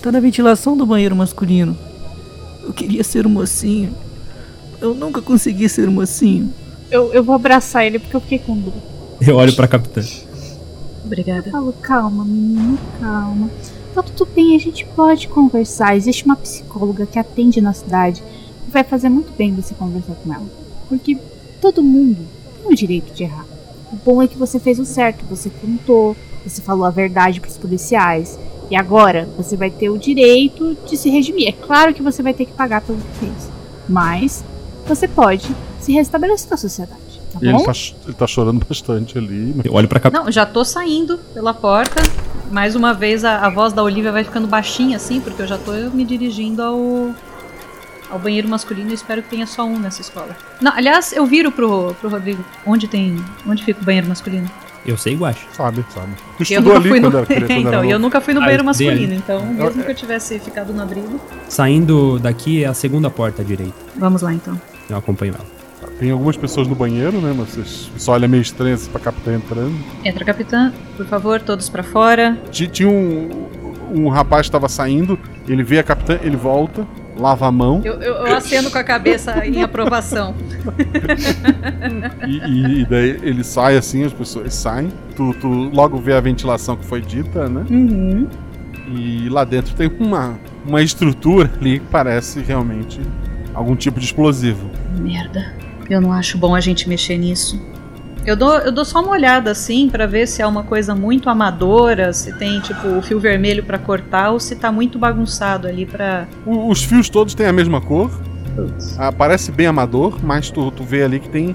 Tá 0.00 0.12
na 0.12 0.20
ventilação 0.20 0.76
do 0.76 0.86
banheiro 0.86 1.16
masculino. 1.16 1.76
Eu 2.66 2.72
queria 2.72 3.04
ser 3.04 3.26
um 3.26 3.30
mocinho. 3.30 3.94
Eu 4.80 4.94
nunca 4.94 5.20
consegui 5.20 5.68
ser 5.68 5.88
um 5.88 5.92
mocinho. 5.92 6.52
Eu, 6.90 7.12
eu 7.12 7.22
vou 7.22 7.34
abraçar 7.34 7.86
ele 7.86 7.98
porque 7.98 8.16
eu 8.16 8.20
fiquei 8.20 8.38
com 8.38 8.56
dor. 8.56 8.72
Eu 9.20 9.36
olho 9.36 9.54
pra 9.54 9.68
capitã. 9.68 10.02
Obrigada. 11.04 11.48
Eu 11.48 11.52
falo, 11.52 11.72
calma, 11.74 12.24
menino, 12.24 12.78
calma. 13.00 13.50
Tá 13.94 14.02
tudo 14.02 14.28
bem, 14.34 14.56
a 14.56 14.58
gente 14.58 14.84
pode 14.86 15.28
conversar. 15.28 15.96
Existe 15.96 16.24
uma 16.24 16.36
psicóloga 16.36 17.06
que 17.06 17.18
atende 17.18 17.60
na 17.60 17.72
cidade. 17.72 18.22
Vai 18.68 18.82
fazer 18.82 19.08
muito 19.08 19.32
bem 19.36 19.54
você 19.54 19.74
conversar 19.74 20.14
com 20.14 20.32
ela. 20.32 20.46
Porque 20.88 21.18
todo 21.60 21.82
mundo 21.82 22.18
tem 22.62 22.72
o 22.72 22.74
direito 22.74 23.14
de 23.14 23.24
errar. 23.24 23.46
O 23.92 23.96
bom 23.96 24.22
é 24.22 24.26
que 24.26 24.36
você 24.36 24.58
fez 24.58 24.78
o 24.78 24.84
certo, 24.84 25.24
você 25.24 25.48
contou, 25.48 26.16
você 26.44 26.60
falou 26.60 26.84
a 26.84 26.90
verdade 26.90 27.40
pros 27.40 27.56
policiais. 27.56 28.38
E 28.70 28.76
agora 28.76 29.28
você 29.36 29.56
vai 29.56 29.70
ter 29.70 29.90
o 29.90 29.98
direito 29.98 30.76
de 30.88 30.96
se 30.96 31.10
redimir. 31.10 31.48
É 31.48 31.52
claro 31.52 31.92
que 31.92 32.02
você 32.02 32.22
vai 32.22 32.32
ter 32.34 32.46
que 32.46 32.52
pagar 32.52 32.80
pelo 32.80 32.98
que 32.98 33.18
fez. 33.26 33.50
Mas 33.88 34.42
você 34.86 35.06
pode 35.06 35.54
se 35.80 35.92
restabelecer 35.92 36.48
na 36.50 36.56
sociedade. 36.56 37.00
Tá 37.32 37.38
E 37.42 37.50
bom? 37.50 37.58
ele 37.58 37.64
tá, 37.66 37.72
ele 38.04 38.14
tá 38.14 38.26
chorando 38.26 38.64
bastante 38.66 39.18
ali. 39.18 39.52
mas- 39.56 39.66
Eu 39.66 39.74
olho 39.74 39.88
pra 39.88 40.00
capitã. 40.00 40.22
Não, 40.24 40.32
já 40.32 40.46
tô 40.46 40.64
saindo 40.64 41.18
pela 41.34 41.52
porta. 41.52 42.02
Mais 42.50 42.74
uma 42.76 42.94
vez 42.94 43.24
a, 43.24 43.38
a 43.46 43.50
voz 43.50 43.72
da 43.72 43.82
Olivia 43.82 44.12
vai 44.12 44.22
ficando 44.24 44.46
baixinha 44.46 44.96
assim, 44.96 45.20
porque 45.20 45.42
eu 45.42 45.46
já 45.46 45.58
tô 45.58 45.72
me 45.92 46.04
dirigindo 46.04 46.62
ao 46.62 47.14
ao 48.10 48.18
banheiro 48.18 48.46
masculino 48.48 48.90
e 48.90 48.94
espero 48.94 49.22
que 49.22 49.30
tenha 49.30 49.46
só 49.46 49.64
um 49.64 49.78
nessa 49.78 50.00
escola. 50.00 50.36
Não, 50.60 50.70
aliás, 50.72 51.12
eu 51.12 51.26
viro 51.26 51.50
pro, 51.50 51.94
pro 52.00 52.08
Rodrigo. 52.08 52.44
Onde 52.64 52.86
tem. 52.86 53.16
Onde 53.46 53.64
fica 53.64 53.80
o 53.80 53.84
banheiro 53.84 54.06
masculino? 54.06 54.48
Eu 54.86 54.96
sei, 54.98 55.14
Guache. 55.16 55.46
Sabe, 55.52 55.84
sabe. 55.94 56.08
Porque 56.36 56.54
eu 56.54 56.60
nunca 56.62 56.80
fui 56.80 57.00
no... 57.00 57.10
quando 57.10 57.16
era- 57.18 57.26
quando 57.26 57.44
era 57.50 57.54
então, 57.60 57.84
e 57.84 57.90
eu 57.90 57.98
nunca 57.98 58.20
fui 58.20 58.34
no 58.34 58.40
Ah, 58.40 58.44
banheiro 58.44 58.64
eu 58.64 58.70
estudei 58.70 58.90
masculino, 58.90 59.12
ali. 59.14 59.22
então 59.24 59.46
mesmo 59.46 59.82
que 59.84 59.90
eu 59.90 59.94
tivesse 59.94 60.38
ficado 60.38 60.72
no 60.72 60.82
abrigo. 60.82 61.20
Saindo 61.48 62.18
daqui 62.18 62.62
é 62.64 62.66
a 62.66 62.74
segunda 62.74 63.08
porta 63.10 63.42
à 63.42 63.44
direita. 63.44 63.74
Vamos 63.96 64.20
lá 64.22 64.32
então. 64.34 64.60
Eu 64.90 64.96
acompanho 64.96 65.34
ela. 65.34 65.54
Tem 65.98 66.10
algumas 66.10 66.36
pessoas 66.36 66.66
no 66.66 66.74
banheiro, 66.74 67.18
né? 67.20 67.32
Mas 67.36 67.50
vocês 67.50 67.90
só 67.96 68.12
olha 68.12 68.26
meio 68.26 68.40
estranho 68.42 68.74
assim 68.74 68.90
pra 68.90 69.00
capitã 69.00 69.34
entrando. 69.34 69.74
Entra, 70.04 70.24
capitã. 70.24 70.72
Por 70.96 71.06
favor, 71.06 71.40
todos 71.40 71.68
pra 71.68 71.82
fora. 71.82 72.36
Ti- 72.50 72.66
Tinha 72.66 72.88
um, 72.88 73.46
um 73.92 74.08
rapaz 74.08 74.46
que 74.46 74.52
tava 74.52 74.68
saindo, 74.68 75.18
ele 75.48 75.62
vê 75.62 75.78
a 75.78 75.82
capitã, 75.82 76.18
ele 76.22 76.36
volta, 76.36 76.86
lava 77.18 77.46
a 77.46 77.52
mão. 77.52 77.80
Eu, 77.84 77.94
eu, 77.94 78.14
eu 78.26 78.36
aceno 78.36 78.70
com 78.70 78.78
a 78.78 78.84
cabeça 78.84 79.46
em 79.46 79.62
aprovação. 79.62 80.34
E, 82.26 82.38
e- 82.38 82.80
e 82.80 82.84
daí 82.86 83.18
ele 83.22 83.44
sai 83.44 83.76
assim, 83.76 84.04
as 84.04 84.12
pessoas 84.12 84.54
saem. 84.54 84.90
Tu, 85.16 85.34
tu 85.40 85.48
logo 85.48 85.98
vê 85.98 86.14
a 86.14 86.20
ventilação 86.20 86.76
que 86.76 86.84
foi 86.84 87.00
dita, 87.00 87.48
né? 87.48 87.64
Uhum. 87.70 88.26
E 88.88 89.28
lá 89.28 89.44
dentro 89.44 89.74
tem 89.74 89.90
uma, 89.98 90.38
uma 90.66 90.82
estrutura 90.82 91.50
ali 91.60 91.78
que 91.78 91.86
parece 91.86 92.40
realmente 92.40 93.00
algum 93.54 93.74
tipo 93.76 93.98
de 93.98 94.06
explosivo. 94.06 94.68
Merda. 94.98 95.52
Eu 95.88 96.00
não 96.00 96.12
acho 96.12 96.36
bom 96.38 96.54
a 96.54 96.60
gente 96.60 96.88
mexer 96.88 97.16
nisso. 97.18 97.60
Eu 98.26 98.36
dou, 98.36 98.54
eu 98.58 98.72
dou 98.72 98.84
só 98.84 99.02
uma 99.02 99.10
olhada 99.12 99.50
assim 99.50 99.88
pra 99.88 100.06
ver 100.06 100.26
se 100.26 100.40
é 100.40 100.46
uma 100.46 100.62
coisa 100.62 100.94
muito 100.94 101.28
amadora, 101.28 102.12
se 102.12 102.32
tem 102.38 102.58
tipo 102.60 102.88
o 102.88 103.02
fio 103.02 103.20
vermelho 103.20 103.62
pra 103.62 103.78
cortar 103.78 104.30
ou 104.30 104.40
se 104.40 104.56
tá 104.56 104.72
muito 104.72 104.98
bagunçado 104.98 105.66
ali 105.68 105.84
pra. 105.84 106.26
O- 106.46 106.70
os 106.70 106.82
fios 106.82 107.08
todos 107.10 107.34
têm 107.34 107.46
a 107.46 107.52
mesma 107.52 107.80
cor. 107.82 108.10
Ah, 108.98 109.12
parece 109.12 109.52
bem 109.52 109.66
amador, 109.66 110.18
mas 110.22 110.50
tu, 110.50 110.70
tu 110.70 110.84
vê 110.84 111.02
ali 111.02 111.20
que 111.20 111.28
tem, 111.28 111.54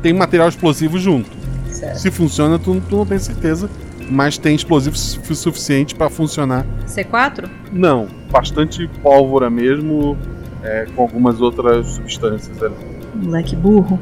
tem 0.00 0.12
material 0.14 0.48
explosivo 0.48 0.98
junto. 0.98 1.28
Certo. 1.70 1.96
Se 1.98 2.10
funciona, 2.10 2.58
tu, 2.58 2.80
tu 2.88 2.96
não 2.96 3.04
tem 3.06 3.18
certeza. 3.18 3.68
Mas 4.10 4.38
tem 4.38 4.54
explosivo 4.56 4.96
su- 4.96 5.34
suficiente 5.34 5.94
pra 5.94 6.08
funcionar. 6.08 6.64
C4? 6.86 7.46
Não, 7.70 8.08
bastante 8.30 8.88
pólvora 9.02 9.50
mesmo, 9.50 10.16
é, 10.62 10.86
com 10.96 11.02
algumas 11.02 11.42
outras 11.42 11.86
substâncias 11.88 12.62
ali. 12.62 12.74
Moleque 13.14 13.54
burro. 13.54 14.00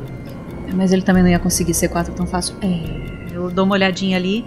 Mas 0.76 0.92
ele 0.92 1.02
também 1.02 1.22
não 1.22 1.30
ia 1.30 1.38
conseguir 1.38 1.72
C4 1.72 2.12
tão 2.14 2.26
fácil. 2.26 2.56
É, 2.60 3.34
eu 3.34 3.50
dou 3.50 3.64
uma 3.64 3.74
olhadinha 3.74 4.16
ali. 4.16 4.44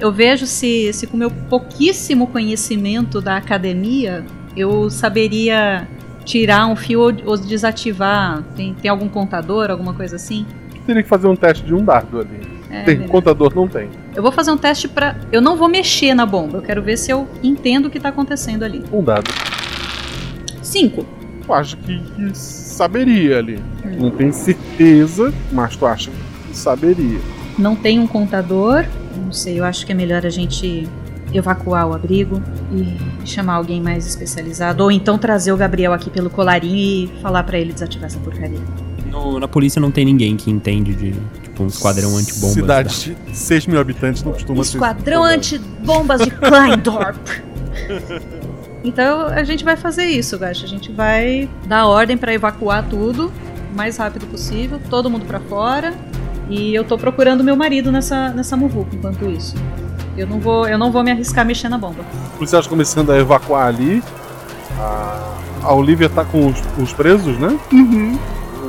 Eu 0.00 0.12
vejo 0.12 0.46
se, 0.46 0.92
se 0.92 1.06
com 1.06 1.16
meu 1.16 1.30
pouquíssimo 1.30 2.26
conhecimento 2.26 3.20
da 3.20 3.36
academia 3.36 4.24
eu 4.56 4.90
saberia 4.90 5.86
tirar 6.24 6.66
um 6.66 6.74
fio 6.76 7.00
ou, 7.00 7.12
ou 7.24 7.36
desativar. 7.36 8.42
Tem, 8.56 8.74
tem 8.74 8.90
algum 8.90 9.08
contador, 9.08 9.70
alguma 9.70 9.94
coisa 9.94 10.16
assim? 10.16 10.46
Teria 10.86 11.02
que 11.02 11.08
fazer 11.08 11.26
um 11.26 11.36
teste 11.36 11.64
de 11.64 11.74
um 11.74 11.84
dardo 11.84 12.20
ali. 12.20 12.40
É, 12.70 12.82
tem, 12.82 13.06
contador 13.06 13.52
não 13.54 13.68
tem. 13.68 13.88
Eu 14.14 14.22
vou 14.22 14.32
fazer 14.32 14.50
um 14.50 14.56
teste 14.56 14.88
pra. 14.88 15.16
Eu 15.30 15.40
não 15.40 15.56
vou 15.56 15.68
mexer 15.68 16.14
na 16.14 16.26
bomba. 16.26 16.58
Eu 16.58 16.62
quero 16.62 16.82
ver 16.82 16.96
se 16.96 17.10
eu 17.10 17.28
entendo 17.42 17.86
o 17.86 17.90
que 17.90 18.00
tá 18.00 18.08
acontecendo 18.08 18.64
ali. 18.64 18.82
Um 18.92 19.02
dado. 19.02 19.30
Cinco. 20.62 21.06
Acha 21.48 21.76
que, 21.76 21.98
que 22.00 22.22
saberia 22.76 23.38
ali. 23.38 23.58
Não 23.98 24.10
tem 24.10 24.30
certeza, 24.30 25.32
mas 25.50 25.74
tu 25.76 25.86
acha 25.86 26.10
que 26.10 26.56
saberia. 26.56 27.18
Não 27.58 27.74
tem 27.74 27.98
um 27.98 28.06
contador. 28.06 28.84
Não 29.16 29.32
sei, 29.32 29.58
eu 29.58 29.64
acho 29.64 29.86
que 29.86 29.92
é 29.92 29.94
melhor 29.94 30.26
a 30.26 30.30
gente 30.30 30.86
evacuar 31.32 31.88
o 31.88 31.94
abrigo 31.94 32.40
e 32.72 33.26
chamar 33.26 33.54
alguém 33.54 33.80
mais 33.80 34.06
especializado. 34.06 34.82
Ou 34.84 34.90
então 34.90 35.16
trazer 35.18 35.52
o 35.52 35.56
Gabriel 35.56 35.92
aqui 35.92 36.10
pelo 36.10 36.28
colarinho 36.30 36.76
e 36.76 37.10
falar 37.22 37.42
pra 37.44 37.58
ele 37.58 37.72
desativar 37.72 38.06
essa 38.06 38.18
porcaria. 38.18 38.60
No- 39.10 39.40
na 39.40 39.48
polícia 39.48 39.80
não 39.80 39.90
tem 39.90 40.04
ninguém 40.04 40.36
que 40.36 40.50
entende 40.50 40.94
de 40.94 41.12
tipo 41.42 41.62
um 41.62 41.66
esquadrão 41.68 42.14
antibombas. 42.16 42.52
Cidade 42.54 43.16
de 43.26 43.36
6 43.36 43.66
mil 43.66 43.80
habitantes 43.80 44.22
não 44.22 44.32
costuma 44.32 44.62
ser. 44.62 44.76
Esquadrão 44.76 45.24
antibombas 45.24 46.20
de 46.20 46.30
Kleindorp. 46.30 47.16
Então 48.86 49.26
a 49.26 49.42
gente 49.42 49.64
vai 49.64 49.76
fazer 49.76 50.04
isso, 50.04 50.38
Gacha. 50.38 50.64
A 50.64 50.68
gente 50.68 50.92
vai 50.92 51.50
dar 51.66 51.86
ordem 51.86 52.16
pra 52.16 52.32
evacuar 52.32 52.84
tudo 52.88 53.32
o 53.72 53.76
mais 53.76 53.96
rápido 53.96 54.26
possível, 54.26 54.80
todo 54.88 55.10
mundo 55.10 55.26
pra 55.26 55.40
fora. 55.40 55.92
E 56.48 56.72
eu 56.72 56.84
tô 56.84 56.96
procurando 56.96 57.42
meu 57.42 57.56
marido 57.56 57.90
nessa, 57.90 58.28
nessa 58.28 58.56
muvuca 58.56 58.94
enquanto 58.94 59.28
isso. 59.28 59.56
Eu 60.16 60.28
não 60.28 60.38
vou, 60.38 60.68
eu 60.68 60.78
não 60.78 60.92
vou 60.92 61.02
me 61.02 61.10
arriscar 61.10 61.42
a 61.42 61.44
mexer 61.44 61.68
na 61.68 61.76
bomba. 61.76 62.04
Os 62.30 62.36
policiais 62.36 62.66
começando 62.68 63.10
a 63.10 63.18
evacuar 63.18 63.66
ali. 63.66 64.00
A, 64.78 65.34
a 65.64 65.74
Olivia 65.74 66.08
tá 66.08 66.24
com 66.24 66.46
os, 66.46 66.56
os 66.78 66.92
presos, 66.92 67.36
né? 67.38 67.58
Uhum. 67.72 68.16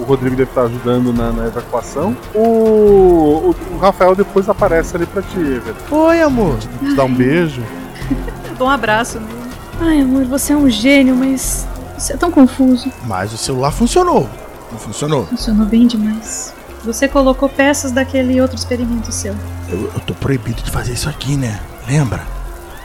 O 0.01 0.03
Rodrigo 0.03 0.36
deve 0.36 0.49
estar 0.49 0.63
ajudando 0.63 1.13
na, 1.13 1.32
na 1.32 1.45
evacuação. 1.45 2.18
O, 2.34 2.39
o, 2.39 3.55
o 3.74 3.78
Rafael 3.78 4.15
depois 4.15 4.49
aparece 4.49 4.95
ali 4.95 5.05
pra 5.05 5.22
ti, 5.22 5.38
velho. 5.38 5.76
Oi, 5.91 6.22
amor. 6.22 6.57
Te 6.57 6.95
dá 6.95 7.03
um 7.03 7.13
beijo. 7.13 7.61
Dou 8.57 8.68
um 8.68 8.72
abraço 8.72 9.20
nele. 9.20 9.36
Ai, 9.80 10.01
amor, 10.01 10.25
você 10.25 10.53
é 10.53 10.55
um 10.55 10.69
gênio, 10.69 11.15
mas 11.15 11.67
você 11.97 12.13
é 12.13 12.17
tão 12.17 12.32
confuso. 12.32 12.91
Mas 13.05 13.34
o 13.34 13.38
celular 13.38 13.71
funcionou. 13.71 14.30
Não 14.71 14.80
funcionou? 14.80 15.25
Funcionou 15.28 15.65
bem 15.65 15.88
demais. 15.88 16.53
Você 16.84 17.07
colocou 17.07 17.49
peças 17.49 17.91
daquele 17.91 18.39
outro 18.39 18.55
experimento 18.55 19.11
seu. 19.11 19.36
Eu, 19.69 19.91
eu 19.93 19.99
tô 20.01 20.13
proibido 20.13 20.61
de 20.61 20.71
fazer 20.71 20.93
isso 20.93 21.09
aqui, 21.09 21.36
né? 21.36 21.59
Lembra? 21.88 22.25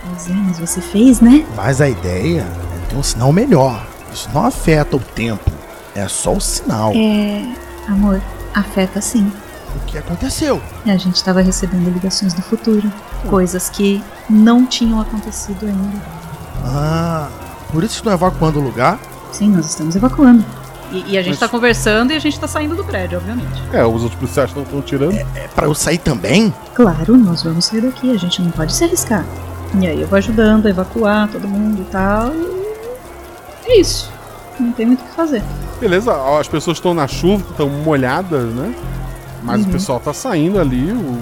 Pois 0.06 0.28
é, 0.28 0.32
mas 0.32 0.58
você 0.58 0.80
fez, 0.80 1.20
né? 1.20 1.46
Mas 1.56 1.80
a 1.80 1.88
ideia 1.88 2.40
é 2.40 2.88
ter 2.88 2.96
um 2.96 3.02
sinal 3.02 3.32
melhor. 3.32 3.86
Isso 4.12 4.28
não 4.34 4.44
afeta 4.44 4.96
o 4.96 5.00
tempo. 5.00 5.50
É 5.94 6.06
só 6.08 6.34
o 6.34 6.40
sinal. 6.40 6.92
É. 6.94 7.44
Amor, 7.88 8.20
afeta 8.54 9.00
sim. 9.00 9.30
O 9.76 9.80
que 9.86 9.96
aconteceu? 9.96 10.60
A 10.84 10.96
gente 10.96 11.16
estava 11.16 11.40
recebendo 11.40 11.90
ligações 11.90 12.34
do 12.34 12.42
futuro. 12.42 12.92
Coisas 13.28 13.70
que 13.70 14.02
não 14.28 14.66
tinham 14.66 15.00
acontecido 15.00 15.66
ainda. 15.66 16.21
Ah, 16.64 17.28
por 17.72 17.82
isso 17.82 17.94
que 17.94 17.98
estão 18.00 18.12
evacuando 18.12 18.58
o 18.60 18.62
lugar? 18.62 18.98
Sim, 19.32 19.50
nós 19.50 19.66
estamos 19.66 19.96
evacuando. 19.96 20.44
E, 20.90 21.12
e 21.12 21.18
a 21.18 21.22
gente 21.22 21.30
Mas- 21.30 21.38
tá 21.40 21.48
conversando 21.48 22.12
e 22.12 22.16
a 22.16 22.18
gente 22.18 22.38
tá 22.38 22.46
saindo 22.46 22.74
do 22.76 22.84
prédio, 22.84 23.18
obviamente. 23.18 23.62
É, 23.72 23.84
os 23.84 24.02
outros 24.02 24.14
policiais 24.20 24.50
estão 24.54 24.82
tirando. 24.82 25.14
É 25.14 25.48
pra 25.54 25.66
eu 25.66 25.74
sair 25.74 25.98
também? 25.98 26.52
Claro, 26.74 27.16
nós 27.16 27.42
vamos 27.42 27.64
sair 27.64 27.80
daqui, 27.80 28.10
a 28.10 28.18
gente 28.18 28.42
não 28.42 28.50
pode 28.50 28.74
se 28.74 28.84
arriscar. 28.84 29.24
E 29.80 29.86
aí 29.86 30.00
eu 30.02 30.06
vou 30.06 30.18
ajudando 30.18 30.66
a 30.66 30.70
evacuar 30.70 31.28
todo 31.28 31.48
mundo 31.48 31.80
e 31.80 31.84
tal. 31.86 32.30
E 33.66 33.70
é 33.72 33.80
isso. 33.80 34.10
Não 34.60 34.70
tem 34.72 34.84
muito 34.84 35.00
o 35.00 35.04
que 35.04 35.14
fazer. 35.14 35.42
Beleza, 35.80 36.12
as 36.38 36.46
pessoas 36.46 36.76
estão 36.76 36.92
na 36.92 37.08
chuva, 37.08 37.42
estão 37.50 37.68
molhadas, 37.70 38.52
né? 38.52 38.74
Mas 39.42 39.62
Uhum. 39.62 39.68
o 39.68 39.72
pessoal 39.72 39.98
tá 39.98 40.12
saindo 40.12 40.60
ali, 40.60 40.92
o, 40.92 41.18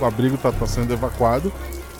o 0.00 0.06
abrigo 0.06 0.36
tá, 0.38 0.52
tá 0.52 0.64
sendo 0.66 0.92
evacuado. 0.92 1.52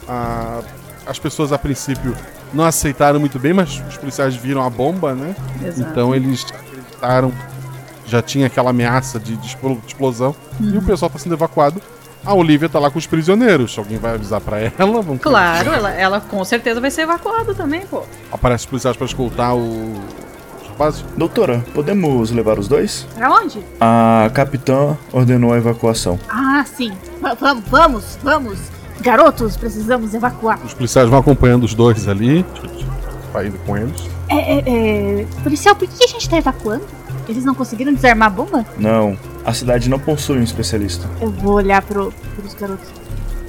Ah, 0.08 0.60
as 1.04 1.18
pessoas 1.18 1.52
a 1.52 1.58
princípio 1.58 2.14
não 2.52 2.64
aceitaram 2.64 3.18
muito 3.20 3.38
bem, 3.38 3.52
mas 3.52 3.82
os 3.88 3.96
policiais 3.96 4.34
viram 4.36 4.62
a 4.64 4.70
bomba, 4.70 5.14
né? 5.14 5.34
Exato. 5.64 5.90
Então 5.90 6.14
eles 6.14 6.44
acreditaram. 6.52 7.32
Já 8.06 8.22
tinha 8.22 8.46
aquela 8.46 8.70
ameaça 8.70 9.18
de, 9.20 9.36
de 9.36 9.46
explo- 9.46 9.76
de 9.80 9.88
explosão. 9.88 10.34
E 10.60 10.64
Uhum. 10.64 10.78
o 10.78 10.82
pessoal 10.82 11.10
tá 11.10 11.18
sendo 11.18 11.34
evacuado. 11.34 11.80
A 12.24 12.34
Olivia 12.34 12.68
tá 12.68 12.78
lá 12.78 12.90
com 12.90 12.98
os 12.98 13.06
prisioneiros. 13.06 13.76
Alguém 13.78 13.98
vai 13.98 14.14
avisar 14.14 14.40
pra 14.40 14.58
ela? 14.58 14.72
Vamos 15.02 15.20
Claro, 15.22 15.70
ela, 15.72 15.90
ela 15.92 16.20
com 16.20 16.42
certeza 16.44 16.80
vai 16.80 16.90
ser 16.90 17.02
evacuada 17.02 17.54
também, 17.54 17.82
pô. 17.86 18.02
Aparece 18.32 18.64
os 18.64 18.70
policiais 18.70 18.96
pra 18.96 19.06
escoltar 19.06 19.54
o. 19.54 19.92
os 20.62 20.68
rapazes. 20.68 21.04
Doutora, 21.16 21.64
podemos 21.74 22.30
levar 22.30 22.58
os 22.58 22.66
dois? 22.66 23.06
Pra 23.14 23.30
onde? 23.30 23.60
A 23.80 24.30
capitã 24.34 24.96
ordenou 25.12 25.52
a 25.52 25.58
evacuação. 25.58 26.18
Ah, 26.28 26.64
sim. 26.66 26.92
Va- 27.20 27.34
Vamos, 27.34 27.64
vamos, 27.68 28.18
vamos. 28.22 28.58
Garotos, 29.00 29.56
precisamos 29.56 30.14
evacuar. 30.14 30.58
Os 30.64 30.74
policiais 30.74 31.08
vão 31.08 31.18
acompanhando 31.18 31.64
os 31.64 31.74
dois 31.74 32.08
ali. 32.08 32.44
Vai 33.32 33.48
indo 33.48 33.58
com 33.58 33.76
eles. 33.76 34.08
É, 34.28 34.36
é, 34.36 34.62
é, 35.20 35.26
Policial, 35.42 35.74
por 35.74 35.88
que 35.88 36.04
a 36.04 36.08
gente 36.08 36.28
tá 36.28 36.36
evacuando? 36.36 36.84
Eles 37.28 37.44
não 37.44 37.54
conseguiram 37.54 37.92
desarmar 37.92 38.28
a 38.28 38.30
bomba? 38.30 38.66
Não, 38.78 39.16
a 39.44 39.52
cidade 39.52 39.88
não 39.88 39.98
possui 39.98 40.38
um 40.38 40.42
especialista. 40.42 41.08
Eu 41.20 41.30
vou 41.30 41.54
olhar 41.54 41.82
pro, 41.82 42.12
pros 42.36 42.54
garotos. 42.54 42.88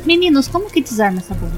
Meninos, 0.05 0.47
como 0.47 0.69
que 0.69 0.81
desarma 0.81 1.19
essa 1.19 1.33
bomba? 1.33 1.53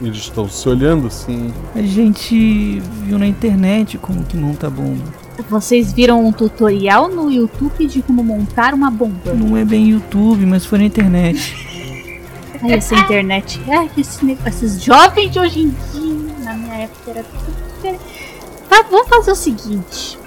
Eles 0.00 0.18
estão 0.18 0.48
se 0.48 0.68
olhando 0.68 1.06
assim. 1.06 1.52
A 1.74 1.82
gente 1.82 2.80
viu 3.04 3.18
na 3.18 3.26
internet 3.26 3.96
como 3.98 4.24
que 4.24 4.36
monta 4.36 4.66
a 4.66 4.70
bomba. 4.70 5.04
Vocês 5.48 5.92
viram 5.92 6.24
um 6.24 6.32
tutorial 6.32 7.08
no 7.08 7.30
YouTube 7.30 7.86
de 7.86 8.02
como 8.02 8.22
montar 8.22 8.74
uma 8.74 8.90
bomba? 8.90 9.34
Não 9.34 9.56
é 9.56 9.64
bem 9.64 9.90
YouTube, 9.90 10.46
mas 10.46 10.64
foi 10.64 10.78
na 10.78 10.84
internet. 10.84 11.63
Ai, 12.64 12.72
essa 12.72 12.94
internet. 12.94 13.60
Ai, 13.68 13.90
esse 13.96 14.24
negócio, 14.24 14.48
esses 14.48 14.82
jovens 14.82 15.30
de 15.30 15.38
hoje 15.38 15.60
em 15.60 15.68
dia, 15.68 16.34
na 16.44 16.54
minha 16.54 16.74
época 16.76 17.10
era 17.10 17.22
tudo 17.22 17.74
diferente. 17.74 18.02
Tá, 18.68 18.82
vamos 18.90 19.08
fazer 19.08 19.32
o 19.32 19.36
seguinte. 19.36 20.18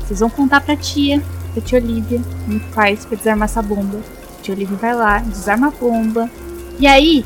Vocês 0.00 0.20
vão 0.20 0.28
contar 0.28 0.60
pra 0.60 0.76
tia, 0.76 1.22
pra 1.54 1.62
tia 1.62 1.78
Olivia, 1.78 2.20
como 2.44 2.60
faz 2.72 3.06
pra 3.06 3.16
desarmar 3.16 3.46
essa 3.46 3.62
bomba. 3.62 3.98
A 4.38 4.42
tia 4.42 4.54
Olivia 4.54 4.76
vai 4.76 4.94
lá, 4.94 5.18
desarma 5.20 5.68
a 5.68 5.70
bomba. 5.70 6.30
E 6.78 6.86
aí, 6.86 7.24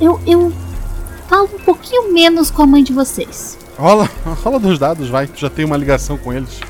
eu, 0.00 0.20
eu 0.26 0.52
falo 1.28 1.44
um 1.44 1.60
pouquinho 1.60 2.12
menos 2.12 2.50
com 2.50 2.62
a 2.62 2.66
mãe 2.66 2.82
de 2.82 2.92
vocês. 2.92 3.56
Rola, 3.78 4.10
rola 4.42 4.58
dos 4.58 4.80
dados, 4.80 5.08
vai. 5.08 5.28
Tu 5.28 5.40
já 5.40 5.48
tem 5.48 5.64
uma 5.64 5.76
ligação 5.76 6.18
com 6.18 6.32
eles. 6.32 6.60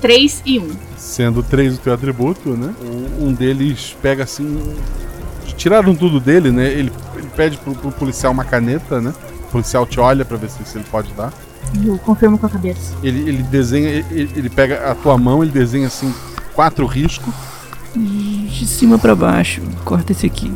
3 0.00 0.42
e 0.46 0.58
1. 0.60 0.70
Sendo 0.96 1.42
três 1.42 1.74
o 1.74 1.78
teu 1.78 1.92
atributo, 1.92 2.50
né? 2.50 2.74
Um 3.18 3.32
deles 3.32 3.96
pega 4.00 4.24
assim. 4.24 4.76
Tiraram 5.54 5.94
tudo 5.94 6.18
dele, 6.20 6.50
né? 6.50 6.66
Ele, 6.66 6.92
ele 7.16 7.28
pede 7.36 7.56
pro, 7.58 7.74
pro 7.74 7.90
policial 7.92 8.32
uma 8.32 8.44
caneta, 8.44 9.00
né? 9.00 9.12
O 9.48 9.52
policial 9.52 9.86
te 9.86 10.00
olha 10.00 10.24
pra 10.24 10.36
ver 10.36 10.50
se, 10.50 10.64
se 10.64 10.78
ele 10.78 10.84
pode 10.90 11.12
dar. 11.14 11.32
Eu 11.84 11.98
confirmo 11.98 12.38
com 12.38 12.46
a 12.46 12.50
cabeça. 12.50 12.94
Ele, 13.02 13.28
ele 13.28 13.42
desenha, 13.44 13.88
ele, 14.10 14.30
ele 14.36 14.48
pega 14.50 14.90
a 14.90 14.94
tua 14.94 15.16
mão, 15.18 15.42
ele 15.42 15.52
desenha 15.52 15.86
assim 15.88 16.12
quatro 16.54 16.86
riscos. 16.86 17.32
De 17.94 18.66
cima 18.66 18.98
pra 18.98 19.14
baixo. 19.14 19.62
Corta 19.84 20.12
esse 20.12 20.26
aqui. 20.26 20.52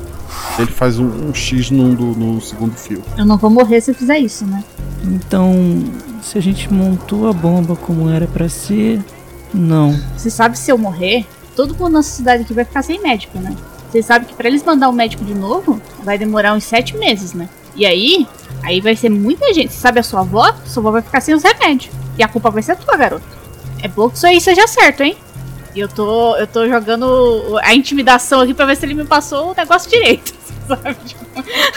Ele 0.59 0.71
faz 0.71 0.99
um, 0.99 1.07
um 1.29 1.35
X 1.35 1.71
num 1.71 1.95
do- 1.95 2.15
no 2.15 2.41
segundo 2.41 2.75
fio. 2.75 3.03
Eu 3.17 3.25
não 3.25 3.37
vou 3.39 3.51
morrer 3.51 3.81
se 3.81 3.91
eu 3.91 3.95
fizer 3.95 4.19
isso, 4.19 4.45
né? 4.45 4.63
Então, 5.05 5.83
se 6.23 6.37
a 6.37 6.41
gente 6.41 6.73
montou 6.73 7.29
a 7.29 7.33
bomba 7.33 7.75
como 7.77 8.09
era 8.11 8.27
pra 8.27 8.49
ser, 8.49 9.03
não. 9.55 9.99
Você 10.17 10.29
sabe 10.31 10.59
se 10.59 10.71
eu 10.71 10.77
morrer, 10.77 11.27
todo 11.57 11.75
mundo 11.75 11.93
na 11.93 12.03
cidade 12.03 12.43
aqui 12.43 12.53
vai 12.53 12.65
ficar 12.65 12.83
sem 12.83 13.01
médico, 13.03 13.39
né? 13.39 13.57
Você 13.91 14.03
sabe 14.03 14.27
que 14.27 14.35
pra 14.35 14.49
eles 14.49 14.63
mandar 14.63 14.89
um 14.89 14.93
médico 14.93 15.25
de 15.25 15.35
novo, 15.35 15.81
vai 16.03 16.17
demorar 16.17 16.55
uns 16.55 16.65
sete 16.65 16.97
meses, 16.97 17.33
né? 17.33 17.49
E 17.75 17.85
aí, 17.85 18.27
aí 18.63 18.81
vai 18.81 18.95
ser 18.95 19.09
muita 19.09 19.53
gente. 19.53 19.73
Você 19.73 19.81
sabe 19.81 19.99
a 19.99 20.03
sua 20.03 20.21
avó? 20.21 20.55
Sua 20.65 20.81
avó 20.81 20.91
vai 20.93 21.03
ficar 21.03 21.21
sem 21.21 21.35
os 21.35 21.43
remédios. 21.43 21.93
E 22.19 22.23
a 22.23 22.29
culpa 22.29 22.51
vai 22.51 22.63
ser 22.63 22.77
tua, 22.77 22.97
garoto. 22.97 23.25
É 23.83 23.89
bom 23.89 24.09
que 24.09 24.17
isso 24.17 24.27
aí 24.27 24.41
seja 24.41 24.67
certo, 24.67 25.03
hein? 25.03 25.17
E 25.75 25.81
eu 25.81 25.89
tô, 25.89 26.37
eu 26.37 26.47
tô 26.47 26.69
jogando 26.69 27.59
a 27.63 27.75
intimidação 27.75 28.41
aqui 28.41 28.53
pra 28.53 28.67
ver 28.67 28.77
se 28.77 28.85
ele 28.85 28.95
me 28.95 29.05
passou 29.05 29.53
o 29.53 29.55
negócio 29.57 29.89
direito, 29.89 30.35
sabe? 30.67 30.97
Tipo, 31.05 31.25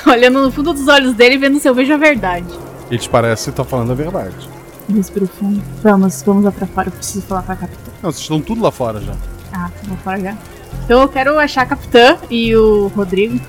olhando 0.09 0.41
no 0.41 0.51
fundo 0.51 0.73
dos 0.73 0.87
olhos 0.87 1.13
dele 1.13 1.35
e 1.35 1.37
vendo 1.37 1.59
se 1.59 1.67
eu 1.69 1.75
vejo 1.75 1.93
a 1.93 1.97
verdade. 1.97 2.47
Eles 2.89 3.07
parecem 3.07 3.51
estar 3.51 3.63
falando 3.63 3.91
a 3.91 3.95
verdade. 3.95 4.49
Respiro 4.93 5.27
fundo. 5.27 5.63
Vamos, 5.81 6.21
vamos 6.23 6.43
lá 6.43 6.51
pra 6.51 6.67
fora. 6.67 6.89
Eu 6.89 6.91
preciso 6.91 7.25
falar 7.25 7.43
com 7.43 7.51
a 7.53 7.55
capitã. 7.55 7.91
Não, 8.01 8.11
vocês 8.11 8.21
estão 8.21 8.41
tudo 8.41 8.61
lá 8.61 8.71
fora 8.71 8.99
já. 8.99 9.13
Ah, 9.53 9.69
vou 9.83 9.97
fora 9.97 10.19
já. 10.19 10.37
Então 10.83 11.01
eu 11.01 11.07
quero 11.07 11.39
achar 11.39 11.61
a 11.61 11.65
capitã 11.65 12.17
e 12.29 12.55
o 12.55 12.87
Rodrigo. 12.87 13.39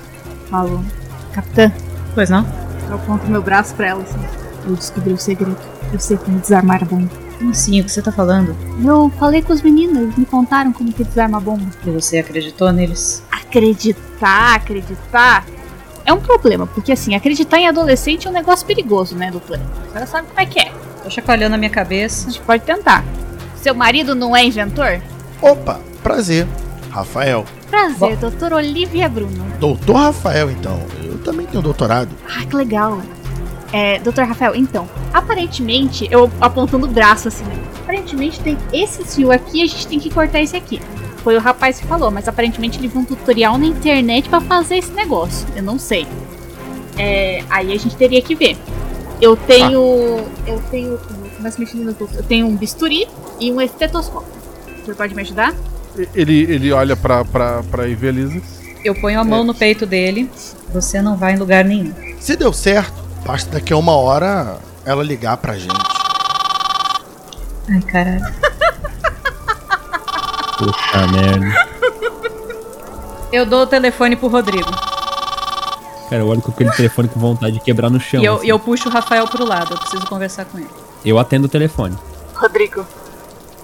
Falo, 0.49 0.83
capitã. 1.33 1.71
Pois 2.13 2.29
não? 2.29 2.45
Eu 2.87 2.95
aponto 2.95 3.27
meu 3.27 3.41
braço 3.41 3.75
pra 3.75 3.87
ela 3.87 4.03
assim. 4.03 4.19
Eu 4.65 4.75
descobri 4.75 5.13
o 5.13 5.17
segredo. 5.17 5.57
Eu 5.91 5.99
sei 5.99 6.17
como 6.17 6.39
desarmar 6.39 6.81
a 6.81 6.85
bomba. 6.85 7.09
Como 7.37 7.51
assim? 7.51 7.81
O 7.81 7.83
que 7.83 7.91
você 7.91 8.01
tá 8.01 8.11
falando? 8.11 8.55
Eu 8.83 9.11
falei 9.19 9.41
com 9.41 9.51
os 9.51 9.61
meninos, 9.61 9.97
eles 9.97 10.15
me 10.15 10.25
contaram 10.25 10.71
como 10.71 10.91
que 10.93 11.03
desarma 11.03 11.37
a 11.37 11.41
bomba. 11.41 11.65
E 11.85 11.89
você 11.89 12.19
acreditou 12.19 12.71
neles? 12.71 13.21
Acreditar, 13.29 14.55
acreditar. 14.55 15.45
É 16.05 16.13
um 16.13 16.19
problema, 16.19 16.67
porque 16.67 16.91
assim, 16.91 17.15
acreditar 17.15 17.57
em 17.57 17.67
adolescente 17.67 18.27
é 18.27 18.29
um 18.29 18.33
negócio 18.33 18.65
perigoso, 18.65 19.15
né, 19.15 19.31
doutora? 19.31 19.61
A 19.81 19.87
senhora 19.87 20.07
sabe 20.07 20.27
como 20.27 20.39
é 20.39 20.45
que 20.45 20.59
é. 20.59 20.71
Tô 21.03 21.09
chacoalhando 21.09 21.55
a 21.55 21.57
minha 21.57 21.69
cabeça. 21.69 22.27
A 22.27 22.31
gente 22.31 22.41
pode 22.43 22.63
tentar. 22.63 23.03
Seu 23.57 23.75
marido 23.75 24.15
não 24.15 24.35
é 24.35 24.45
inventor? 24.45 25.01
Opa, 25.41 25.79
prazer. 26.01 26.47
Rafael. 26.95 27.43
Prazer, 27.69 28.15
doutor 28.15 28.53
Olivia 28.53 29.09
Bruno. 29.09 29.45
Doutor 29.59 29.97
Rafael, 29.97 30.49
então. 30.49 30.79
Eu 31.03 31.17
também 31.19 31.45
tenho 31.45 31.61
doutorado. 31.61 32.09
Ah, 32.25 32.45
que 32.45 32.55
legal. 32.55 33.01
É, 33.73 33.99
doutor 33.99 34.23
Rafael, 34.23 34.55
então, 34.55 34.87
aparentemente, 35.13 36.07
eu 36.09 36.31
apontando 36.39 36.85
o 36.85 36.89
braço 36.89 37.27
assim, 37.27 37.43
né? 37.43 37.57
Aparentemente 37.83 38.39
tem 38.39 38.57
esse 38.71 39.03
fio 39.03 39.29
aqui, 39.29 39.61
a 39.61 39.65
gente 39.65 39.85
tem 39.87 39.99
que 39.99 40.09
cortar 40.09 40.39
esse 40.39 40.55
aqui. 40.55 40.81
Foi 41.17 41.35
o 41.35 41.39
rapaz 41.41 41.79
que 41.81 41.85
falou, 41.85 42.09
mas 42.09 42.29
aparentemente 42.29 42.79
ele 42.79 42.87
viu 42.87 43.01
um 43.01 43.05
tutorial 43.05 43.57
na 43.57 43.65
internet 43.65 44.29
pra 44.29 44.39
fazer 44.39 44.77
esse 44.77 44.91
negócio. 44.91 45.45
Eu 45.53 45.63
não 45.63 45.77
sei. 45.77 46.07
É, 46.97 47.43
aí 47.49 47.73
a 47.73 47.77
gente 47.77 47.97
teria 47.97 48.21
que 48.21 48.35
ver. 48.35 48.57
Eu 49.21 49.35
tenho. 49.35 50.23
Eu 50.47 50.61
tenho. 50.71 50.97
Começa 51.35 51.59
mexendo 51.59 51.83
no 51.83 52.09
Eu 52.15 52.23
tenho 52.23 52.47
um 52.47 52.55
bisturi 52.55 53.07
e 53.39 53.51
um 53.51 53.59
estetoscópio. 53.59 54.31
Você 54.85 54.93
pode 54.93 55.13
me 55.13 55.21
ajudar? 55.21 55.53
Ele, 56.13 56.43
ele 56.43 56.71
olha 56.71 56.95
pra, 56.95 57.23
pra, 57.23 57.63
pra 57.63 57.87
Evelise. 57.87 58.43
Eu 58.83 58.93
ponho 58.95 59.19
a 59.19 59.23
mão 59.23 59.43
no 59.43 59.53
peito 59.53 59.85
dele. 59.85 60.29
Você 60.73 61.01
não 61.01 61.15
vai 61.15 61.33
em 61.33 61.37
lugar 61.37 61.63
nenhum. 61.63 61.93
Se 62.19 62.35
deu 62.35 62.51
certo, 62.51 62.93
basta 63.25 63.51
daqui 63.51 63.71
a 63.73 63.77
uma 63.77 63.93
hora 63.93 64.57
ela 64.85 65.03
ligar 65.03 65.37
pra 65.37 65.57
gente. 65.57 65.73
Ai, 67.69 67.81
caralho. 67.81 68.25
Puta 70.57 71.07
merda. 71.07 71.67
Eu 73.31 73.45
dou 73.45 73.63
o 73.63 73.67
telefone 73.67 74.15
pro 74.15 74.27
Rodrigo. 74.27 74.71
Cara, 76.09 76.21
eu 76.21 76.27
olho 76.27 76.41
com 76.41 76.51
aquele 76.51 76.71
telefone 76.71 77.07
com 77.07 77.19
vontade 77.19 77.53
de 77.53 77.59
quebrar 77.59 77.89
no 77.89 77.99
chão. 77.99 78.21
E 78.21 78.25
eu, 78.25 78.35
assim. 78.35 78.45
e 78.45 78.49
eu 78.49 78.59
puxo 78.59 78.87
o 78.87 78.91
Rafael 78.91 79.27
pro 79.27 79.43
lado, 79.43 79.73
eu 79.73 79.77
preciso 79.77 80.05
conversar 80.05 80.45
com 80.45 80.59
ele. 80.59 80.69
Eu 81.03 81.17
atendo 81.17 81.47
o 81.47 81.49
telefone. 81.49 81.97
Rodrigo, 82.35 82.85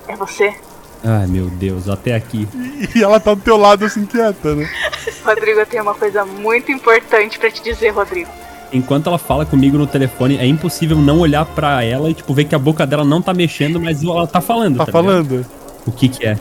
é 0.08 0.16
você? 0.16 0.56
Ai, 1.04 1.26
meu 1.28 1.50
Deus, 1.50 1.90
até 1.90 2.14
aqui. 2.14 2.48
E 2.96 3.04
ela 3.04 3.20
tá 3.20 3.34
do 3.34 3.42
teu 3.42 3.58
lado 3.58 3.86
assim 3.86 4.06
quieta, 4.06 4.56
né? 4.56 4.70
Rodrigo, 5.26 5.60
eu 5.60 5.66
tenho 5.66 5.84
uma 5.84 5.96
coisa 5.96 6.26
muito 6.26 6.72
importante 6.72 7.40
pra 7.40 7.50
te 7.50 7.64
dizer, 7.64 7.90
Rodrigo. 7.90 8.30
Enquanto 8.72 9.08
ela 9.08 9.18
fala 9.18 9.46
comigo 9.46 9.78
no 9.78 9.88
telefone, 9.88 10.38
é 10.38 10.46
impossível 10.46 10.98
não 10.98 11.20
olhar 11.20 11.46
pra 11.46 11.84
ela 11.84 12.10
e, 12.10 12.14
tipo, 12.14 12.34
ver 12.34 12.46
que 12.46 12.56
a 12.56 12.60
boca 12.60 12.86
dela 12.86 13.04
não 13.04 13.22
tá 13.22 13.34
mexendo, 13.34 13.82
mas 13.82 14.04
ela 14.04 14.28
tá 14.28 14.40
falando. 14.40 14.78
Tá 14.78 14.86
ligado? 14.86 15.04
falando. 15.04 15.46
O 15.86 15.92
que 15.92 16.08
que 16.08 16.26
é? 16.26 16.38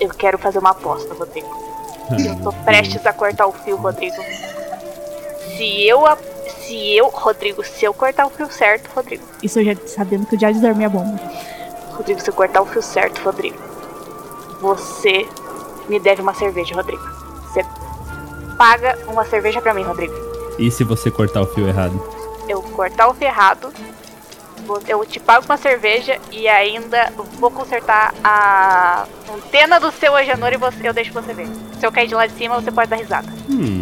Eu 0.00 0.08
quero 0.08 0.38
fazer 0.38 0.58
uma 0.58 0.70
aposta, 0.70 1.14
Rodrigo. 1.14 1.48
Eu 2.18 2.34
tô 2.36 2.52
prestes 2.64 3.06
a 3.06 3.12
cortar 3.12 3.46
o 3.46 3.52
fio, 3.52 3.76
Rodrigo. 3.76 4.16
Se 5.56 5.86
eu. 5.86 6.02
Se 6.60 6.96
eu. 6.96 7.08
Rodrigo, 7.08 7.64
se 7.64 7.84
eu 7.84 7.94
cortar 7.94 8.26
o 8.26 8.30
fio 8.30 8.50
certo, 8.50 8.90
Rodrigo. 8.94 9.22
Isso 9.42 9.60
eu 9.60 9.64
já 9.66 9.76
sabendo 9.86 10.26
que 10.26 10.34
eu 10.34 10.40
já 10.40 10.50
desarmei 10.50 10.86
a 10.86 10.88
bomba. 10.88 11.20
Rodrigo, 11.92 12.20
se 12.20 12.30
eu 12.30 12.34
cortar 12.34 12.62
o 12.62 12.66
fio 12.66 12.82
certo, 12.82 13.22
Rodrigo. 13.22 13.58
Você 14.60 15.26
me 15.88 15.98
deve 15.98 16.22
uma 16.22 16.34
cerveja, 16.34 16.74
Rodrigo. 16.74 17.02
Você 17.44 17.64
paga 18.56 18.98
uma 19.08 19.24
cerveja 19.24 19.60
pra 19.60 19.72
mim, 19.74 19.82
Rodrigo. 19.82 20.14
E 20.58 20.70
se 20.70 20.84
você 20.84 21.10
cortar 21.10 21.40
o 21.40 21.46
fio 21.46 21.66
errado? 21.66 22.00
Eu 22.48 22.62
cortar 22.62 23.08
o 23.08 23.14
fio 23.14 23.26
errado. 23.26 23.72
Eu 24.86 25.04
te 25.04 25.18
pago 25.18 25.46
uma 25.46 25.56
cerveja 25.56 26.18
e 26.30 26.46
ainda 26.46 27.12
vou 27.38 27.50
consertar 27.50 28.14
a 28.22 29.06
antena 29.34 29.80
do 29.80 29.90
seu 29.90 30.14
Agenor 30.14 30.52
e 30.52 30.56
você, 30.56 30.86
eu 30.86 30.92
deixo 30.92 31.12
você 31.12 31.32
ver. 31.32 31.48
Se 31.78 31.86
eu 31.86 31.90
cair 31.90 32.06
de 32.06 32.14
lá 32.14 32.26
de 32.26 32.34
cima, 32.34 32.60
você 32.60 32.70
pode 32.70 32.90
dar 32.90 32.96
risada. 32.96 33.26
Hum. 33.48 33.79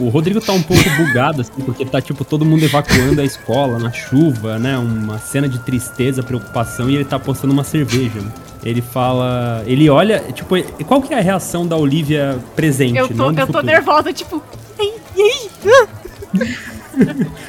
O 0.00 0.08
Rodrigo 0.08 0.40
tá 0.40 0.52
um 0.52 0.62
pouco 0.62 0.82
bugado, 0.96 1.40
assim, 1.40 1.52
porque 1.64 1.84
tá, 1.84 2.00
tipo, 2.00 2.24
todo 2.24 2.44
mundo 2.44 2.64
evacuando 2.64 3.20
a 3.20 3.24
escola 3.24 3.78
na 3.78 3.90
chuva, 3.92 4.58
né? 4.58 4.78
Uma 4.78 5.18
cena 5.18 5.48
de 5.48 5.58
tristeza, 5.58 6.22
preocupação, 6.22 6.88
e 6.88 6.94
ele 6.94 7.04
tá 7.04 7.16
apostando 7.16 7.52
uma 7.52 7.64
cerveja. 7.64 8.20
né? 8.20 8.30
Ele 8.64 8.80
fala. 8.80 9.62
Ele 9.66 9.88
olha, 9.90 10.20
tipo, 10.32 10.54
qual 10.84 11.00
que 11.02 11.12
é 11.14 11.18
a 11.18 11.22
reação 11.22 11.66
da 11.66 11.76
Olivia 11.76 12.38
presente? 12.54 12.96
Eu 12.96 13.08
tô, 13.08 13.30
eu 13.32 13.46
tô 13.46 13.60
nervosa, 13.60 14.12
tipo. 14.12 14.42
"Ei, 14.78 14.94
e 15.16 15.22
aí? 15.22 15.50
Ah!" 15.66 15.88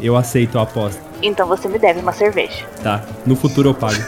Eu 0.00 0.16
aceito 0.16 0.58
a 0.58 0.62
aposta. 0.62 1.00
Então 1.22 1.46
você 1.46 1.68
me 1.68 1.78
deve 1.78 2.00
uma 2.00 2.12
cerveja. 2.12 2.66
Tá. 2.82 3.02
No 3.24 3.34
futuro 3.36 3.70
eu 3.70 3.74
pago. 3.74 3.98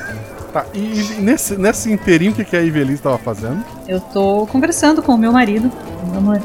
Tá, 0.52 0.66
e, 0.74 0.78
e 0.78 1.14
nesse, 1.20 1.56
nesse 1.56 1.90
inteirinho, 1.90 2.32
o 2.32 2.34
que, 2.34 2.44
que 2.44 2.56
a 2.56 2.60
Ivelisse 2.62 3.02
tava 3.02 3.16
fazendo? 3.18 3.64
Eu 3.88 4.00
tô 4.00 4.46
conversando 4.46 5.02
com 5.02 5.12
o 5.14 5.18
meu 5.18 5.32
marido. 5.32 5.70
Meu 6.10 6.18
amor, 6.18 6.42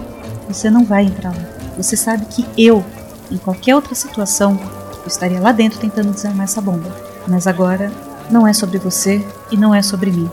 você 0.54 0.70
não 0.70 0.84
vai 0.84 1.06
entrar 1.06 1.30
lá. 1.30 1.46
Você 1.78 1.96
sabe 1.96 2.26
que 2.26 2.46
eu, 2.58 2.84
em 3.32 3.38
qualquer 3.38 3.76
outra 3.76 3.96
situação, 3.96 4.60
eu 5.02 5.08
estaria 5.08 5.40
lá 5.40 5.52
dentro 5.52 5.80
tentando 5.80 6.12
desarmar 6.12 6.44
essa 6.44 6.62
bomba. 6.62 6.90
Mas 7.28 7.48
agora, 7.48 7.92
não 8.30 8.48
é 8.48 8.54
sobre 8.54 8.78
você 8.78 9.26
e 9.52 9.58
não 9.58 9.74
é 9.74 9.82
sobre 9.82 10.12
mim. 10.12 10.30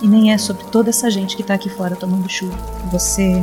E 0.00 0.08
nem 0.08 0.32
é 0.32 0.38
sobre 0.38 0.64
toda 0.64 0.90
essa 0.90 1.10
gente 1.10 1.36
que 1.36 1.42
tá 1.42 1.54
aqui 1.54 1.68
fora 1.68 1.96
tomando 1.96 2.28
chuva. 2.28 2.56
Você 2.90 3.42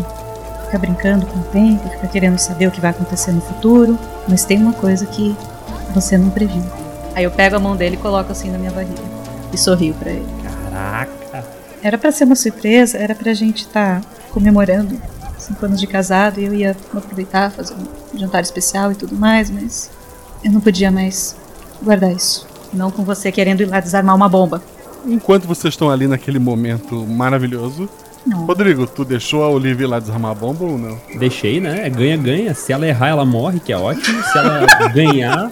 fica 0.65 0.79
brincando 0.79 1.25
com 1.25 1.39
o 1.39 1.43
tempo, 1.43 1.87
fica 1.89 2.07
querendo 2.07 2.37
saber 2.37 2.67
o 2.67 2.71
que 2.71 2.81
vai 2.81 2.91
acontecer 2.91 3.31
no 3.31 3.41
futuro, 3.41 3.97
mas 4.27 4.43
tem 4.43 4.61
uma 4.61 4.73
coisa 4.73 5.05
que 5.05 5.35
você 5.93 6.17
não 6.17 6.29
previu. 6.29 6.63
Aí 7.15 7.23
eu 7.23 7.31
pego 7.31 7.55
a 7.55 7.59
mão 7.59 7.75
dele 7.75 7.95
e 7.95 7.99
coloco 7.99 8.31
assim 8.31 8.51
na 8.51 8.57
minha 8.57 8.71
barriga 8.71 9.01
e 9.51 9.57
sorrio 9.57 9.93
pra 9.95 10.11
ele. 10.11 10.25
Caraca. 10.43 11.45
Era 11.81 11.97
pra 11.97 12.11
ser 12.11 12.25
uma 12.25 12.35
surpresa, 12.35 12.97
era 12.97 13.15
pra 13.15 13.33
gente 13.33 13.63
estar 13.63 14.01
comemorando 14.31 14.99
cinco 15.47 15.65
anos 15.65 15.79
de 15.79 15.87
casado 15.87 16.39
e 16.39 16.45
eu 16.45 16.53
ia 16.53 16.75
aproveitar, 16.93 17.51
fazer 17.51 17.73
um 17.73 18.19
jantar 18.19 18.41
especial 18.41 18.91
e 18.91 18.95
tudo 18.95 19.15
mais, 19.15 19.49
mas 19.49 19.89
eu 20.43 20.51
não 20.51 20.59
podia 20.59 20.91
mais 20.91 21.35
guardar 21.81 22.11
isso. 22.11 22.45
Não 22.73 22.91
com 22.91 23.03
você 23.03 23.31
querendo 23.31 23.61
ir 23.61 23.65
lá 23.65 23.79
desarmar 23.79 24.15
uma 24.15 24.27
bomba. 24.27 24.61
Enquanto 25.05 25.47
vocês 25.47 25.73
estão 25.73 25.89
ali 25.89 26.07
naquele 26.07 26.37
momento 26.37 27.05
maravilhoso. 27.07 27.89
Não. 28.25 28.45
Rodrigo, 28.45 28.85
tu 28.85 29.05
deixou 29.05 29.41
a 29.41 29.49
Olivia 29.49 29.85
ir 29.85 29.89
lá 29.89 29.99
desarmar 29.99 30.31
a 30.31 30.35
bomba 30.35 30.65
ou 30.65 30.77
não? 30.77 30.99
Deixei, 31.17 31.61
né? 31.61 31.87
É 31.87 31.89
ganha-ganha. 31.89 32.53
Se 32.53 32.73
ela 32.73 32.85
errar, 32.85 33.07
ela 33.07 33.25
morre, 33.25 33.59
que 33.61 33.71
é 33.71 33.77
ótimo. 33.77 34.21
Se 34.21 34.37
ela 34.37 34.65
ganhar, 34.93 35.49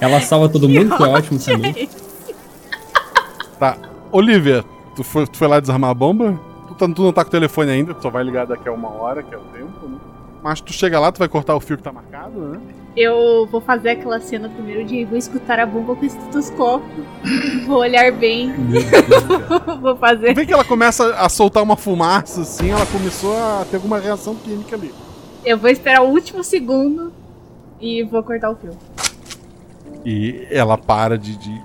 ela 0.00 0.20
salva 0.20 0.48
todo 0.48 0.68
mundo, 0.68 0.96
que 0.96 1.02
é 1.02 1.06
ótimo 1.06 1.38
também. 1.38 1.88
Tá. 3.60 3.78
Olivia, 4.10 4.64
tu 4.96 5.04
foi, 5.04 5.24
tu 5.26 5.36
foi 5.36 5.46
lá 5.46 5.60
desarmar 5.60 5.90
a 5.90 5.94
bomba? 5.94 6.38
Tu, 6.76 6.86
tá- 6.88 6.94
tu 6.94 7.02
não 7.02 7.12
tá 7.12 7.22
com 7.24 7.28
o 7.28 7.30
telefone 7.30 7.70
ainda, 7.70 7.94
tu 7.94 8.02
só 8.02 8.10
vai 8.10 8.22
ligar 8.22 8.46
daqui 8.46 8.68
a 8.68 8.72
uma 8.72 8.88
hora, 8.90 9.22
que 9.22 9.34
é 9.34 9.38
o 9.38 9.42
tempo, 9.52 9.86
né? 9.88 9.98
Mas 10.42 10.60
tu 10.60 10.72
chega 10.72 11.00
lá, 11.00 11.10
tu 11.10 11.18
vai 11.18 11.28
cortar 11.28 11.56
o 11.56 11.60
fio 11.60 11.76
que 11.76 11.82
tá 11.82 11.90
marcado, 11.92 12.38
né? 12.38 12.60
Eu 12.96 13.46
vou 13.50 13.60
fazer 13.60 13.90
aquela 13.90 14.20
cena 14.20 14.48
primeiro 14.48 14.84
de 14.84 15.04
vou 15.04 15.18
escutar 15.18 15.58
a 15.58 15.66
bomba 15.66 15.94
com 15.96 16.02
o 16.02 16.06
estetoscópio. 16.06 17.04
vou 17.66 17.78
olhar 17.78 18.12
bem. 18.12 18.54
vou 19.82 19.96
fazer. 19.96 20.34
Vê 20.34 20.46
que 20.46 20.52
ela 20.52 20.64
começa 20.64 21.14
a 21.16 21.28
soltar 21.28 21.62
uma 21.62 21.76
fumaça, 21.76 22.42
assim, 22.42 22.70
ela 22.70 22.86
começou 22.86 23.36
a 23.36 23.64
ter 23.70 23.76
alguma 23.76 23.98
reação 23.98 24.34
química 24.34 24.76
ali. 24.76 24.94
Eu 25.44 25.58
vou 25.58 25.68
esperar 25.70 26.02
o 26.02 26.08
último 26.08 26.44
segundo 26.44 27.12
e 27.80 28.02
vou 28.04 28.22
cortar 28.22 28.50
o 28.50 28.56
fio. 28.56 28.70
E 30.04 30.46
ela 30.50 30.78
para 30.78 31.18
de. 31.18 31.36
de- 31.36 31.62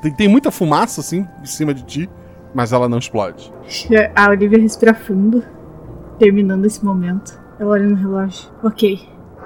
tem, 0.00 0.12
tem 0.12 0.28
muita 0.28 0.50
fumaça, 0.50 1.00
assim, 1.00 1.26
em 1.42 1.46
cima 1.46 1.74
de 1.74 1.82
ti, 1.82 2.10
mas 2.54 2.72
ela 2.72 2.88
não 2.88 2.98
explode. 2.98 3.52
A 4.14 4.28
Olivia 4.30 4.58
respira 4.58 4.94
fundo, 4.94 5.42
terminando 6.18 6.64
esse 6.66 6.84
momento. 6.84 7.40
Ela 7.58 7.70
olha 7.72 7.86
no 7.86 7.94
relógio. 7.94 8.48
Ok, 8.62 9.00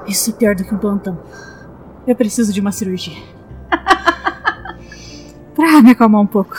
isso 0.06 0.30
é 0.30 0.32
pior 0.34 0.54
do 0.54 0.64
que 0.64 0.74
um 0.74 0.78
plantão. 0.78 1.18
Eu 2.06 2.14
preciso 2.16 2.52
de 2.52 2.60
uma 2.60 2.72
cirurgia. 2.72 3.16
pra 5.54 5.82
me 5.82 5.90
acalmar 5.90 6.20
um 6.20 6.26
pouco. 6.26 6.56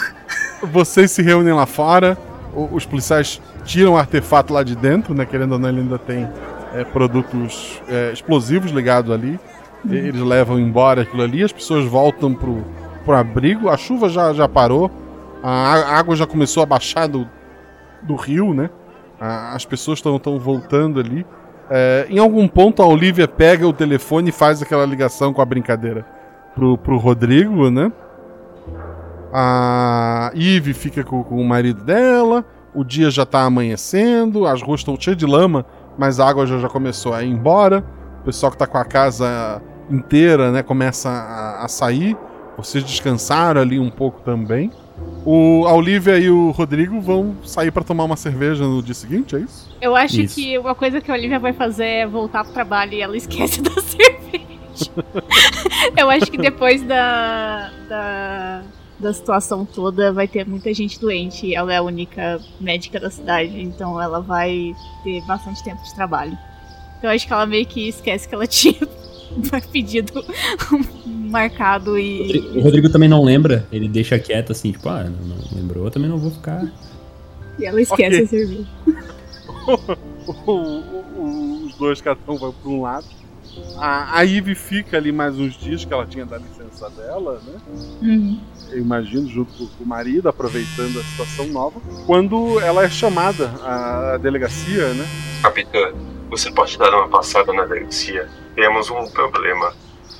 Vocês 0.71 1.11
se 1.11 1.21
reúnem 1.21 1.53
lá 1.53 1.65
fora, 1.65 2.17
os 2.71 2.85
policiais 2.85 3.41
tiram 3.63 3.93
o 3.93 3.97
artefato 3.97 4.53
lá 4.53 4.63
de 4.63 4.75
dentro, 4.75 5.13
né? 5.13 5.25
Querendo 5.25 5.53
ou 5.53 5.59
não, 5.59 5.69
ele 5.69 5.81
ainda 5.81 5.99
tem 5.99 6.27
é, 6.73 6.83
produtos 6.83 7.81
é, 7.87 8.11
explosivos 8.11 8.71
ligados 8.71 9.11
ali. 9.11 9.39
E- 9.87 9.95
Eles 9.95 10.21
levam 10.21 10.59
embora 10.59 11.03
aquilo 11.03 11.21
ali, 11.21 11.43
as 11.43 11.51
pessoas 11.51 11.85
voltam 11.85 12.33
pro, 12.33 12.63
pro 13.05 13.13
abrigo, 13.15 13.69
a 13.69 13.77
chuva 13.77 14.09
já, 14.09 14.33
já 14.33 14.47
parou, 14.49 14.89
a 15.51 15.97
água 15.97 16.15
já 16.15 16.25
começou 16.25 16.61
a 16.63 16.65
baixar 16.65 17.07
do, 17.07 17.27
do 18.01 18.15
rio, 18.15 18.53
né? 18.53 18.69
A- 19.19 19.53
As 19.55 19.65
pessoas 19.65 19.99
estão 19.99 20.19
voltando 20.39 20.99
ali. 20.99 21.25
É, 21.69 22.07
em 22.09 22.17
algum 22.19 22.47
ponto 22.47 22.81
a 22.81 22.85
Olivia 22.85 23.27
pega 23.27 23.67
o 23.67 23.73
telefone 23.73 24.29
e 24.29 24.31
faz 24.31 24.61
aquela 24.61 24.85
ligação 24.85 25.33
com 25.33 25.41
a 25.41 25.45
brincadeira 25.45 26.05
pro, 26.55 26.77
pro 26.77 26.97
Rodrigo, 26.97 27.69
né? 27.69 27.91
A 29.33 30.31
Eve 30.33 30.73
fica 30.73 31.03
com, 31.03 31.23
com 31.23 31.41
o 31.41 31.45
marido 31.45 31.83
dela. 31.83 32.45
O 32.73 32.83
dia 32.83 33.09
já 33.09 33.25
tá 33.25 33.41
amanhecendo, 33.41 34.45
as 34.45 34.61
ruas 34.61 34.81
estão 34.81 34.95
cheias 34.99 35.17
de 35.17 35.25
lama, 35.25 35.65
mas 35.97 36.19
a 36.19 36.27
água 36.29 36.45
já, 36.45 36.57
já 36.59 36.69
começou 36.69 37.13
a 37.13 37.23
ir 37.23 37.29
embora. 37.31 37.83
O 38.21 38.23
pessoal 38.25 38.51
que 38.51 38.57
tá 38.57 38.67
com 38.67 38.77
a 38.77 38.85
casa 38.85 39.61
inteira, 39.89 40.51
né, 40.51 40.61
começa 40.63 41.09
a, 41.09 41.65
a 41.65 41.67
sair. 41.67 42.15
Vocês 42.55 42.83
descansaram 42.83 43.61
ali 43.61 43.79
um 43.79 43.89
pouco 43.89 44.21
também. 44.21 44.71
O, 45.25 45.65
a 45.67 45.73
Olivia 45.73 46.17
e 46.17 46.29
o 46.29 46.51
Rodrigo 46.51 47.01
vão 47.01 47.35
sair 47.43 47.69
para 47.69 47.83
tomar 47.83 48.05
uma 48.05 48.15
cerveja 48.15 48.63
no 48.63 48.81
dia 48.81 48.93
seguinte, 48.93 49.35
é 49.35 49.39
isso? 49.39 49.67
Eu 49.81 49.95
acho 49.95 50.21
Isso. 50.21 50.35
que 50.35 50.57
uma 50.57 50.73
coisa 50.73 51.01
que 51.01 51.11
a 51.11 51.13
Olivia 51.13 51.37
vai 51.37 51.53
fazer 51.53 51.85
é 51.85 52.07
voltar 52.07 52.43
pro 52.43 52.53
trabalho 52.53 52.93
e 52.93 53.01
ela 53.01 53.15
esquece 53.15 53.61
da 53.61 53.81
cerveja. 53.81 54.91
Eu 55.97 56.09
acho 56.09 56.31
que 56.31 56.37
depois 56.37 56.81
da, 56.83 57.71
da, 57.89 58.63
da 58.99 59.13
situação 59.13 59.65
toda 59.65 60.11
vai 60.11 60.27
ter 60.27 60.47
muita 60.47 60.73
gente 60.73 60.99
doente. 60.99 61.53
Ela 61.53 61.73
é 61.73 61.77
a 61.77 61.83
única 61.83 62.39
médica 62.59 62.99
da 62.99 63.09
cidade, 63.09 63.61
então 63.61 64.01
ela 64.01 64.21
vai 64.21 64.73
ter 65.03 65.21
bastante 65.25 65.63
tempo 65.63 65.83
de 65.83 65.93
trabalho. 65.93 66.37
Então 66.97 67.09
eu 67.09 67.15
acho 67.15 67.27
que 67.27 67.33
ela 67.33 67.45
meio 67.45 67.65
que 67.65 67.87
esquece 67.87 68.27
que 68.27 68.33
ela 68.33 68.47
tinha 68.47 68.79
pedido 69.71 70.23
marcado 71.27 71.97
e. 71.97 72.39
O 72.55 72.61
Rodrigo 72.61 72.89
também 72.89 73.07
não 73.09 73.23
lembra, 73.23 73.67
ele 73.71 73.87
deixa 73.87 74.17
quieto 74.19 74.51
assim, 74.51 74.71
tipo, 74.71 74.87
ah, 74.89 75.03
não, 75.03 75.35
não 75.35 75.37
lembrou, 75.53 75.85
eu 75.85 75.91
também 75.91 76.09
não 76.09 76.17
vou 76.17 76.31
ficar. 76.31 76.65
E 77.59 77.65
ela 77.65 77.81
esquece 77.81 78.15
Ok. 78.21 78.23
a 78.23 78.27
cerveja. 78.27 78.65
O- 80.45 80.51
o- 80.51 80.93
o- 81.17 81.65
os 81.65 81.75
dois, 81.75 81.99
cada 82.01 82.19
um 82.27 82.37
vai 82.37 82.51
para 82.51 82.69
um 82.71 82.81
lado. 82.81 83.05
A, 83.77 84.17
a 84.19 84.21
Ivy 84.21 84.55
fica 84.55 84.97
ali 84.97 85.11
mais 85.11 85.37
uns 85.37 85.57
dias, 85.57 85.83
que 85.83 85.91
ela 85.93 86.05
tinha 86.05 86.25
da 86.25 86.37
licença 86.37 86.89
dela, 86.91 87.41
né? 87.45 87.53
Uhum. 88.01 88.39
Eu 88.71 88.79
imagino, 88.79 89.27
junto 89.27 89.51
com, 89.53 89.65
com 89.67 89.83
o 89.83 89.87
marido, 89.87 90.29
aproveitando 90.29 90.99
a 90.99 91.03
situação 91.03 91.47
nova. 91.47 91.79
Quando 92.05 92.59
ela 92.59 92.83
é 92.83 92.89
chamada 92.89 93.47
à, 93.63 94.13
à 94.13 94.17
delegacia, 94.17 94.93
né? 94.93 95.05
Capitã, 95.41 95.91
você 96.29 96.51
pode 96.51 96.77
dar 96.77 96.93
uma 96.93 97.07
passada 97.09 97.51
na 97.53 97.65
delegacia? 97.65 98.27
Temos 98.55 98.89
um 98.89 99.05
problema. 99.07 99.73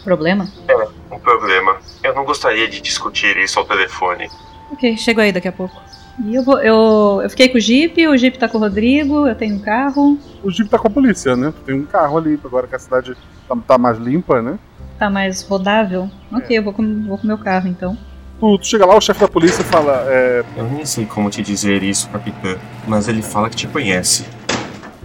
Problema? 0.07 0.47
É, 0.69 0.87
um 1.13 1.19
problema. 1.19 1.75
Eu 2.01 2.15
não 2.15 2.23
gostaria 2.23 2.65
de 2.69 2.79
discutir 2.79 3.35
isso 3.35 3.59
ao 3.59 3.65
telefone. 3.65 4.31
Ok, 4.71 4.95
chego 4.95 5.19
aí 5.19 5.33
daqui 5.33 5.49
a 5.49 5.51
pouco. 5.51 5.75
E 6.23 6.33
eu, 6.33 6.43
vou, 6.43 6.61
eu, 6.61 7.19
eu 7.21 7.29
fiquei 7.29 7.49
com 7.49 7.57
o 7.57 7.59
Jeep, 7.59 8.07
o 8.07 8.17
Jeep 8.17 8.39
tá 8.39 8.47
com 8.47 8.57
o 8.57 8.61
Rodrigo, 8.61 9.27
eu 9.27 9.35
tenho 9.35 9.55
um 9.55 9.59
carro. 9.59 10.17
O 10.41 10.49
Jeep 10.49 10.69
tá 10.69 10.79
com 10.79 10.87
a 10.87 10.91
polícia, 10.91 11.35
né? 11.35 11.53
Tem 11.65 11.75
um 11.75 11.83
carro 11.83 12.17
ali, 12.17 12.39
agora 12.41 12.67
que 12.67 12.75
a 12.75 12.79
cidade 12.79 13.17
tá, 13.49 13.57
tá 13.67 13.77
mais 13.77 13.97
limpa, 13.97 14.41
né? 14.41 14.57
Tá 14.97 15.09
mais 15.09 15.41
rodável? 15.41 16.09
Ok, 16.31 16.57
eu 16.57 16.63
vou 16.63 16.71
com, 16.71 17.03
vou 17.05 17.17
com 17.17 17.25
o 17.25 17.27
meu 17.27 17.37
carro 17.37 17.67
então. 17.67 17.97
Tu, 18.39 18.57
tu 18.59 18.65
chega 18.65 18.85
lá, 18.85 18.95
o 18.95 19.01
chefe 19.01 19.19
da 19.19 19.27
polícia 19.27 19.61
fala: 19.65 20.05
é, 20.07 20.41
Eu 20.55 20.63
nem 20.69 20.85
sei 20.85 21.05
como 21.05 21.29
te 21.29 21.41
dizer 21.41 21.83
isso, 21.83 22.09
capitã, 22.11 22.55
mas 22.87 23.09
ele 23.09 23.21
fala 23.21 23.49
que 23.49 23.57
te 23.57 23.67
conhece. 23.67 24.25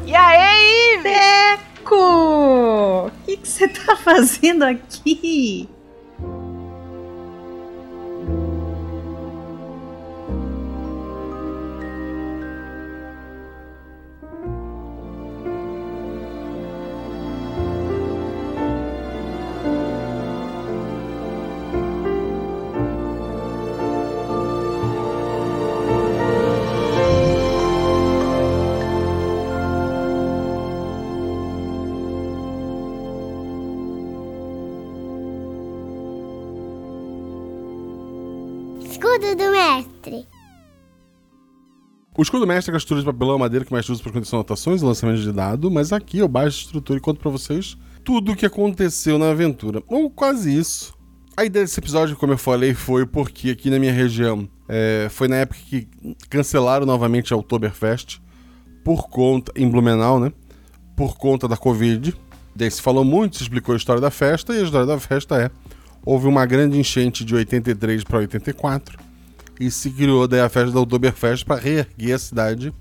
E 0.07 0.15
aí? 0.15 1.01
Teco! 1.03 3.11
Que 3.25 3.37
que 3.37 3.49
você 3.49 3.69
tá 3.69 3.97
fazendo 4.03 4.63
aqui? 4.63 5.69
O 42.23 42.25
escudo 42.25 42.47
mestre 42.47 42.71
é 42.71 42.75
a 42.75 42.79
estrutura 42.79 43.01
de 43.01 43.07
papelão 43.07 43.37
madeira 43.37 43.65
que 43.65 43.73
mais 43.73 43.89
usa 43.89 44.01
para 44.01 44.13
condição 44.13 44.39
anotações 44.39 44.81
e 44.81 44.85
lançamento 44.85 45.21
de 45.21 45.33
dado, 45.33 45.69
mas 45.69 45.93
aqui 45.93 46.19
eu 46.19 46.29
baixo 46.29 46.61
a 46.61 46.63
estrutura 46.67 46.97
e 46.97 47.03
conto 47.03 47.19
para 47.19 47.33
vocês 47.33 47.77
tudo 48.05 48.31
o 48.31 48.37
que 48.37 48.47
aconteceu 48.47 49.19
na 49.19 49.31
aventura. 49.31 49.83
Ou 49.89 50.09
quase 50.09 50.57
isso. 50.57 50.95
A 51.37 51.45
ideia 51.45 51.65
desse 51.65 51.81
episódio, 51.81 52.15
como 52.15 52.33
eu 52.33 52.39
falei, 52.39 52.75
foi 52.75 53.05
porque 53.05 53.51
aqui 53.51 53.69
na 53.71 53.77
minha 53.81 53.93
região 53.93 54.49
é, 54.69 55.09
foi 55.11 55.27
na 55.27 55.35
época 55.35 55.59
que 55.69 55.89
cancelaram 56.31 56.87
novamente 56.87 57.35
a 57.35 57.37
Oktoberfest 57.37 58.21
por 58.85 59.09
conta, 59.09 59.51
em 59.57 59.69
Blumenau, 59.69 60.21
né? 60.21 60.33
Por 60.97 61.17
conta 61.17 61.49
da 61.49 61.57
Covid. 61.57 62.15
Daí 62.55 62.71
se 62.71 62.81
falou 62.81 63.05
muito, 63.05 63.39
se 63.39 63.43
explicou 63.43 63.73
a 63.73 63.77
história 63.77 64.01
da 64.01 64.13
festa, 64.13 64.55
e 64.55 64.61
a 64.61 64.63
história 64.63 64.87
da 64.87 65.01
festa 65.01 65.43
é: 65.43 65.51
houve 66.07 66.29
uma 66.29 66.47
grande 66.47 66.79
enchente 66.79 67.25
de 67.25 67.35
83 67.35 68.05
para 68.05 68.19
84 68.19 69.12
e 69.59 69.71
se 69.71 69.91
criou 69.91 70.27
daí 70.27 70.41
a 70.41 70.49
festa 70.49 70.73
da 70.73 70.81
Oktoberfest 70.81 71.45
para 71.45 71.61
reerguer 71.61 72.15
a 72.15 72.19
cidade. 72.19 72.73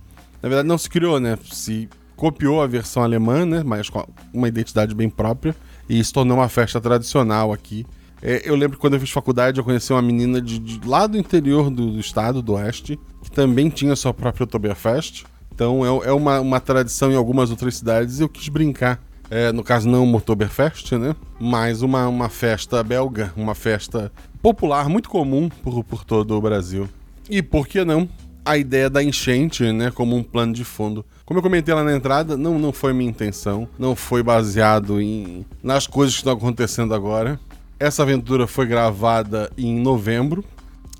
Na 0.41 0.49
verdade, 0.49 0.67
não 0.67 0.77
se 0.77 0.89
criou, 0.89 1.19
né? 1.19 1.37
Se 1.51 1.87
copiou 2.15 2.61
a 2.61 2.67
versão 2.67 3.03
alemã, 3.03 3.45
né? 3.45 3.63
Mas 3.63 3.89
com 3.89 4.05
uma 4.33 4.47
identidade 4.47 4.93
bem 4.93 5.09
própria 5.09 5.55
e 5.89 6.03
se 6.03 6.11
tornou 6.11 6.37
uma 6.37 6.49
festa 6.49 6.79
tradicional 6.79 7.51
aqui. 7.51 7.85
É, 8.21 8.47
eu 8.47 8.55
lembro 8.55 8.77
que 8.77 8.81
quando 8.81 8.93
eu 8.93 8.99
fiz 8.99 9.09
faculdade, 9.09 9.57
eu 9.57 9.63
conheci 9.63 9.91
uma 9.91 10.01
menina 10.01 10.39
de, 10.39 10.59
de 10.59 10.87
lá 10.87 11.07
do 11.07 11.17
interior 11.17 11.69
do, 11.71 11.91
do 11.91 11.99
estado, 11.99 12.41
do 12.41 12.53
oeste, 12.53 12.99
que 13.23 13.31
também 13.31 13.69
tinha 13.69 13.95
sua 13.95 14.13
própria 14.13 14.43
Oktoberfest. 14.43 15.25
Então 15.53 15.83
é, 15.83 16.09
é 16.09 16.11
uma, 16.11 16.39
uma 16.39 16.59
tradição 16.59 17.11
em 17.11 17.15
algumas 17.15 17.49
outras 17.49 17.75
cidades 17.75 18.19
e 18.19 18.23
eu 18.23 18.29
quis 18.29 18.47
brincar. 18.49 19.01
É, 19.31 19.49
no 19.53 19.63
caso, 19.63 19.87
não 19.87 20.03
uma 20.03 20.17
Oktoberfest, 20.17 20.91
né? 20.97 21.15
Mas 21.39 21.81
uma, 21.81 22.05
uma 22.09 22.27
festa 22.27 22.83
belga, 22.83 23.31
uma 23.37 23.55
festa 23.55 24.11
popular, 24.41 24.89
muito 24.89 25.09
comum 25.09 25.47
por, 25.47 25.85
por 25.85 26.03
todo 26.03 26.35
o 26.35 26.41
Brasil. 26.41 26.89
E 27.29 27.41
por 27.41 27.65
que 27.65 27.85
não? 27.85 28.09
A 28.43 28.57
ideia 28.57 28.89
da 28.89 29.01
enchente, 29.01 29.71
né, 29.71 29.89
como 29.89 30.17
um 30.17 30.23
plano 30.23 30.51
de 30.51 30.65
fundo. 30.65 31.05
Como 31.23 31.39
eu 31.39 31.43
comentei 31.43 31.73
lá 31.73 31.81
na 31.81 31.95
entrada, 31.95 32.35
não, 32.35 32.59
não 32.59 32.73
foi 32.73 32.91
minha 32.91 33.09
intenção, 33.09 33.69
não 33.79 33.95
foi 33.95 34.21
baseado 34.21 34.99
em 34.99 35.45
nas 35.63 35.87
coisas 35.87 36.13
que 36.13 36.19
estão 36.19 36.33
acontecendo 36.33 36.93
agora. 36.93 37.39
Essa 37.79 38.03
aventura 38.03 38.45
foi 38.47 38.65
gravada 38.65 39.49
em 39.57 39.79
novembro, 39.79 40.43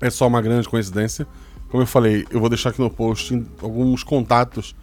é 0.00 0.08
só 0.08 0.26
uma 0.26 0.40
grande 0.40 0.66
coincidência. 0.70 1.26
Como 1.68 1.82
eu 1.82 1.86
falei, 1.86 2.24
eu 2.30 2.40
vou 2.40 2.48
deixar 2.48 2.70
aqui 2.70 2.80
no 2.80 2.88
post 2.88 3.44
alguns 3.60 4.02
contatos 4.02 4.74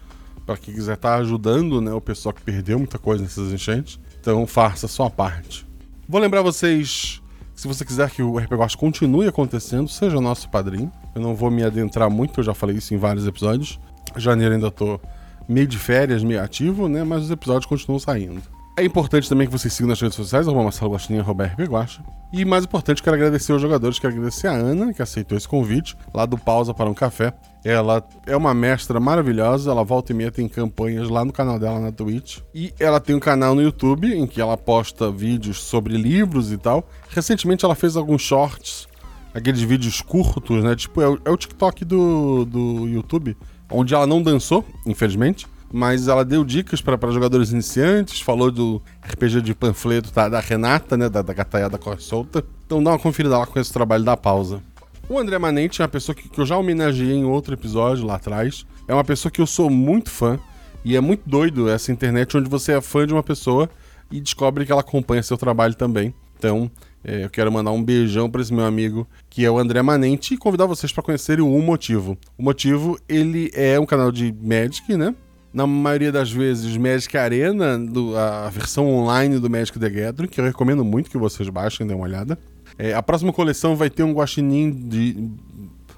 para 0.50 0.56
quem 0.56 0.74
quiser 0.74 0.94
estar 0.94 1.14
ajudando 1.16 1.80
né, 1.80 1.92
o 1.92 2.00
pessoal 2.00 2.32
que 2.32 2.42
perdeu 2.42 2.76
muita 2.76 2.98
coisa 2.98 3.22
nessas 3.22 3.52
enchentes. 3.52 4.00
Então 4.20 4.44
faça 4.48 4.86
a 4.86 4.88
sua 4.88 5.08
parte. 5.08 5.64
Vou 6.08 6.20
lembrar 6.20 6.42
vocês, 6.42 7.22
se 7.54 7.68
você 7.68 7.84
quiser 7.84 8.10
que 8.10 8.20
o 8.20 8.36
RPG 8.36 8.56
Watch 8.56 8.76
continue 8.76 9.28
acontecendo, 9.28 9.88
seja 9.88 10.20
nosso 10.20 10.48
padrinho. 10.48 10.90
Eu 11.14 11.22
não 11.22 11.36
vou 11.36 11.52
me 11.52 11.62
adentrar 11.62 12.10
muito, 12.10 12.40
eu 12.40 12.44
já 12.44 12.52
falei 12.52 12.76
isso 12.76 12.92
em 12.92 12.96
vários 12.96 13.28
episódios. 13.28 13.78
Janeiro 14.16 14.54
ainda 14.54 14.72
tô 14.72 15.00
meio 15.48 15.68
de 15.68 15.78
férias, 15.78 16.24
meio 16.24 16.42
ativo, 16.42 16.88
né? 16.88 17.04
Mas 17.04 17.22
os 17.22 17.30
episódios 17.30 17.66
continuam 17.66 18.00
saindo. 18.00 18.42
É 18.80 18.84
importante 18.84 19.28
também 19.28 19.46
que 19.46 19.52
vocês 19.52 19.74
sigam 19.74 19.90
nas 19.90 20.00
redes 20.00 20.16
sociais, 20.16 20.48
arroba 20.48 20.62
Marcelo 20.62 20.92
Guaxinim, 20.92 21.18
arroba 21.18 21.44
RP 21.44 21.68
Guaxa. 21.68 22.02
E 22.32 22.46
mais 22.46 22.64
importante, 22.64 23.02
quero 23.02 23.14
agradecer 23.14 23.52
aos 23.52 23.60
jogadores, 23.60 23.98
quero 23.98 24.14
agradecer 24.14 24.46
a 24.46 24.52
Ana, 24.52 24.94
que 24.94 25.02
aceitou 25.02 25.36
esse 25.36 25.46
convite, 25.46 25.94
lá 26.14 26.24
do 26.24 26.38
Pausa 26.38 26.72
para 26.72 26.88
um 26.88 26.94
Café. 26.94 27.34
Ela 27.62 28.02
é 28.26 28.34
uma 28.34 28.54
mestra 28.54 28.98
maravilhosa, 28.98 29.70
ela 29.70 29.84
volta 29.84 30.12
e 30.12 30.14
meia 30.14 30.30
tem 30.32 30.48
campanhas 30.48 31.10
lá 31.10 31.26
no 31.26 31.30
canal 31.30 31.58
dela 31.58 31.78
na 31.78 31.92
Twitch. 31.92 32.38
E 32.54 32.72
ela 32.80 32.98
tem 32.98 33.14
um 33.14 33.20
canal 33.20 33.54
no 33.54 33.60
YouTube 33.60 34.14
em 34.14 34.26
que 34.26 34.40
ela 34.40 34.56
posta 34.56 35.10
vídeos 35.10 35.60
sobre 35.62 35.98
livros 35.98 36.50
e 36.50 36.56
tal. 36.56 36.88
Recentemente 37.10 37.66
ela 37.66 37.74
fez 37.74 37.98
alguns 37.98 38.22
shorts, 38.22 38.88
aqueles 39.34 39.60
vídeos 39.60 40.00
curtos, 40.00 40.64
né? 40.64 40.74
Tipo, 40.74 41.02
é 41.02 41.08
o, 41.10 41.20
é 41.26 41.30
o 41.30 41.36
TikTok 41.36 41.84
do, 41.84 42.46
do 42.46 42.88
YouTube, 42.88 43.36
onde 43.70 43.92
ela 43.94 44.06
não 44.06 44.22
dançou, 44.22 44.64
infelizmente. 44.86 45.46
Mas 45.72 46.08
ela 46.08 46.24
deu 46.24 46.44
dicas 46.44 46.80
para 46.80 46.98
jogadores 47.12 47.52
iniciantes, 47.52 48.20
falou 48.20 48.50
do 48.50 48.82
RPG 49.02 49.40
de 49.40 49.54
panfleto 49.54 50.12
tá, 50.12 50.28
da 50.28 50.40
Renata, 50.40 50.96
né? 50.96 51.08
Da, 51.08 51.22
da 51.22 51.32
Gataiada 51.32 51.78
Corre 51.78 52.00
Solta. 52.00 52.44
Então 52.66 52.82
dá 52.82 52.90
uma 52.90 52.98
conferida 52.98 53.38
lá 53.38 53.46
com 53.46 53.58
esse 53.58 53.72
trabalho 53.72 54.04
da 54.04 54.16
pausa. 54.16 54.60
O 55.08 55.18
André 55.18 55.38
Manente 55.38 55.80
é 55.80 55.84
uma 55.84 55.88
pessoa 55.88 56.14
que, 56.14 56.28
que 56.28 56.40
eu 56.40 56.46
já 56.46 56.56
homenageei 56.56 57.14
em 57.14 57.24
outro 57.24 57.54
episódio 57.54 58.06
lá 58.06 58.16
atrás. 58.16 58.66
É 58.86 58.94
uma 58.94 59.04
pessoa 59.04 59.30
que 59.30 59.40
eu 59.40 59.46
sou 59.46 59.70
muito 59.70 60.10
fã. 60.10 60.38
E 60.84 60.96
é 60.96 61.00
muito 61.00 61.28
doido 61.28 61.68
essa 61.68 61.92
internet 61.92 62.36
onde 62.36 62.48
você 62.48 62.72
é 62.72 62.80
fã 62.80 63.06
de 63.06 63.12
uma 63.12 63.22
pessoa 63.22 63.68
e 64.10 64.20
descobre 64.20 64.64
que 64.64 64.72
ela 64.72 64.80
acompanha 64.80 65.22
seu 65.22 65.36
trabalho 65.36 65.74
também. 65.74 66.14
Então, 66.38 66.70
é, 67.04 67.24
eu 67.24 67.30
quero 67.30 67.52
mandar 67.52 67.70
um 67.70 67.82
beijão 67.82 68.30
para 68.30 68.40
esse 68.40 68.52
meu 68.52 68.64
amigo, 68.64 69.06
que 69.28 69.44
é 69.44 69.50
o 69.50 69.58
André 69.58 69.82
Manente, 69.82 70.34
e 70.34 70.38
convidar 70.38 70.66
vocês 70.66 70.90
para 70.90 71.02
conhecerem 71.02 71.44
o 71.44 71.54
Um 71.54 71.60
Motivo. 71.62 72.16
O 72.38 72.42
Motivo, 72.42 72.98
ele 73.08 73.50
é 73.54 73.78
um 73.78 73.84
canal 73.84 74.10
de 74.10 74.34
Magic, 74.40 74.96
né? 74.96 75.14
Na 75.52 75.66
maioria 75.66 76.12
das 76.12 76.30
vezes, 76.30 76.76
Magic 76.76 77.16
Arena, 77.16 77.78
do, 77.78 78.16
a 78.16 78.48
versão 78.50 78.88
online 78.88 79.38
do 79.38 79.50
Magic 79.50 79.78
the 79.78 79.90
Gathering, 79.90 80.28
que 80.28 80.40
eu 80.40 80.44
recomendo 80.44 80.84
muito 80.84 81.10
que 81.10 81.18
vocês 81.18 81.48
baixem, 81.48 81.86
dêem 81.86 81.98
uma 81.98 82.06
olhada. 82.06 82.38
É, 82.78 82.94
a 82.94 83.02
próxima 83.02 83.32
coleção 83.32 83.74
vai 83.74 83.90
ter 83.90 84.04
um 84.04 84.12
guaxinim 84.12 84.70
de... 84.70 85.28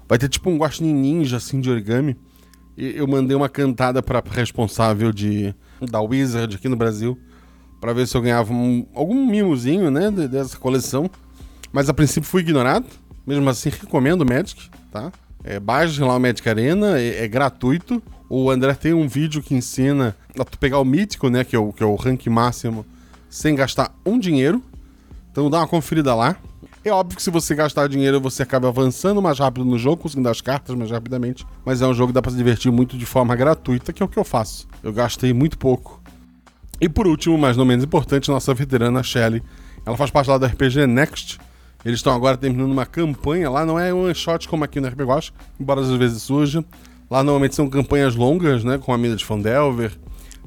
Vai 0.07 0.17
ter 0.17 0.27
tipo 0.27 0.49
um 0.49 0.57
guaxinim 0.57 0.93
ninja, 0.93 1.37
assim, 1.37 1.61
de 1.61 1.69
origami. 1.69 2.17
E 2.75 2.97
eu 2.97 3.07
mandei 3.07 3.37
uma 3.37 3.47
cantada 3.47 4.01
pra 4.01 4.23
responsável 4.31 5.11
de 5.11 5.53
da 5.79 6.01
Wizard 6.01 6.55
aqui 6.55 6.67
no 6.67 6.75
Brasil 6.75 7.17
para 7.79 7.93
ver 7.93 8.07
se 8.07 8.15
eu 8.15 8.21
ganhava 8.21 8.53
um, 8.53 8.87
algum 8.95 9.25
mimozinho, 9.25 9.91
né, 9.91 10.09
dessa 10.09 10.57
coleção. 10.57 11.09
Mas 11.71 11.89
a 11.89 11.93
princípio 11.93 12.29
fui 12.29 12.41
ignorado. 12.41 12.85
Mesmo 13.25 13.49
assim, 13.49 13.69
recomendo 13.69 14.21
o 14.21 14.25
Magic, 14.25 14.69
tá? 14.91 15.11
É, 15.43 15.59
lá 15.99 16.15
o 16.15 16.19
Magic 16.19 16.47
Arena, 16.47 16.99
é, 16.99 17.23
é, 17.23 17.27
gratuito. 17.27 18.01
O 18.35 18.49
André 18.49 18.73
tem 18.73 18.95
um 18.95 19.07
vídeo 19.07 19.43
que 19.43 19.53
ensina 19.53 20.17
a 20.39 20.43
tu 20.43 20.57
pegar 20.57 20.79
o 20.79 20.83
mítico, 20.83 21.29
né, 21.29 21.43
que 21.43 21.55
é 21.55 21.59
o, 21.59 21.71
que 21.71 21.83
é 21.83 21.85
o 21.85 21.93
rank 21.93 22.25
máximo, 22.25 22.83
sem 23.29 23.53
gastar 23.53 23.95
um 24.03 24.17
dinheiro. 24.17 24.59
Então 25.31 25.51
dá 25.51 25.59
uma 25.59 25.67
conferida 25.67 26.15
lá. 26.15 26.35
É 26.83 26.89
óbvio 26.89 27.15
que 27.15 27.21
se 27.21 27.29
você 27.29 27.53
gastar 27.53 27.87
dinheiro, 27.87 28.19
você 28.19 28.41
acaba 28.41 28.69
avançando 28.69 29.21
mais 29.21 29.37
rápido 29.37 29.63
no 29.63 29.77
jogo, 29.77 30.01
conseguindo 30.01 30.29
as 30.29 30.41
cartas 30.41 30.75
mais 30.75 30.89
rapidamente. 30.89 31.45
Mas 31.63 31.83
é 31.83 31.85
um 31.85 31.93
jogo 31.93 32.07
que 32.07 32.15
dá 32.15 32.23
pra 32.23 32.31
se 32.31 32.37
divertir 32.37 32.71
muito 32.71 32.97
de 32.97 33.05
forma 33.05 33.35
gratuita, 33.35 33.93
que 33.93 34.01
é 34.01 34.05
o 34.05 34.09
que 34.09 34.17
eu 34.17 34.23
faço. 34.23 34.67
Eu 34.81 34.91
gastei 34.91 35.31
muito 35.31 35.55
pouco. 35.55 36.01
E 36.81 36.89
por 36.89 37.05
último, 37.05 37.37
mas 37.37 37.55
não 37.55 37.65
menos 37.65 37.85
importante, 37.85 38.31
nossa 38.31 38.51
veterana 38.51 39.03
Shelly. 39.03 39.43
Ela 39.85 39.95
faz 39.95 40.09
parte 40.09 40.31
lá 40.31 40.39
do 40.39 40.45
RPG 40.47 40.87
Next. 40.87 41.39
Eles 41.85 41.99
estão 41.99 42.15
agora 42.15 42.35
terminando 42.35 42.71
uma 42.71 42.87
campanha 42.87 43.47
lá, 43.51 43.63
não 43.63 43.77
é 43.77 43.93
um 43.93 44.05
one 44.05 44.15
shot 44.15 44.47
como 44.47 44.63
aqui 44.63 44.79
no 44.79 44.87
RPG 44.87 45.03
Watch, 45.03 45.33
embora 45.59 45.81
às 45.81 45.91
vezes 45.91 46.23
surja. 46.23 46.65
Lá 47.13 47.21
normalmente 47.21 47.53
são 47.53 47.69
campanhas 47.69 48.15
longas, 48.15 48.63
né? 48.63 48.79
Com 48.79 48.91
a 48.91 48.97
Mina 48.97 49.15
de 49.15 49.23
Fandelver, 49.23 49.91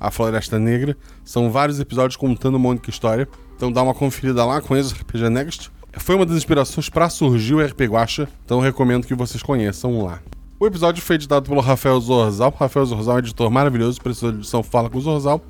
a 0.01 0.11
Floresta 0.11 0.59
Negra. 0.59 0.97
São 1.25 1.49
vários 1.49 1.79
episódios 1.79 2.17
contando 2.17 2.57
uma 2.57 2.69
única 2.69 2.91
história. 2.91 3.29
Então 3.55 3.71
dá 3.71 3.81
uma 3.85 3.95
conferida 3.95 4.45
lá, 4.45 4.61
conheça 4.61 4.93
o 4.93 4.99
RPG 4.99 5.31
Next. 5.31 5.71
Foi 5.93 6.17
uma 6.17 6.27
das 6.27 6.37
inspirações 6.37 6.89
para 6.89 7.09
surgir 7.09 7.55
o 7.55 7.65
RPG 7.65 7.87
Guacha, 7.87 8.29
então 8.45 8.59
recomendo 8.59 9.07
que 9.07 9.15
vocês 9.15 9.45
conheçam 9.45 10.05
lá. 10.05 10.19
O 10.59 10.67
episódio 10.67 11.01
foi 11.01 11.15
editado 11.15 11.49
pelo 11.49 11.61
Rafael 11.61 12.01
Zorzal. 12.01 12.53
Rafael 12.59 12.85
Zorzal 12.85 13.15
é 13.15 13.17
um 13.19 13.21
editor 13.21 13.49
maravilhoso, 13.49 14.03
precisou 14.03 14.33
de 14.33 14.39
edição 14.39 14.61
Fala 14.61 14.91
com 14.91 14.99
o 14.99 15.01
Zorzal. 15.01 15.41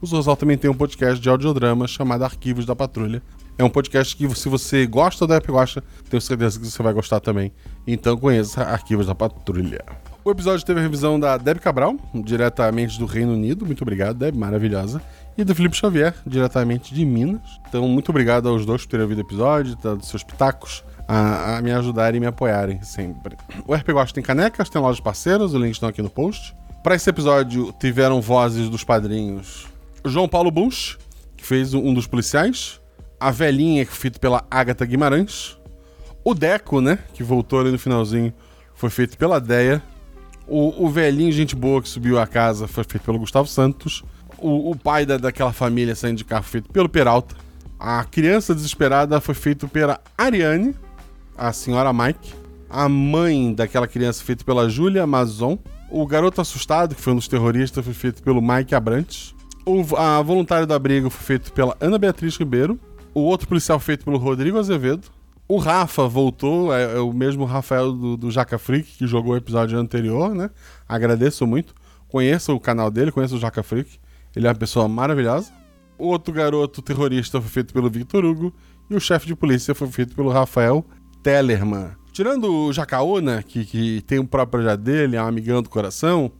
o 0.00 0.06
Zorzal 0.06 0.36
também 0.36 0.56
tem 0.56 0.70
um 0.70 0.74
podcast 0.74 1.20
de 1.20 1.28
audiodrama 1.28 1.86
chamado 1.86 2.24
Arquivos 2.24 2.64
da 2.64 2.74
Patrulha. 2.74 3.22
É 3.58 3.62
um 3.62 3.68
podcast 3.68 4.16
que, 4.16 4.26
se 4.34 4.48
você 4.48 4.86
gosta 4.86 5.26
da 5.26 5.36
Epigosta, 5.36 5.84
tenho 6.08 6.20
certeza 6.22 6.58
que 6.58 6.64
você 6.64 6.82
vai 6.82 6.94
gostar 6.94 7.20
também. 7.20 7.52
Então 7.86 8.16
conheça 8.16 8.62
Arquivos 8.62 9.06
da 9.06 9.14
Patrulha. 9.14 9.84
O 10.24 10.30
episódio 10.30 10.64
teve 10.64 10.78
a 10.78 10.82
revisão 10.82 11.18
da 11.18 11.36
Deb 11.36 11.58
Cabral, 11.58 11.96
diretamente 12.14 12.96
do 12.96 13.06
Reino 13.06 13.32
Unido. 13.32 13.66
Muito 13.66 13.82
obrigado, 13.82 14.16
Deb, 14.16 14.36
maravilhosa. 14.36 15.02
E 15.36 15.42
do 15.42 15.52
Felipe 15.52 15.76
Xavier, 15.76 16.14
diretamente 16.24 16.94
de 16.94 17.04
Minas. 17.04 17.40
Então, 17.68 17.88
muito 17.88 18.10
obrigado 18.10 18.48
aos 18.48 18.64
dois 18.64 18.82
por 18.82 18.90
terem 18.92 19.02
ouvido 19.02 19.18
o 19.18 19.22
episódio, 19.22 19.74
dado 19.82 20.06
seus 20.06 20.22
pitacos, 20.22 20.84
a, 21.08 21.56
a 21.56 21.62
me 21.62 21.72
ajudarem 21.72 22.18
e 22.18 22.20
me 22.20 22.26
apoiarem 22.26 22.80
sempre. 22.82 23.36
O 23.66 23.74
RP 23.74 23.88
Gosta 23.90 24.14
tem 24.14 24.22
canecas, 24.22 24.70
tem 24.70 24.80
lojas 24.80 25.00
parceiras, 25.00 25.52
os 25.52 25.54
links 25.54 25.76
estão 25.76 25.88
aqui 25.88 26.00
no 26.00 26.10
post. 26.10 26.54
Para 26.84 26.94
esse 26.94 27.10
episódio, 27.10 27.74
tiveram 27.80 28.20
vozes 28.20 28.68
dos 28.68 28.84
padrinhos 28.84 29.66
João 30.04 30.28
Paulo 30.28 30.52
Bunch, 30.52 30.98
que 31.36 31.44
fez 31.44 31.74
um 31.74 31.92
dos 31.92 32.06
policiais. 32.06 32.80
A 33.18 33.32
velhinha, 33.32 33.84
que 33.84 33.90
foi 33.90 34.02
feito 34.02 34.20
pela 34.20 34.44
Agatha 34.48 34.84
Guimarães. 34.84 35.56
O 36.24 36.32
Deco, 36.32 36.80
né, 36.80 37.00
que 37.12 37.24
voltou 37.24 37.58
ali 37.58 37.72
no 37.72 37.78
finalzinho, 37.78 38.32
foi 38.72 38.90
feito 38.90 39.18
pela 39.18 39.40
Deia. 39.40 39.82
O, 40.46 40.86
o 40.86 40.88
velhinho, 40.88 41.32
gente 41.32 41.54
boa, 41.54 41.80
que 41.80 41.88
subiu 41.88 42.18
a 42.18 42.26
casa, 42.26 42.66
foi 42.66 42.84
feito 42.84 43.04
pelo 43.04 43.18
Gustavo 43.18 43.48
Santos. 43.48 44.02
O, 44.38 44.70
o 44.70 44.76
pai 44.76 45.06
da, 45.06 45.16
daquela 45.16 45.52
família 45.52 45.94
saindo 45.94 46.18
de 46.18 46.24
carro, 46.24 46.44
feito 46.44 46.70
pelo 46.70 46.88
Peralta. 46.88 47.34
A 47.78 48.04
criança 48.04 48.54
desesperada 48.54 49.20
foi 49.20 49.34
feito 49.34 49.66
pela 49.66 50.00
Ariane, 50.16 50.74
a 51.36 51.52
senhora 51.52 51.92
Mike. 51.92 52.34
A 52.70 52.88
mãe 52.88 53.52
daquela 53.52 53.86
criança, 53.86 54.22
feito 54.24 54.44
pela 54.44 54.68
Júlia 54.68 55.06
Mazon. 55.06 55.58
O 55.90 56.06
garoto 56.06 56.40
assustado, 56.40 56.94
que 56.94 57.00
foi 57.00 57.12
um 57.12 57.16
dos 57.16 57.28
terroristas, 57.28 57.84
foi 57.84 57.92
feito 57.92 58.22
pelo 58.22 58.40
Mike 58.40 58.74
Abrantes. 58.74 59.34
O 59.66 59.96
a 59.96 60.22
voluntário 60.22 60.66
do 60.66 60.74
abrigo 60.74 61.10
foi 61.10 61.26
feito 61.26 61.52
pela 61.52 61.76
Ana 61.80 61.98
Beatriz 61.98 62.36
Ribeiro. 62.36 62.78
O 63.14 63.20
outro 63.20 63.46
policial 63.46 63.78
feito 63.78 64.04
pelo 64.04 64.16
Rodrigo 64.16 64.58
Azevedo. 64.58 65.08
O 65.52 65.58
Rafa 65.58 66.08
voltou, 66.08 66.74
é, 66.74 66.94
é 66.94 66.98
o 66.98 67.12
mesmo 67.12 67.44
Rafael 67.44 67.92
do, 67.92 68.16
do 68.16 68.30
Jaca 68.30 68.58
Freak 68.58 68.96
que 68.96 69.06
jogou 69.06 69.34
o 69.34 69.36
episódio 69.36 69.78
anterior, 69.78 70.34
né? 70.34 70.48
Agradeço 70.88 71.46
muito. 71.46 71.74
Conheça 72.08 72.54
o 72.54 72.58
canal 72.58 72.90
dele, 72.90 73.12
conheça 73.12 73.34
o 73.34 73.38
Jaca 73.38 73.62
Freak. 73.62 73.98
Ele 74.34 74.46
é 74.46 74.48
uma 74.48 74.56
pessoa 74.56 74.88
maravilhosa. 74.88 75.52
O 75.98 76.06
outro 76.06 76.32
garoto 76.32 76.80
terrorista 76.80 77.38
foi 77.38 77.50
feito 77.50 77.74
pelo 77.74 77.90
Victor 77.90 78.24
Hugo. 78.24 78.50
E 78.88 78.94
o 78.94 78.98
chefe 78.98 79.26
de 79.26 79.36
polícia 79.36 79.74
foi 79.74 79.88
feito 79.88 80.14
pelo 80.14 80.30
Rafael 80.30 80.86
Tellerman. 81.22 81.90
Tirando 82.14 82.50
o 82.50 82.72
Jacaúna, 82.72 83.42
que, 83.42 83.66
que 83.66 84.00
tem 84.06 84.18
um 84.18 84.24
próprio 84.24 84.62
projeto 84.62 84.80
dele, 84.80 85.16
é 85.16 85.22
um 85.22 85.26
amigão 85.26 85.60
do 85.60 85.68
coração, 85.68 86.32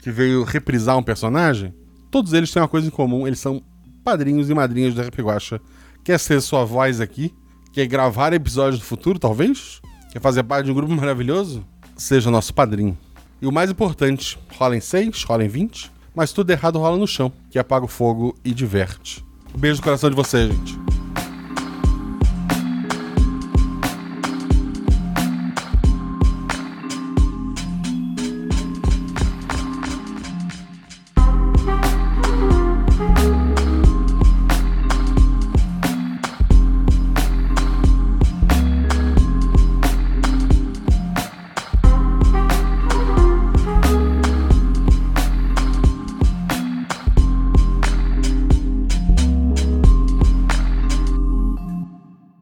que 0.00 0.12
veio 0.12 0.44
reprisar 0.44 0.96
um 0.96 1.02
personagem, 1.02 1.74
todos 2.08 2.32
eles 2.32 2.52
têm 2.52 2.62
uma 2.62 2.68
coisa 2.68 2.86
em 2.86 2.90
comum, 2.90 3.26
eles 3.26 3.40
são 3.40 3.60
padrinhos 4.04 4.48
e 4.48 4.54
madrinhas 4.54 4.94
do 4.94 5.02
RP 5.02 5.22
Guacha. 5.22 5.60
Quer 6.04 6.20
ser 6.20 6.40
sua 6.40 6.64
voz 6.64 7.00
aqui? 7.00 7.34
Quer 7.72 7.86
gravar 7.86 8.32
episódios 8.32 8.80
do 8.80 8.84
futuro, 8.84 9.16
talvez? 9.16 9.80
Quer 10.12 10.20
fazer 10.20 10.42
parte 10.42 10.66
de 10.66 10.72
um 10.72 10.74
grupo 10.74 10.92
maravilhoso? 10.92 11.64
Seja 11.96 12.28
nosso 12.28 12.52
padrinho. 12.52 12.98
E 13.40 13.46
o 13.46 13.52
mais 13.52 13.70
importante, 13.70 14.36
rola 14.58 14.76
em 14.76 14.80
6, 14.80 15.22
rola 15.22 15.44
em 15.44 15.48
20, 15.48 15.90
mas 16.12 16.32
tudo 16.32 16.50
errado 16.50 16.80
rola 16.80 16.96
no 16.96 17.06
chão, 17.06 17.32
que 17.48 17.60
apaga 17.60 17.84
o 17.84 17.88
fogo 17.88 18.36
e 18.44 18.52
diverte. 18.52 19.24
Um 19.54 19.58
beijo 19.58 19.78
no 19.78 19.84
coração 19.84 20.10
de 20.10 20.16
vocês, 20.16 20.52
gente. 20.52 20.99